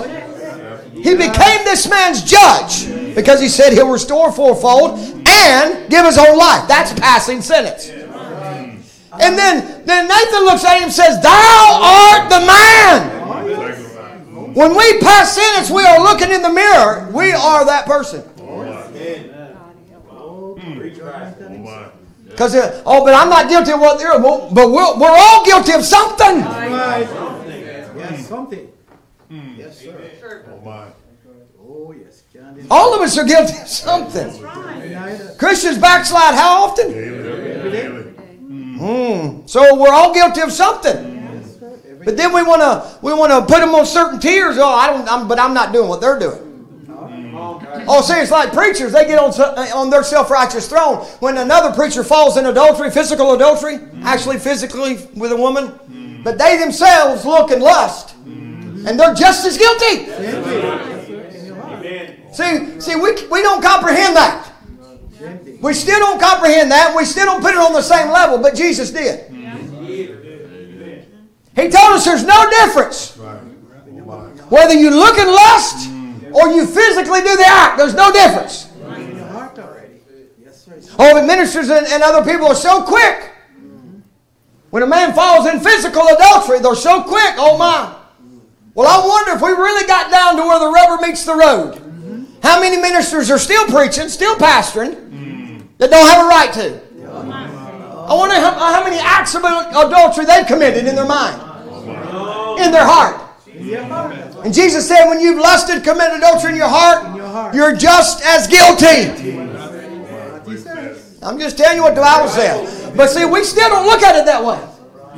He 0.95 1.15
became 1.15 1.63
this 1.65 1.89
man's 1.89 2.23
judge 2.23 3.15
because 3.15 3.41
he 3.41 3.49
said 3.49 3.73
he'll 3.73 3.91
restore 3.91 4.33
fourfold 4.33 5.26
and 5.37 5.91
give 5.91 6.05
his 6.05 6.17
whole 6.17 6.37
life. 6.39 6.67
That's 6.69 6.93
passing 6.99 7.41
sentence. 7.43 7.91
And 9.19 9.39
then, 9.39 9.85
then 9.87 10.09
Nathan 10.09 10.45
looks 10.45 10.63
at 10.65 10.77
him 10.77 10.85
and 10.85 10.93
says, 10.93 11.21
Thou 11.23 11.81
art 11.83 12.29
the 12.29 12.41
man. 12.47 14.55
When 14.55 14.77
we 14.77 14.99
pass 15.01 15.35
sentence, 15.35 15.71
we 15.71 15.83
are 15.85 16.01
looking 16.03 16.31
in 16.31 16.43
the 16.43 16.53
mirror. 16.53 17.09
We 17.13 17.33
are 17.33 17.65
that 17.65 17.87
person. 17.87 18.23
Because, 22.29 22.55
uh, 22.55 22.83
oh, 22.85 23.03
but 23.05 23.15
I'm 23.15 23.31
not 23.31 23.49
guilty 23.49 23.73
of 23.73 23.81
what 23.81 23.99
they're, 23.99 24.19
but 24.21 24.53
we're, 24.53 24.99
we're 24.99 25.17
all 25.17 25.45
guilty 25.45 25.73
of 25.73 25.83
something. 25.83 26.43
Something. 28.23 28.71
Yes, 29.57 29.79
sir. 29.79 29.97
Oh, 31.59 31.93
yes. 31.93 32.23
Can't 32.33 32.45
deny 32.45 32.46
All 32.71 32.95
of 32.95 33.01
us 33.01 33.17
are 33.19 33.25
guilty 33.25 33.59
of 33.61 33.69
something. 33.69 34.31
Christians 35.39 35.79
backslide 35.79 36.35
how 36.35 36.65
often? 36.65 36.93
Hmm. 38.79 39.47
So 39.47 39.75
we're 39.77 39.93
all 39.93 40.13
guilty 40.13 40.41
of 40.41 40.53
something. 40.53 41.15
But 42.05 42.17
then 42.17 42.33
we 42.33 42.43
want 42.43 42.63
to 42.63 42.99
we 43.03 43.13
want 43.13 43.33
to 43.33 43.53
put 43.53 43.61
them 43.61 43.75
on 43.75 43.85
certain 43.85 44.21
tiers. 44.21 44.59
Oh, 44.59 44.69
I 44.69 44.91
don't. 44.91 45.09
I'm, 45.09 45.27
but 45.27 45.41
I'm 45.41 45.53
not 45.53 45.73
doing 45.73 45.89
what 45.89 46.01
they're 46.01 46.19
doing. 46.19 46.47
Oh, 47.89 48.01
see, 48.01 48.15
it's 48.15 48.31
like 48.31 48.53
preachers. 48.53 48.93
They 48.93 49.07
get 49.07 49.19
on 49.19 49.33
on 49.73 49.91
their 49.91 50.05
self 50.05 50.31
righteous 50.31 50.69
throne 50.69 51.05
when 51.21 51.37
another 51.39 51.73
preacher 51.75 52.05
falls 52.05 52.37
in 52.37 52.47
adultery, 52.47 52.91
physical 52.91 53.35
adultery, 53.35 53.81
actually 54.03 54.39
physically 54.39 54.99
with 55.15 55.33
a 55.33 55.37
woman, 55.37 56.21
but 56.23 56.39
they 56.39 56.57
themselves 56.59 57.25
look 57.25 57.51
and 57.51 57.63
lust, 57.63 58.15
and 58.25 58.99
they're 58.99 59.15
just 59.15 59.45
as 59.45 59.59
guilty. 59.59 60.96
See, 62.37 62.81
see, 62.83 62.97
we 62.97 63.15
we 63.29 63.41
don't 63.41 63.63
comprehend 63.63 64.15
that. 64.15 64.53
We 65.63 65.73
still 65.73 65.99
don't 65.99 66.21
comprehend 66.21 66.71
that. 66.71 66.95
We 66.95 67.07
still 67.07 67.25
don't 67.25 67.41
put 67.41 67.53
it 67.53 67.59
on 67.59 67.73
the 67.73 67.81
same 67.81 68.11
level, 68.11 68.37
but 68.37 68.55
Jesus 68.55 68.91
did. 68.91 69.33
He 71.57 71.63
told 71.63 71.95
us 71.97 72.05
there's 72.05 72.27
no 72.27 72.51
difference. 72.51 73.17
Whether 74.51 74.75
you 74.75 74.91
look 74.91 75.17
and 75.17 75.31
lust 75.31 75.89
or 76.35 76.49
you 76.49 76.67
physically 76.67 77.23
do 77.23 77.35
the 77.37 77.47
act, 77.47 77.79
there's 77.79 77.95
no 77.95 78.13
difference. 78.13 78.69
in. 80.91 80.95
Oh, 80.99 81.15
but 81.15 81.25
ministers 81.25 81.71
and, 81.71 81.87
and 81.87 82.03
other 82.03 82.23
people 82.31 82.49
are 82.49 82.55
so 82.55 82.83
quick. 82.83 83.33
When 84.69 84.83
a 84.83 84.87
man 84.87 85.15
falls 85.15 85.47
in 85.47 85.59
physical 85.61 86.03
adultery, 86.07 86.59
they're 86.59 86.75
so 86.75 87.03
quick. 87.03 87.33
Oh 87.39 87.57
my. 87.57 87.97
Well, 88.75 88.87
I 88.87 89.07
wonder 89.07 89.33
if 89.33 89.41
we 89.41 89.49
really 89.49 89.87
got 89.87 90.11
down 90.11 90.37
to 90.37 90.43
where 90.43 90.59
the 90.59 90.69
rubber 90.69 91.01
meets 91.01 91.25
the 91.25 91.35
road. 91.35 91.86
How 92.47 92.61
many 92.61 92.77
ministers 92.77 93.29
are 93.29 93.41
still 93.41 93.67
preaching, 93.67 94.09
still 94.09 94.37
pastoring, 94.37 94.95
that 95.79 95.91
don't 95.91 96.07
have 96.07 96.25
a 96.25 96.29
right 96.29 96.53
to? 96.55 96.81
I 98.07 98.15
wonder 98.15 98.37
how, 98.37 98.55
uh, 98.55 98.73
how 98.73 98.85
many 98.85 98.99
acts 99.03 99.35
of 99.35 99.43
adultery 99.43 100.27
they've 100.27 100.47
committed 100.47 100.87
in 100.87 100.95
their 100.95 101.09
mind, 101.09 101.43
in 102.63 102.71
their 102.71 102.87
heart. 102.87 103.21
In 103.49 103.67
your 103.67 103.83
heart. 103.83 104.15
And 104.45 104.55
Jesus 104.55 104.87
said, 104.87 105.09
when 105.09 105.19
you've 105.19 105.41
lusted, 105.41 105.83
committed 105.83 106.19
adultery 106.19 106.53
in 106.53 106.57
your 106.57 106.69
heart, 106.69 107.53
you're 107.53 107.75
just 107.75 108.23
as 108.23 108.47
guilty. 108.47 109.11
What 109.35 110.47
he 110.47 110.57
says. 110.57 111.19
I'm 111.23 111.41
just 111.41 111.59
telling 111.59 111.79
you 111.79 111.83
what 111.83 111.97
the 111.97 112.01
Bible 112.01 112.29
says. 112.29 112.93
But 112.95 113.09
see, 113.09 113.25
we 113.25 113.43
still 113.43 113.69
don't 113.71 113.87
look 113.87 114.05
at 114.05 114.15
it 114.15 114.25
that 114.27 114.45
way. 114.45 114.63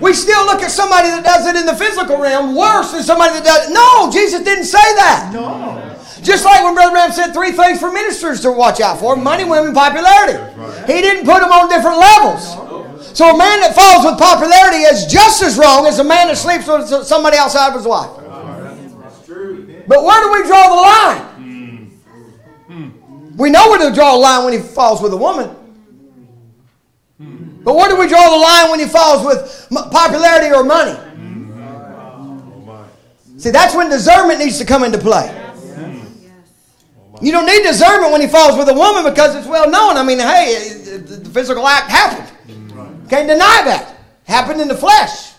We 0.00 0.14
still 0.14 0.46
look 0.46 0.62
at 0.62 0.70
somebody 0.70 1.08
that 1.10 1.24
does 1.24 1.46
it 1.46 1.56
in 1.56 1.66
the 1.66 1.76
physical 1.76 2.16
realm 2.16 2.56
worse 2.56 2.92
than 2.92 3.02
somebody 3.02 3.34
that 3.34 3.44
does 3.44 3.68
it. 3.68 3.74
No, 3.74 4.10
Jesus 4.10 4.42
didn't 4.42 4.64
say 4.64 4.78
that. 4.96 5.30
No. 5.34 5.97
Just 6.28 6.44
like 6.44 6.62
when 6.62 6.74
Brother 6.74 6.90
Branham 6.90 7.10
said 7.10 7.32
three 7.32 7.52
things 7.52 7.80
for 7.80 7.90
ministers 7.90 8.42
to 8.42 8.52
watch 8.52 8.82
out 8.82 9.00
for 9.00 9.16
money, 9.16 9.44
women, 9.44 9.72
popularity. 9.72 10.36
He 10.86 11.00
didn't 11.00 11.24
put 11.24 11.40
them 11.40 11.50
on 11.50 11.70
different 11.70 11.96
levels. 11.96 12.52
So 13.16 13.34
a 13.34 13.38
man 13.38 13.60
that 13.60 13.74
falls 13.74 14.04
with 14.04 14.18
popularity 14.18 14.82
is 14.82 15.06
just 15.06 15.42
as 15.42 15.56
wrong 15.56 15.86
as 15.86 16.00
a 16.00 16.04
man 16.04 16.28
that 16.28 16.36
sleeps 16.36 16.66
with 16.66 16.86
somebody 17.06 17.38
outside 17.38 17.68
of 17.68 17.76
his 17.76 17.86
wife. 17.86 18.10
That's 19.00 19.24
true. 19.24 19.82
But 19.86 20.04
where 20.04 20.20
do 20.20 20.32
we 20.34 20.46
draw 20.46 20.68
the 20.68 20.82
line? 20.82 21.20
Hmm. 22.68 22.90
We 23.38 23.48
know 23.48 23.70
where 23.70 23.88
to 23.88 23.94
draw 23.94 24.12
the 24.12 24.18
line 24.18 24.44
when 24.44 24.52
he 24.52 24.58
falls 24.58 25.00
with 25.00 25.14
a 25.14 25.16
woman. 25.16 25.48
But 27.64 27.74
where 27.74 27.88
do 27.88 27.96
we 27.96 28.06
draw 28.06 28.28
the 28.28 28.36
line 28.36 28.70
when 28.70 28.80
he 28.80 28.86
falls 28.86 29.24
with 29.24 29.66
popularity 29.90 30.54
or 30.54 30.62
money? 30.62 30.92
Hmm. 30.92 31.38
See, 33.38 33.48
that's 33.48 33.74
when 33.74 33.88
discernment 33.88 34.40
needs 34.40 34.58
to 34.58 34.66
come 34.66 34.84
into 34.84 34.98
play. 34.98 35.46
You 37.20 37.32
don't 37.32 37.46
need 37.46 37.62
discernment 37.62 38.12
when 38.12 38.20
he 38.20 38.28
falls 38.28 38.56
with 38.56 38.68
a 38.68 38.74
woman 38.74 39.04
because 39.10 39.34
it's 39.34 39.46
well 39.46 39.68
known. 39.68 39.96
I 39.96 40.02
mean, 40.02 40.18
hey, 40.18 40.54
the 40.98 41.30
physical 41.30 41.66
act 41.66 41.90
happened. 41.90 42.28
Can't 43.08 43.26
deny 43.26 43.62
that. 43.64 43.96
Happened 44.24 44.60
in 44.60 44.68
the 44.68 44.76
flesh. 44.76 45.32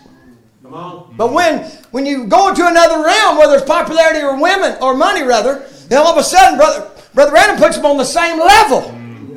Come 0.62 0.74
on. 0.74 1.14
But 1.16 1.32
when 1.32 1.64
when 1.90 2.04
you 2.06 2.26
go 2.26 2.48
into 2.48 2.66
another 2.66 3.02
realm, 3.04 3.38
whether 3.38 3.54
it's 3.56 3.64
popularity 3.64 4.20
or 4.20 4.40
women 4.40 4.76
or 4.82 4.94
money 4.94 5.22
rather, 5.22 5.66
then 5.88 5.98
all 5.98 6.08
of 6.08 6.18
a 6.18 6.24
sudden, 6.24 6.58
brother 6.58 6.90
brother 7.14 7.30
Branham 7.30 7.56
puts 7.56 7.76
them 7.76 7.86
on 7.86 7.96
the 7.96 8.04
same 8.04 8.38
level. 8.38 8.94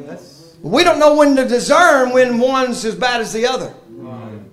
Yes. 0.08 0.56
We 0.62 0.84
don't 0.84 1.00
know 1.00 1.16
when 1.16 1.36
to 1.36 1.48
discern 1.48 2.12
when 2.12 2.40
one's 2.40 2.84
as 2.84 2.96
bad 2.96 3.22
as 3.22 3.32
the 3.32 3.46
other. 3.48 3.74
No. 3.90 4.46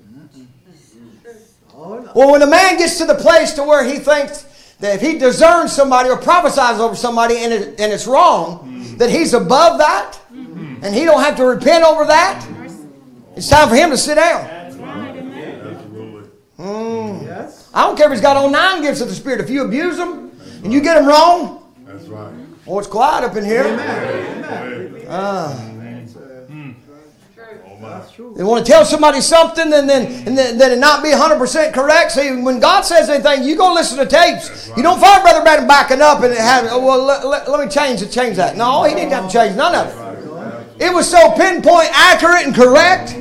Well, 2.14 2.32
when 2.32 2.42
a 2.42 2.46
man 2.46 2.76
gets 2.76 2.98
to 2.98 3.06
the 3.06 3.14
place 3.14 3.54
to 3.54 3.64
where 3.64 3.84
he 3.84 3.98
thinks 3.98 4.46
that 4.80 4.96
if 4.96 5.00
he 5.00 5.18
discerns 5.18 5.72
somebody 5.72 6.08
or 6.08 6.16
prophesies 6.16 6.80
over 6.80 6.96
somebody 6.96 7.38
and, 7.38 7.52
it, 7.52 7.80
and 7.80 7.92
it's 7.92 8.06
wrong, 8.06 8.96
that 8.96 9.10
he's 9.10 9.34
above 9.34 9.78
that, 9.78 10.18
And 10.82 10.94
he 10.94 11.04
don't 11.04 11.20
have 11.20 11.36
to 11.36 11.44
repent 11.44 11.84
over 11.84 12.06
that. 12.06 12.46
It's 13.36 13.48
time 13.48 13.68
for 13.68 13.74
him 13.74 13.90
to 13.90 13.96
sit 13.98 14.14
down. 14.14 14.46
Absolutely. 14.46 16.30
Yes. 17.24 17.70
I 17.72 17.86
don't 17.86 17.96
care 17.96 18.06
if 18.06 18.12
he's 18.12 18.20
got 18.20 18.36
all 18.36 18.50
nine 18.50 18.82
gifts 18.82 19.00
of 19.00 19.08
the 19.08 19.14
Spirit. 19.14 19.40
If 19.40 19.50
you 19.50 19.64
abuse 19.64 19.96
them 19.96 20.32
and 20.64 20.72
you 20.72 20.80
get 20.80 20.94
them 20.94 21.06
wrong, 21.06 21.72
That's 21.86 22.06
right. 22.06 22.32
oh, 22.66 22.78
it's 22.78 22.88
quiet 22.88 23.24
up 23.24 23.36
in 23.36 23.44
here. 23.44 23.64
That's 23.64 25.06
ah. 25.08 25.54
true. 25.58 25.69
They 28.36 28.44
want 28.44 28.64
to 28.64 28.70
tell 28.70 28.84
somebody 28.84 29.22
something 29.22 29.72
and 29.72 29.88
then 29.88 30.26
and 30.26 30.36
then, 30.36 30.58
then 30.58 30.72
it 30.72 30.78
not 30.78 31.02
be 31.02 31.08
100% 31.10 31.72
correct. 31.72 32.12
See, 32.12 32.30
when 32.42 32.60
God 32.60 32.82
says 32.82 33.08
anything, 33.08 33.44
you 33.44 33.56
go 33.56 33.72
listen 33.72 33.96
to 33.98 34.06
tapes. 34.06 34.70
You 34.76 34.82
don't 34.82 35.00
find 35.00 35.22
Brother 35.22 35.42
Branham 35.42 35.66
backing 35.66 36.02
up 36.02 36.22
and 36.22 36.34
have, 36.34 36.66
oh, 36.70 36.84
well, 36.84 37.02
let, 37.02 37.26
let, 37.26 37.50
let 37.50 37.64
me 37.64 37.72
change 37.72 38.02
it, 38.02 38.10
change 38.10 38.36
that. 38.36 38.56
No, 38.56 38.84
he 38.84 38.94
didn't 38.94 39.12
have 39.12 39.26
to 39.26 39.32
change 39.32 39.56
none 39.56 39.74
of 39.74 39.88
it. 39.88 40.84
It 40.84 40.92
was 40.92 41.10
so 41.10 41.32
pinpoint, 41.32 41.88
accurate, 41.92 42.46
and 42.46 42.54
correct. 42.54 43.16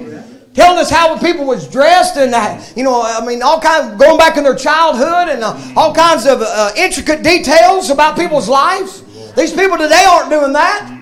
Telling 0.53 0.79
us 0.79 0.89
how 0.89 1.17
people 1.17 1.45
was 1.45 1.69
dressed 1.69 2.17
and 2.17 2.33
uh, 2.33 2.61
you 2.75 2.83
know, 2.83 3.01
I 3.01 3.25
mean, 3.25 3.41
all 3.41 3.61
kind 3.61 3.97
going 3.97 4.17
back 4.17 4.35
in 4.35 4.43
their 4.43 4.55
childhood 4.55 5.29
and 5.29 5.43
uh, 5.43 5.57
all 5.77 5.93
kinds 5.93 6.25
of 6.25 6.41
uh, 6.41 6.71
intricate 6.75 7.23
details 7.23 7.89
about 7.89 8.17
people's 8.17 8.49
lives. 8.49 9.03
These 9.35 9.53
people 9.53 9.77
today 9.77 10.03
aren't 10.05 10.29
doing 10.29 10.51
that. 10.53 10.95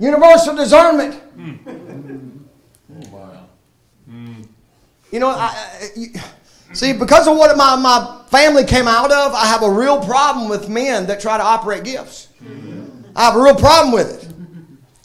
Universal 0.00 0.56
discernment. 0.56 1.21
You 5.12 5.20
know, 5.20 5.28
I, 5.28 5.54
I- 5.96 6.22
see, 6.72 6.92
because 6.94 7.28
of 7.28 7.36
what 7.36 7.56
my, 7.56 7.76
my 7.76 8.22
family 8.28 8.64
came 8.64 8.88
out 8.88 9.12
of, 9.12 9.34
I 9.34 9.44
have 9.46 9.62
a 9.62 9.70
real 9.70 10.02
problem 10.02 10.48
with 10.48 10.68
men 10.68 11.06
that 11.06 11.20
try 11.20 11.36
to 11.36 11.42
operate 11.44 11.84
gifts. 11.84 12.28
I 13.14 13.24
have 13.26 13.36
a 13.36 13.42
real 13.42 13.54
problem 13.54 13.92
with 13.92 14.24
it 14.24 14.28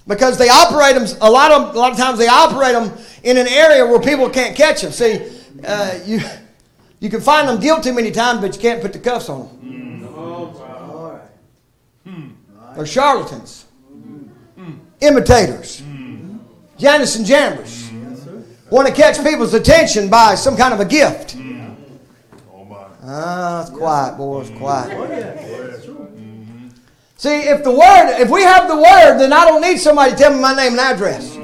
because 0.08 0.38
they 0.38 0.48
operate 0.50 0.96
them. 0.96 1.06
A 1.22 1.30
lot 1.30 1.52
of 1.52 1.76
a 1.76 1.78
lot 1.78 1.92
of 1.92 1.98
times 1.98 2.18
they 2.18 2.28
operate 2.30 2.72
them 2.74 2.98
in 3.24 3.36
an 3.36 3.48
area 3.48 3.86
where 3.86 4.00
people 4.00 4.30
can't 4.30 4.56
catch 4.56 4.82
them. 4.82 4.94
See, 4.94 5.22
uh, 5.66 6.00
you 6.06 6.22
you 7.02 7.10
can 7.10 7.20
find 7.20 7.50
them 7.50 7.60
guilty 7.60 7.92
many 7.92 8.12
times, 8.12 8.40
but 8.40 8.56
you 8.56 8.62
can't 8.62 8.82
put 8.82 8.94
the 8.94 9.00
cuffs 9.00 9.28
on 9.28 9.40
them. 9.48 9.50
They're 12.76 12.86
charlatans, 12.86 13.66
imitators, 15.02 15.82
Jannes 16.78 17.16
and 17.18 17.26
Jambres. 17.26 17.87
Want 18.70 18.88
to 18.88 18.94
catch 18.94 19.24
people's 19.24 19.54
attention 19.54 20.10
by 20.10 20.36
some 20.36 20.58
kind 20.58 20.74
of 20.74 20.82
a 20.82 20.86
gift. 20.86 21.38
Oh 22.54 22.66
my. 22.66 22.86
Ah, 23.04 23.62
it's 23.62 23.70
quiet, 23.70 24.18
boys, 24.18 24.50
quiet. 24.52 24.94
Oh, 24.94 25.04
yes. 25.08 25.50
That's 25.50 25.86
mm-hmm. 25.86 26.70
true. 26.70 26.76
See, 27.16 27.40
if 27.48 27.64
the 27.64 27.72
word, 27.72 28.20
if 28.20 28.30
we 28.30 28.44
have 28.44 28.68
the 28.68 28.76
word, 28.76 29.20
then 29.20 29.32
I 29.32 29.46
don't 29.46 29.62
need 29.62 29.78
somebody 29.78 30.12
to 30.12 30.18
tell 30.18 30.34
me 30.34 30.40
my 30.40 30.54
name 30.54 30.74
and 30.74 30.82
address. 30.82 31.38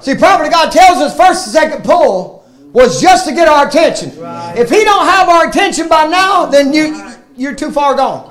See, 0.00 0.14
prophet 0.14 0.46
of 0.46 0.52
God 0.52 0.70
tells 0.70 0.98
us 0.98 1.16
first 1.16 1.46
and 1.46 1.52
second 1.52 1.82
pull 1.84 2.46
was 2.72 3.00
just 3.00 3.26
to 3.26 3.34
get 3.34 3.48
our 3.48 3.66
attention. 3.66 4.10
If 4.56 4.70
he 4.70 4.84
don't 4.84 5.06
have 5.06 5.28
our 5.28 5.48
attention 5.48 5.88
by 5.88 6.06
now, 6.06 6.46
then 6.46 6.72
you 6.72 7.10
you're 7.36 7.54
too 7.54 7.72
far 7.72 7.94
gone. 7.96 8.30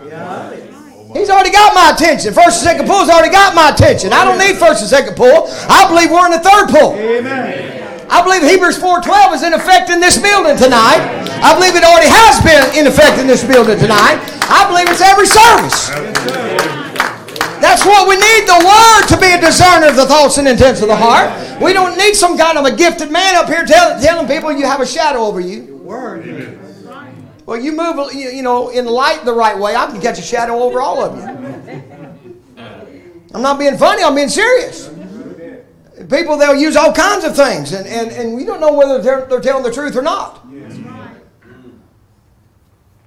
He's 1.14 1.30
already 1.30 1.52
got 1.52 1.76
my 1.76 1.92
attention. 1.94 2.34
First 2.34 2.64
and 2.64 2.72
second 2.72 2.88
pull's 2.88 3.10
already 3.10 3.32
got 3.32 3.54
my 3.54 3.70
attention. 3.70 4.14
I 4.14 4.24
don't 4.24 4.40
need 4.40 4.58
first 4.58 4.82
and 4.82 4.90
second 4.90 5.16
pull. 5.16 5.48
I 5.70 5.88
believe 5.88 6.10
we're 6.10 6.26
in 6.26 6.32
the 6.32 6.40
third 6.40 6.70
pull. 6.70 6.94
Amen. 6.96 7.73
I 8.14 8.22
believe 8.22 8.46
Hebrews 8.46 8.78
4.12 8.78 9.34
is 9.34 9.42
in 9.42 9.54
effect 9.54 9.90
in 9.90 10.00
this 10.00 10.22
building 10.22 10.56
tonight. 10.56 11.02
I 11.42 11.58
believe 11.58 11.74
it 11.74 11.84
already 11.84 12.14
has 12.14 12.38
been 12.46 12.62
in 12.78 12.86
effect 12.86 13.18
in 13.18 13.26
this 13.26 13.44
building 13.44 13.80
tonight. 13.80 14.22
I 14.46 14.70
believe 14.70 14.86
it's 14.86 15.02
every 15.02 15.26
service. 15.26 15.90
That's 17.58 17.84
what 17.84 18.08
we 18.08 18.14
need 18.14 18.46
the 18.46 18.62
Word 18.62 19.08
to 19.10 19.18
be 19.18 19.34
a 19.34 19.42
discerner 19.42 19.88
of 19.88 19.96
the 19.96 20.06
thoughts 20.06 20.38
and 20.38 20.48
intents 20.48 20.84
of 20.84 20.90
the 20.90 20.96
heart. 20.96 21.34
We 21.60 21.74
don't 21.74 21.98
need 21.98 22.14
some 22.14 22.38
kind 22.38 22.60
of 22.60 22.66
a 22.66 22.76
gifted 22.76 23.10
man 23.10 23.36
up 23.36 23.48
here 23.48 23.66
tell, 23.66 24.00
telling 24.00 24.28
people 24.28 24.52
you 24.52 24.68
have 24.68 24.80
a 24.80 24.86
shadow 24.86 25.26
over 25.26 25.40
you. 25.40 25.78
Word. 25.78 26.60
Well, 27.48 27.60
you 27.60 27.72
move, 27.72 28.14
you 28.14 28.44
know, 28.44 28.70
in 28.70 28.86
light 28.86 29.26
the 29.26 29.34
right 29.34 29.58
way, 29.58 29.76
I 29.76 29.88
can 29.88 30.00
catch 30.00 30.20
a 30.20 30.22
shadow 30.22 30.60
over 30.60 30.80
all 30.82 31.04
of 31.04 31.18
you. 31.18 31.24
I'm 33.34 33.42
not 33.42 33.58
being 33.58 33.76
funny, 33.76 34.04
I'm 34.04 34.14
being 34.14 34.30
serious. 34.30 34.93
People, 36.10 36.38
they'll 36.38 36.56
use 36.56 36.76
all 36.76 36.92
kinds 36.92 37.24
of 37.24 37.36
things, 37.36 37.72
and, 37.72 37.88
and, 37.88 38.12
and 38.12 38.34
we 38.36 38.46
don't 38.46 38.60
know 38.60 38.74
whether 38.74 39.00
they're, 39.02 39.26
they're 39.26 39.40
telling 39.40 39.64
the 39.64 39.72
truth 39.72 39.96
or 39.96 40.02
not. 40.02 40.44
Mm. 40.48 41.20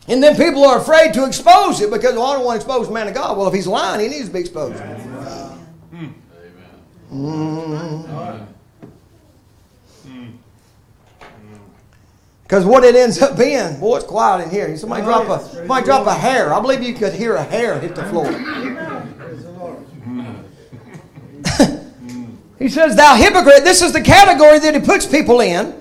And 0.08 0.22
then 0.22 0.36
people 0.36 0.64
are 0.64 0.78
afraid 0.78 1.12
to 1.14 1.26
expose 1.26 1.80
it 1.80 1.90
because, 1.90 2.14
well, 2.14 2.26
I 2.26 2.34
don't 2.34 2.44
want 2.44 2.60
to 2.60 2.64
expose 2.64 2.86
the 2.86 2.94
man 2.94 3.08
of 3.08 3.14
God. 3.14 3.36
Well, 3.36 3.48
if 3.48 3.54
he's 3.54 3.66
lying, 3.66 4.00
he 4.00 4.08
needs 4.08 4.28
to 4.28 4.32
be 4.32 4.38
exposed. 4.38 4.80
Mm. 5.92 6.12
Mm. 7.12 8.46
Because 12.44 12.64
what 12.64 12.84
it 12.84 12.94
ends 12.94 13.20
up 13.20 13.36
being, 13.36 13.80
boy, 13.80 13.96
it's 13.96 14.06
quiet 14.06 14.44
in 14.44 14.50
here. 14.50 14.76
Somebody 14.76 15.02
drop 15.02 15.28
a 15.28 15.44
somebody 15.44 15.84
drop 15.84 16.06
a 16.06 16.14
hair. 16.14 16.54
I 16.54 16.60
believe 16.60 16.80
you 16.80 16.94
could 16.94 17.12
hear 17.12 17.34
a 17.34 17.42
hair 17.42 17.80
hit 17.80 17.96
the 17.96 18.04
floor. 18.04 18.26
Praise 18.26 19.42
the 19.42 19.50
Lord. 19.50 19.84
He 22.58 22.68
says, 22.68 22.96
"Thou 22.96 23.14
hypocrite." 23.16 23.64
This 23.64 23.82
is 23.82 23.92
the 23.92 24.00
category 24.00 24.58
that 24.58 24.74
he 24.74 24.80
puts 24.80 25.06
people 25.06 25.40
in 25.40 25.74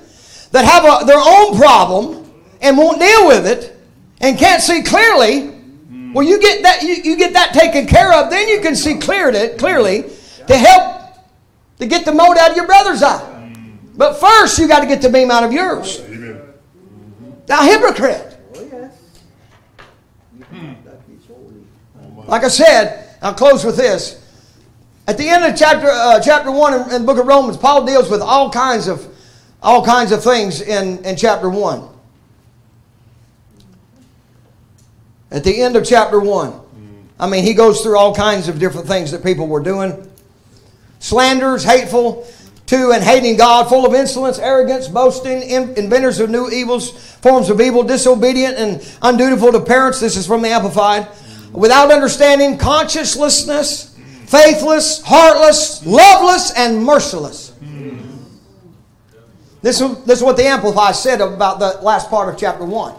that 0.51 0.65
have 0.65 0.83
a, 0.83 1.05
their 1.05 1.19
own 1.19 1.57
problem 1.57 2.31
and 2.61 2.77
won't 2.77 2.99
deal 2.99 3.27
with 3.27 3.45
it 3.45 3.77
and 4.21 4.37
can't 4.37 4.61
see 4.61 4.81
clearly. 4.81 5.51
Well, 6.13 6.25
you 6.25 6.39
get 6.39 6.63
that 6.63 6.83
you, 6.83 6.95
you 6.95 7.17
get 7.17 7.33
that 7.33 7.53
taken 7.53 7.87
care 7.87 8.13
of, 8.13 8.29
then 8.29 8.47
you 8.47 8.61
can 8.61 8.75
see 8.75 8.97
clearly, 8.97 9.57
clearly 9.57 10.05
to 10.47 10.57
help 10.57 11.17
to 11.79 11.85
get 11.85 12.05
the 12.05 12.13
mote 12.13 12.37
out 12.37 12.51
of 12.51 12.55
your 12.55 12.67
brother's 12.67 13.03
eye. 13.03 13.53
But 13.97 14.15
first, 14.15 14.59
you 14.59 14.67
got 14.67 14.79
to 14.79 14.87
get 14.87 15.01
the 15.01 15.09
beam 15.09 15.31
out 15.31 15.43
of 15.43 15.51
yours. 15.53 16.01
Thou 17.45 17.63
hypocrite. 17.63 18.31
Like 22.27 22.43
I 22.43 22.47
said, 22.47 23.17
I'll 23.21 23.33
close 23.33 23.63
with 23.63 23.77
this. 23.77 24.24
At 25.07 25.17
the 25.17 25.29
end 25.29 25.43
of 25.43 25.55
chapter 25.55 25.87
uh, 25.87 26.19
chapter 26.19 26.51
one 26.51 26.73
in, 26.73 26.81
in 26.91 27.01
the 27.01 27.05
book 27.05 27.19
of 27.19 27.27
Romans, 27.27 27.57
Paul 27.57 27.85
deals 27.85 28.09
with 28.09 28.21
all 28.21 28.49
kinds 28.49 28.87
of 28.87 29.07
all 29.61 29.83
kinds 29.85 30.11
of 30.11 30.23
things 30.23 30.61
in, 30.61 31.03
in 31.05 31.15
chapter 31.15 31.49
one. 31.49 31.89
At 35.31 35.43
the 35.43 35.61
end 35.61 35.75
of 35.75 35.85
chapter 35.85 36.19
one, 36.19 36.59
I 37.19 37.27
mean, 37.27 37.43
he 37.43 37.53
goes 37.53 37.81
through 37.81 37.97
all 37.97 38.15
kinds 38.15 38.47
of 38.47 38.59
different 38.59 38.87
things 38.87 39.11
that 39.11 39.23
people 39.23 39.47
were 39.47 39.61
doing. 39.61 40.11
Slanders, 40.99 41.63
hateful 41.63 42.27
to 42.67 42.91
and 42.91 43.03
hating 43.03 43.37
God, 43.37 43.69
full 43.69 43.85
of 43.85 43.93
insolence, 43.93 44.39
arrogance, 44.39 44.87
boasting, 44.87 45.43
inventors 45.43 46.19
of 46.19 46.29
new 46.29 46.49
evils, 46.49 47.13
forms 47.17 47.49
of 47.49 47.61
evil, 47.61 47.83
disobedient 47.83 48.57
and 48.57 48.81
undutiful 49.01 49.51
to 49.51 49.59
parents. 49.59 49.99
This 49.99 50.17
is 50.17 50.25
from 50.25 50.41
the 50.41 50.49
Amplified. 50.49 51.07
Without 51.51 51.91
understanding, 51.91 52.57
consciencelessness, 52.57 53.94
faithless, 54.27 55.01
heartless, 55.03 55.85
loveless, 55.85 56.51
and 56.55 56.83
merciless. 56.83 57.53
This 59.61 59.81
is, 59.81 60.03
this 60.03 60.19
is 60.19 60.23
what 60.23 60.37
the 60.37 60.45
Amplified 60.45 60.95
said 60.95 61.21
about 61.21 61.59
the 61.59 61.79
last 61.81 62.09
part 62.09 62.31
of 62.31 62.39
chapter 62.39 62.63
1. 62.63 62.95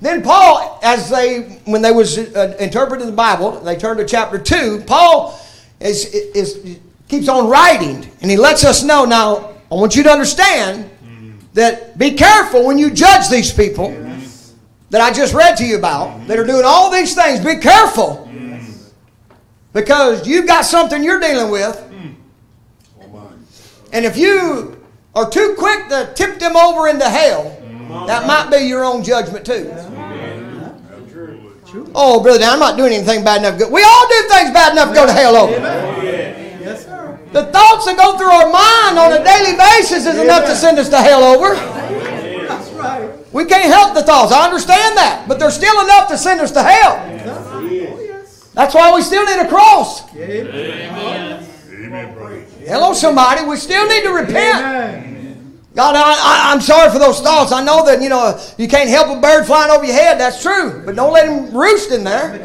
Then 0.00 0.22
Paul, 0.22 0.78
as 0.82 1.10
they, 1.10 1.60
when 1.64 1.82
they 1.82 1.92
was 1.92 2.18
uh, 2.18 2.56
interpreting 2.58 3.06
the 3.06 3.12
Bible, 3.12 3.60
they 3.60 3.76
turned 3.76 3.98
to 3.98 4.06
chapter 4.06 4.38
2, 4.38 4.84
Paul 4.86 5.38
is, 5.80 6.06
is, 6.06 6.78
keeps 7.08 7.28
on 7.28 7.48
writing, 7.48 8.10
and 8.22 8.30
he 8.30 8.36
lets 8.36 8.64
us 8.64 8.82
know, 8.82 9.04
now, 9.04 9.54
I 9.70 9.74
want 9.74 9.96
you 9.96 10.02
to 10.04 10.10
understand 10.10 10.90
that 11.54 11.98
be 11.98 12.12
careful 12.12 12.66
when 12.66 12.78
you 12.78 12.90
judge 12.90 13.28
these 13.28 13.52
people 13.52 13.90
that 14.90 15.00
I 15.00 15.12
just 15.12 15.34
read 15.34 15.56
to 15.56 15.66
you 15.66 15.76
about, 15.76 16.26
that 16.28 16.38
are 16.38 16.46
doing 16.46 16.62
all 16.64 16.90
these 16.90 17.14
things. 17.14 17.44
Be 17.44 17.56
careful. 17.56 18.26
Because 19.76 20.26
you've 20.26 20.46
got 20.46 20.64
something 20.64 21.04
you're 21.04 21.20
dealing 21.20 21.50
with. 21.50 21.76
Oh. 22.98 23.30
And 23.92 24.06
if 24.06 24.16
you 24.16 24.80
are 25.14 25.28
too 25.28 25.54
quick 25.58 25.88
to 25.88 26.10
tip 26.14 26.38
them 26.38 26.56
over 26.56 26.88
into 26.88 27.04
hell, 27.06 27.54
that 28.06 28.26
might 28.26 28.48
be 28.50 28.64
your 28.64 28.84
own 28.86 29.04
judgment 29.04 29.44
too. 29.44 29.70
Oh, 31.94 32.22
brother, 32.22 32.44
I'm 32.46 32.58
not 32.58 32.78
doing 32.78 32.94
anything 32.94 33.22
bad 33.22 33.40
enough. 33.42 33.58
to 33.58 33.64
go- 33.66 33.70
We 33.70 33.82
all 33.82 34.08
do 34.08 34.28
things 34.30 34.50
bad 34.50 34.72
enough 34.72 34.88
to 34.88 34.94
go 34.94 35.04
to 35.04 35.12
hell 35.12 35.36
over. 35.36 35.52
Yes, 35.52 36.86
sir. 36.86 37.18
The 37.32 37.44
thoughts 37.52 37.84
that 37.84 37.98
go 37.98 38.16
through 38.16 38.32
our 38.32 38.48
mind 38.48 38.98
on 38.98 39.12
a 39.12 39.22
daily 39.22 39.58
basis 39.58 40.06
is 40.06 40.18
enough 40.18 40.46
to 40.46 40.56
send 40.56 40.78
us 40.78 40.88
to 40.88 40.96
hell 40.96 41.22
over. 41.22 41.54
That's 42.48 42.70
right. 42.70 43.10
We 43.30 43.44
can't 43.44 43.70
help 43.70 43.92
the 43.94 44.02
thoughts. 44.02 44.32
I 44.32 44.46
understand 44.46 44.96
that. 44.96 45.28
But 45.28 45.38
there's 45.38 45.54
still 45.54 45.78
enough 45.84 46.08
to 46.08 46.16
send 46.16 46.40
us 46.40 46.50
to 46.52 46.62
hell. 46.62 46.96
Yes. 48.56 48.72
That's 48.72 48.74
why 48.74 48.94
we 48.94 49.02
still 49.02 49.24
need 49.24 49.38
a 49.44 49.48
cross. 49.48 50.14
Amen. 50.16 51.46
Amen. 51.70 52.46
Hello, 52.66 52.92
somebody. 52.94 53.44
We 53.44 53.56
still 53.56 53.86
need 53.86 54.02
to 54.02 54.10
repent. 54.10 54.64
Amen. 54.64 55.60
God, 55.74 55.94
I, 55.94 56.00
I, 56.00 56.52
I'm 56.52 56.60
sorry 56.62 56.90
for 56.90 56.98
those 56.98 57.20
thoughts. 57.20 57.52
I 57.52 57.62
know 57.62 57.84
that, 57.84 58.00
you 58.00 58.08
know, 58.08 58.40
you 58.56 58.66
can't 58.66 58.88
help 58.88 59.16
a 59.16 59.20
bird 59.20 59.44
flying 59.44 59.70
over 59.70 59.84
your 59.84 59.94
head. 59.94 60.18
That's 60.18 60.40
true. 60.40 60.82
But 60.86 60.96
don't 60.96 61.12
let 61.12 61.28
him 61.28 61.54
roost 61.54 61.92
in 61.92 62.02
there. 62.02 62.36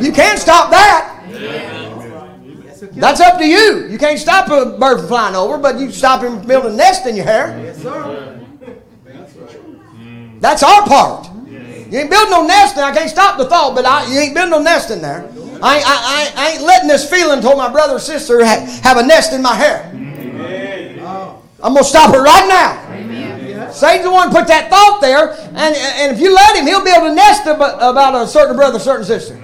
You 0.00 0.12
can't 0.12 0.38
stop 0.38 0.70
that. 0.70 1.14
That's 2.92 3.20
up 3.20 3.38
to 3.38 3.46
you. 3.46 3.88
You 3.88 3.96
can't 3.98 4.18
stop 4.18 4.48
a 4.50 4.78
bird 4.78 4.98
from 4.98 5.08
flying 5.08 5.34
over, 5.34 5.56
but 5.56 5.78
you 5.78 5.90
stop 5.90 6.22
him 6.22 6.38
from 6.38 6.46
building 6.46 6.74
a 6.74 6.76
nest 6.76 7.06
in 7.06 7.16
your 7.16 7.24
hair. 7.24 7.58
Yes, 7.62 7.82
sir. 7.82 8.40
That's 10.40 10.62
our 10.62 10.82
part. 10.86 11.30
You 11.48 12.00
ain't 12.00 12.10
building 12.10 12.30
no 12.30 12.46
nest, 12.46 12.76
and 12.76 12.84
I 12.84 12.94
can't 12.94 13.08
stop 13.10 13.38
the 13.38 13.46
thought, 13.46 13.74
but 13.74 13.86
I, 13.86 14.12
you 14.12 14.18
ain't 14.18 14.34
building 14.34 14.50
no 14.50 14.60
nest 14.60 14.90
in 14.90 15.00
there. 15.00 15.30
I, 15.62 15.76
ain't- 15.76 15.86
I, 15.86 15.94
I, 15.96 16.32
I 16.36 16.50
ain't 16.52 16.62
letting 16.62 16.88
this 16.88 17.08
feeling 17.08 17.40
toward 17.40 17.56
my 17.58 17.70
brother 17.70 17.94
or 17.94 17.98
sister 17.98 18.44
ha- 18.44 18.64
have 18.82 18.96
a 18.98 19.02
nest 19.06 19.32
in 19.32 19.42
my 19.42 19.54
hair. 19.54 19.90
I'm 21.62 21.72
going 21.72 21.82
to 21.82 21.88
stop 21.88 22.14
it 22.14 22.18
right 22.18 22.46
now. 22.48 23.72
Satan's 23.72 24.04
the 24.04 24.10
one 24.10 24.30
put 24.30 24.46
that 24.46 24.70
thought 24.70 25.00
there, 25.00 25.32
and, 25.32 25.74
and 25.74 26.12
if 26.14 26.20
you 26.20 26.32
let 26.34 26.56
him, 26.56 26.66
he'll 26.66 26.84
build 26.84 27.10
a 27.10 27.14
nest 27.14 27.46
about, 27.46 28.14
a 28.14 28.26
certain 28.28 28.54
brother, 28.56 28.78
certain 28.78 29.04
sister. 29.04 29.34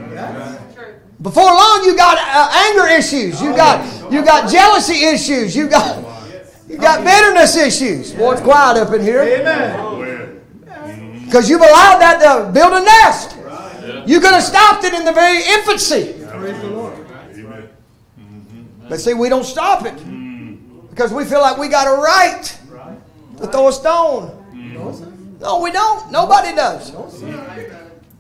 Before 1.21 1.45
long, 1.45 1.83
you 1.85 1.97
got 1.97 2.19
uh, 2.19 2.51
anger 2.71 2.89
issues. 2.89 3.41
You 3.41 3.55
got 3.55 4.13
you 4.13 4.25
got 4.25 4.51
jealousy 4.51 5.05
issues. 5.05 5.55
You 5.55 5.69
got 5.69 6.03
you 6.69 6.79
got 6.79 7.05
bitterness 7.05 7.57
issues. 7.57 8.13
Boy, 8.13 8.33
it's 8.33 8.41
quiet 8.43 8.77
up 8.79 8.93
in 8.93 9.03
here 9.03 9.23
Amen. 9.23 10.41
because 11.25 11.49
you've 11.49 11.61
allowed 11.61 11.99
that 12.01 12.19
to 12.23 12.51
build 12.53 12.73
a 12.73 12.81
nest. 12.85 13.37
You 14.07 14.21
could 14.21 14.33
have 14.33 14.43
stopped 14.43 14.85
it 14.85 14.95
in 14.95 15.05
the 15.05 15.13
very 15.13 15.39
infancy. 15.39 16.15
Praise 16.29 16.61
the 16.61 16.71
Lord. 16.71 16.99
But 18.89 19.01
see, 19.01 19.15
we 19.15 19.29
don't 19.29 19.45
stop 19.45 19.87
it 19.87 19.97
because 20.91 21.13
we 21.13 21.25
feel 21.25 21.41
like 21.41 21.57
we 21.57 21.69
got 21.69 21.87
a 21.87 22.01
right 22.01 22.59
to 23.39 23.47
throw 23.47 23.69
a 23.69 23.73
stone. 23.73 24.39
No, 25.41 25.61
we 25.61 25.71
don't. 25.73 26.11
Nobody 26.13 26.55
does. 26.55 26.93
No, 26.93 27.09
sir. 27.09 27.71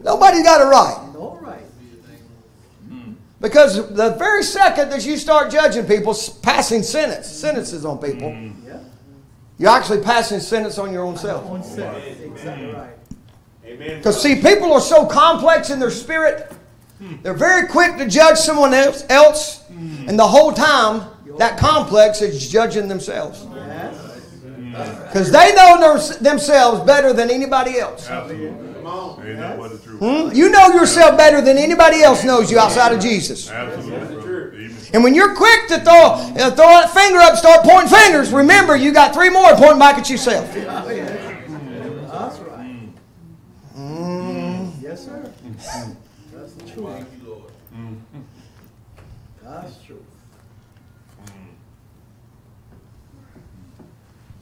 Nobody 0.02 0.42
got 0.42 0.60
a 0.62 0.66
right. 0.66 1.08
Because 3.40 3.92
the 3.94 4.10
very 4.10 4.44
second 4.44 4.90
that 4.90 5.04
you 5.04 5.16
start 5.16 5.50
judging 5.50 5.84
people, 5.84 6.16
passing 6.42 6.82
sentence, 6.82 7.26
sentences 7.26 7.84
on 7.84 7.98
people, 7.98 8.34
you're 9.58 9.70
actually 9.70 10.00
passing 10.00 10.38
sentence 10.40 10.78
on 10.78 10.92
your 10.92 11.02
own 11.02 11.16
self. 11.16 11.44
Exactly 11.60 12.72
right. 12.72 12.91
Because 13.84 14.20
see, 14.22 14.36
people 14.36 14.72
are 14.72 14.80
so 14.80 15.06
complex 15.06 15.70
in 15.70 15.78
their 15.78 15.90
spirit, 15.90 16.52
they're 17.22 17.34
very 17.34 17.66
quick 17.68 17.96
to 17.98 18.08
judge 18.08 18.36
someone 18.38 18.74
else, 18.74 19.04
else 19.08 19.64
and 19.70 20.18
the 20.18 20.26
whole 20.26 20.52
time 20.52 21.08
that 21.38 21.58
complex 21.58 22.20
is 22.22 22.50
judging 22.50 22.88
themselves. 22.88 23.46
Because 25.06 25.30
they 25.30 25.54
know 25.54 25.78
their, 25.78 26.18
themselves 26.18 26.86
better 26.86 27.12
than 27.12 27.30
anybody 27.30 27.78
else. 27.78 28.08
Come 28.08 28.86
on. 28.86 29.26
Ain't 29.26 29.38
that 29.38 29.58
what? 29.58 29.70
Hmm? 29.70 30.34
You 30.34 30.48
know 30.50 30.68
yourself 30.68 31.16
better 31.16 31.40
than 31.40 31.58
anybody 31.58 32.02
else 32.02 32.24
knows 32.24 32.50
you 32.50 32.58
outside 32.58 32.92
of 32.92 33.00
Jesus. 33.00 33.50
Absolutely. 33.50 33.96
Amen. 33.96 34.76
And 34.94 35.04
when 35.04 35.14
you're 35.14 35.34
quick 35.34 35.68
to 35.68 35.80
throw, 35.80 35.94
uh, 35.94 36.50
throw 36.50 36.66
that 36.66 36.90
finger 36.90 37.18
up, 37.18 37.36
start 37.36 37.64
pointing 37.64 37.90
fingers, 37.90 38.32
remember 38.32 38.76
you 38.76 38.92
got 38.92 39.14
three 39.14 39.30
more 39.30 39.54
pointing 39.54 39.78
back 39.78 39.98
at 39.98 40.10
yourself. 40.10 40.50
Oh, 40.54 40.90
yeah. 40.90 41.04
That's 42.10 42.38
right. 42.40 42.88
Yes, 44.82 45.08
That's 46.32 46.52
the 46.54 46.70
truth. 46.70 47.06
That's 49.42 49.82
true. 49.84 50.04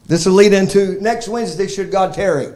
This 0.07 0.25
will 0.25 0.33
lead 0.33 0.53
into 0.53 1.01
next 1.01 1.27
Wednesday, 1.27 1.67
should 1.67 1.91
God 1.91 2.13
tarry. 2.13 2.53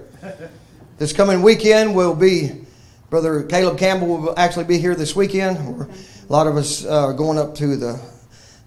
This 0.97 1.13
coming 1.13 1.41
weekend 1.41 1.95
will 1.95 2.15
be, 2.15 2.65
Brother 3.09 3.43
Caleb 3.43 3.77
Campbell 3.77 4.07
will 4.07 4.33
actually 4.37 4.65
be 4.65 4.77
here 4.77 4.95
this 4.95 5.15
weekend. 5.15 5.57
A 5.57 5.87
lot 6.31 6.47
of 6.47 6.57
us 6.57 6.85
uh, 6.85 7.05
are 7.05 7.13
going 7.13 7.37
up 7.37 7.55
to 7.55 7.75
the 7.77 7.99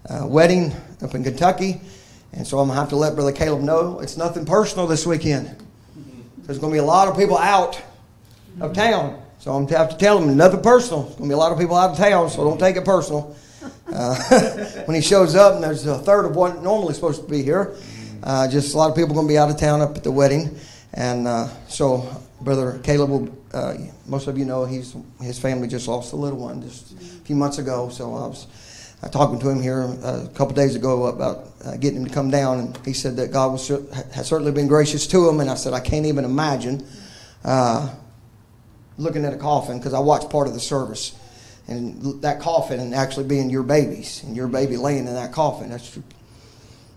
uh, 0.09 0.25
wedding 0.25 0.71
up 1.01 1.13
in 1.13 1.23
Kentucky. 1.23 1.81
And 2.33 2.47
so 2.47 2.59
I'm 2.59 2.67
going 2.67 2.75
to 2.75 2.79
have 2.79 2.89
to 2.89 2.95
let 2.95 3.15
Brother 3.15 3.31
Caleb 3.31 3.61
know 3.61 3.99
it's 3.99 4.17
nothing 4.17 4.45
personal 4.45 4.87
this 4.87 5.05
weekend. 5.05 5.55
There's 6.39 6.57
going 6.57 6.71
to 6.71 6.75
be 6.75 6.79
a 6.79 6.83
lot 6.85 7.07
of 7.07 7.17
people 7.17 7.37
out 7.37 7.81
of 8.61 8.73
town. 8.73 9.21
So 9.39 9.51
I'm 9.51 9.59
going 9.59 9.67
to 9.67 9.77
have 9.77 9.89
to 9.91 9.97
tell 9.97 10.21
him 10.21 10.35
nothing 10.35 10.61
personal. 10.61 11.03
There's 11.03 11.15
going 11.15 11.29
to 11.29 11.33
be 11.33 11.35
a 11.35 11.37
lot 11.37 11.53
of 11.53 11.57
people 11.57 11.77
out 11.77 11.91
of 11.91 11.97
town, 11.97 12.29
so 12.29 12.43
don't 12.43 12.59
take 12.59 12.75
it 12.75 12.85
personal. 12.85 13.35
Uh, 13.91 14.15
when 14.85 14.93
he 14.93 15.01
shows 15.01 15.35
up, 15.35 15.55
and 15.55 15.63
there's 15.63 15.85
a 15.87 15.97
third 15.97 16.23
of 16.23 16.35
what 16.35 16.61
normally 16.61 16.93
supposed 16.93 17.23
to 17.23 17.27
be 17.27 17.41
here, 17.41 17.75
uh, 18.21 18.47
just 18.47 18.75
a 18.75 18.77
lot 18.77 18.87
of 18.89 18.95
people 18.95 19.15
going 19.15 19.25
to 19.25 19.33
be 19.33 19.37
out 19.37 19.49
of 19.49 19.57
town 19.57 19.81
up 19.81 19.97
at 19.97 20.03
the 20.03 20.11
wedding, 20.11 20.55
and 20.93 21.27
uh, 21.27 21.47
so 21.67 22.07
Brother 22.39 22.79
Caleb 22.83 23.09
will. 23.09 23.37
Uh, 23.51 23.73
most 24.05 24.27
of 24.27 24.37
you 24.37 24.45
know 24.45 24.63
he's 24.63 24.95
his 25.19 25.39
family 25.39 25.67
just 25.67 25.87
lost 25.87 26.13
a 26.13 26.15
little 26.15 26.37
one 26.37 26.61
just 26.61 26.91
a 26.91 26.95
few 27.25 27.35
months 27.35 27.57
ago. 27.57 27.89
So 27.89 28.13
I 28.13 28.27
was 28.27 28.45
uh, 29.01 29.09
talking 29.09 29.39
to 29.39 29.49
him 29.49 29.59
here 29.59 29.81
uh, 30.03 30.25
a 30.25 30.29
couple 30.35 30.53
days 30.53 30.75
ago 30.75 31.07
about 31.07 31.47
uh, 31.65 31.75
getting 31.77 32.01
him 32.01 32.05
to 32.05 32.13
come 32.13 32.29
down, 32.29 32.59
and 32.59 32.85
he 32.85 32.93
said 32.93 33.15
that 33.17 33.31
God 33.31 33.53
was 33.53 33.65
certainly 33.65 34.51
been 34.51 34.67
gracious 34.67 35.07
to 35.07 35.27
him, 35.27 35.39
and 35.39 35.49
I 35.49 35.55
said 35.55 35.73
I 35.73 35.79
can't 35.79 36.05
even 36.05 36.25
imagine. 36.25 36.87
Looking 38.99 39.23
at 39.23 39.33
a 39.33 39.37
coffin 39.37 39.77
because 39.79 39.93
I 39.93 39.99
watched 39.99 40.29
part 40.29 40.47
of 40.47 40.53
the 40.53 40.59
service, 40.59 41.15
and 41.67 42.21
that 42.21 42.41
coffin 42.41 42.79
and 42.81 42.93
actually 42.93 43.25
being 43.25 43.49
your 43.49 43.63
babies 43.63 44.21
and 44.23 44.35
your 44.35 44.47
baby 44.47 44.75
laying 44.75 45.07
in 45.07 45.13
that 45.13 45.31
coffin. 45.31 45.69
That's 45.69 45.89
true. 45.89 46.03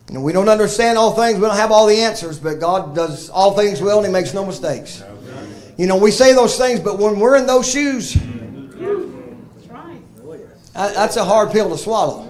You 0.09 0.15
know, 0.15 0.21
we 0.21 0.33
don't 0.33 0.49
understand 0.49 0.99
all 0.99 1.15
things. 1.15 1.39
We 1.39 1.47
don't 1.47 1.57
have 1.57 1.71
all 1.71 1.87
the 1.87 2.01
answers, 2.01 2.41
but 2.41 2.59
God 2.59 2.95
does 2.95 3.31
all 3.31 3.57
things 3.57 3.81
well, 3.81 3.99
and 3.99 4.07
He 4.07 4.13
makes 4.13 4.35
no 4.35 4.45
mistakes. 4.45 5.03
You 5.79 5.87
know, 5.87 5.97
we 5.97 6.11
say 6.11 6.35
those 6.35 6.59
things, 6.59 6.81
but 6.81 6.99
when 6.99 7.21
we're 7.21 7.37
in 7.37 7.47
those 7.47 7.71
shoes, 7.71 8.15
That's 8.15 9.69
right. 9.69 10.01
that's 10.75 11.17
a 11.17 11.25
hard 11.25 11.53
pill 11.53 11.71
to 11.71 11.79
swallow. 11.79 12.25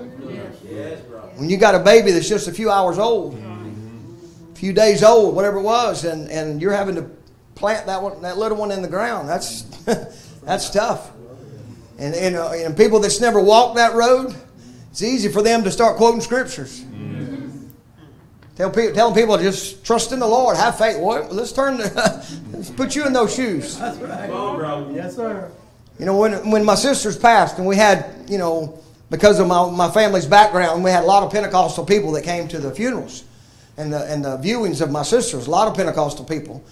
When 1.37 1.49
you 1.49 1.57
got 1.57 1.75
a 1.75 1.79
baby 1.79 2.13
that's 2.13 2.29
just 2.29 2.47
a 2.47 2.53
few 2.53 2.71
hours 2.71 2.99
old, 2.99 3.35
a 3.35 4.55
few 4.55 4.73
days 4.75 5.03
old, 5.03 5.35
whatever 5.35 5.59
it 5.59 5.63
was, 5.63 6.05
and, 6.05 6.31
and 6.31 6.61
you're 6.61 6.73
having 6.75 6.95
to 6.97 7.11
plant 7.55 7.87
that 7.87 8.03
one, 8.03 8.23
that 8.23 8.39
little 8.39 8.59
one 8.59 8.71
in 8.71 8.83
the 8.83 8.89
ground, 8.89 9.29
that's 9.29 9.63
that's 10.43 10.71
tough. 10.71 11.11
And 11.99 12.15
and, 12.15 12.37
uh, 12.37 12.53
and 12.53 12.77
people 12.77 13.01
that's 13.01 13.21
never 13.21 13.41
walked 13.41 13.77
that 13.77 13.95
road, 13.95 14.35
it's 14.91 15.03
easy 15.03 15.29
for 15.29 15.43
them 15.43 15.65
to 15.65 15.71
start 15.71 15.97
quoting 15.97 16.21
scriptures. 16.21 16.85
Tell 18.57 18.71
people, 18.71 18.95
telling 18.95 19.15
people 19.15 19.37
to 19.39 19.43
just 19.43 19.85
trust 19.85 20.13
in 20.13 20.19
the 20.19 20.27
Lord, 20.27 20.57
have 20.57 20.77
faith. 20.77 20.99
Well, 20.99 21.27
let's 21.31 21.53
turn, 21.53 21.79
the, 21.79 22.41
let's 22.53 22.71
put 22.71 22.95
you 22.95 23.07
in 23.07 23.13
those 23.13 23.35
shoes. 23.35 23.79
That's 23.79 23.97
right. 23.99 24.29
Yes, 24.95 25.17
sir. 25.17 25.51
You 25.99 26.05
know, 26.05 26.17
when, 26.19 26.51
when 26.51 26.65
my 26.65 26.75
sisters 26.75 27.17
passed, 27.17 27.59
and 27.59 27.67
we 27.67 27.77
had, 27.77 28.11
you 28.29 28.37
know, 28.37 28.79
because 29.11 29.41
of 29.41 29.47
my, 29.47 29.71
my 29.71 29.91
family's 29.91 30.27
background, 30.27 30.85
we 30.85 30.91
had 30.91 31.03
a 31.03 31.07
lot 31.07 31.23
of 31.23 31.31
Pentecostal 31.31 31.85
people 31.87 32.13
that 32.13 32.25
came 32.25 32.47
to 32.49 32.59
the 32.59 32.75
funerals 32.75 33.25
and 33.77 33.93
the, 33.93 34.05
and 34.13 34.25
the 34.25 34.37
viewings 34.39 34.81
of 34.83 34.91
my 34.91 35.03
sisters. 35.03 35.47
A 35.47 35.51
lot 35.51 35.67
of 35.67 35.75
Pentecostal 35.75 36.25
people 36.25 36.63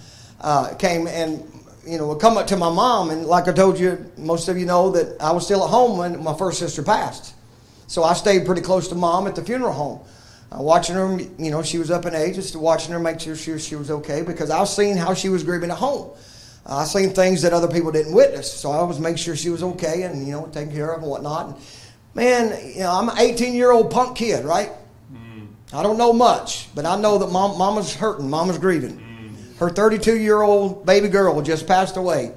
uh, 0.41 0.73
came 0.75 1.07
and, 1.07 1.43
you 1.87 1.97
know, 1.97 2.07
would 2.07 2.19
come 2.19 2.37
up 2.37 2.47
to 2.47 2.57
my 2.57 2.69
mom. 2.69 3.09
And 3.09 3.25
like 3.25 3.47
I 3.47 3.53
told 3.53 3.79
you, 3.79 4.11
most 4.17 4.49
of 4.49 4.57
you 4.57 4.65
know 4.65 4.91
that 4.91 5.21
I 5.21 5.31
was 5.31 5.45
still 5.45 5.63
at 5.63 5.69
home 5.69 5.97
when 5.97 6.23
my 6.23 6.35
first 6.37 6.59
sister 6.59 6.83
passed. 6.83 7.33
So 7.87 8.03
I 8.03 8.13
stayed 8.13 8.45
pretty 8.45 8.61
close 8.61 8.87
to 8.89 8.95
mom 8.95 9.27
at 9.27 9.35
the 9.35 9.43
funeral 9.43 9.73
home. 9.73 9.99
Uh, 10.51 10.61
watching 10.61 10.95
her, 10.95 11.17
you 11.37 11.49
know, 11.51 11.63
she 11.63 11.77
was 11.77 11.91
up 11.91 12.05
in 12.05 12.13
age, 12.13 12.35
just 12.35 12.55
watching 12.55 12.91
her 12.91 12.99
make 12.99 13.19
sure 13.19 13.35
she 13.35 13.51
was, 13.51 13.65
she 13.65 13.75
was 13.75 13.89
okay 13.89 14.21
because 14.21 14.49
I 14.49 14.59
was 14.59 14.75
seeing 14.75 14.97
how 14.97 15.13
she 15.13 15.29
was 15.29 15.43
grieving 15.43 15.71
at 15.71 15.77
home. 15.77 16.11
Uh, 16.65 16.77
I 16.77 16.83
seen 16.85 17.11
things 17.11 17.41
that 17.41 17.53
other 17.53 17.67
people 17.67 17.91
didn't 17.91 18.13
witness, 18.13 18.51
so 18.51 18.71
I 18.71 18.83
was 18.83 18.99
making 18.99 19.17
sure 19.17 19.35
she 19.35 19.49
was 19.49 19.63
okay 19.63 20.03
and 20.03 20.27
you 20.27 20.33
know 20.33 20.47
taking 20.53 20.73
care 20.73 20.91
of 20.91 21.01
and 21.01 21.09
whatnot. 21.09 21.47
And 21.47 21.55
man, 22.13 22.73
you 22.73 22.81
know, 22.81 22.91
I'm 22.91 23.09
an 23.09 23.17
18 23.17 23.53
year 23.53 23.71
old 23.71 23.89
punk 23.91 24.17
kid, 24.17 24.45
right? 24.45 24.71
I 25.73 25.83
don't 25.83 25.97
know 25.97 26.11
much, 26.11 26.67
but 26.75 26.85
I 26.85 26.99
know 26.99 27.17
that 27.17 27.31
mom, 27.31 27.57
mama's 27.57 27.95
hurting, 27.95 28.29
mama's 28.29 28.57
grieving. 28.57 29.10
Her 29.61 29.69
32 29.69 30.17
year 30.17 30.41
old 30.41 30.87
baby 30.87 31.07
girl 31.07 31.39
just 31.43 31.67
passed 31.67 31.95
away. 31.95 32.33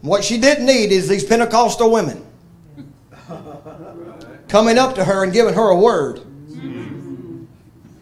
What 0.00 0.24
she 0.24 0.36
didn't 0.36 0.66
need 0.66 0.90
is 0.90 1.06
these 1.08 1.22
Pentecostal 1.22 1.92
women 1.92 2.26
coming 4.48 4.76
up 4.76 4.96
to 4.96 5.04
her 5.04 5.22
and 5.22 5.32
giving 5.32 5.54
her 5.54 5.68
a 5.68 5.76
word. 5.76 6.22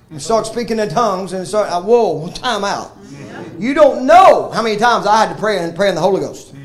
And 0.09 0.23
start 0.23 0.47
speaking 0.47 0.79
in 0.79 0.89
tongues 0.89 1.35
and 1.35 1.47
start, 1.47 1.69
uh, 1.71 1.83
whoa, 1.83 2.31
time 2.31 2.65
out. 2.65 2.97
You 3.59 3.75
don't 3.75 4.07
know 4.07 4.51
how 4.51 4.63
many 4.63 4.79
times 4.79 5.07
I 5.07 5.27
had 5.27 5.35
to 5.35 5.39
pray 5.39 5.59
and 5.59 5.77
pray 5.77 5.91
in 5.91 5.95
the 5.95 6.01
Holy 6.01 6.23
Ghost. 6.23 6.55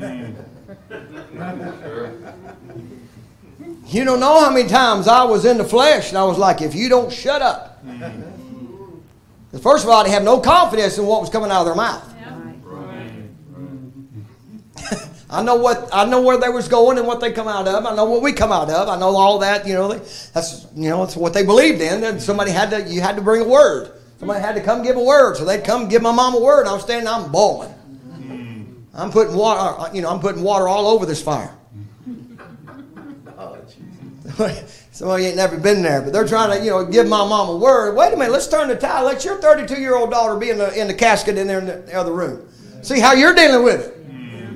You 3.86 4.04
don't 4.04 4.20
know 4.20 4.38
how 4.38 4.52
many 4.52 4.68
times 4.68 5.08
I 5.08 5.24
was 5.24 5.44
in 5.44 5.58
the 5.58 5.64
flesh 5.64 6.10
and 6.10 6.18
I 6.18 6.22
was 6.22 6.38
like, 6.38 6.62
if 6.62 6.76
you 6.76 6.88
don't 6.88 7.12
shut 7.12 7.42
up. 7.42 7.84
Because 9.50 9.62
First 9.62 9.84
of 9.84 9.90
all, 9.90 10.04
they 10.04 10.10
have 10.10 10.22
no 10.22 10.40
confidence 10.40 10.98
in 10.98 11.06
what 11.06 11.20
was 11.20 11.30
coming 11.30 11.50
out 11.50 11.60
of 11.60 11.66
their 11.66 11.74
mouth. 11.74 12.06
I 15.30 15.42
know 15.42 15.56
what 15.56 15.88
I 15.92 16.04
know 16.04 16.22
where 16.22 16.38
they 16.38 16.48
was 16.48 16.68
going 16.68 16.98
and 16.98 17.06
what 17.06 17.20
they 17.20 17.32
come 17.32 17.48
out 17.48 17.66
of. 17.66 17.84
I 17.84 17.94
know 17.94 18.04
what 18.04 18.22
we 18.22 18.32
come 18.32 18.52
out 18.52 18.70
of. 18.70 18.88
I 18.88 18.98
know 18.98 19.16
all 19.16 19.38
that. 19.40 19.66
You 19.66 19.74
know, 19.74 19.92
they, 19.92 19.98
that's 20.32 20.66
you 20.74 20.88
know, 20.90 21.02
it's 21.02 21.16
what 21.16 21.34
they 21.34 21.44
believed 21.44 21.80
in. 21.80 22.04
And 22.04 22.22
somebody 22.22 22.50
had 22.50 22.70
to, 22.70 22.82
you 22.82 23.00
had 23.00 23.16
to 23.16 23.22
bring 23.22 23.42
a 23.42 23.48
word. 23.48 23.92
Somebody 24.18 24.40
had 24.40 24.54
to 24.54 24.60
come 24.60 24.82
give 24.82 24.96
a 24.96 25.02
word. 25.02 25.36
So 25.36 25.44
they'd 25.44 25.64
come 25.64 25.88
give 25.88 26.02
my 26.02 26.12
mom 26.12 26.34
a 26.34 26.40
word. 26.40 26.66
I'm 26.66 26.80
standing, 26.80 27.08
I'm 27.08 27.32
bawling. 27.32 27.74
I'm 28.92 29.10
putting 29.10 29.34
water, 29.34 29.80
uh, 29.80 29.92
you 29.92 30.02
know, 30.02 30.10
I'm 30.10 30.20
putting 30.20 30.42
water 30.42 30.68
all 30.68 30.88
over 30.88 31.06
this 31.06 31.22
fire. 31.22 31.54
Some 35.00 35.08
of 35.08 35.18
you 35.18 35.28
ain't 35.28 35.36
never 35.36 35.56
been 35.56 35.80
there, 35.80 36.02
but 36.02 36.12
they're 36.12 36.28
trying 36.28 36.58
to, 36.58 36.62
you 36.62 36.72
know, 36.72 36.84
give 36.84 37.08
my 37.08 37.26
mom 37.26 37.48
a 37.48 37.56
word. 37.56 37.96
Wait 37.96 38.12
a 38.12 38.16
minute, 38.18 38.32
let's 38.32 38.46
turn 38.46 38.68
the 38.68 38.76
tide. 38.76 39.00
Let 39.00 39.24
your 39.24 39.40
32 39.40 39.80
year 39.80 39.96
old 39.96 40.10
daughter 40.10 40.36
be 40.36 40.50
in 40.50 40.58
the 40.58 40.78
in 40.78 40.88
the 40.88 40.92
casket 40.92 41.38
in 41.38 41.46
there 41.46 41.60
in 41.60 41.64
the 41.64 41.94
other 41.94 42.12
room. 42.12 42.46
See 42.82 43.00
how 43.00 43.14
you're 43.14 43.34
dealing 43.34 43.64
with 43.64 43.86
it. 43.86 43.96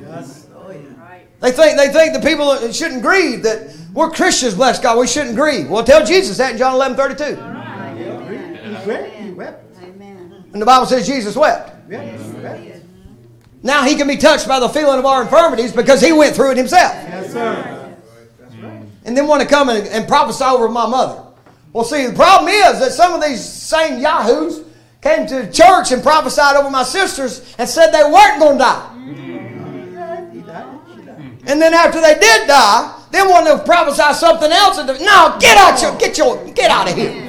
Yes. 0.03 0.49
Oh, 0.55 0.71
yeah. 0.71 1.21
They 1.41 1.51
think 1.51 1.79
they 1.79 1.89
think 1.89 2.13
the 2.13 2.21
people 2.21 2.55
shouldn't 2.73 3.01
grieve 3.01 3.43
that 3.43 3.75
we're 3.95 4.11
Christians, 4.11 4.55
bless 4.55 4.79
God, 4.79 4.99
we 4.99 5.07
shouldn't 5.07 5.35
grieve. 5.35 5.71
Well, 5.71 5.83
tell 5.83 6.05
Jesus 6.05 6.37
that 6.37 6.53
in 6.53 6.59
John 6.59 6.75
11, 6.75 6.95
32. 6.99 7.25
He 7.25 8.87
wept. 8.87 9.15
He 9.15 9.31
wept. 9.31 9.77
Amen. 9.83 10.45
And 10.53 10.61
the 10.61 10.67
Bible 10.67 10.85
says 10.85 11.07
Jesus 11.07 11.37
wept. 11.37 11.75
Yes. 11.89 12.21
He 12.21 12.41
wept. 12.43 12.85
Now 13.63 13.85
he 13.85 13.97
can 13.97 14.07
be 14.07 14.19
touched 14.19 14.47
by 14.47 14.61
the 14.61 14.69
feeling 14.69 14.99
of 14.99 15.07
our 15.07 15.23
infirmities 15.23 15.73
because 15.73 16.03
he 16.03 16.13
went 16.13 16.37
through 16.37 16.51
it 16.51 16.59
himself. 16.59 16.93
Yes, 16.93 17.33
sir. 17.33 17.84
And 19.05 19.17
then 19.17 19.27
want 19.27 19.43
to 19.43 19.49
come 19.49 19.69
and, 19.69 19.87
and 19.89 20.09
prophesy 20.09 20.45
over 20.45 20.69
my 20.69 20.87
mother. 20.87 21.23
Well, 21.73 21.85
see, 21.85 22.07
the 22.07 22.15
problem 22.15 22.49
is 22.49 22.81
that 22.81 22.93
some 22.93 23.13
of 23.13 23.23
these 23.23 23.45
same 23.45 24.01
yahoos 24.01 24.65
came 25.03 25.27
to 25.27 25.51
church 25.53 25.93
and 25.93 26.03
prophesied 26.03 26.57
over 26.57 26.71
my 26.71 26.83
sisters 26.83 27.55
and 27.59 27.69
said 27.69 27.91
they 27.91 28.05
weren't 28.05 28.41
going 28.41 28.59
to 28.59 28.65
die. 28.65 28.91
And 31.47 31.61
then 31.61 31.75
after 31.75 32.01
they 32.01 32.15
did 32.15 32.47
die, 32.47 33.03
then 33.11 33.29
wanted 33.29 33.59
to 33.59 33.65
prophesy 33.65 34.15
something 34.15 34.51
else. 34.51 34.79
And 34.79 34.89
no, 34.89 35.37
get 35.39 35.59
out 35.59 35.83
your, 35.83 35.97
get 35.99 36.17
your, 36.17 36.43
get 36.53 36.71
out 36.71 36.89
of 36.91 36.97
here. 36.97 37.21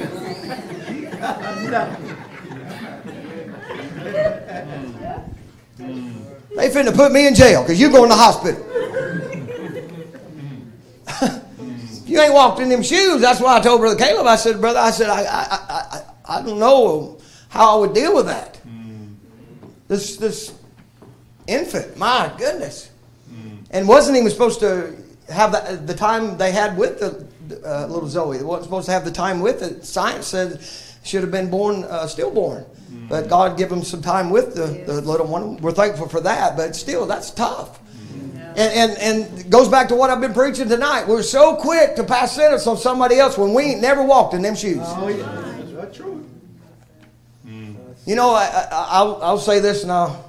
They 6.56 6.70
finna 6.70 6.94
put 6.94 7.12
me 7.12 7.26
in 7.26 7.34
jail 7.34 7.62
because 7.62 7.78
you're 7.78 7.90
going 7.90 8.08
to 8.10 8.16
the 8.16 8.20
hospital. 8.20 8.62
You 12.06 12.20
ain't 12.20 12.32
walked 12.32 12.60
in 12.60 12.68
them 12.68 12.82
shoes. 12.82 13.20
That's 13.20 13.40
why 13.40 13.56
I 13.56 13.60
told 13.60 13.80
Brother 13.80 13.96
Caleb. 13.96 14.26
I 14.26 14.36
said, 14.36 14.60
Brother, 14.60 14.78
I 14.78 14.90
said, 14.90 15.10
I, 15.10 15.22
I, 15.22 15.44
I, 15.50 16.02
I, 16.28 16.38
I 16.38 16.42
don't 16.42 16.58
know 16.58 17.18
how 17.48 17.76
I 17.76 17.80
would 17.80 17.94
deal 17.94 18.14
with 18.14 18.26
that. 18.26 18.60
This, 19.88 20.16
this 20.16 20.54
infant, 21.46 21.96
my 21.96 22.32
goodness. 22.38 22.90
And 23.70 23.88
wasn't 23.88 24.16
even 24.16 24.30
supposed 24.30 24.60
to 24.60 24.96
have 25.28 25.52
the, 25.52 25.76
the 25.84 25.94
time 25.94 26.36
they 26.38 26.52
had 26.52 26.76
with 26.76 27.00
the 27.00 27.26
uh, 27.64 27.86
little 27.86 28.08
Zoe. 28.08 28.38
They 28.38 28.44
wasn't 28.44 28.64
supposed 28.64 28.86
to 28.86 28.92
have 28.92 29.04
the 29.04 29.10
time 29.10 29.40
with 29.40 29.62
it. 29.62 29.84
Science 29.84 30.28
said 30.28 30.60
should 31.04 31.22
have 31.22 31.30
been 31.30 31.50
born 31.50 31.84
uh, 31.84 32.06
stillborn. 32.06 32.64
But 33.08 33.28
God 33.28 33.56
gave 33.56 33.68
them 33.68 33.84
some 33.84 34.02
time 34.02 34.30
with 34.30 34.54
the, 34.54 34.82
the 34.84 35.00
little 35.00 35.26
one. 35.26 35.56
We're 35.58 35.72
thankful 35.72 36.08
for 36.08 36.20
that, 36.22 36.56
but 36.56 36.74
still, 36.74 37.06
that's 37.06 37.30
tough. 37.30 37.80
And, 38.56 38.72
and, 38.72 38.98
and 38.98 39.40
it 39.40 39.50
goes 39.50 39.68
back 39.68 39.88
to 39.88 39.94
what 39.94 40.08
I've 40.08 40.20
been 40.20 40.32
preaching 40.32 40.66
tonight. 40.66 41.06
We're 41.06 41.22
so 41.22 41.56
quick 41.56 41.94
to 41.96 42.04
pass 42.04 42.34
sentence 42.34 42.66
on 42.66 42.78
somebody 42.78 43.18
else 43.18 43.36
when 43.36 43.52
we 43.52 43.64
ain't 43.64 43.82
never 43.82 44.02
walked 44.02 44.32
in 44.32 44.40
them 44.40 44.54
shoes. 44.54 44.78
Oh, 44.80 45.08
yeah. 45.08 45.52
That's 45.74 45.96
true. 45.96 46.24
You 47.44 48.14
know, 48.14 48.30
I, 48.30 48.44
I, 48.44 48.86
I'll, 48.90 49.22
I'll 49.22 49.38
say 49.38 49.60
this 49.60 49.84
now. 49.84 50.24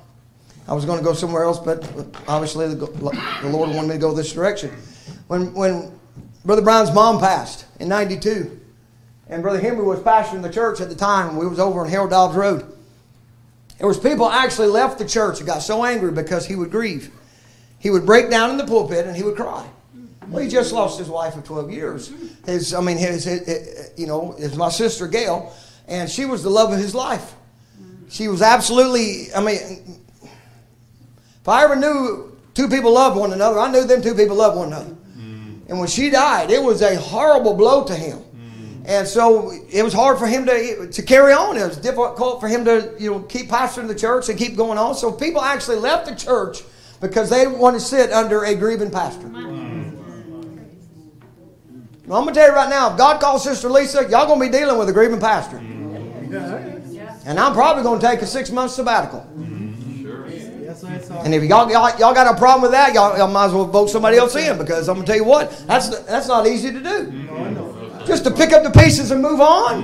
I 0.68 0.74
was 0.74 0.84
going 0.84 0.98
to 0.98 1.06
go 1.06 1.14
somewhere 1.14 1.44
else, 1.44 1.60
but 1.60 1.86
obviously 2.28 2.68
the, 2.68 2.88
the 2.88 3.50
Lord 3.50 3.70
wanted 3.70 3.88
me 3.88 3.94
to 3.94 4.00
go 4.00 4.14
this 4.14 4.34
direction. 4.34 4.72
When, 5.28 5.54
when 5.54 5.98
Brother 6.44 6.62
Brown's 6.62 6.92
mom 6.92 7.20
passed 7.20 7.66
in 7.80 7.88
92, 7.88 8.60
and 9.30 9.42
Brother 9.42 9.62
Henry 9.62 9.84
was 9.84 10.00
pastoring 10.00 10.42
the 10.42 10.52
church 10.52 10.82
at 10.82 10.90
the 10.90 10.96
time, 10.96 11.38
we 11.38 11.48
was 11.48 11.60
over 11.60 11.80
on 11.80 11.88
Harold 11.88 12.10
Dobbs 12.10 12.36
Road. 12.36 12.78
There 13.78 13.88
was 13.88 14.00
people 14.00 14.30
actually 14.30 14.68
left 14.68 14.98
the 14.98 15.08
church 15.08 15.38
and 15.38 15.48
got 15.48 15.60
so 15.60 15.86
angry 15.86 16.12
because 16.12 16.46
he 16.46 16.56
would 16.56 16.72
grieve. 16.72 17.12
He 17.80 17.90
would 17.90 18.06
break 18.06 18.30
down 18.30 18.52
in 18.52 18.58
the 18.58 18.66
pulpit 18.66 19.06
and 19.06 19.16
he 19.16 19.24
would 19.24 19.36
cry. 19.36 19.68
Well, 20.30 20.44
he 20.44 20.50
just 20.50 20.74
lost 20.74 21.00
his 21.00 21.10
wife 21.10 21.36
of 21.36 21.44
12 21.46 21.72
years. 21.72 22.12
His, 22.46 22.74
I 22.74 22.82
mean, 22.82 22.98
his, 22.98 23.24
his, 23.24 23.46
his 23.46 23.92
you 23.96 24.08
know, 24.08 24.34
is 24.38 24.58
my 24.58 24.70
sister 24.70 25.08
Gail, 25.08 25.54
and 25.88 26.10
she 26.10 26.26
was 26.26 26.44
the 26.44 26.50
love 26.50 26.74
of 26.74 26.80
his 26.80 26.94
life. 26.94 27.34
She 28.10 28.28
was 28.28 28.42
absolutely, 28.42 29.34
I 29.34 29.42
mean, 29.42 30.02
if 31.42 31.48
I 31.48 31.64
ever 31.64 31.76
knew 31.76 32.38
two 32.54 32.68
people 32.68 32.94
loved 32.94 33.18
one 33.18 33.34
another, 33.34 33.60
I 33.60 33.72
knew 33.72 33.86
them 33.86 34.02
two 34.02 34.16
people 34.16 34.36
loved 34.36 34.58
one 34.58 34.68
another. 34.68 34.96
Mm. 35.18 35.70
And 35.70 35.80
when 35.80 35.88
she 35.88 36.10
died, 36.10 36.52
it 36.52 36.62
was 36.62 36.82
a 36.82 36.96
horrible 36.98 37.54
blow 37.54 37.84
to 37.86 37.96
him. 37.96 38.18
Mm. 38.18 38.84
And 38.86 39.08
so 39.08 39.52
it 39.70 39.84
was 39.84 39.94
hard 39.94 40.18
for 40.20 40.28
him 40.28 40.46
to, 40.46 40.90
to 40.90 41.02
carry 41.02 41.34
on. 41.34 41.58
It 41.58 41.68
was 41.68 41.78
difficult 41.78 42.40
for 42.40 42.48
him 42.48 42.66
to 42.66 42.94
you 42.98 43.12
know, 43.12 43.20
keep 43.22 43.50
pastoring 43.50 43.88
the 43.88 43.96
church 43.96 44.30
and 44.30 44.38
keep 44.40 44.56
going 44.56 44.78
on. 44.78 44.96
So 44.96 45.12
people 45.12 45.42
actually 45.42 45.78
left 45.78 46.08
the 46.08 46.16
church 46.16 46.64
because 47.00 47.30
they 47.30 47.44
didn't 47.44 47.60
want 47.60 47.76
to 47.76 47.80
sit 47.80 48.12
under 48.12 48.44
a 48.44 48.56
grieving 48.56 48.92
pastor. 48.92 49.28
I'm 52.10 52.24
going 52.24 52.28
to 52.28 52.34
tell 52.34 52.48
you 52.48 52.56
right 52.56 52.70
now, 52.70 52.92
if 52.92 52.98
God 52.98 53.20
calls 53.20 53.44
Sister 53.44 53.68
Lisa, 53.70 54.08
y'all 54.10 54.26
going 54.28 54.40
to 54.40 54.46
be 54.46 54.52
dealing 54.52 54.78
with 54.80 54.88
a 54.88 54.94
grieving 54.94 55.20
pastor. 55.20 55.58
And 55.58 57.38
I'm 57.38 57.52
probably 57.52 57.84
going 57.84 58.00
to 58.00 58.08
take 58.08 58.22
a 58.22 58.26
six 58.26 58.50
month 58.50 58.72
sabbatical. 58.72 59.28
And 61.24 61.34
if 61.34 61.44
y'all, 61.44 61.70
y'all, 61.70 61.90
y'all 62.00 62.14
got 62.14 62.34
a 62.34 62.38
problem 62.38 62.62
with 62.62 62.72
that, 62.72 62.94
y'all, 62.94 63.18
y'all 63.18 63.28
might 63.28 63.48
as 63.48 63.54
well 63.54 63.66
vote 63.66 63.90
somebody 63.90 64.16
else 64.16 64.36
in 64.38 64.58
because 64.58 64.88
I'm 64.88 64.96
going 64.96 65.06
to 65.06 65.12
tell 65.12 65.20
you 65.20 65.26
what, 65.26 65.52
that's, 65.68 65.90
that's 66.06 66.30
not 66.30 66.48
easy 66.48 66.72
to 66.72 66.80
do. 66.80 68.06
Just 68.06 68.24
to 68.24 68.32
pick 68.32 68.54
up 68.54 68.64
the 68.64 68.72
pieces 68.72 69.12
and 69.12 69.22
move 69.22 69.42
on 69.42 69.84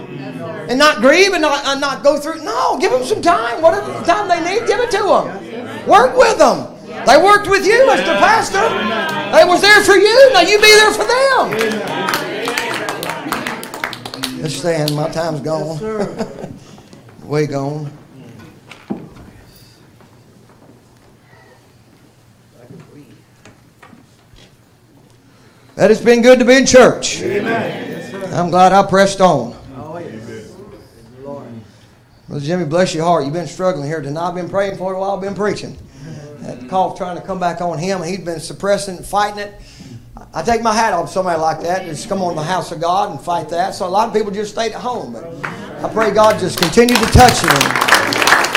and 0.70 0.80
not 0.80 1.02
grieve 1.02 1.34
and 1.34 1.42
not, 1.42 1.66
and 1.66 1.82
not 1.82 2.04
go 2.04 2.18
through. 2.18 2.42
No, 2.46 2.78
give 2.80 2.92
them 2.92 3.04
some 3.04 3.22
time. 3.22 3.62
Whatever 3.62 3.92
time 4.06 4.30
they 4.30 4.40
need, 4.40 4.66
give 4.66 4.80
it 4.80 4.92
to 4.92 4.98
them. 5.00 5.88
Work 5.88 6.16
with 6.16 6.38
them. 6.38 6.73
They 7.06 7.18
worked 7.18 7.50
with 7.50 7.66
you 7.66 7.86
Mr. 7.86 8.18
pastor. 8.18 8.62
They 9.36 9.44
was 9.46 9.62
there 9.62 9.84
for 9.84 9.96
you. 9.96 10.34
Now 10.34 10.42
you 10.42 10.58
be 10.60 10.74
there 10.74 10.94
for 10.94 11.04
them. 11.04 11.52
Let's 14.42 14.56
stand. 14.56 14.96
My 14.96 15.10
time's 15.10 15.42
gone. 15.42 15.78
Sir. 15.78 16.54
Way 17.24 17.48
gone. 17.48 17.92
That 25.76 25.90
it's 25.90 26.02
been 26.02 26.22
good 26.22 26.40
to 26.40 26.46
be 26.46 26.56
in 26.56 26.66
church. 26.66 27.20
Yes. 27.20 28.14
I'm 28.32 28.50
glad 28.50 28.74
I 28.74 28.86
pressed 28.86 29.22
on. 29.22 29.56
Oh, 29.76 29.98
yes. 29.98 30.54
Lord. 31.22 31.48
Brother 32.28 32.46
Jimmy, 32.46 32.66
bless 32.66 32.94
your 32.94 33.06
heart. 33.06 33.26
You've 33.26 33.34
been 33.34 33.48
struggling 33.48 33.88
here 33.88 34.02
tonight. 34.02 34.28
I've 34.28 34.36
been 34.36 34.50
praying 34.50 34.78
for 34.78 34.94
it 34.94 35.00
while 35.00 35.12
I've 35.12 35.22
been 35.22 35.36
preaching. 35.36 35.78
That 36.44 36.70
cough 36.70 36.98
trying 36.98 37.16
to 37.16 37.22
come 37.24 37.40
back 37.40 37.62
on 37.62 37.78
him, 37.78 38.04
He'd 38.04 38.26
been 38.26 38.40
suppressing 38.40 39.02
fighting 39.04 39.40
it. 39.40 39.54
I 40.34 40.42
take 40.42 40.62
my 40.62 40.74
hat 40.74 40.94
off 40.94 41.10
somebody 41.10 41.40
like 41.40 41.62
that. 41.62 41.86
Just 41.86 42.10
come 42.10 42.22
on 42.22 42.36
the 42.36 42.44
house 42.44 42.72
of 42.72 42.82
God 42.82 43.12
and 43.12 43.20
fight 43.20 43.50
that. 43.50 43.76
So 43.76 43.86
a 43.86 43.90
lot 43.90 44.08
of 44.08 44.14
people 44.14 44.32
just 44.32 44.52
stayed 44.52 44.72
at 44.72 44.82
home. 44.82 45.14
But 45.14 45.26
I 45.84 45.90
pray 45.94 46.12
God 46.12 46.40
just 46.40 46.60
continue 46.60 46.96
to 46.96 47.06
touch 47.08 47.40
him 47.42 47.50
and 47.50 47.64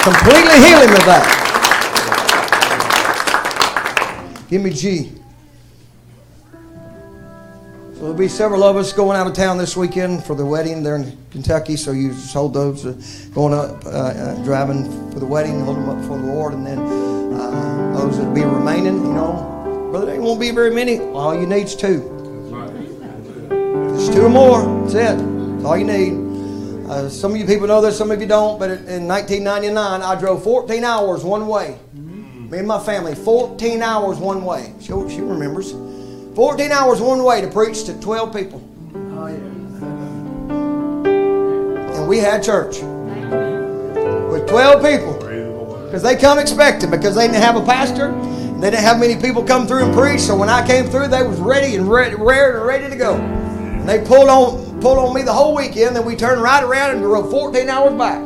completely 0.02 0.56
heal 0.56 0.80
him 0.80 0.90
of 0.90 1.04
that. 1.06 1.42
Give 4.48 4.62
me 4.62 4.70
G. 4.70 5.12
So 7.94 8.00
there'll 8.02 8.14
be 8.14 8.28
several 8.28 8.62
of 8.62 8.76
us 8.76 8.92
going 8.92 9.16
out 9.16 9.26
of 9.26 9.32
town 9.32 9.58
this 9.58 9.76
weekend 9.76 10.22
for 10.24 10.34
the 10.34 10.44
wedding 10.46 10.82
there 10.82 10.96
in 10.96 11.16
Kentucky. 11.30 11.76
So 11.76 11.92
you 11.92 12.10
just 12.10 12.32
hold 12.32 12.54
those 12.54 12.84
going 13.34 13.54
up, 13.54 13.84
uh, 13.86 13.88
uh, 13.88 14.44
driving 14.44 14.84
for 15.10 15.18
the 15.18 15.26
wedding, 15.26 15.60
hold 15.62 15.78
them 15.78 15.88
up 15.88 16.02
for 16.02 16.16
the 16.16 16.26
Lord, 16.26 16.52
and 16.54 16.66
then 16.66 16.78
those 18.06 18.18
that 18.18 18.32
be 18.34 18.42
remaining, 18.42 19.04
you 19.04 19.12
know, 19.12 19.88
brother, 19.90 20.06
there 20.06 20.20
won't 20.20 20.40
be 20.40 20.52
very 20.52 20.70
many. 20.70 21.00
All 21.00 21.38
you 21.38 21.46
need 21.46 21.64
is 21.64 21.74
two. 21.74 22.12
Just 23.96 24.12
two 24.12 24.26
or 24.26 24.28
more. 24.28 24.62
That's 24.82 24.94
it. 24.94 25.16
That's 25.18 25.64
all 25.64 25.76
you 25.76 25.84
need. 25.84 26.88
Uh, 26.88 27.08
some 27.08 27.32
of 27.32 27.38
you 27.38 27.46
people 27.46 27.66
know 27.66 27.80
this, 27.80 27.98
some 27.98 28.12
of 28.12 28.20
you 28.20 28.28
don't. 28.28 28.60
But 28.60 28.70
in 28.70 29.08
1999, 29.08 30.02
I 30.02 30.14
drove 30.20 30.44
14 30.44 30.84
hours 30.84 31.24
one 31.24 31.48
way. 31.48 31.78
Me 31.94 32.58
and 32.58 32.68
my 32.68 32.78
family, 32.78 33.16
14 33.16 33.82
hours 33.82 34.18
one 34.18 34.44
way. 34.44 34.72
She, 34.78 34.86
she 34.86 35.20
remembers. 35.20 35.72
14 36.36 36.70
hours 36.70 37.00
one 37.00 37.24
way 37.24 37.40
to 37.40 37.48
preach 37.48 37.84
to 37.84 38.00
12 38.00 38.32
people. 38.32 38.62
Oh, 38.94 39.26
yeah. 39.26 39.34
And 41.98 42.08
we 42.08 42.18
had 42.18 42.44
church 42.44 42.82
with 44.30 44.46
12 44.48 44.82
people. 44.84 45.25
Because 45.96 46.12
they 46.12 46.20
come 46.20 46.38
expecting 46.38 46.90
because 46.90 47.14
they 47.14 47.26
didn't 47.26 47.40
have 47.40 47.56
a 47.56 47.64
pastor. 47.64 48.08
and 48.10 48.62
They 48.62 48.68
didn't 48.68 48.82
have 48.82 49.00
many 49.00 49.16
people 49.16 49.42
come 49.42 49.66
through 49.66 49.86
and 49.86 49.94
preach. 49.94 50.20
So 50.20 50.36
when 50.36 50.50
I 50.50 50.66
came 50.66 50.84
through, 50.90 51.08
they 51.08 51.26
was 51.26 51.38
ready 51.38 51.74
and 51.74 51.90
ready, 51.90 52.14
rare 52.16 52.58
and 52.58 52.66
ready 52.66 52.90
to 52.90 52.96
go. 52.96 53.14
And 53.16 53.88
they 53.88 54.04
pulled 54.04 54.28
on 54.28 54.78
pulled 54.82 54.98
on 54.98 55.14
me 55.14 55.22
the 55.22 55.32
whole 55.32 55.56
weekend. 55.56 55.96
Then 55.96 56.04
we 56.04 56.14
turned 56.14 56.42
right 56.42 56.62
around 56.62 56.90
and 56.90 57.00
drove 57.00 57.30
14 57.30 57.70
hours 57.70 57.94
back 57.94 58.22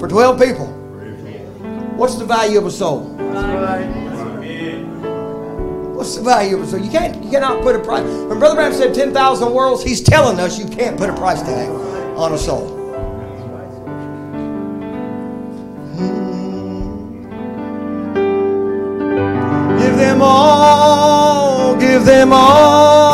for 0.00 0.08
12 0.08 0.40
people. 0.40 0.66
What's 1.94 2.16
the 2.16 2.24
value 2.24 2.58
of 2.58 2.66
a 2.66 2.72
soul? 2.72 3.02
What's 5.94 6.16
the 6.16 6.22
value 6.24 6.56
of 6.56 6.64
a 6.64 6.66
soul? 6.66 6.80
You 6.80 6.90
can't 6.90 7.22
you 7.22 7.30
cannot 7.30 7.62
put 7.62 7.76
a 7.76 7.78
price. 7.78 8.02
When 8.02 8.40
Brother 8.40 8.56
Branham 8.56 8.76
said 8.76 8.92
10,000 8.92 9.54
worlds, 9.54 9.84
he's 9.84 10.02
telling 10.02 10.40
us 10.40 10.58
you 10.58 10.66
can't 10.66 10.98
put 10.98 11.10
a 11.10 11.14
price 11.14 11.42
tag 11.42 11.70
on 12.18 12.32
a 12.32 12.38
soul. 12.38 12.75
Give 21.96 22.04
them 22.04 22.30
all, 22.30 23.05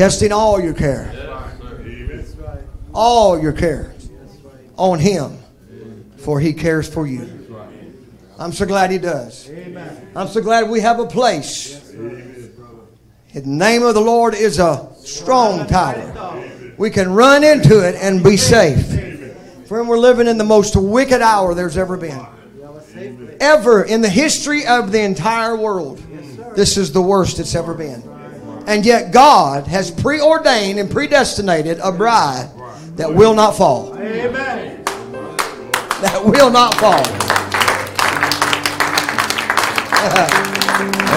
Casting 0.00 0.32
all 0.32 0.58
your 0.58 0.72
care. 0.72 1.12
All 2.94 3.38
your 3.38 3.52
care 3.52 3.94
on 4.78 4.98
Him, 4.98 5.36
for 6.16 6.40
He 6.40 6.54
cares 6.54 6.88
for 6.88 7.06
you. 7.06 7.28
I'm 8.38 8.50
so 8.50 8.64
glad 8.64 8.90
He 8.90 8.96
does. 8.96 9.50
I'm 10.16 10.28
so 10.28 10.40
glad 10.40 10.70
we 10.70 10.80
have 10.80 11.00
a 11.00 11.06
place. 11.06 11.78
The 11.90 13.42
name 13.44 13.82
of 13.82 13.92
the 13.92 14.00
Lord 14.00 14.34
is 14.34 14.58
a 14.58 14.90
strong 15.00 15.66
tower. 15.66 16.46
We 16.78 16.88
can 16.88 17.12
run 17.12 17.44
into 17.44 17.86
it 17.86 17.94
and 17.96 18.24
be 18.24 18.38
safe. 18.38 18.86
Friend, 19.68 19.86
we're 19.86 19.98
living 19.98 20.28
in 20.28 20.38
the 20.38 20.44
most 20.44 20.76
wicked 20.76 21.20
hour 21.20 21.52
there's 21.52 21.76
ever 21.76 21.98
been. 21.98 22.24
Ever 23.38 23.84
in 23.84 24.00
the 24.00 24.08
history 24.08 24.66
of 24.66 24.92
the 24.92 25.02
entire 25.02 25.58
world, 25.58 26.02
this 26.56 26.78
is 26.78 26.90
the 26.90 27.02
worst 27.02 27.38
it's 27.38 27.54
ever 27.54 27.74
been. 27.74 28.09
And 28.70 28.86
yet, 28.86 29.10
God 29.10 29.66
has 29.66 29.90
preordained 29.90 30.78
and 30.78 30.88
predestinated 30.88 31.80
a 31.82 31.90
bride 31.90 32.48
that 32.94 33.12
will 33.12 33.34
not 33.34 33.56
fall. 33.56 33.98
Amen. 33.98 34.84
That 34.84 36.22
will 36.24 36.52
not 36.52 36.76
fall. 36.76 37.02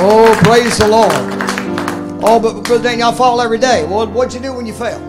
oh, 0.02 0.34
praise 0.44 0.80
the 0.80 0.88
Lord. 0.88 1.12
Oh, 2.24 2.40
but 2.42 2.64
Brother 2.64 2.86
Dan, 2.86 2.98
y'all 2.98 3.12
fall 3.12 3.40
every 3.40 3.60
day. 3.60 3.86
Well, 3.86 4.08
what'd 4.08 4.34
you 4.34 4.40
do 4.40 4.52
when 4.56 4.66
you 4.66 4.74
fell? 4.74 5.00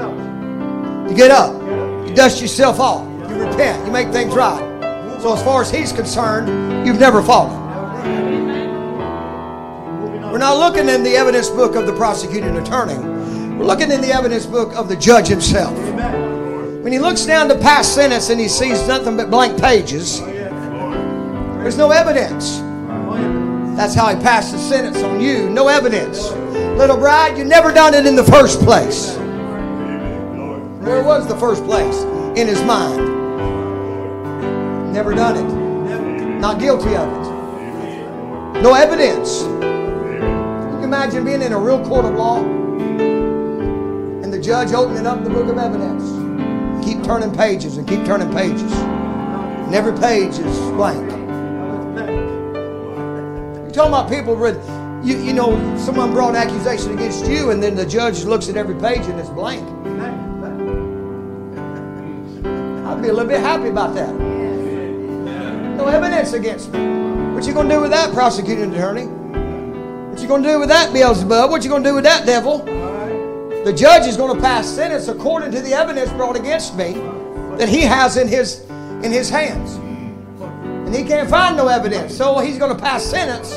Up. 0.00 1.10
You 1.10 1.16
get 1.16 1.32
up. 1.32 1.60
You 2.08 2.14
dust 2.14 2.40
yourself 2.40 2.78
off. 2.78 3.04
You 3.28 3.34
repent. 3.34 3.84
You 3.84 3.90
make 3.90 4.12
things 4.12 4.32
right. 4.36 4.60
So 5.20 5.34
as 5.34 5.42
far 5.42 5.62
as 5.62 5.72
he's 5.72 5.92
concerned, 5.92 6.86
you've 6.86 7.00
never 7.00 7.20
fallen. 7.20 7.61
Not 10.42 10.58
looking 10.58 10.88
in 10.88 11.04
the 11.04 11.14
evidence 11.14 11.48
book 11.48 11.76
of 11.76 11.86
the 11.86 11.92
prosecuting 11.92 12.56
attorney. 12.56 12.98
We're 13.56 13.64
looking 13.64 13.92
in 13.92 14.00
the 14.00 14.12
evidence 14.12 14.44
book 14.44 14.74
of 14.74 14.88
the 14.88 14.96
judge 14.96 15.28
himself. 15.28 15.72
When 16.82 16.92
he 16.92 16.98
looks 16.98 17.24
down 17.24 17.48
to 17.50 17.54
pass 17.56 17.86
sentence 17.86 18.28
and 18.28 18.40
he 18.40 18.48
sees 18.48 18.84
nothing 18.88 19.16
but 19.16 19.30
blank 19.30 19.60
pages, 19.60 20.18
there's 20.18 21.76
no 21.78 21.92
evidence. 21.92 22.58
That's 23.76 23.94
how 23.94 24.12
he 24.12 24.20
passed 24.20 24.50
the 24.50 24.58
sentence 24.58 24.96
on 25.04 25.20
you. 25.20 25.48
No 25.48 25.68
evidence. 25.68 26.32
Little 26.76 26.96
bride, 26.96 27.38
you 27.38 27.44
never 27.44 27.72
done 27.72 27.94
it 27.94 28.04
in 28.04 28.16
the 28.16 28.24
first 28.24 28.58
place. 28.62 29.14
Where 30.82 31.04
was 31.04 31.28
the 31.28 31.36
first 31.36 31.62
place? 31.62 32.02
In 32.36 32.48
his 32.48 32.60
mind. 32.64 32.98
Never 34.92 35.14
done 35.14 35.36
it. 35.36 36.40
Not 36.40 36.58
guilty 36.58 36.96
of 36.96 37.06
it. 37.06 38.60
No 38.60 38.74
evidence. 38.74 39.44
Imagine 40.92 41.24
being 41.24 41.40
in 41.40 41.54
a 41.54 41.58
real 41.58 41.82
court 41.86 42.04
of 42.04 42.12
law 42.16 42.36
and 42.44 44.30
the 44.30 44.38
judge 44.38 44.72
opening 44.72 45.06
up 45.06 45.24
the 45.24 45.30
book 45.30 45.48
of 45.48 45.56
evidence. 45.56 46.04
Keep 46.84 47.02
turning 47.02 47.34
pages 47.34 47.78
and 47.78 47.88
keep 47.88 48.04
turning 48.04 48.30
pages. 48.30 48.70
And 48.70 49.74
every 49.74 49.98
page 49.98 50.38
is 50.38 50.58
blank. 50.72 51.10
You're 53.56 53.70
talking 53.70 53.88
about 53.88 54.10
people 54.10 54.36
with, 54.36 54.62
you, 55.02 55.16
you 55.16 55.32
know, 55.32 55.56
someone 55.78 56.12
brought 56.12 56.36
an 56.36 56.36
accusation 56.36 56.92
against 56.92 57.24
you 57.24 57.52
and 57.52 57.62
then 57.62 57.74
the 57.74 57.86
judge 57.86 58.24
looks 58.24 58.50
at 58.50 58.58
every 58.58 58.78
page 58.78 59.06
and 59.06 59.18
it's 59.18 59.30
blank. 59.30 59.66
I'd 62.86 63.00
be 63.00 63.08
a 63.08 63.12
little 63.14 63.26
bit 63.26 63.40
happy 63.40 63.68
about 63.68 63.94
that. 63.94 64.14
No 65.74 65.86
evidence 65.86 66.34
against 66.34 66.70
me. 66.70 66.80
What 67.32 67.46
you 67.46 67.54
gonna 67.54 67.76
do 67.76 67.80
with 67.80 67.92
that, 67.92 68.12
prosecuting 68.12 68.74
attorney? 68.74 69.21
You 70.32 70.38
gonna 70.38 70.52
do 70.54 70.60
with 70.60 70.70
that, 70.70 70.94
Beelzebub? 70.94 71.50
What 71.50 71.62
you 71.62 71.68
gonna 71.68 71.84
do 71.84 71.94
with 71.94 72.04
that, 72.04 72.24
devil? 72.24 72.60
The 73.66 73.72
judge 73.76 74.06
is 74.06 74.16
gonna 74.16 74.40
pass 74.40 74.66
sentence 74.66 75.08
according 75.08 75.50
to 75.50 75.60
the 75.60 75.74
evidence 75.74 76.10
brought 76.12 76.36
against 76.36 76.74
me 76.74 76.94
that 77.58 77.68
he 77.68 77.82
has 77.82 78.16
in 78.16 78.28
his 78.28 78.62
in 79.02 79.12
his 79.12 79.28
hands. 79.28 79.74
And 80.40 80.94
he 80.94 81.04
can't 81.04 81.28
find 81.28 81.54
no 81.54 81.68
evidence. 81.68 82.16
So 82.16 82.38
he's 82.38 82.56
gonna 82.56 82.74
pass 82.74 83.04
sentence 83.04 83.52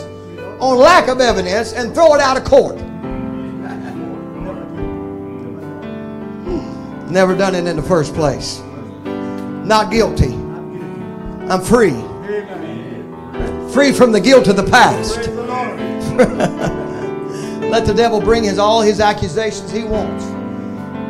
on 0.60 0.78
lack 0.78 1.08
of 1.08 1.22
evidence 1.22 1.72
and 1.72 1.94
throw 1.94 2.14
it 2.14 2.20
out 2.20 2.36
of 2.36 2.44
court. 2.44 2.76
Never 7.10 7.38
done 7.38 7.56
it 7.56 7.68
in 7.68 7.78
the 7.78 7.84
first 7.88 8.14
place. 8.14 8.62
Not 9.64 9.92
guilty. 9.92 10.34
I'm 11.48 11.62
free. 11.62 11.96
Free 13.72 13.94
from 13.94 14.12
the 14.12 14.20
guilt 14.20 14.50
of 14.50 14.58
the 14.58 14.70
past. 14.70 15.30
Let 17.70 17.86
the 17.86 17.94
devil 17.94 18.22
bring 18.22 18.44
his 18.44 18.58
all 18.58 18.82
his 18.82 19.00
accusations 19.00 19.72
he 19.72 19.84
wants. 19.84 20.26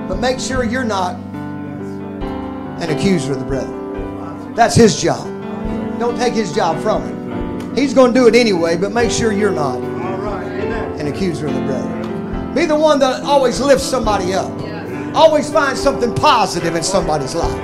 But 0.07 0.19
make 0.19 0.39
sure 0.39 0.63
you're 0.63 0.83
not 0.83 1.15
an 2.81 2.89
accuser 2.89 3.33
of 3.33 3.39
the 3.39 3.45
brethren. 3.45 4.53
That's 4.55 4.75
his 4.75 5.01
job. 5.01 5.25
Don't 5.99 6.17
take 6.17 6.33
his 6.33 6.53
job 6.53 6.81
from 6.81 7.03
him. 7.03 7.75
He's 7.75 7.93
going 7.93 8.13
to 8.13 8.19
do 8.19 8.27
it 8.27 8.35
anyway, 8.35 8.77
but 8.77 8.91
make 8.91 9.11
sure 9.11 9.31
you're 9.31 9.51
not 9.51 9.79
an 9.79 11.07
accuser 11.07 11.47
of 11.47 11.53
the 11.53 11.61
brethren. 11.61 12.53
Be 12.55 12.65
the 12.65 12.75
one 12.75 12.99
that 12.99 13.23
always 13.23 13.59
lifts 13.59 13.83
somebody 13.83 14.33
up. 14.33 14.51
Always 15.13 15.51
find 15.51 15.77
something 15.77 16.15
positive 16.15 16.75
in 16.75 16.83
somebody's 16.83 17.35
life. 17.35 17.61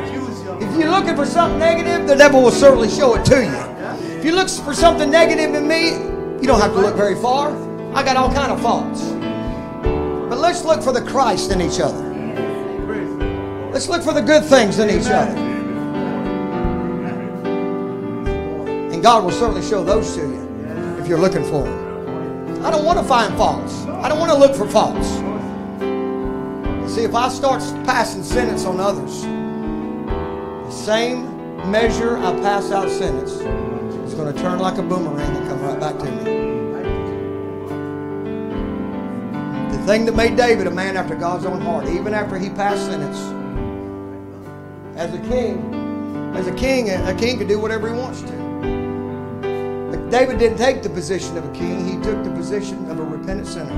If 0.62 0.78
you're 0.78 0.92
looking 0.92 1.16
for 1.16 1.26
something 1.26 1.60
negative, 1.60 2.08
the 2.08 2.16
devil 2.16 2.44
will 2.44 2.52
certainly 2.52 2.90
show 2.90 3.16
it 3.16 3.26
to 3.26 3.44
you. 3.44 4.18
If 4.18 4.26
you 4.26 4.36
look 4.36 4.50
for 4.50 4.74
something 4.74 5.10
negative 5.10 5.56
in 5.56 5.68
me, 5.68 6.11
you 6.42 6.48
don't 6.48 6.60
have 6.60 6.74
to 6.74 6.80
look 6.80 6.96
very 6.96 7.14
far. 7.16 7.52
I 7.94 8.04
got 8.04 8.18
all 8.18 8.34
kind 8.34 8.52
of 8.52 8.60
faults. 8.62 9.12
But 10.28 10.40
let's 10.40 10.66
look 10.66 10.82
for 10.82 10.92
the 10.92 11.04
Christ 11.04 11.52
in 11.52 11.62
each 11.62 11.80
other. 11.80 12.02
Let's 13.72 13.88
look 13.88 14.02
for 14.02 14.12
the 14.12 14.22
good 14.22 14.44
things 14.44 14.80
in 14.80 14.90
each 14.90 15.06
other. 15.06 15.38
And 18.92 19.04
God 19.04 19.24
will 19.24 19.32
certainly 19.32 19.62
show 19.62 19.84
those 19.84 20.16
to 20.16 20.22
you 20.22 20.98
if 21.00 21.08
you're 21.08 21.20
looking 21.20 21.44
for 21.44 21.64
them. 21.64 22.66
I 22.66 22.72
don't 22.72 22.86
want 22.86 22.98
to 22.98 23.06
find 23.06 23.38
faults. 23.38 23.86
I 23.86 24.10
don't 24.10 24.20
want 24.20 24.32
to 24.32 24.38
look 24.38 24.56
for 24.56 24.68
faults. 24.68 25.10
See, 26.92 27.04
if 27.04 27.14
I 27.14 27.30
start 27.30 27.62
passing 27.86 28.24
sentence 28.24 28.66
on 28.66 28.80
others, 28.80 29.22
the 29.24 30.72
same 30.72 31.70
measure 31.70 32.18
I 32.18 32.34
pass 32.42 32.72
out 32.72 32.90
sentence 32.90 33.38
going 34.22 34.36
to 34.36 34.40
turn 34.40 34.60
like 34.60 34.78
a 34.78 34.84
boomerang 34.84 35.36
and 35.36 35.48
come 35.48 35.60
right 35.62 35.80
back 35.80 35.98
to 35.98 36.06
me. 36.06 36.24
The 39.76 39.84
thing 39.88 40.06
that 40.06 40.16
made 40.16 40.38
David 40.38 40.68
a 40.68 40.72
man 40.72 40.96
after 40.96 41.16
God's 41.16 41.46
own 41.46 41.60
heart, 41.60 41.88
even 41.88 42.14
after 42.14 42.38
he 42.38 42.52
passed 42.52 42.86
sentence, 42.86 43.18
as 44.96 45.12
a 45.16 45.20
king, 45.28 46.36
as 46.36 46.46
a 46.46 46.54
king, 46.54 46.92
a 46.92 47.16
king 47.16 47.40
can 47.40 47.48
do 47.48 47.58
whatever 47.58 47.92
he 47.92 48.00
wants 48.00 48.22
to. 48.22 48.32
But 49.90 50.12
David 50.12 50.38
didn't 50.38 50.60
take 50.60 50.84
the 50.84 50.90
position 50.90 51.36
of 51.36 51.46
a 51.46 51.54
king, 51.54 51.88
he 51.88 51.96
took 52.04 52.24
the 52.24 52.32
position 52.32 52.92
of 52.92 53.00
a 53.00 53.04
repentant 53.04 53.48
sinner. 53.48 53.72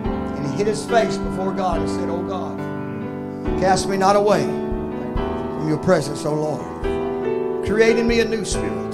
And 0.00 0.46
he 0.50 0.56
hid 0.56 0.66
his 0.66 0.84
face 0.86 1.16
before 1.16 1.52
God 1.52 1.80
and 1.80 1.88
said, 1.88 2.08
Oh 2.08 2.24
God, 2.24 2.58
cast 3.60 3.88
me 3.88 3.96
not 3.96 4.16
away 4.16 4.42
from 4.42 5.68
your 5.68 5.78
presence, 5.78 6.24
O 6.24 6.34
Lord. 6.34 6.89
Create 7.70 7.98
in 7.98 8.08
me 8.08 8.18
a 8.18 8.24
new 8.24 8.44
spirit. 8.44 8.92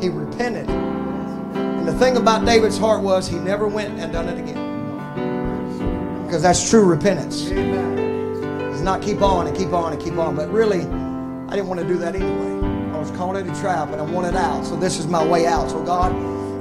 He 0.00 0.08
repented. 0.08 0.70
And 0.70 1.88
the 1.88 1.92
thing 1.94 2.16
about 2.16 2.46
David's 2.46 2.78
heart 2.78 3.02
was 3.02 3.26
he 3.26 3.38
never 3.40 3.66
went 3.66 3.98
and 3.98 4.12
done 4.12 4.28
it 4.28 4.38
again. 4.38 6.22
Because 6.24 6.42
that's 6.42 6.70
true 6.70 6.84
repentance. 6.84 7.48
It's 7.48 8.82
not 8.82 9.02
keep 9.02 9.20
on 9.20 9.48
and 9.48 9.56
keep 9.56 9.72
on 9.72 9.94
and 9.94 10.00
keep 10.00 10.16
on. 10.16 10.36
But 10.36 10.48
really, 10.52 10.82
I 10.82 11.56
didn't 11.56 11.66
want 11.66 11.80
to 11.80 11.86
do 11.88 11.98
that 11.98 12.14
anyway. 12.14 12.92
I 12.94 12.98
was 13.00 13.10
caught 13.10 13.34
in 13.34 13.50
a 13.50 13.54
trap 13.56 13.88
and 13.88 14.00
I 14.00 14.04
wanted 14.04 14.36
out. 14.36 14.64
So 14.64 14.76
this 14.76 15.00
is 15.00 15.08
my 15.08 15.26
way 15.26 15.44
out. 15.44 15.70
So 15.70 15.82
God, 15.82 16.12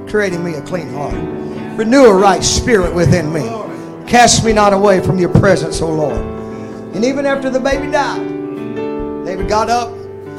creating 0.10 0.44
me 0.44 0.56
a 0.56 0.62
clean 0.64 0.92
heart. 0.92 1.14
Renew 1.78 2.06
a 2.06 2.16
right 2.16 2.44
spirit 2.44 2.96
within 2.96 3.32
me. 3.32 3.42
Cast 4.10 4.44
me 4.44 4.54
not 4.54 4.74
away 4.74 5.02
from 5.02 5.20
your 5.20 5.30
presence, 5.30 5.84
O 5.84 5.94
Lord. 5.94 6.37
And 6.98 7.06
even 7.06 7.28
after 7.28 7.52
the 7.52 7.60
baby 7.60 7.92
died, 7.92 8.26
David 9.24 9.48
got 9.48 9.70
up, 9.70 9.90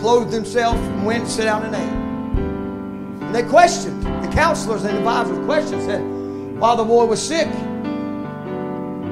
clothed 0.01 0.33
himself, 0.33 0.75
and 0.75 1.07
went 1.07 1.21
and 1.21 1.31
sat 1.31 1.45
down 1.45 1.63
and 1.63 1.73
ate. 1.73 3.27
And 3.27 3.33
they 3.33 3.45
questioned, 3.45 4.03
the 4.03 4.29
counselors 4.33 4.83
and 4.83 4.95
the 4.95 4.99
advisors 4.99 5.39
questioned, 5.47 5.83
said, 5.83 6.01
while 6.59 6.77
the 6.77 6.83
boy 6.83 7.05
was 7.05 7.23
sick, 7.25 7.47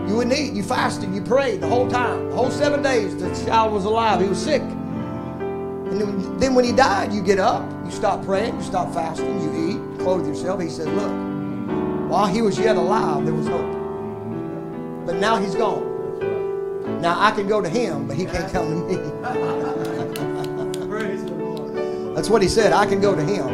you 0.09 0.17
wouldn't 0.17 0.37
eat, 0.37 0.55
you 0.55 0.65
fasted, 0.65 1.15
you 1.15 1.23
prayed 1.23 1.61
the 1.61 1.69
whole 1.69 1.89
time, 1.89 2.31
the 2.31 2.35
whole 2.35 2.51
seven 2.51 2.83
days 2.83 3.17
the 3.17 3.33
child 3.47 3.73
was 3.73 3.85
alive, 3.85 4.21
he 4.21 4.27
was 4.27 4.43
sick. 4.43 4.63
And 4.63 6.41
then- 6.41 6.55
when 6.57 6.65
he 6.65 6.73
died, 6.73 7.13
you 7.13 7.23
get 7.23 7.39
up, 7.39 7.63
you 7.85 7.93
stop 7.93 8.25
praying, 8.25 8.57
you 8.57 8.63
stop 8.63 8.93
fasting, 8.93 9.41
you 9.41 9.71
eat, 9.71 10.01
clothe 10.01 10.27
yourself. 10.27 10.61
He 10.61 10.69
said, 10.69 10.89
Look, 10.89 12.11
while 12.11 12.27
he 12.27 12.43
was 12.43 12.59
yet 12.59 12.75
alive, 12.75 13.25
there 13.25 13.35
was 13.35 13.47
hope. 13.47 15.07
But 15.07 15.21
now 15.21 15.37
he's 15.37 15.55
gone. 15.55 15.96
Now 17.07 17.23
I 17.23 17.31
can 17.31 17.47
go 17.47 17.61
to 17.61 17.69
him, 17.69 18.09
but 18.09 18.17
he 18.17 18.25
can't 18.25 18.53
come 18.53 18.69
to 18.69 18.75
me. 18.89 18.97
Praise 20.89 21.25
the 21.25 21.35
Lord. 21.35 22.17
That's 22.17 22.29
what 22.29 22.43
he 22.43 22.49
said. 22.49 22.73
I 22.73 22.85
can 22.85 23.01
go 23.01 23.15
to 23.15 23.23
him, 23.23 23.47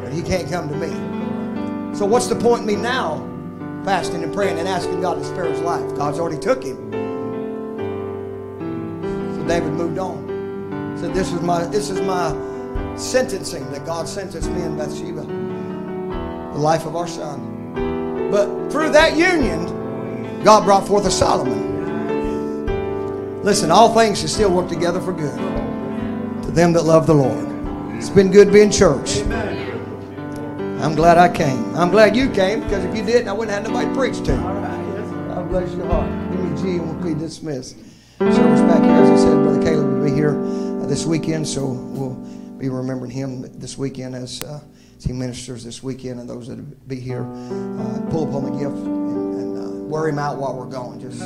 but 0.00 0.12
he 0.12 0.22
can't 0.22 0.48
come 0.48 0.68
to 0.68 0.76
me. 0.76 1.96
So 1.96 2.06
what's 2.06 2.28
the 2.28 2.36
point 2.36 2.60
in 2.60 2.68
me 2.68 2.76
now 2.76 3.28
fasting 3.84 4.22
and 4.22 4.32
praying 4.32 4.60
and 4.60 4.68
asking 4.68 5.00
God 5.00 5.14
to 5.14 5.24
spare 5.24 5.46
his 5.46 5.60
life? 5.62 5.82
God's 5.96 6.20
already 6.20 6.38
took 6.38 6.62
him. 6.62 6.92
So 9.34 9.48
David 9.48 9.72
moved 9.72 9.98
on. 9.98 10.96
Said 10.96 11.12
this 11.12 11.32
is 11.32 11.40
my 11.40 11.64
this 11.64 11.90
is 11.90 12.00
my 12.02 12.30
sentencing 12.96 13.68
that 13.72 13.84
God 13.84 14.06
sentenced 14.06 14.48
me 14.48 14.62
and 14.62 14.78
Bathsheba. 14.78 15.22
The 16.52 16.60
life 16.60 16.86
of 16.86 16.94
our 16.94 17.08
son. 17.08 18.30
But 18.30 18.70
through 18.70 18.90
that 18.92 19.16
union, 19.16 20.44
God 20.44 20.62
brought 20.64 20.86
forth 20.86 21.04
a 21.04 21.10
Solomon. 21.10 21.72
Listen, 23.42 23.72
all 23.72 23.92
things 23.92 24.20
should 24.20 24.30
still 24.30 24.52
work 24.52 24.68
together 24.68 25.00
for 25.00 25.12
good 25.12 25.36
to 26.44 26.50
them 26.52 26.72
that 26.74 26.84
love 26.84 27.08
the 27.08 27.14
Lord. 27.14 27.96
It's 27.96 28.08
been 28.08 28.30
good 28.30 28.52
being 28.52 28.70
church. 28.70 29.18
I'm 30.80 30.94
glad 30.94 31.18
I 31.18 31.28
came. 31.28 31.74
I'm 31.74 31.90
glad 31.90 32.14
you 32.14 32.30
came 32.30 32.60
because 32.60 32.84
if 32.84 32.96
you 32.96 33.04
didn't, 33.04 33.26
I 33.26 33.32
wouldn't 33.32 33.52
have 33.52 33.64
nobody 33.64 33.88
to 33.88 33.94
preach 33.94 34.18
to. 34.26 34.36
God 34.36 35.48
bless 35.48 35.74
your 35.74 35.86
heart. 35.86 36.08
Give 36.30 36.40
me 36.40 36.62
G 36.62 36.78
and 36.78 37.02
we'll 37.02 37.14
be 37.14 37.18
dismissed. 37.18 37.78
Service 38.20 38.60
back 38.60 38.80
here, 38.84 38.92
as 38.92 39.10
I 39.10 39.16
said, 39.16 39.42
Brother 39.42 39.60
Caleb 39.60 39.92
will 39.92 40.04
be 40.04 40.12
here 40.12 40.40
uh, 40.40 40.86
this 40.86 41.04
weekend, 41.04 41.48
so 41.48 41.66
we'll 41.66 42.14
be 42.58 42.68
remembering 42.68 43.10
him 43.10 43.42
this 43.58 43.76
weekend 43.76 44.14
as, 44.14 44.44
uh, 44.44 44.60
as 44.96 45.02
he 45.02 45.12
ministers 45.12 45.64
this 45.64 45.82
weekend, 45.82 46.20
and 46.20 46.30
those 46.30 46.46
that 46.46 46.58
will 46.58 46.76
be 46.86 47.00
here. 47.00 47.24
Uh, 47.24 48.06
pull 48.10 48.28
upon 48.28 48.44
the 48.44 48.50
gift 48.52 48.76
and, 48.76 49.34
and 49.34 49.58
uh, 49.58 49.84
wear 49.86 50.06
him 50.06 50.20
out 50.20 50.36
while 50.36 50.56
we're 50.56 50.66
going. 50.66 51.00
Just 51.00 51.22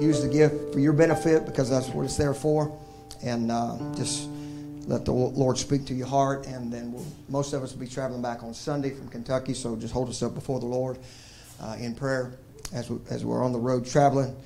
use 0.00 0.22
the 0.22 0.28
gift 0.28 0.72
for 0.72 0.80
your 0.80 0.92
benefit 0.92 1.46
because 1.46 1.70
that's 1.70 1.88
what 1.88 2.04
it's 2.04 2.16
there 2.16 2.34
for, 2.34 2.76
and 3.22 3.50
uh, 3.50 3.76
just 3.96 4.28
let 4.86 5.04
the 5.04 5.12
Lord 5.12 5.56
speak 5.56 5.86
to 5.86 5.94
your 5.94 6.06
heart, 6.06 6.46
and 6.46 6.72
then 6.72 6.92
we'll, 6.92 7.06
most 7.28 7.52
of 7.52 7.62
us 7.62 7.72
will 7.72 7.80
be 7.80 7.86
traveling 7.86 8.20
back 8.22 8.42
on 8.42 8.52
Sunday 8.52 8.90
from 8.90 9.08
Kentucky. 9.08 9.54
So 9.54 9.76
just 9.76 9.94
hold 9.94 10.08
us 10.10 10.22
up 10.22 10.34
before 10.34 10.60
the 10.60 10.66
Lord 10.66 10.98
uh, 11.62 11.76
in 11.78 11.94
prayer 11.94 12.32
as 12.74 12.90
we, 12.90 12.98
as 13.10 13.24
we're 13.24 13.42
on 13.42 13.52
the 13.52 13.58
road 13.58 13.86
traveling. 13.86 14.36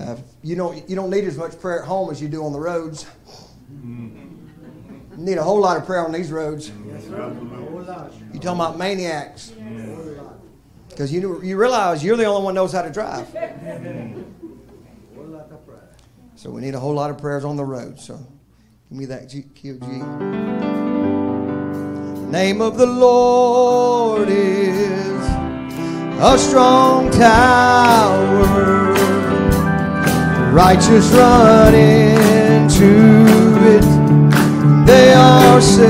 Uh, 0.00 0.16
you 0.42 0.56
don't 0.56 0.88
you 0.90 0.96
don't 0.96 1.08
need 1.10 1.24
as 1.24 1.38
much 1.38 1.58
prayer 1.60 1.80
at 1.82 1.86
home 1.88 2.10
as 2.10 2.20
you 2.20 2.28
do 2.28 2.44
on 2.44 2.52
the 2.52 2.58
roads. 2.58 3.06
You 5.16 5.24
need 5.24 5.38
a 5.38 5.42
whole 5.42 5.60
lot 5.60 5.76
of 5.76 5.86
prayer 5.86 6.04
on 6.04 6.10
these 6.12 6.30
roads. 6.32 6.70
You're 8.32 8.42
talking 8.42 8.60
about 8.60 8.76
maniacs? 8.78 9.52
Because 10.88 11.12
you 11.12 11.40
you 11.42 11.56
realize 11.56 12.02
you're 12.02 12.16
the 12.16 12.24
only 12.24 12.42
one 12.44 12.54
knows 12.54 12.72
how 12.72 12.82
to 12.82 12.90
drive. 12.90 13.32
So 16.38 16.50
we 16.50 16.60
need 16.60 16.76
a 16.76 16.78
whole 16.78 16.94
lot 16.94 17.10
of 17.10 17.18
prayers 17.18 17.44
on 17.44 17.56
the 17.56 17.64
road. 17.64 17.98
So 17.98 18.14
give 18.14 18.96
me 18.96 19.06
that 19.06 19.28
G, 19.28 19.42
Q, 19.42 19.80
G. 19.80 19.80
The 22.20 22.28
name 22.30 22.60
of 22.60 22.78
the 22.78 22.86
Lord 22.86 24.28
is 24.28 25.26
a 26.20 26.38
strong 26.38 27.10
tower. 27.10 28.46
Righteous 30.52 31.10
run 31.10 31.74
into 31.74 33.26
it, 33.74 33.82
they 34.86 35.14
are 35.14 35.60
saved. 35.60 35.88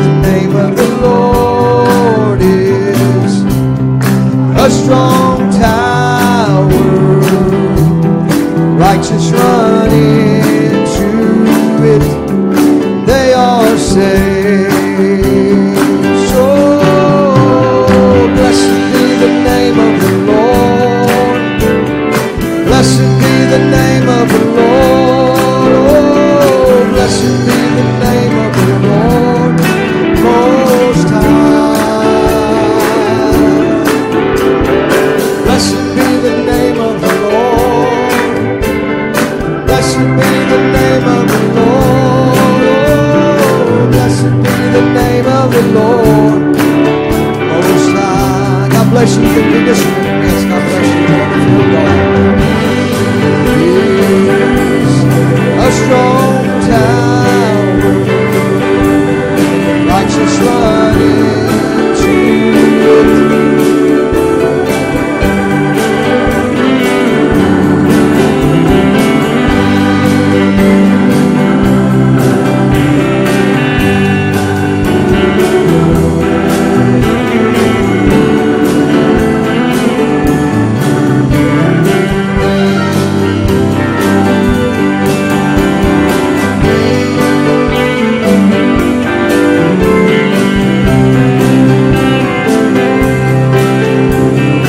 The 0.00 0.20
name 0.20 0.56
of 0.56 0.76
the 0.76 0.88
Lord 1.00 2.40
is 2.42 3.44
a 4.60 4.68
strong 4.68 5.35
Righteous 9.08 9.30
run 9.30 9.90
into 9.92 11.10
it, 11.94 13.06
they 13.06 13.32
are 13.34 13.78
saved. 13.78 14.72
So 16.28 16.46
blessed 18.34 18.74
be 18.92 19.04
the 19.22 19.30
name 19.46 19.78
of 19.78 19.94
the 20.02 20.12
Lord. 20.32 21.60
Blessed 22.66 23.08
be 23.20 23.34
the 23.54 23.62
name 23.70 24.08
of 24.08 24.28
the 24.28 24.44
Lord. 24.56 25.70
Oh, 25.86 26.90
blessed 26.92 27.46
be 27.46 27.58
the 27.76 27.84
name. 28.00 28.35